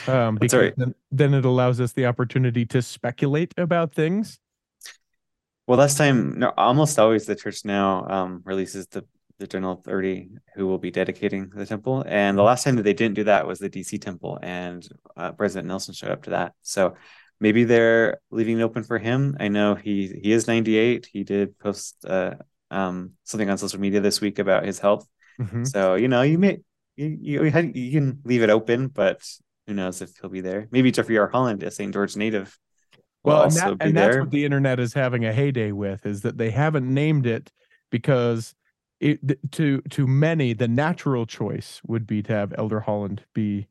um, 0.07 0.37
because 0.37 0.55
right. 0.55 0.75
then, 0.77 0.95
then 1.11 1.35
it 1.35 1.45
allows 1.45 1.81
us 1.81 1.93
the 1.93 2.07
opportunity 2.07 2.65
to 2.67 2.83
speculate 2.83 3.55
about 3.57 3.93
things. 3.95 4.39
Well, 5.67 5.79
last 5.79 5.97
time, 5.97 6.39
no, 6.39 6.53
almost 6.57 6.99
always 6.99 7.27
the 7.27 7.37
church 7.37 7.65
now 7.65 8.07
um, 8.09 8.43
releases 8.45 8.89
the 8.89 9.05
the 9.43 9.47
general 9.49 9.75
authority 9.75 10.31
who 10.55 10.67
will 10.67 10.79
be 10.79 10.91
dedicating 10.91 11.51
the 11.51 11.67
temple. 11.67 12.05
And 12.07 12.39
the 12.39 12.43
last 12.43 12.65
time 12.65 12.77
that 12.77 12.83
they 12.85 12.95
didn't 12.95 13.17
do 13.17 13.25
that 13.25 13.47
was 13.47 13.59
the 13.59 13.69
DC 13.69 14.01
temple, 14.01 14.39
and 14.43 14.89
uh, 15.17 15.33
President 15.33 15.69
Nelson 15.69 15.95
showed 15.95 16.11
up 16.11 16.23
to 16.25 16.31
that. 16.31 16.55
So 16.63 16.95
maybe 17.41 17.65
they're 17.65 18.21
leaving 18.31 18.59
it 18.59 18.63
open 18.63 18.85
for 18.85 18.99
him. 18.99 19.37
I 19.39 19.49
know 19.49 19.75
he 19.75 20.21
he 20.23 20.33
is 20.33 20.47
98. 20.47 21.09
He 21.13 21.25
did 21.25 21.59
post 21.59 22.05
uh, 22.07 22.35
um, 22.71 23.13
something 23.25 23.51
on 23.51 23.59
social 23.59 23.81
media 23.81 24.01
this 24.01 24.21
week 24.21 24.39
about 24.39 24.65
his 24.65 24.79
health. 24.79 25.07
Mhm. 25.41 25.67
So 25.67 25.97
you 25.97 26.09
know, 26.09 26.23
you 26.23 26.39
may 26.39 26.61
you 26.97 27.19
you, 27.21 27.45
you 27.45 27.93
can 27.93 28.21
leave 28.25 28.43
it 28.43 28.51
open, 28.51 28.89
but 28.89 29.21
who 29.67 29.75
knows 29.75 30.01
if 30.03 30.17
he'll 30.21 30.31
be 30.31 30.41
there? 30.41 30.69
Maybe 30.71 30.91
Jeffrey 30.93 31.19
R. 31.19 31.29
Holland, 31.29 31.63
a 31.63 31.71
St. 31.71 31.93
George 31.93 32.17
native, 32.17 32.59
Well, 33.25 33.45
and, 33.45 33.53
that, 33.53 33.77
and 33.81 33.97
that's 33.97 34.17
what 34.19 34.31
the 34.31 34.45
internet 34.45 34.81
is 34.81 34.93
having 34.95 35.25
a 35.25 35.33
heyday 35.33 35.73
with 35.73 36.07
is 36.07 36.23
that 36.23 36.37
they 36.39 36.51
haven't 36.51 36.93
named 36.93 37.27
it 37.27 37.51
because 37.91 38.55
it 39.03 39.53
to 39.53 39.83
to 39.91 40.07
many 40.07 40.53
the 40.53 40.69
natural 40.69 41.27
choice 41.27 41.81
would 41.87 42.07
be 42.07 42.23
to 42.23 42.33
have 42.33 42.55
Elder 42.57 42.81
Holland 42.81 43.25
be 43.35 43.67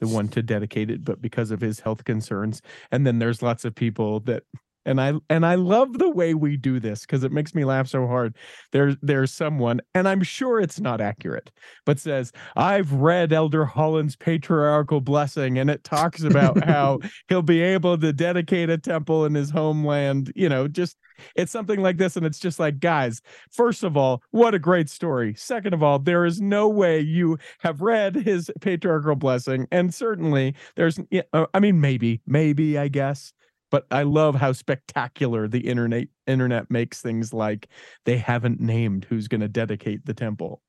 the 0.00 0.08
one 0.08 0.28
to 0.28 0.42
dedicate 0.42 0.90
it, 0.90 1.04
but 1.04 1.22
because 1.22 1.50
of 1.50 1.60
his 1.60 1.80
health 1.80 2.04
concerns, 2.04 2.62
and 2.90 3.06
then 3.06 3.18
there's 3.18 3.42
lots 3.42 3.64
of 3.64 3.74
people 3.74 4.20
that. 4.20 4.44
And 4.86 5.00
I 5.00 5.14
and 5.28 5.44
I 5.44 5.56
love 5.56 5.98
the 5.98 6.10
way 6.10 6.32
we 6.32 6.56
do 6.56 6.80
this 6.80 7.02
because 7.02 7.24
it 7.24 7.32
makes 7.32 7.54
me 7.54 7.64
laugh 7.64 7.88
so 7.88 8.06
hard. 8.06 8.36
There's 8.72 8.96
there's 9.02 9.32
someone, 9.32 9.80
and 9.94 10.08
I'm 10.08 10.22
sure 10.22 10.60
it's 10.60 10.80
not 10.80 11.00
accurate, 11.00 11.50
but 11.84 11.98
says, 11.98 12.32
I've 12.54 12.92
read 12.92 13.32
Elder 13.32 13.66
Holland's 13.66 14.16
patriarchal 14.16 15.00
blessing, 15.00 15.58
and 15.58 15.68
it 15.68 15.84
talks 15.84 16.22
about 16.22 16.64
how 16.64 17.00
he'll 17.28 17.42
be 17.42 17.60
able 17.60 17.98
to 17.98 18.12
dedicate 18.12 18.70
a 18.70 18.78
temple 18.78 19.26
in 19.26 19.34
his 19.34 19.50
homeland. 19.50 20.32
You 20.34 20.48
know, 20.48 20.68
just 20.68 20.96
it's 21.34 21.52
something 21.52 21.80
like 21.80 21.96
this. 21.96 22.16
And 22.16 22.26
it's 22.26 22.38
just 22.38 22.58
like, 22.58 22.78
guys, 22.80 23.20
first 23.50 23.82
of 23.82 23.96
all, 23.96 24.22
what 24.30 24.54
a 24.54 24.58
great 24.58 24.88
story. 24.88 25.34
Second 25.34 25.74
of 25.74 25.82
all, 25.82 25.98
there 25.98 26.24
is 26.24 26.40
no 26.40 26.68
way 26.68 27.00
you 27.00 27.38
have 27.60 27.80
read 27.80 28.14
his 28.16 28.50
patriarchal 28.60 29.16
blessing. 29.16 29.66
And 29.70 29.94
certainly 29.94 30.54
there's, 30.76 30.98
yeah, 31.10 31.22
uh, 31.32 31.46
I 31.54 31.60
mean, 31.60 31.80
maybe, 31.80 32.20
maybe, 32.26 32.78
I 32.78 32.88
guess. 32.88 33.32
But 33.70 33.86
I 33.90 34.04
love 34.04 34.34
how 34.36 34.52
spectacular 34.52 35.48
the 35.48 35.66
internet 35.66 36.08
internet 36.26 36.70
makes 36.70 37.00
things 37.00 37.32
like 37.32 37.68
they 38.04 38.18
haven't 38.18 38.60
named 38.60 39.06
who's 39.08 39.28
going 39.28 39.40
to 39.40 39.48
dedicate 39.48 40.06
the 40.06 40.14
temple. 40.14 40.62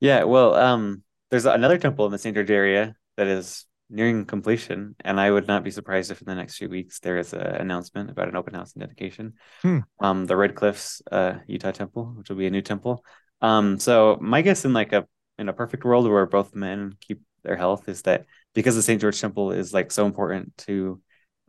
Yeah, 0.00 0.24
well, 0.24 0.54
um, 0.54 1.02
there's 1.30 1.46
another 1.46 1.78
temple 1.78 2.06
in 2.06 2.12
the 2.12 2.18
St. 2.18 2.34
George 2.34 2.50
area 2.50 2.94
that 3.16 3.26
is 3.26 3.66
nearing 3.88 4.24
completion, 4.24 4.96
and 5.00 5.20
I 5.20 5.30
would 5.30 5.46
not 5.46 5.64
be 5.64 5.70
surprised 5.70 6.10
if 6.10 6.20
in 6.20 6.26
the 6.26 6.34
next 6.34 6.56
few 6.56 6.68
weeks 6.68 7.00
there 7.00 7.18
is 7.18 7.32
an 7.32 7.40
announcement 7.40 8.10
about 8.10 8.28
an 8.28 8.36
open 8.36 8.54
house 8.54 8.72
and 8.72 8.80
dedication. 8.80 9.34
Hmm. 9.62 9.80
Um, 10.00 10.26
the 10.26 10.36
Red 10.36 10.54
Cliffs, 10.54 11.02
uh, 11.10 11.34
Utah 11.46 11.72
temple, 11.72 12.14
which 12.16 12.28
will 12.28 12.36
be 12.36 12.46
a 12.46 12.50
new 12.50 12.62
temple. 12.62 13.04
Um, 13.40 13.78
so 13.78 14.18
my 14.20 14.42
guess 14.42 14.64
in 14.64 14.72
like 14.72 14.92
a 14.92 15.06
in 15.38 15.48
a 15.48 15.52
perfect 15.52 15.84
world 15.84 16.08
where 16.08 16.26
both 16.26 16.54
men 16.54 16.94
keep 17.00 17.20
their 17.42 17.56
health 17.56 17.88
is 17.88 18.02
that 18.02 18.26
because 18.54 18.74
the 18.74 18.82
St. 18.82 19.00
George 19.00 19.20
temple 19.20 19.52
is 19.52 19.72
like 19.72 19.92
so 19.92 20.06
important 20.06 20.56
to, 20.58 21.00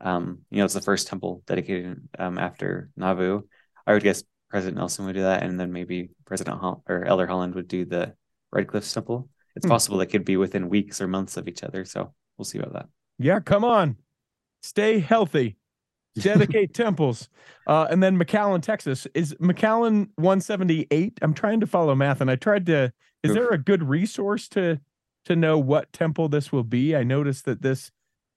um, 0.02 0.40
you 0.52 0.60
know, 0.60 0.66
it's 0.66 0.74
the 0.74 0.82
first 0.82 1.08
temple 1.08 1.44
dedicated 1.48 2.08
um 2.20 2.38
after 2.38 2.90
Nauvoo. 2.96 3.42
I 3.86 3.94
would 3.94 4.04
guess 4.04 4.24
President 4.50 4.78
Nelson 4.78 5.06
would 5.06 5.16
do 5.16 5.24
that, 5.24 5.44
and 5.44 5.60
then 5.60 5.72
maybe 5.72 6.10
President 6.26 6.60
Hol- 6.60 6.84
or 6.88 7.06
Elder 7.06 7.28
Holland 7.28 7.56
would 7.56 7.68
do 7.68 7.86
the 7.86 8.14
Red 8.52 8.68
Cliffs 8.68 8.94
temple. 8.94 9.30
It's 9.56 9.66
Hmm. 9.66 9.72
possible 9.72 9.98
they 9.98 10.06
could 10.06 10.26
be 10.26 10.38
within 10.38 10.70
weeks 10.70 11.02
or 11.02 11.08
months 11.08 11.36
of 11.38 11.48
each 11.48 11.64
other. 11.64 11.84
So 11.86 12.14
we'll 12.38 12.46
see 12.46 12.60
about 12.60 12.74
that. 12.74 12.86
Yeah, 13.18 13.40
come 13.40 13.64
on. 13.66 13.98
Stay 14.62 15.00
healthy. 15.00 15.58
Dedicate 16.18 16.74
temples. 16.74 17.30
Uh, 17.68 17.88
and 17.92 18.02
then 18.02 18.18
McAllen, 18.18 18.62
Texas. 18.62 19.06
Is 19.14 19.34
McAllen 19.36 20.10
178? 20.16 21.20
I'm 21.22 21.34
trying 21.34 21.60
to 21.60 21.68
follow 21.68 21.94
math 21.96 22.22
and 22.22 22.32
I 22.32 22.36
tried 22.36 22.66
to 22.68 22.92
is 23.24 23.32
Oof. 23.32 23.36
there 23.36 23.50
a 23.50 23.58
good 23.58 23.84
resource 23.84 24.48
to 24.50 24.80
to 25.26 25.36
know 25.36 25.58
what 25.60 25.92
temple 25.92 26.30
this 26.30 26.52
will 26.52 26.64
be? 26.64 26.96
I 26.96 27.04
noticed 27.04 27.46
that 27.46 27.62
this 27.62 27.92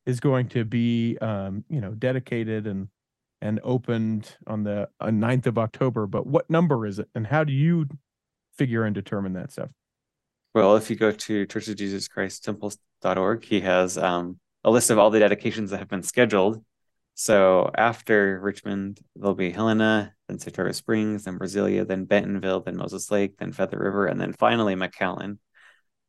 is 0.06 0.20
going 0.20 0.48
to 0.48 0.64
be 0.64 1.18
um, 1.18 1.64
you 1.68 1.80
know, 1.80 1.92
dedicated 1.92 2.66
and 2.66 2.88
and 3.42 3.58
opened 3.64 4.36
on 4.46 4.64
the 4.64 4.88
uh, 5.00 5.06
9th 5.06 5.46
of 5.46 5.56
October, 5.56 6.06
but 6.06 6.26
what 6.26 6.50
number 6.50 6.86
is 6.86 6.98
it 6.98 7.08
and 7.14 7.26
how 7.26 7.42
do 7.42 7.54
you 7.54 7.86
figure 8.56 8.84
and 8.84 8.94
determine 8.94 9.32
that 9.32 9.50
stuff? 9.50 9.70
Well, 10.54 10.76
if 10.76 10.90
you 10.90 10.96
go 10.96 11.12
to 11.12 11.46
Church 11.46 11.68
of 11.68 11.76
Jesus 11.76 12.06
Christ 12.06 12.44
Temples.org, 12.44 13.44
he 13.44 13.60
has 13.60 13.96
um, 13.96 14.38
a 14.64 14.70
list 14.70 14.90
of 14.90 14.98
all 14.98 15.10
the 15.10 15.20
dedications 15.20 15.70
that 15.70 15.78
have 15.78 15.88
been 15.88 16.02
scheduled. 16.02 16.62
So 17.14 17.70
after 17.76 18.40
Richmond, 18.40 19.00
there'll 19.14 19.34
be 19.34 19.50
Helena, 19.50 20.14
then 20.26 20.38
Saratoga 20.38 20.72
Springs, 20.72 21.24
then 21.24 21.38
Brasilia, 21.38 21.86
then 21.86 22.04
Bentonville, 22.04 22.60
then 22.60 22.76
Moses 22.76 23.10
Lake, 23.10 23.36
then 23.38 23.52
Feather 23.52 23.78
River, 23.78 24.06
and 24.06 24.20
then 24.20 24.32
finally 24.32 24.74
McAllen. 24.74 25.38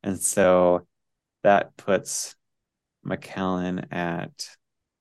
And 0.02 0.18
so 0.18 0.86
that 1.42 1.76
puts 1.76 2.34
McAllen 3.06 3.92
at 3.92 4.48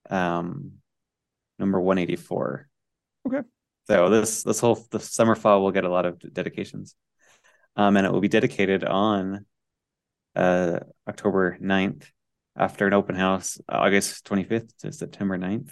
um, 0.09 0.73
number 1.59 1.79
184. 1.79 2.67
Okay. 3.27 3.47
So 3.87 4.09
this 4.09 4.43
this 4.43 4.59
whole 4.59 4.79
the 4.91 4.99
summer 4.99 5.35
fall 5.35 5.61
will 5.61 5.71
get 5.71 5.83
a 5.83 5.89
lot 5.89 6.05
of 6.05 6.33
dedications. 6.33 6.95
Um, 7.75 7.97
and 7.97 8.05
it 8.05 8.11
will 8.11 8.21
be 8.21 8.27
dedicated 8.27 8.83
on 8.83 9.45
uh, 10.35 10.79
October 11.07 11.57
9th 11.61 12.05
after 12.57 12.85
an 12.85 12.93
open 12.93 13.15
house, 13.15 13.59
August 13.69 14.25
25th 14.25 14.75
to 14.79 14.91
September 14.91 15.37
9th. 15.37 15.71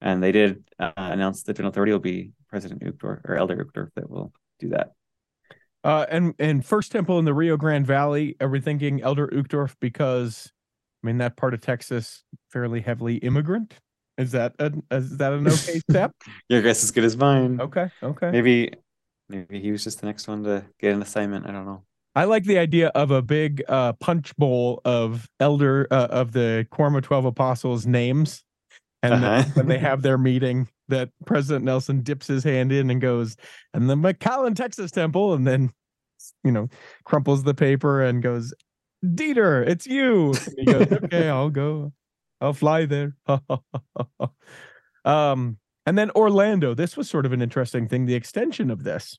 And 0.00 0.22
they 0.22 0.32
did 0.32 0.64
uh, 0.78 0.92
announce 0.96 1.42
the 1.42 1.52
general 1.52 1.70
authority 1.70 1.92
will 1.92 1.98
be 1.98 2.32
President 2.48 2.82
Uchtdorf 2.82 3.20
or 3.24 3.36
Elder 3.36 3.64
Uchtdorf 3.64 3.90
that 3.96 4.08
will 4.08 4.32
do 4.58 4.70
that. 4.70 4.92
Uh, 5.82 6.06
and 6.10 6.34
and 6.38 6.64
First 6.64 6.92
Temple 6.92 7.18
in 7.18 7.24
the 7.24 7.34
Rio 7.34 7.56
Grande 7.56 7.86
Valley, 7.86 8.36
are 8.40 8.48
we 8.48 8.60
thinking 8.60 9.02
Elder 9.02 9.28
Uchtdorf 9.28 9.76
because 9.80 10.52
I 11.02 11.06
mean 11.06 11.18
that 11.18 11.36
part 11.36 11.54
of 11.54 11.60
Texas 11.60 12.22
fairly 12.50 12.80
heavily 12.80 13.16
immigrant? 13.16 13.74
Is 14.18 14.32
that 14.32 14.54
a, 14.58 14.72
is 14.90 15.16
that 15.16 15.32
an 15.32 15.46
okay 15.48 15.78
step? 15.90 16.12
Your 16.48 16.60
guess 16.62 16.82
is 16.84 16.90
good 16.90 17.04
as 17.04 17.16
mine. 17.16 17.60
Okay, 17.60 17.90
okay. 18.02 18.30
Maybe 18.30 18.72
maybe 19.28 19.60
he 19.60 19.72
was 19.72 19.82
just 19.84 20.00
the 20.00 20.06
next 20.06 20.28
one 20.28 20.44
to 20.44 20.64
get 20.78 20.92
an 20.92 21.00
assignment. 21.02 21.46
I 21.46 21.52
don't 21.52 21.64
know. 21.64 21.82
I 22.14 22.24
like 22.24 22.44
the 22.44 22.58
idea 22.58 22.88
of 22.88 23.12
a 23.12 23.22
big 23.22 23.62
uh, 23.68 23.92
punch 23.94 24.36
bowl 24.36 24.80
of 24.84 25.26
elder 25.38 25.86
uh, 25.90 26.08
of 26.10 26.32
the 26.32 26.66
Quorum 26.70 26.96
of 26.96 27.02
Twelve 27.04 27.24
Apostles 27.24 27.86
names, 27.86 28.42
and 29.02 29.14
Uh-huh. 29.24 29.44
when 29.54 29.68
they 29.68 29.78
have 29.78 30.02
their 30.02 30.18
meeting, 30.18 30.68
that 30.88 31.10
President 31.24 31.64
Nelson 31.64 32.02
dips 32.02 32.26
his 32.26 32.44
hand 32.44 32.72
in 32.72 32.90
and 32.90 33.00
goes, 33.00 33.36
and 33.72 33.88
the 33.88 33.94
McAllen, 33.94 34.54
Texas 34.56 34.90
Temple, 34.90 35.32
and 35.34 35.46
then 35.46 35.70
you 36.44 36.52
know 36.52 36.68
crumples 37.04 37.44
the 37.44 37.54
paper 37.54 38.02
and 38.02 38.22
goes, 38.22 38.52
Dieter, 39.04 39.66
it's 39.66 39.86
you. 39.86 40.32
And 40.32 40.54
he 40.56 40.64
goes, 40.64 40.92
okay, 41.04 41.28
I'll 41.28 41.50
go. 41.50 41.92
I'll 42.40 42.52
fly 42.52 42.86
there. 42.86 43.16
um, 45.04 45.58
and 45.86 45.98
then 45.98 46.10
Orlando. 46.12 46.74
This 46.74 46.96
was 46.96 47.08
sort 47.08 47.26
of 47.26 47.32
an 47.32 47.42
interesting 47.42 47.88
thing. 47.88 48.06
The 48.06 48.14
extension 48.14 48.70
of 48.70 48.84
this. 48.84 49.18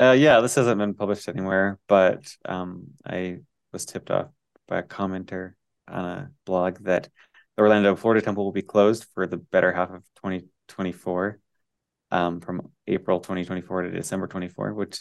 Uh, 0.00 0.12
yeah, 0.12 0.40
this 0.40 0.54
hasn't 0.54 0.78
been 0.78 0.94
published 0.94 1.28
anywhere, 1.28 1.78
but 1.86 2.34
um, 2.44 2.84
I 3.06 3.40
was 3.72 3.84
tipped 3.84 4.10
off 4.10 4.28
by 4.66 4.78
a 4.78 4.82
commenter 4.82 5.52
on 5.86 6.04
a 6.04 6.30
blog 6.46 6.78
that 6.84 7.08
the 7.56 7.62
Orlando, 7.62 7.94
Florida 7.96 8.22
temple 8.22 8.44
will 8.44 8.52
be 8.52 8.62
closed 8.62 9.04
for 9.14 9.26
the 9.26 9.36
better 9.36 9.72
half 9.72 9.90
of 9.90 10.02
2024, 10.16 11.38
um, 12.10 12.40
from 12.40 12.70
April 12.86 13.20
2024 13.20 13.82
to 13.82 13.90
December 13.90 14.26
24, 14.26 14.72
which 14.72 14.98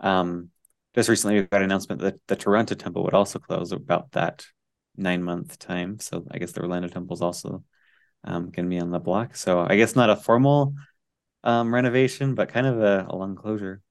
um, 0.00 0.50
just 0.96 1.08
recently 1.08 1.36
we 1.36 1.42
got 1.42 1.58
an 1.58 1.64
announcement 1.64 2.00
that 2.00 2.16
the 2.26 2.36
Toronto 2.36 2.74
temple 2.74 3.04
would 3.04 3.14
also 3.14 3.38
close 3.38 3.70
about 3.70 4.10
that 4.12 4.46
nine 4.96 5.22
month 5.22 5.58
time. 5.58 6.00
So 6.00 6.26
I 6.30 6.38
guess 6.38 6.52
the 6.52 6.62
Orlando 6.62 6.88
temple 6.88 7.14
is 7.14 7.22
also 7.22 7.62
um, 8.24 8.50
going 8.50 8.64
to 8.66 8.70
be 8.70 8.80
on 8.80 8.90
the 8.90 8.98
block. 8.98 9.36
So 9.36 9.64
I 9.68 9.76
guess 9.76 9.94
not 9.94 10.10
a 10.10 10.16
formal 10.16 10.74
um, 11.44 11.72
renovation, 11.72 12.34
but 12.34 12.48
kind 12.48 12.66
of 12.66 12.80
a, 12.80 13.06
a 13.08 13.14
long 13.14 13.36
closure. 13.36 13.82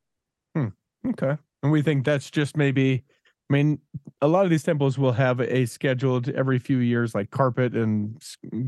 Okay. 1.09 1.37
And 1.63 1.71
we 1.71 1.81
think 1.81 2.05
that's 2.05 2.29
just 2.29 2.57
maybe, 2.57 3.03
I 3.49 3.53
mean, 3.53 3.79
a 4.21 4.27
lot 4.27 4.45
of 4.45 4.51
these 4.51 4.63
temples 4.63 4.97
will 4.97 5.11
have 5.11 5.39
a 5.39 5.65
scheduled 5.65 6.29
every 6.29 6.59
few 6.59 6.79
years, 6.79 7.13
like 7.13 7.29
carpet 7.29 7.75
and 7.75 8.21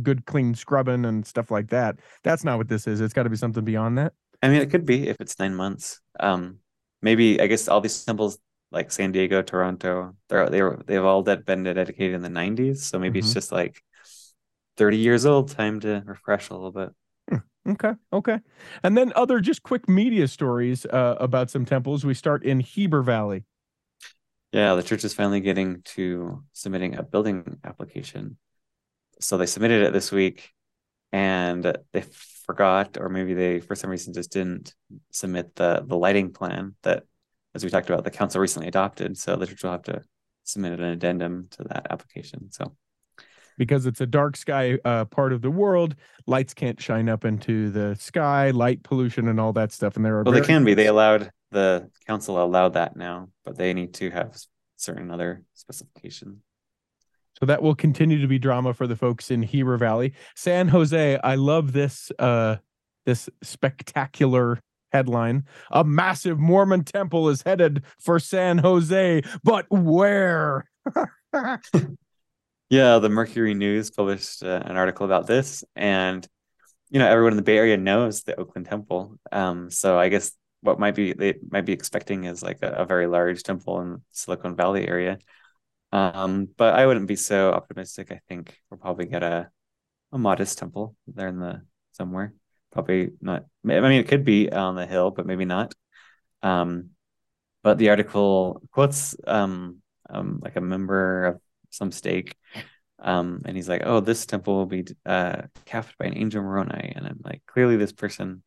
good 0.04 0.26
clean 0.26 0.54
scrubbing 0.56 1.06
and 1.06 1.26
stuff 1.26 1.52
like 1.52 1.70
that. 1.70 1.98
That's 2.24 2.44
not 2.44 2.58
what 2.58 2.68
this 2.68 2.88
is. 2.88 3.02
It's 3.02 3.14
got 3.14 3.24
to 3.24 3.30
be 3.30 3.38
something 3.38 3.64
beyond 3.64 3.98
that. 3.98 4.14
I 4.42 4.50
mean, 4.50 4.62
it 4.62 4.70
could 4.70 4.86
be 4.86 5.08
if 5.08 5.20
it's 5.20 5.40
nine 5.40 5.56
months. 5.56 6.00
Um, 6.20 6.60
maybe 7.02 7.42
I 7.42 7.48
guess 7.48 7.68
all 7.68 7.82
these 7.82 8.04
temples 8.06 8.40
like 8.72 8.92
San 8.92 9.12
Diego, 9.12 9.42
Toronto, 9.42 10.16
they're 10.30 10.50
they 10.50 10.62
were 10.62 10.84
they've 10.88 11.04
all 11.04 11.24
that 11.24 11.46
been 11.46 11.64
dedicated 11.64 12.16
in 12.16 12.22
the 12.22 12.30
90s. 12.30 12.86
So 12.86 13.00
maybe 13.00 13.20
Mhm. 13.20 13.20
it's 13.20 13.34
just 13.34 13.52
like 13.52 13.82
30 14.78 14.98
years 14.98 15.26
old, 15.26 15.50
time 15.52 15.80
to 15.82 16.04
refresh 16.06 16.50
a 16.50 16.54
little 16.56 16.72
bit. 16.72 16.92
Okay, 17.68 17.94
okay. 18.14 18.40
And 18.84 18.96
then 18.98 19.12
other 19.16 19.42
just 19.42 19.62
quick 19.62 19.90
media 19.90 20.28
stories 20.30 20.86
uh, 20.86 21.18
about 21.20 21.50
some 21.50 21.66
temples. 21.66 22.06
We 22.06 22.14
start 22.14 22.44
in 22.46 22.62
Heber 22.62 23.02
Valley. 23.02 23.44
Yeah, 24.52 24.76
the 24.76 24.84
church 24.84 25.04
is 25.04 25.14
finally 25.14 25.42
getting 25.42 25.82
to 25.84 26.44
submitting 26.54 26.96
a 26.96 27.04
building 27.04 27.60
application. 27.64 28.38
So 29.22 29.38
they 29.38 29.46
submitted 29.46 29.84
it 29.84 29.94
this 29.94 30.12
week 30.12 30.54
and 31.12 31.64
they 31.94 32.06
forgot, 32.48 32.98
or 33.00 33.10
maybe 33.10 33.36
they 33.36 33.60
for 33.60 33.76
some 33.76 33.92
reason 33.92 34.14
just 34.14 34.32
didn't 34.32 34.74
submit 35.12 35.56
the 35.56 35.84
the 35.86 35.98
lighting 35.98 36.34
plan 36.34 36.76
that 36.82 37.04
as 37.54 37.64
we 37.64 37.70
talked 37.70 37.90
about, 37.90 38.04
the 38.04 38.12
council 38.12 38.42
recently 38.42 38.68
adopted. 38.68 39.18
So 39.18 39.36
the 39.36 39.46
church 39.48 39.64
will 39.64 39.72
have 39.72 39.84
to 39.84 40.02
submit 40.44 40.80
an 40.80 40.86
addendum 40.86 41.48
to 41.52 41.64
that 41.66 41.88
application. 41.90 42.52
So 42.52 42.76
because 43.58 43.86
it's 43.86 44.02
a 44.02 44.06
dark 44.06 44.38
sky 44.38 44.78
uh, 44.86 45.06
part 45.06 45.34
of 45.34 45.42
the 45.42 45.52
world. 45.52 45.96
Lights 46.26 46.54
can't 46.54 46.80
shine 46.80 47.10
up 47.10 47.26
into 47.26 47.70
the 47.72 47.96
sky, 47.96 48.52
light 48.52 48.84
pollution, 48.84 49.28
and 49.28 49.40
all 49.40 49.54
that 49.54 49.72
stuff. 49.72 49.96
And 49.96 50.06
there 50.06 50.18
are 50.18 50.24
well 50.24 50.34
they 50.34 50.42
can 50.42 50.64
be. 50.64 50.74
They 50.74 50.88
allowed 50.88 51.32
the 51.52 51.90
council 52.06 52.42
allowed 52.42 52.74
that 52.74 52.96
now, 52.96 53.30
but 53.44 53.58
they 53.58 53.74
need 53.74 53.94
to 53.96 54.10
have 54.12 54.38
certain 54.76 55.12
other 55.12 55.44
specifications. 55.54 56.40
So 57.40 57.46
that 57.46 57.62
will 57.62 57.76
continue 57.76 58.22
to 58.22 58.28
be 58.28 58.40
drama 58.40 58.74
for 58.74 58.88
the 58.88 58.96
folks 58.96 59.32
in 59.32 59.44
Heber 59.44 59.78
Valley. 59.78 60.14
San 60.36 60.68
Jose, 60.68 61.20
I 61.24 61.36
love 61.36 61.74
this 61.74 62.12
uh 62.20 62.58
this 63.06 63.30
spectacular 63.42 64.60
headline. 64.92 65.46
A 65.72 65.84
massive 65.84 66.40
Mormon 66.40 66.84
temple 66.84 67.30
is 67.30 67.42
headed 67.42 67.84
for 68.00 68.20
San 68.20 68.58
Jose, 68.58 69.22
but 69.44 69.66
where? 69.70 70.70
Yeah, 72.70 73.00
the 73.00 73.08
Mercury 73.08 73.54
News 73.54 73.92
published 73.92 74.44
uh, 74.44 74.62
an 74.66 74.76
article 74.76 75.06
about 75.06 75.26
this, 75.26 75.64
and 75.76 76.28
you 76.90 77.00
know 77.00 77.08
everyone 77.08 77.32
in 77.32 77.38
the 77.38 77.44
Bay 77.44 77.58
Area 77.58 77.78
knows 77.78 78.24
the 78.24 78.38
Oakland 78.38 78.68
Temple. 78.68 79.18
Um, 79.32 79.72
so 79.72 79.98
I 79.98 80.10
guess 80.10 80.34
what 80.62 80.78
might 80.78 80.94
be 80.96 81.14
they 81.14 81.36
might 81.50 81.66
be 81.66 81.72
expecting 81.72 82.26
is 82.26 82.44
like 82.44 82.60
a, 82.62 82.72
a 82.72 82.86
very 82.86 83.08
large 83.08 83.44
temple 83.44 83.80
in 83.80 84.02
Silicon 84.12 84.56
Valley 84.58 84.86
area. 84.86 85.18
Um, 85.92 86.50
but 86.58 86.74
I 86.76 86.86
wouldn't 86.86 87.08
be 87.08 87.16
so 87.16 87.52
optimistic. 87.54 88.12
I 88.12 88.22
think 88.28 88.58
we'll 88.70 88.80
probably 88.80 89.06
get 89.06 89.24
a 89.24 89.50
a 90.14 90.18
modest 90.20 90.58
temple 90.60 90.96
there 91.08 91.28
in 91.30 91.40
the 91.40 91.64
somewhere. 91.94 92.34
Probably 92.72 93.12
not. 93.22 93.46
I 93.66 93.80
mean, 93.82 93.94
it 93.94 94.08
could 94.08 94.26
be 94.26 94.52
on 94.52 94.76
the 94.76 94.86
hill, 94.88 95.12
but 95.12 95.26
maybe 95.28 95.46
not. 95.46 95.74
Um, 96.44 96.92
but 97.64 97.78
the 97.78 97.90
article 97.90 98.62
quotes 98.72 99.16
um, 99.28 99.82
um 100.10 100.40
like 100.44 100.56
a 100.56 100.62
member 100.62 101.26
of 101.26 101.42
some 101.72 101.92
stake 101.92 102.36
um 103.00 103.42
and 103.46 103.56
he's 103.56 103.70
like 103.70 103.84
oh 103.86 104.00
this 104.00 104.26
temple 104.26 104.56
will 104.56 104.66
be 104.66 104.86
uh 105.06 105.44
capped 105.66 105.98
by 105.98 106.06
an 106.06 106.18
angel 106.18 106.42
moroni 106.42 106.94
and 106.96 107.06
i'm 107.08 107.20
like 107.24 107.42
clearly 107.48 107.78
this 107.78 107.92
person 107.94 108.44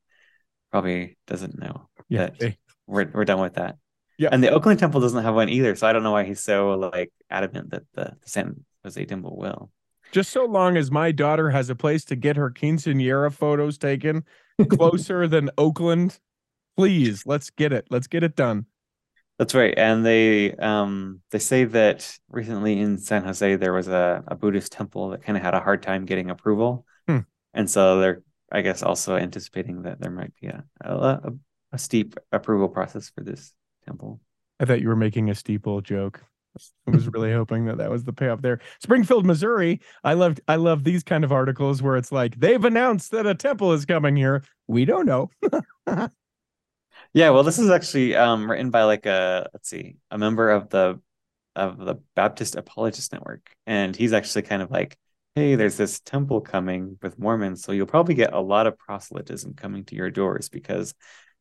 probably 0.71 1.19
doesn't 1.27 1.59
know 1.59 1.89
Yeah, 2.09 2.17
that 2.17 2.35
we're, 2.87 3.11
we're 3.15 3.25
done 3.27 3.41
with 3.41 3.55
that 3.55 3.79
Yeah. 4.21 4.29
and 4.33 4.45
the 4.45 4.51
oakland 4.51 4.79
temple 4.79 5.01
doesn't 5.01 5.23
have 5.23 5.35
one 5.35 5.49
either 5.49 5.75
so 5.75 5.87
i 5.87 5.93
don't 5.93 6.03
know 6.03 6.13
why 6.13 6.25
he's 6.25 6.43
so 6.43 6.71
like 6.75 7.11
adamant 7.31 7.71
that 7.71 7.83
the, 7.95 8.13
the 8.23 8.29
san 8.29 8.65
jose 8.85 9.05
temple 9.07 9.37
will 9.37 9.71
just 10.13 10.31
so 10.31 10.45
long 10.45 10.77
as 10.77 10.91
my 10.91 11.13
daughter 11.13 11.51
has 11.51 11.71
a 11.71 11.75
place 11.75 12.05
to 12.07 12.17
get 12.17 12.37
her 12.37 12.51
quinceanera 12.51 13.33
photos 13.33 13.79
taken 13.79 14.25
closer 14.69 15.29
than 15.29 15.51
Oakland, 15.57 16.19
please 16.77 17.25
let's 17.27 17.51
get 17.51 17.73
it. 17.73 17.87
Let's 17.91 18.07
get 18.07 18.23
it 18.23 18.37
done. 18.37 18.67
That's 19.39 19.55
right. 19.55 19.73
And 19.77 20.05
they 20.05 20.53
um 20.57 21.21
they 21.31 21.39
say 21.39 21.65
that 21.65 22.19
recently 22.29 22.79
in 22.79 22.99
San 22.99 23.25
Jose 23.25 23.57
there 23.57 23.73
was 23.73 23.89
a, 23.89 24.23
a 24.27 24.37
Buddhist 24.37 24.73
temple 24.73 25.11
that 25.11 25.23
kind 25.23 25.37
of 25.39 25.43
had 25.43 25.55
a 25.55 25.61
hard 25.61 25.83
time 25.83 26.05
getting 26.05 26.31
approval. 26.31 26.85
Hmm. 27.09 27.21
And 27.55 27.71
so 27.71 28.01
they're 28.01 28.23
I 28.53 28.63
guess 28.63 28.83
also 28.83 29.17
anticipating 29.17 29.83
that 29.83 30.01
there 30.01 30.11
might 30.11 30.35
be 30.41 30.49
a 30.49 30.65
a, 30.81 30.95
a 30.95 31.33
a 31.73 31.79
steep 31.79 32.17
approval 32.33 32.69
process 32.69 33.11
for 33.11 33.23
this 33.23 33.53
temple. 33.91 34.21
I 34.61 34.65
thought 34.65 34.81
you 34.81 34.89
were 34.89 34.97
making 34.97 35.31
a 35.31 35.35
steeple 35.35 35.81
joke. 35.81 36.23
I 36.87 36.91
was 36.91 37.09
really 37.09 37.33
hoping 37.41 37.67
that 37.67 37.79
that 37.79 37.91
was 37.91 38.05
the 38.05 38.13
payoff 38.13 38.43
there. 38.43 38.61
Springfield, 38.81 39.27
Missouri. 39.27 39.81
I 40.05 40.15
loved 40.15 40.41
I 40.49 40.57
love 40.57 40.85
these 40.85 41.03
kind 41.03 41.25
of 41.25 41.33
articles 41.33 41.83
where 41.83 41.97
it's 41.97 42.13
like 42.13 42.39
they've 42.39 42.65
announced 42.65 43.11
that 43.13 43.27
a 43.27 43.35
temple 43.35 43.73
is 43.73 43.85
coming 43.85 44.17
here. 44.17 44.43
We 44.67 44.85
don't 44.85 45.07
know. 45.07 45.31
Yeah, 47.13 47.31
well 47.31 47.43
this 47.43 47.59
is 47.59 47.71
actually 47.71 48.15
um 48.15 48.49
written 48.49 48.71
by 48.71 48.85
like 48.85 49.05
a 49.07 49.49
let's 49.53 49.69
see, 49.69 49.97
a 50.13 50.19
member 50.19 50.51
of 50.51 50.69
the 50.69 51.01
of 51.57 51.79
the 51.79 51.97
Baptist 52.15 52.55
Apologist 52.55 53.13
Network. 53.13 53.51
And 53.67 53.97
he's 53.97 54.13
actually 54.13 54.43
kind 54.43 54.63
of 54.63 54.71
like, 54.71 54.97
hey, 55.35 55.57
there's 55.57 55.77
this 55.77 55.99
temple 56.01 56.41
coming 56.41 56.99
with 57.03 57.19
Mormons, 57.19 57.63
so 57.63 57.73
you'll 57.73 57.87
probably 57.87 58.15
get 58.15 58.33
a 58.33 58.41
lot 58.41 58.67
of 58.69 58.79
proselytism 58.79 59.55
coming 59.55 59.85
to 59.87 59.97
your 59.97 60.11
doors 60.11 60.49
because 60.49 60.95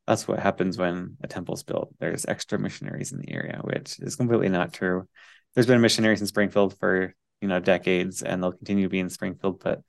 that's 0.09 0.27
what 0.27 0.39
happens 0.39 0.75
when 0.75 1.17
a 1.21 1.27
temple's 1.27 1.61
built. 1.61 1.93
There's 1.99 2.25
extra 2.25 2.57
missionaries 2.57 3.11
in 3.11 3.19
the 3.19 3.31
area, 3.31 3.59
which 3.63 3.99
is 3.99 4.15
completely 4.15 4.49
not 4.49 4.73
true. 4.73 5.07
There's 5.53 5.67
been 5.67 5.81
missionaries 5.81 6.19
in 6.19 6.25
Springfield 6.25 6.75
for, 6.79 7.13
you 7.41 7.47
know, 7.47 7.59
decades 7.59 8.23
and 8.23 8.41
they'll 8.41 8.53
continue 8.53 8.85
to 8.85 8.89
be 8.89 8.97
in 8.97 9.11
Springfield, 9.11 9.61
but 9.63 9.83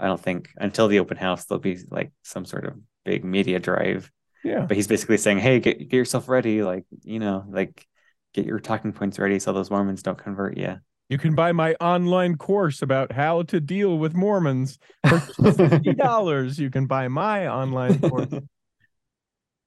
I 0.00 0.06
don't 0.06 0.20
think 0.20 0.48
until 0.56 0.88
the 0.88 0.98
open 0.98 1.16
house 1.16 1.44
there'll 1.44 1.60
be 1.60 1.78
like 1.88 2.10
some 2.24 2.44
sort 2.44 2.64
of 2.64 2.80
big 3.04 3.24
media 3.24 3.60
drive. 3.60 4.10
Yeah. 4.42 4.66
But 4.66 4.76
he's 4.76 4.88
basically 4.88 5.18
saying, 5.18 5.38
Hey, 5.38 5.60
get 5.60 5.78
get 5.78 5.96
yourself 5.96 6.28
ready, 6.28 6.64
like, 6.64 6.84
you 7.04 7.20
know, 7.20 7.44
like 7.48 7.86
get 8.34 8.46
your 8.46 8.58
talking 8.58 8.92
points 8.92 9.20
ready 9.20 9.38
so 9.38 9.52
those 9.52 9.70
Mormons 9.70 10.02
don't 10.02 10.18
convert 10.18 10.58
you. 10.58 10.78
You 11.08 11.18
can 11.18 11.36
buy 11.36 11.52
my 11.52 11.74
online 11.74 12.36
course 12.38 12.82
about 12.82 13.12
how 13.12 13.42
to 13.42 13.60
deal 13.60 13.98
with 13.98 14.14
Mormons 14.14 14.80
for 15.06 15.20
fifty 15.52 15.94
dollars. 15.94 16.58
you 16.58 16.70
can 16.70 16.86
buy 16.86 17.06
my 17.06 17.46
online 17.46 18.00
course. 18.00 18.32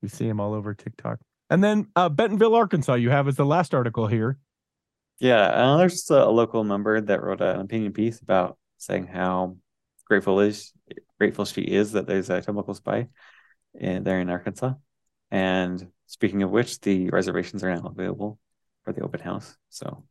you 0.03 0.09
see 0.09 0.27
him 0.27 0.39
all 0.39 0.53
over 0.53 0.73
TikTok. 0.73 1.19
And 1.49 1.63
then 1.63 1.87
uh, 1.95 2.09
Bentonville, 2.09 2.55
Arkansas, 2.55 2.95
you 2.95 3.09
have 3.09 3.27
as 3.27 3.35
the 3.35 3.45
last 3.45 3.73
article 3.73 4.07
here. 4.07 4.37
Yeah, 5.19 5.45
uh, 5.45 5.77
there's 5.77 5.93
just 5.93 6.11
a, 6.11 6.25
a 6.25 6.29
local 6.29 6.63
member 6.63 6.99
that 6.99 7.23
wrote 7.23 7.41
an 7.41 7.59
opinion 7.61 7.93
piece 7.93 8.19
about 8.19 8.57
saying 8.77 9.07
how 9.07 9.57
grateful 10.05 10.39
is 10.41 10.73
grateful 11.17 11.45
she 11.45 11.61
is 11.61 11.93
that 11.93 12.05
there's 12.05 12.29
a 12.29 12.41
close 12.41 12.79
by 12.79 13.07
in, 13.79 14.03
there 14.03 14.19
in 14.19 14.29
Arkansas. 14.29 14.73
And 15.31 15.87
speaking 16.07 16.43
of 16.43 16.51
which, 16.51 16.81
the 16.81 17.09
reservations 17.09 17.63
are 17.63 17.73
now 17.73 17.87
available 17.87 18.39
for 18.83 18.93
the 18.93 19.01
open 19.01 19.21
house. 19.21 19.55
So 19.69 20.03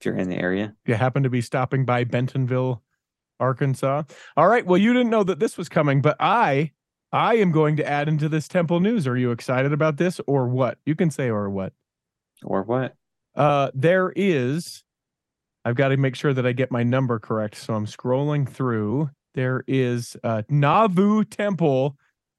if 0.00 0.06
you're 0.06 0.16
in 0.16 0.28
the 0.28 0.38
area, 0.38 0.74
you 0.86 0.94
happen 0.94 1.24
to 1.24 1.30
be 1.30 1.40
stopping 1.40 1.84
by 1.84 2.04
Bentonville, 2.04 2.82
Arkansas. 3.38 4.04
All 4.36 4.48
right. 4.48 4.64
Well, 4.64 4.78
you 4.78 4.92
didn't 4.92 5.10
know 5.10 5.24
that 5.24 5.38
this 5.38 5.58
was 5.58 5.68
coming, 5.68 6.00
but 6.00 6.16
I 6.18 6.72
I 7.14 7.36
am 7.36 7.52
going 7.52 7.76
to 7.76 7.88
add 7.88 8.08
into 8.08 8.28
this 8.28 8.48
temple 8.48 8.80
news. 8.80 9.06
Are 9.06 9.16
you 9.16 9.30
excited 9.30 9.72
about 9.72 9.98
this 9.98 10.20
or 10.26 10.48
what? 10.48 10.78
You 10.84 10.96
can 10.96 11.12
say 11.12 11.30
or 11.30 11.48
what. 11.48 11.72
or 12.42 12.62
what? 12.64 12.96
Uh 13.36 13.70
there 13.72 14.12
is 14.16 14.82
I've 15.64 15.76
got 15.76 15.88
to 15.88 15.96
make 15.96 16.16
sure 16.16 16.34
that 16.34 16.44
I 16.44 16.52
get 16.52 16.72
my 16.72 16.82
number 16.82 17.18
correct. 17.20 17.54
So 17.54 17.74
I'm 17.74 17.86
scrolling 17.86 18.48
through. 18.48 19.10
There 19.34 19.62
is 19.66 20.16
a 20.24 20.44
Nauvoo 20.48 21.24
Temple 21.24 21.96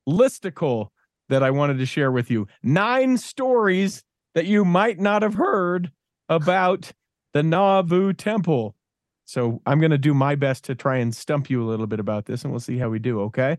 listicle 0.07 0.89
that 1.29 1.41
I 1.41 1.51
wanted 1.51 1.77
to 1.79 1.85
share 1.85 2.11
with 2.11 2.29
you. 2.29 2.47
Nine 2.61 3.17
stories 3.17 4.03
that 4.35 4.45
you 4.45 4.63
might 4.63 4.99
not 4.99 5.21
have 5.21 5.33
heard 5.35 5.91
about 6.29 6.91
the 7.33 7.41
Nauvoo 7.41 8.13
Temple. 8.13 8.75
So 9.23 9.61
I'm 9.65 9.79
going 9.79 9.91
to 9.91 9.97
do 9.97 10.13
my 10.13 10.35
best 10.35 10.65
to 10.65 10.75
try 10.75 10.97
and 10.97 11.15
stump 11.15 11.49
you 11.49 11.63
a 11.63 11.67
little 11.67 11.87
bit 11.87 11.99
about 11.99 12.25
this, 12.25 12.43
and 12.43 12.51
we'll 12.51 12.59
see 12.59 12.77
how 12.77 12.89
we 12.89 12.99
do. 12.99 13.21
Okay. 13.21 13.57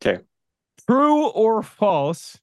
Okay. 0.00 0.22
True 0.88 1.26
or 1.28 1.62
false? 1.62 2.38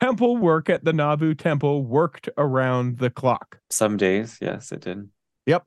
Temple 0.00 0.36
work 0.36 0.68
at 0.68 0.84
the 0.84 0.92
Nauvoo 0.92 1.34
Temple 1.34 1.84
worked 1.84 2.28
around 2.36 2.98
the 2.98 3.08
clock. 3.08 3.60
Some 3.70 3.96
days, 3.96 4.36
yes, 4.40 4.72
it 4.72 4.80
did. 4.80 5.08
Yep. 5.46 5.64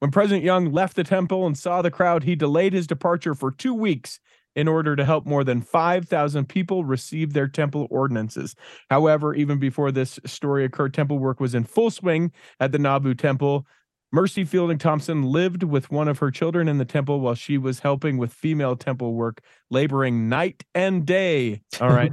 When 0.00 0.10
President 0.10 0.44
Young 0.44 0.70
left 0.70 0.96
the 0.96 1.04
temple 1.04 1.46
and 1.46 1.56
saw 1.56 1.80
the 1.80 1.90
crowd, 1.90 2.24
he 2.24 2.34
delayed 2.34 2.74
his 2.74 2.86
departure 2.86 3.34
for 3.34 3.50
two 3.50 3.72
weeks 3.72 4.20
in 4.54 4.68
order 4.68 4.96
to 4.96 5.04
help 5.04 5.26
more 5.26 5.44
than 5.44 5.62
5,000 5.62 6.46
people 6.46 6.84
receive 6.84 7.32
their 7.32 7.48
temple 7.48 7.86
ordinances. 7.90 8.54
However, 8.90 9.34
even 9.34 9.58
before 9.58 9.92
this 9.92 10.18
story 10.26 10.64
occurred, 10.64 10.92
temple 10.92 11.18
work 11.18 11.40
was 11.40 11.54
in 11.54 11.64
full 11.64 11.90
swing 11.90 12.32
at 12.58 12.72
the 12.72 12.78
Nauvoo 12.78 13.14
Temple. 13.14 13.66
Mercy 14.12 14.44
Fielding 14.44 14.78
Thompson 14.78 15.22
lived 15.22 15.62
with 15.62 15.90
one 15.90 16.08
of 16.08 16.18
her 16.18 16.30
children 16.30 16.68
in 16.68 16.78
the 16.78 16.84
temple 16.84 17.20
while 17.20 17.34
she 17.34 17.58
was 17.58 17.80
helping 17.80 18.18
with 18.18 18.32
female 18.32 18.76
temple 18.76 19.14
work, 19.14 19.40
laboring 19.70 20.28
night 20.28 20.64
and 20.74 21.06
day. 21.06 21.62
All 21.80 21.90
right. 21.90 22.12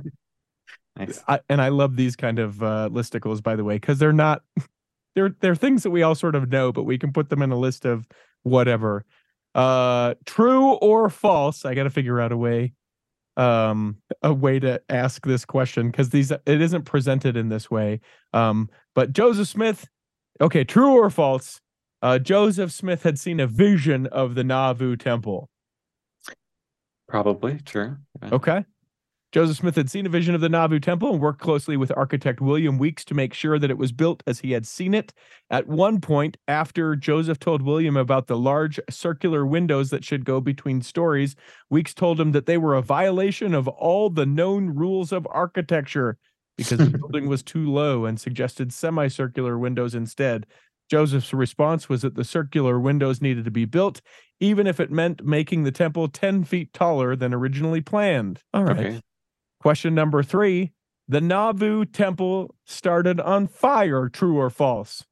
Nice. 0.96 1.24
I, 1.28 1.40
and 1.50 1.62
I 1.62 1.70
love 1.70 1.96
these 1.96 2.16
kind 2.16 2.40
of 2.40 2.62
uh, 2.62 2.90
listicles, 2.92 3.42
by 3.42 3.56
the 3.56 3.64
way, 3.64 3.76
because 3.76 4.00
they're 4.00 4.14
not 4.14 4.42
they're 5.16 5.36
they're 5.42 5.56
things 5.56 5.84
that 5.84 5.92
we 5.92 6.02
all 6.02 6.16
sort 6.16 6.36
of 6.36 6.50
know, 6.50 6.72
but 6.72 6.84
we 6.84 6.98
can 6.98 7.14
put 7.14 7.30
them 7.30 7.42
in 7.42 7.52
a 7.52 7.58
list 7.58 7.86
of 7.86 8.08
whatever. 8.44 9.06
Uh, 9.54 10.16
true 10.26 10.74
or 10.74 11.10
false? 11.10 11.66
I 11.66 11.76
got 11.76 11.84
to 11.84 11.90
figure 11.90 12.20
out 12.20 12.32
a 12.32 12.38
way 12.38 12.74
um 13.38 13.98
a 14.24 14.34
way 14.34 14.60
to 14.60 14.82
ask 14.90 15.24
this 15.24 15.46
question 15.46 15.92
because 15.92 16.10
these 16.10 16.32
it 16.32 16.42
isn't 16.48 16.84
presented 16.84 17.38
in 17.38 17.50
this 17.50 17.70
way. 17.70 18.00
Um, 18.34 18.68
but 18.96 19.14
Joseph 19.14 19.48
Smith, 19.48 19.88
okay, 20.42 20.64
true 20.64 20.94
or 20.94 21.12
false? 21.12 21.62
Uh, 22.02 22.20
Joseph 22.20 22.72
Smith 22.72 23.04
had 23.04 23.18
seen 23.20 23.40
a 23.40 23.48
vision 23.48 24.08
of 24.08 24.36
the 24.36 24.44
Nauvoo 24.44 24.96
temple. 24.96 25.50
Probably 27.08 27.60
true. 27.60 27.98
Yeah. 28.22 28.30
Okay. 28.32 28.66
Joseph 29.34 29.58
Smith 29.58 29.76
had 29.76 29.90
seen 29.90 30.06
a 30.06 30.10
vision 30.10 30.36
of 30.36 30.42
the 30.42 30.48
Nauvoo 30.48 30.80
temple 30.80 31.12
and 31.12 31.20
worked 31.20 31.42
closely 31.42 31.76
with 31.76 31.92
architect 31.98 32.40
William 32.40 32.78
Weeks 32.78 33.04
to 33.06 33.14
make 33.14 33.34
sure 33.34 33.60
that 33.60 33.70
it 33.70 33.78
was 33.78 33.92
built 33.92 34.24
as 34.26 34.40
he 34.40 34.54
had 34.54 34.66
seen 34.66 34.94
it. 34.94 35.14
At 35.50 35.68
one 35.68 36.00
point, 36.00 36.38
after 36.48 36.96
Joseph 36.96 37.40
told 37.40 37.62
William 37.62 37.98
about 37.98 38.28
the 38.28 38.38
large 38.38 38.80
circular 38.90 39.46
windows 39.46 39.90
that 39.90 40.06
should 40.06 40.24
go 40.24 40.40
between 40.40 40.82
stories, 40.82 41.36
Weeks 41.70 41.94
told 41.94 42.22
him 42.22 42.32
that 42.32 42.46
they 42.46 42.58
were 42.58 42.76
a 42.76 42.82
violation 42.82 43.54
of 43.54 43.68
all 43.68 44.10
the 44.10 44.26
known 44.26 44.70
rules 44.70 45.12
of 45.12 45.28
architecture 45.30 46.18
because 46.58 46.80
the 46.80 46.98
building 46.98 47.28
was 47.28 47.44
too 47.44 47.70
low 47.70 48.06
and 48.06 48.20
suggested 48.20 48.72
semicircular 48.72 49.58
windows 49.58 49.94
instead. 49.94 50.46
Joseph's 50.90 51.34
response 51.34 51.90
was 51.90 52.02
that 52.02 52.16
the 52.16 52.24
circular 52.24 52.80
windows 52.80 53.22
needed 53.22 53.46
to 53.46 53.52
be 53.52 53.66
built, 53.66 54.02
even 54.40 54.68
if 54.68 54.80
it 54.80 54.92
meant 54.92 55.24
making 55.26 55.64
the 55.64 55.72
temple 55.72 56.08
10 56.08 56.44
feet 56.44 56.74
taller 56.74 57.16
than 57.16 57.34
originally 57.34 57.82
planned. 57.82 58.42
All 58.54 58.64
right. 58.64 58.78
Okay. 58.78 59.02
Question 59.60 59.94
number 59.96 60.24
three 60.24 60.72
The 61.08 61.20
Nauvoo 61.22 61.86
temple 61.86 62.56
started 62.66 63.20
on 63.20 63.48
fire, 63.48 64.08
true 64.10 64.38
or 64.38 64.50
false? 64.50 65.04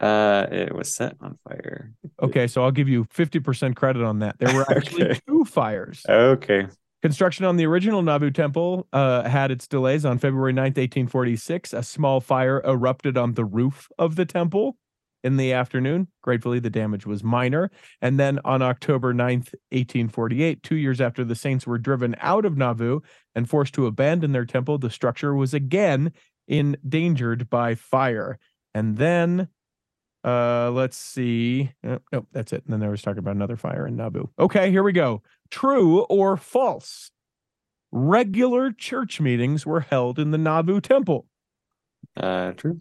Uh, 0.00 0.46
it 0.50 0.74
was 0.74 0.92
set 0.92 1.14
on 1.20 1.38
fire. 1.48 1.92
Okay, 2.20 2.48
so 2.48 2.64
I'll 2.64 2.72
give 2.72 2.88
you 2.88 3.04
50% 3.04 3.76
credit 3.76 4.02
on 4.02 4.18
that. 4.18 4.36
There 4.40 4.52
were 4.54 4.68
actually 4.76 5.04
Okay. 5.04 5.20
two 5.28 5.44
fires. 5.44 6.02
Okay. 6.08 6.66
Construction 7.02 7.44
on 7.44 7.56
the 7.56 7.66
original 7.66 8.02
Nauvoo 8.02 8.30
temple 8.32 8.86
uh, 8.92 9.28
had 9.28 9.50
its 9.52 9.66
delays 9.68 10.04
on 10.04 10.18
February 10.18 10.52
9th, 10.52 10.76
1846. 10.76 11.72
A 11.72 11.82
small 11.84 12.20
fire 12.20 12.60
erupted 12.64 13.16
on 13.16 13.34
the 13.34 13.44
roof 13.44 13.88
of 13.98 14.16
the 14.16 14.24
temple 14.24 14.76
in 15.22 15.36
the 15.36 15.52
afternoon. 15.52 16.08
Gratefully, 16.22 16.58
the 16.58 16.70
damage 16.70 17.06
was 17.06 17.22
minor. 17.22 17.70
And 18.00 18.18
then 18.18 18.38
on 18.44 18.62
October 18.62 19.12
9th, 19.12 19.54
1848, 19.70 20.62
two 20.62 20.76
years 20.76 21.00
after 21.00 21.24
the 21.24 21.34
saints 21.34 21.66
were 21.66 21.78
driven 21.78 22.16
out 22.18 22.44
of 22.44 22.56
Nauvoo 22.56 23.00
and 23.34 23.48
forced 23.48 23.74
to 23.74 23.86
abandon 23.86 24.32
their 24.32 24.44
temple, 24.44 24.78
the 24.78 24.90
structure 24.90 25.34
was 25.34 25.54
again 25.54 26.12
endangered 26.48 27.48
by 27.48 27.74
fire. 27.74 28.38
And 28.74 28.96
then 28.96 29.48
uh 30.24 30.70
let's 30.70 30.96
see. 30.96 31.72
Oh, 31.84 32.26
that's 32.32 32.52
it. 32.52 32.62
And 32.64 32.72
then 32.72 32.80
there 32.80 32.90
was 32.90 33.02
talking 33.02 33.18
about 33.18 33.34
another 33.34 33.56
fire 33.56 33.86
in 33.86 33.96
Nauvoo. 33.96 34.26
Okay, 34.38 34.70
here 34.70 34.82
we 34.82 34.92
go. 34.92 35.22
True 35.50 36.00
or 36.02 36.36
false? 36.36 37.10
Regular 37.90 38.72
church 38.72 39.20
meetings 39.20 39.66
were 39.66 39.80
held 39.80 40.18
in 40.18 40.30
the 40.30 40.38
Nauvoo 40.38 40.80
temple. 40.80 41.26
Uh, 42.16 42.52
true. 42.52 42.80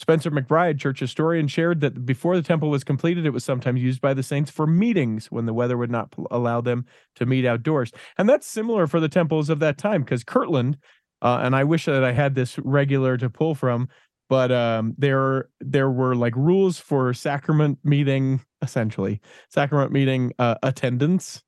Spencer 0.00 0.30
McBride, 0.30 0.78
church 0.78 0.98
historian, 0.98 1.46
shared 1.46 1.82
that 1.82 2.06
before 2.06 2.34
the 2.34 2.42
temple 2.42 2.70
was 2.70 2.84
completed, 2.84 3.26
it 3.26 3.34
was 3.34 3.44
sometimes 3.44 3.82
used 3.82 4.00
by 4.00 4.14
the 4.14 4.22
saints 4.22 4.50
for 4.50 4.66
meetings 4.66 5.26
when 5.30 5.44
the 5.44 5.52
weather 5.52 5.76
would 5.76 5.90
not 5.90 6.10
allow 6.30 6.62
them 6.62 6.86
to 7.16 7.26
meet 7.26 7.44
outdoors. 7.44 7.92
And 8.16 8.26
that's 8.26 8.46
similar 8.46 8.86
for 8.86 8.98
the 8.98 9.10
temples 9.10 9.50
of 9.50 9.58
that 9.58 9.76
time 9.76 10.02
because 10.02 10.24
Kirtland, 10.24 10.78
uh, 11.20 11.40
and 11.42 11.54
I 11.54 11.64
wish 11.64 11.84
that 11.84 12.02
I 12.02 12.12
had 12.12 12.34
this 12.34 12.58
regular 12.60 13.18
to 13.18 13.28
pull 13.28 13.54
from, 13.54 13.90
but 14.30 14.50
um, 14.50 14.94
there 14.96 15.50
there 15.60 15.90
were 15.90 16.16
like 16.16 16.34
rules 16.34 16.78
for 16.78 17.12
sacrament 17.12 17.78
meeting, 17.84 18.40
essentially 18.62 19.20
sacrament 19.50 19.92
meeting 19.92 20.32
uh, 20.38 20.54
attendance. 20.62 21.42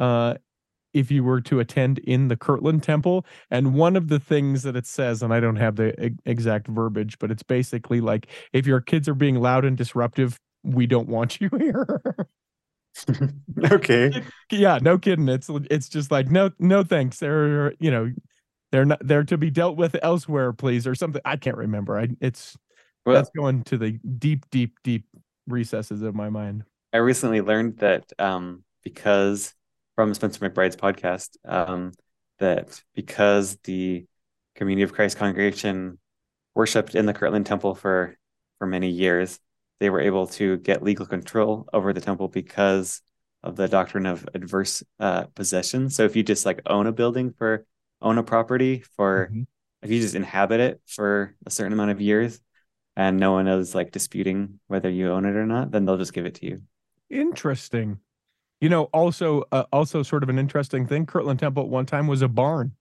Uh, 0.00 0.34
if 0.94 1.10
you 1.10 1.22
were 1.22 1.40
to 1.42 1.60
attend 1.60 1.98
in 2.00 2.28
the 2.28 2.36
Kirtland 2.36 2.82
Temple, 2.82 3.24
and 3.50 3.74
one 3.74 3.96
of 3.96 4.08
the 4.08 4.18
things 4.18 4.62
that 4.62 4.76
it 4.76 4.86
says, 4.86 5.22
and 5.22 5.32
I 5.32 5.40
don't 5.40 5.56
have 5.56 5.76
the 5.76 6.16
exact 6.24 6.68
verbiage, 6.68 7.18
but 7.18 7.30
it's 7.30 7.42
basically 7.42 8.00
like 8.00 8.28
if 8.52 8.66
your 8.66 8.80
kids 8.80 9.08
are 9.08 9.14
being 9.14 9.36
loud 9.36 9.64
and 9.64 9.76
disruptive, 9.76 10.38
we 10.62 10.86
don't 10.86 11.08
want 11.08 11.40
you 11.40 11.48
here. 11.58 12.02
okay. 13.70 14.22
yeah, 14.50 14.78
no 14.82 14.98
kidding. 14.98 15.28
It's 15.28 15.48
it's 15.70 15.88
just 15.88 16.10
like 16.10 16.30
no 16.30 16.50
no 16.58 16.82
thanks. 16.82 17.18
They're 17.18 17.74
you 17.78 17.90
know 17.90 18.12
they're 18.72 18.84
not 18.84 19.06
they're 19.06 19.24
to 19.24 19.38
be 19.38 19.50
dealt 19.50 19.76
with 19.76 19.96
elsewhere, 20.02 20.52
please, 20.52 20.86
or 20.86 20.94
something. 20.94 21.22
I 21.24 21.36
can't 21.36 21.56
remember. 21.56 21.98
I 21.98 22.08
it's 22.20 22.56
Well, 23.06 23.16
that's 23.16 23.30
going 23.30 23.62
to 23.64 23.78
the 23.78 23.92
deep 24.18 24.48
deep 24.50 24.78
deep 24.82 25.04
recesses 25.46 26.02
of 26.02 26.14
my 26.14 26.28
mind. 26.28 26.64
I 26.92 26.98
recently 26.98 27.40
learned 27.40 27.78
that 27.78 28.12
um, 28.18 28.64
because 28.82 29.54
from 29.98 30.14
Spencer 30.14 30.48
McBride's 30.48 30.76
podcast, 30.76 31.30
um, 31.44 31.90
that 32.38 32.80
because 32.94 33.56
the 33.64 34.06
Community 34.54 34.84
of 34.84 34.92
Christ 34.92 35.16
congregation 35.16 35.98
worshipped 36.54 36.94
in 36.94 37.04
the 37.04 37.12
Kirtland 37.12 37.46
Temple 37.46 37.74
for 37.74 38.16
for 38.60 38.66
many 38.68 38.90
years, 38.90 39.40
they 39.80 39.90
were 39.90 40.00
able 40.00 40.28
to 40.28 40.56
get 40.58 40.84
legal 40.84 41.04
control 41.04 41.68
over 41.72 41.92
the 41.92 42.00
temple 42.00 42.28
because 42.28 43.02
of 43.42 43.56
the 43.56 43.66
doctrine 43.66 44.06
of 44.06 44.28
adverse 44.34 44.84
uh, 45.00 45.24
possession. 45.34 45.90
So 45.90 46.04
if 46.04 46.14
you 46.14 46.22
just 46.22 46.46
like 46.46 46.62
own 46.66 46.86
a 46.86 46.92
building 46.92 47.32
for 47.36 47.66
own 48.00 48.18
a 48.18 48.22
property 48.22 48.84
for 48.94 49.30
Mhm. 49.32 49.46
if 49.82 49.90
you 49.90 50.00
just 50.00 50.14
inhabit 50.14 50.60
it 50.60 50.80
for 50.86 51.34
a 51.44 51.50
certain 51.50 51.72
amount 51.72 51.90
of 51.90 52.00
years 52.00 52.40
and 52.94 53.18
no 53.18 53.32
one 53.32 53.48
is 53.48 53.74
like 53.74 53.90
disputing 53.90 54.60
whether 54.68 54.88
you 54.90 55.10
own 55.10 55.24
it 55.24 55.34
or 55.34 55.46
not, 55.46 55.72
then 55.72 55.84
they'll 55.86 55.98
just 55.98 56.12
give 56.12 56.26
it 56.26 56.36
to 56.36 56.46
you. 56.46 56.62
Interesting. 57.10 57.98
You 58.60 58.68
know, 58.68 58.84
also 58.84 59.44
uh, 59.52 59.64
also 59.72 60.02
sort 60.02 60.22
of 60.22 60.28
an 60.28 60.38
interesting 60.38 60.86
thing. 60.86 61.06
Kirtland 61.06 61.38
Temple 61.40 61.64
at 61.64 61.68
one 61.68 61.86
time 61.86 62.06
was 62.06 62.22
a 62.22 62.28
barn. 62.28 62.72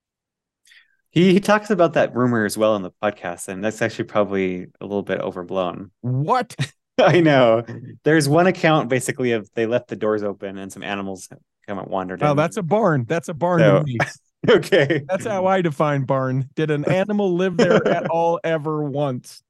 He 1.10 1.34
he 1.34 1.40
talks 1.40 1.70
about 1.70 1.94
that 1.94 2.16
rumor 2.16 2.46
as 2.46 2.58
well 2.58 2.76
in 2.76 2.82
the 2.82 2.92
podcast, 3.02 3.48
and 3.48 3.64
that's 3.64 3.82
actually 3.82 4.06
probably 4.06 4.68
a 4.82 4.86
little 4.86 5.04
bit 5.04 5.20
overblown. 5.20 5.92
What? 6.02 6.56
I 7.00 7.20
know. 7.22 7.64
There's 8.04 8.28
one 8.28 8.48
account 8.48 8.90
basically 8.90 9.32
of 9.34 9.50
they 9.54 9.68
left 9.68 9.88
the 9.88 9.96
doors 9.96 10.24
open 10.24 10.58
and 10.58 10.72
some 10.74 10.82
animals 10.82 11.30
come 11.68 11.78
of 11.78 11.88
wandered 11.88 12.22
in. 12.22 12.28
Oh, 12.28 12.34
that's 12.34 12.58
a 12.58 12.64
barn. 12.64 13.06
That's 13.08 13.30
a 13.30 13.36
barn. 13.36 13.60
So- 13.60 13.86
okay. 14.50 15.04
That's 15.08 15.26
how 15.26 15.46
I 15.46 15.62
define 15.62 16.06
barn. 16.06 16.50
Did 16.56 16.72
an 16.72 16.86
animal 16.86 17.36
live 17.36 17.58
there 17.58 17.88
at 17.88 18.08
all 18.10 18.40
ever 18.44 18.84
once? 18.84 19.44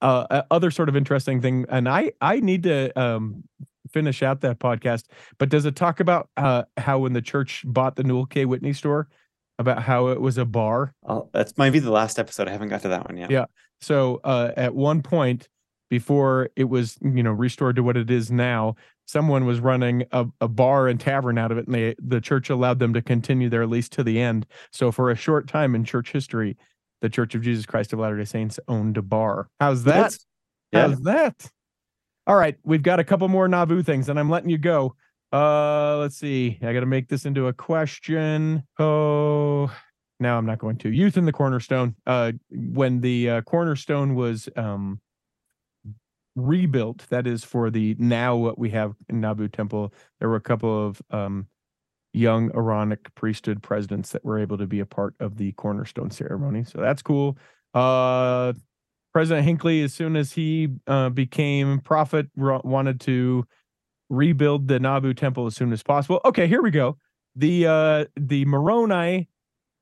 Uh, 0.00 0.26
uh, 0.30 0.42
other 0.50 0.70
sort 0.70 0.88
of 0.88 0.96
interesting 0.96 1.40
thing, 1.40 1.64
and 1.68 1.88
I 1.88 2.12
I 2.20 2.40
need 2.40 2.64
to 2.64 2.96
um 3.00 3.44
finish 3.92 4.22
out 4.22 4.40
that 4.40 4.58
podcast. 4.58 5.04
But 5.38 5.48
does 5.48 5.64
it 5.64 5.76
talk 5.76 6.00
about 6.00 6.28
uh 6.36 6.64
how 6.76 7.00
when 7.00 7.12
the 7.12 7.22
church 7.22 7.62
bought 7.66 7.96
the 7.96 8.04
Newell 8.04 8.26
K. 8.26 8.44
Whitney 8.44 8.72
store, 8.72 9.08
about 9.58 9.82
how 9.82 10.08
it 10.08 10.20
was 10.20 10.38
a 10.38 10.44
bar? 10.44 10.94
I'll, 11.06 11.30
that's 11.32 11.56
might 11.56 11.70
be 11.70 11.78
the 11.78 11.90
last 11.90 12.18
episode. 12.18 12.48
I 12.48 12.52
haven't 12.52 12.68
got 12.68 12.82
to 12.82 12.88
that 12.88 13.08
one 13.08 13.16
yet. 13.16 13.30
Yeah. 13.30 13.46
So 13.80 14.20
uh, 14.24 14.52
at 14.56 14.74
one 14.74 15.02
point, 15.02 15.48
before 15.90 16.48
it 16.56 16.64
was 16.64 16.98
you 17.02 17.22
know 17.22 17.32
restored 17.32 17.76
to 17.76 17.82
what 17.82 17.96
it 17.96 18.10
is 18.10 18.30
now, 18.30 18.76
someone 19.06 19.44
was 19.44 19.60
running 19.60 20.04
a, 20.12 20.26
a 20.40 20.48
bar 20.48 20.88
and 20.88 20.98
tavern 20.98 21.38
out 21.38 21.52
of 21.52 21.58
it, 21.58 21.66
and 21.66 21.74
they 21.74 21.94
the 21.98 22.20
church 22.20 22.50
allowed 22.50 22.78
them 22.78 22.94
to 22.94 23.02
continue 23.02 23.48
their 23.48 23.66
lease 23.66 23.88
to 23.90 24.02
the 24.02 24.20
end. 24.20 24.46
So 24.72 24.90
for 24.90 25.10
a 25.10 25.16
short 25.16 25.48
time 25.48 25.74
in 25.74 25.84
church 25.84 26.12
history, 26.12 26.56
the 27.02 27.10
Church 27.10 27.34
of 27.34 27.42
Jesus 27.42 27.66
Christ 27.66 27.92
of 27.92 27.98
Latter 27.98 28.16
Day 28.16 28.24
Saints 28.24 28.58
owned 28.68 28.96
a 28.96 29.02
bar. 29.02 29.48
How's 29.60 29.84
that? 29.84 29.92
That's- 29.94 30.26
yeah. 30.72 30.88
How's 30.88 31.00
that? 31.02 31.50
All 32.26 32.36
right, 32.36 32.56
we've 32.62 32.82
got 32.82 33.00
a 33.00 33.04
couple 33.04 33.26
more 33.28 33.48
Nauvoo 33.48 33.82
things, 33.82 34.08
and 34.08 34.18
I'm 34.18 34.30
letting 34.30 34.50
you 34.50 34.58
go. 34.58 34.94
Uh, 35.32 35.96
let's 35.98 36.16
see. 36.16 36.58
I 36.62 36.72
got 36.72 36.80
to 36.80 36.86
make 36.86 37.08
this 37.08 37.24
into 37.24 37.48
a 37.48 37.52
question. 37.52 38.62
Oh, 38.78 39.74
now 40.20 40.38
I'm 40.38 40.46
not 40.46 40.58
going 40.58 40.76
to. 40.78 40.90
Youth 40.90 41.16
in 41.16 41.24
the 41.24 41.32
Cornerstone. 41.32 41.96
Uh, 42.06 42.32
when 42.50 43.00
the 43.00 43.28
uh, 43.28 43.40
Cornerstone 43.42 44.14
was 44.14 44.48
um 44.56 45.00
rebuilt, 46.36 47.06
that 47.10 47.26
is 47.26 47.44
for 47.44 47.70
the 47.70 47.96
now 47.98 48.36
what 48.36 48.58
we 48.58 48.70
have 48.70 48.94
in 49.08 49.20
Nauvoo 49.20 49.48
Temple, 49.48 49.92
there 50.20 50.28
were 50.28 50.36
a 50.36 50.40
couple 50.40 50.86
of 50.86 51.02
um 51.10 51.48
young 52.12 52.50
Aaronic 52.54 53.14
priesthood 53.14 53.62
presidents 53.62 54.10
that 54.10 54.24
were 54.24 54.38
able 54.38 54.58
to 54.58 54.66
be 54.66 54.80
a 54.80 54.86
part 54.86 55.14
of 55.18 55.38
the 55.38 55.52
Cornerstone 55.52 56.10
ceremony. 56.10 56.62
So 56.62 56.78
that's 56.78 57.02
cool. 57.02 57.38
Uh, 57.74 58.52
President 59.12 59.44
Hinckley, 59.44 59.82
as 59.82 59.92
soon 59.92 60.16
as 60.16 60.32
he 60.32 60.68
uh, 60.86 61.10
became 61.10 61.80
prophet, 61.80 62.28
ro- 62.36 62.62
wanted 62.64 63.00
to 63.02 63.44
rebuild 64.08 64.68
the 64.68 64.78
Nauvoo 64.78 65.14
temple 65.14 65.46
as 65.46 65.54
soon 65.54 65.72
as 65.72 65.82
possible. 65.82 66.20
Okay, 66.24 66.46
here 66.46 66.62
we 66.62 66.70
go. 66.70 66.96
The 67.36 67.66
uh, 67.66 68.04
the 68.16 68.44
Moroni 68.44 69.28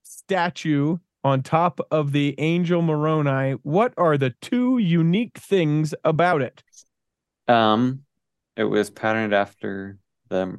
statue 0.02 0.98
on 1.22 1.42
top 1.42 1.80
of 1.90 2.12
the 2.12 2.34
angel 2.38 2.82
Moroni. 2.82 3.52
What 3.62 3.92
are 3.96 4.16
the 4.16 4.34
two 4.40 4.78
unique 4.78 5.38
things 5.38 5.94
about 6.04 6.42
it? 6.42 6.62
Um, 7.48 8.00
it 8.56 8.64
was 8.64 8.90
patterned 8.90 9.34
after 9.34 9.98
the 10.28 10.56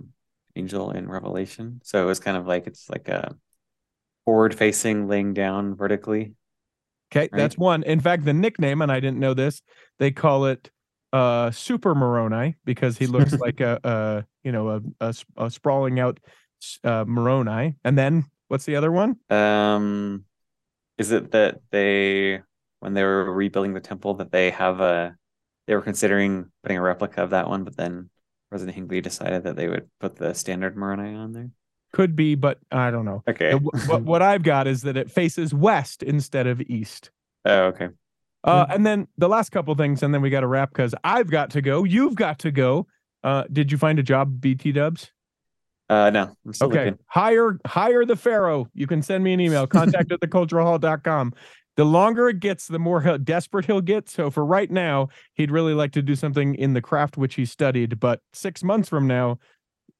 angel 0.55 0.91
in 0.91 1.09
Revelation, 1.09 1.81
so 1.83 2.01
it 2.01 2.05
was 2.05 2.19
kind 2.19 2.37
of 2.37 2.45
like 2.45 2.67
it's 2.67 2.89
like 2.89 3.07
a 3.07 3.35
forward 4.25 4.53
facing, 4.53 5.07
laying 5.07 5.33
down 5.33 5.75
vertically. 5.75 6.33
Okay, 7.13 7.29
that's 7.31 7.57
one. 7.57 7.83
In 7.83 7.99
fact, 7.99 8.23
the 8.25 8.33
nickname, 8.33 8.81
and 8.81 8.91
I 8.91 8.99
didn't 8.99 9.19
know 9.19 9.33
this, 9.33 9.61
they 9.99 10.11
call 10.11 10.45
it 10.45 10.69
uh 11.13 11.51
Super 11.51 11.93
Moroni 11.93 12.55
because 12.63 12.97
he 12.97 13.05
looks 13.05 13.33
like 13.39 13.59
a, 13.59 13.79
a 13.83 14.25
you 14.43 14.51
know 14.53 14.81
a 15.01 15.49
sprawling 15.49 15.99
out 15.99 16.19
uh, 16.83 17.05
Moroni. 17.07 17.75
And 17.83 17.97
then 17.97 18.25
what's 18.47 18.65
the 18.65 18.75
other 18.75 18.91
one? 18.91 19.17
Um, 19.29 20.25
is 20.97 21.11
it 21.11 21.31
that 21.31 21.59
they, 21.71 22.41
when 22.79 22.93
they 22.93 23.03
were 23.03 23.31
rebuilding 23.31 23.73
the 23.73 23.79
temple, 23.79 24.15
that 24.15 24.31
they 24.31 24.51
have 24.51 24.79
a, 24.81 25.15
they 25.67 25.75
were 25.75 25.81
considering 25.81 26.51
putting 26.63 26.77
a 26.77 26.81
replica 26.81 27.23
of 27.23 27.31
that 27.31 27.47
one, 27.47 27.63
but 27.63 27.77
then 27.77 28.09
President 28.49 28.75
Hinckley 28.75 29.01
decided 29.01 29.43
that 29.43 29.55
they 29.55 29.67
would 29.67 29.89
put 29.99 30.15
the 30.15 30.33
standard 30.33 30.75
Moroni 30.75 31.15
on 31.15 31.31
there. 31.31 31.49
Could 31.93 32.15
be, 32.15 32.35
but 32.35 32.59
I 32.71 32.89
don't 32.89 33.05
know. 33.05 33.23
Okay. 33.27 33.53
What, 33.53 34.03
what 34.03 34.21
I've 34.21 34.43
got 34.43 34.67
is 34.67 34.81
that 34.83 34.95
it 34.95 35.11
faces 35.11 35.53
west 35.53 36.03
instead 36.03 36.47
of 36.47 36.61
east. 36.61 37.11
Oh, 37.45 37.63
okay. 37.65 37.89
Uh, 38.43 38.65
and 38.69 38.85
then 38.85 39.07
the 39.17 39.27
last 39.29 39.51
couple 39.51 39.75
things, 39.75 40.01
and 40.01 40.13
then 40.13 40.21
we 40.21 40.29
got 40.29 40.39
to 40.39 40.47
wrap 40.47 40.69
because 40.69 40.95
I've 41.03 41.29
got 41.29 41.51
to 41.51 41.61
go. 41.61 41.83
You've 41.83 42.15
got 42.15 42.39
to 42.39 42.51
go. 42.51 42.87
Uh, 43.23 43.43
did 43.51 43.71
you 43.71 43.77
find 43.77 43.99
a 43.99 44.03
job, 44.03 44.41
BT 44.41 44.71
Dubs? 44.71 45.11
Uh, 45.89 46.09
no, 46.09 46.33
Okay. 46.61 46.85
looking. 46.85 46.99
Hire 47.07 47.59
hire 47.67 48.05
the 48.05 48.15
Pharaoh. 48.15 48.67
You 48.73 48.87
can 48.87 49.01
send 49.01 49.23
me 49.23 49.33
an 49.33 49.41
email, 49.41 49.67
contact 49.67 50.11
at 50.11 50.21
the 50.21 50.27
theculturalhall.com. 50.27 51.33
The 51.77 51.83
longer 51.85 52.29
it 52.29 52.39
gets, 52.39 52.67
the 52.67 52.79
more 52.79 53.01
he'll, 53.01 53.17
desperate 53.17 53.65
he'll 53.65 53.81
get. 53.81 54.09
So 54.09 54.29
for 54.29 54.45
right 54.45 54.71
now, 54.71 55.09
he'd 55.35 55.51
really 55.51 55.73
like 55.73 55.91
to 55.93 56.01
do 56.01 56.15
something 56.15 56.55
in 56.55 56.73
the 56.73 56.81
craft 56.81 57.17
which 57.17 57.35
he 57.35 57.45
studied. 57.45 57.99
But 57.99 58.21
six 58.33 58.63
months 58.63 58.89
from 58.89 59.05
now, 59.07 59.39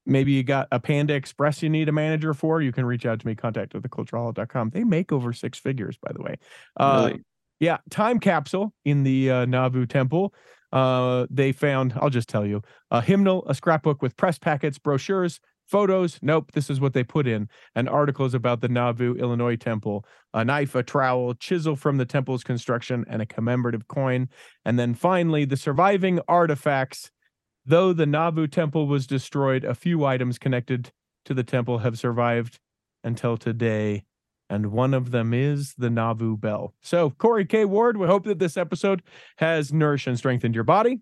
maybe 0.06 0.32
you 0.32 0.42
got 0.42 0.68
a 0.72 0.80
Panda 0.80 1.14
Express 1.14 1.62
you 1.62 1.68
need 1.68 1.88
a 1.88 1.92
manager 1.92 2.34
for. 2.34 2.60
You 2.60 2.72
can 2.72 2.84
reach 2.84 3.06
out 3.06 3.20
to 3.20 3.26
me, 3.26 3.34
contact 3.34 3.74
at 3.74 3.82
theculturalhall.com. 3.82 4.70
They 4.70 4.84
make 4.84 5.12
over 5.12 5.32
six 5.32 5.58
figures, 5.58 5.96
by 5.96 6.12
the 6.12 6.22
way. 6.22 6.36
Uh, 6.78 7.08
Really? 7.08 7.22
yeah, 7.60 7.78
time 7.90 8.18
capsule 8.18 8.72
in 8.84 9.02
the 9.04 9.30
uh, 9.30 9.44
Nauvoo 9.46 9.86
temple. 9.86 10.34
Uh, 10.72 11.26
they 11.30 11.52
found, 11.52 11.92
I'll 11.96 12.10
just 12.10 12.28
tell 12.28 12.46
you, 12.46 12.62
a 12.90 13.02
hymnal, 13.02 13.44
a 13.46 13.54
scrapbook 13.54 14.00
with 14.00 14.16
press 14.16 14.38
packets, 14.38 14.78
brochures, 14.78 15.38
photos. 15.66 16.18
Nope, 16.22 16.52
this 16.52 16.70
is 16.70 16.80
what 16.80 16.92
they 16.92 17.04
put 17.04 17.26
in. 17.26 17.48
And 17.74 17.88
articles 17.88 18.34
about 18.34 18.60
the 18.60 18.68
Nauvoo, 18.68 19.14
Illinois 19.16 19.56
temple, 19.56 20.04
a 20.34 20.44
knife, 20.44 20.74
a 20.74 20.82
trowel, 20.82 21.34
chisel 21.34 21.76
from 21.76 21.98
the 21.98 22.06
temple's 22.06 22.42
construction, 22.42 23.04
and 23.08 23.20
a 23.22 23.26
commemorative 23.26 23.86
coin. 23.88 24.28
And 24.64 24.78
then 24.78 24.94
finally, 24.94 25.44
the 25.44 25.56
surviving 25.56 26.20
artifacts. 26.28 27.10
Though 27.64 27.92
the 27.92 28.06
Nauvoo 28.06 28.46
temple 28.46 28.86
was 28.86 29.06
destroyed, 29.06 29.64
a 29.64 29.74
few 29.74 30.04
items 30.04 30.38
connected 30.38 30.92
to 31.24 31.34
the 31.34 31.44
temple 31.44 31.78
have 31.78 31.98
survived 31.98 32.58
until 33.04 33.36
today 33.36 34.04
and 34.52 34.66
one 34.70 34.92
of 34.92 35.12
them 35.12 35.32
is 35.32 35.74
the 35.78 35.88
Nauvoo 35.88 36.36
Bell. 36.36 36.74
So, 36.82 37.08
Corey 37.10 37.46
K. 37.46 37.64
Ward, 37.64 37.96
we 37.96 38.06
hope 38.06 38.24
that 38.24 38.38
this 38.38 38.58
episode 38.58 39.02
has 39.36 39.72
nourished 39.72 40.06
and 40.06 40.18
strengthened 40.18 40.54
your 40.54 40.62
body. 40.62 41.00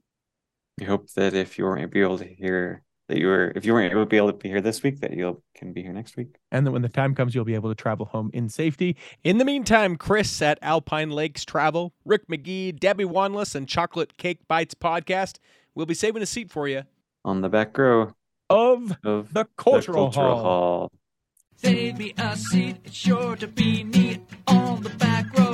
We 0.78 0.86
hope 0.86 1.10
that 1.16 1.34
if 1.34 1.58
you 1.58 1.64
weren't 1.64 1.94
able 1.96 2.16
to 2.18 2.24
hear 2.24 2.84
that 3.08 3.18
you 3.18 3.26
were, 3.26 3.52
if 3.56 3.66
you 3.66 3.72
weren't 3.72 3.90
able 3.90 4.04
to 4.04 4.08
be 4.08 4.18
able 4.18 4.30
to 4.30 4.38
be 4.38 4.48
here 4.48 4.60
this 4.60 4.84
week, 4.84 5.00
that 5.00 5.12
you 5.12 5.42
can 5.56 5.72
be 5.72 5.82
here 5.82 5.92
next 5.92 6.16
week. 6.16 6.36
And 6.52 6.64
that 6.64 6.70
when 6.70 6.82
the 6.82 6.88
time 6.88 7.12
comes, 7.12 7.34
you'll 7.34 7.44
be 7.44 7.56
able 7.56 7.70
to 7.70 7.74
travel 7.74 8.06
home 8.06 8.30
in 8.32 8.48
safety. 8.48 8.96
In 9.24 9.38
the 9.38 9.44
meantime, 9.44 9.96
Chris 9.96 10.40
at 10.40 10.60
Alpine 10.62 11.10
Lakes 11.10 11.44
Travel, 11.44 11.92
Rick 12.04 12.28
McGee, 12.28 12.78
Debbie 12.78 13.04
Wanless, 13.04 13.56
and 13.56 13.66
Chocolate 13.66 14.16
Cake 14.16 14.46
Bites 14.46 14.74
podcast 14.74 15.38
will 15.74 15.86
be 15.86 15.94
saving 15.94 16.22
a 16.22 16.26
seat 16.26 16.50
for 16.50 16.68
you. 16.68 16.82
On 17.24 17.40
the 17.40 17.48
back 17.48 17.76
row 17.76 18.14
Of 18.48 18.96
of 19.04 19.32
the 19.32 19.46
Cultural, 19.56 20.10
Hall. 20.10 20.42
Hall. 20.42 20.92
Save 21.56 21.98
me 21.98 22.14
a 22.16 22.36
seat, 22.36 22.76
it's 22.84 22.96
sure 22.96 23.36
to 23.36 23.46
be 23.46 23.84
neat 23.84 24.20
on 24.46 24.82
the 24.82 24.90
back 24.90 25.26
row. 25.38 25.49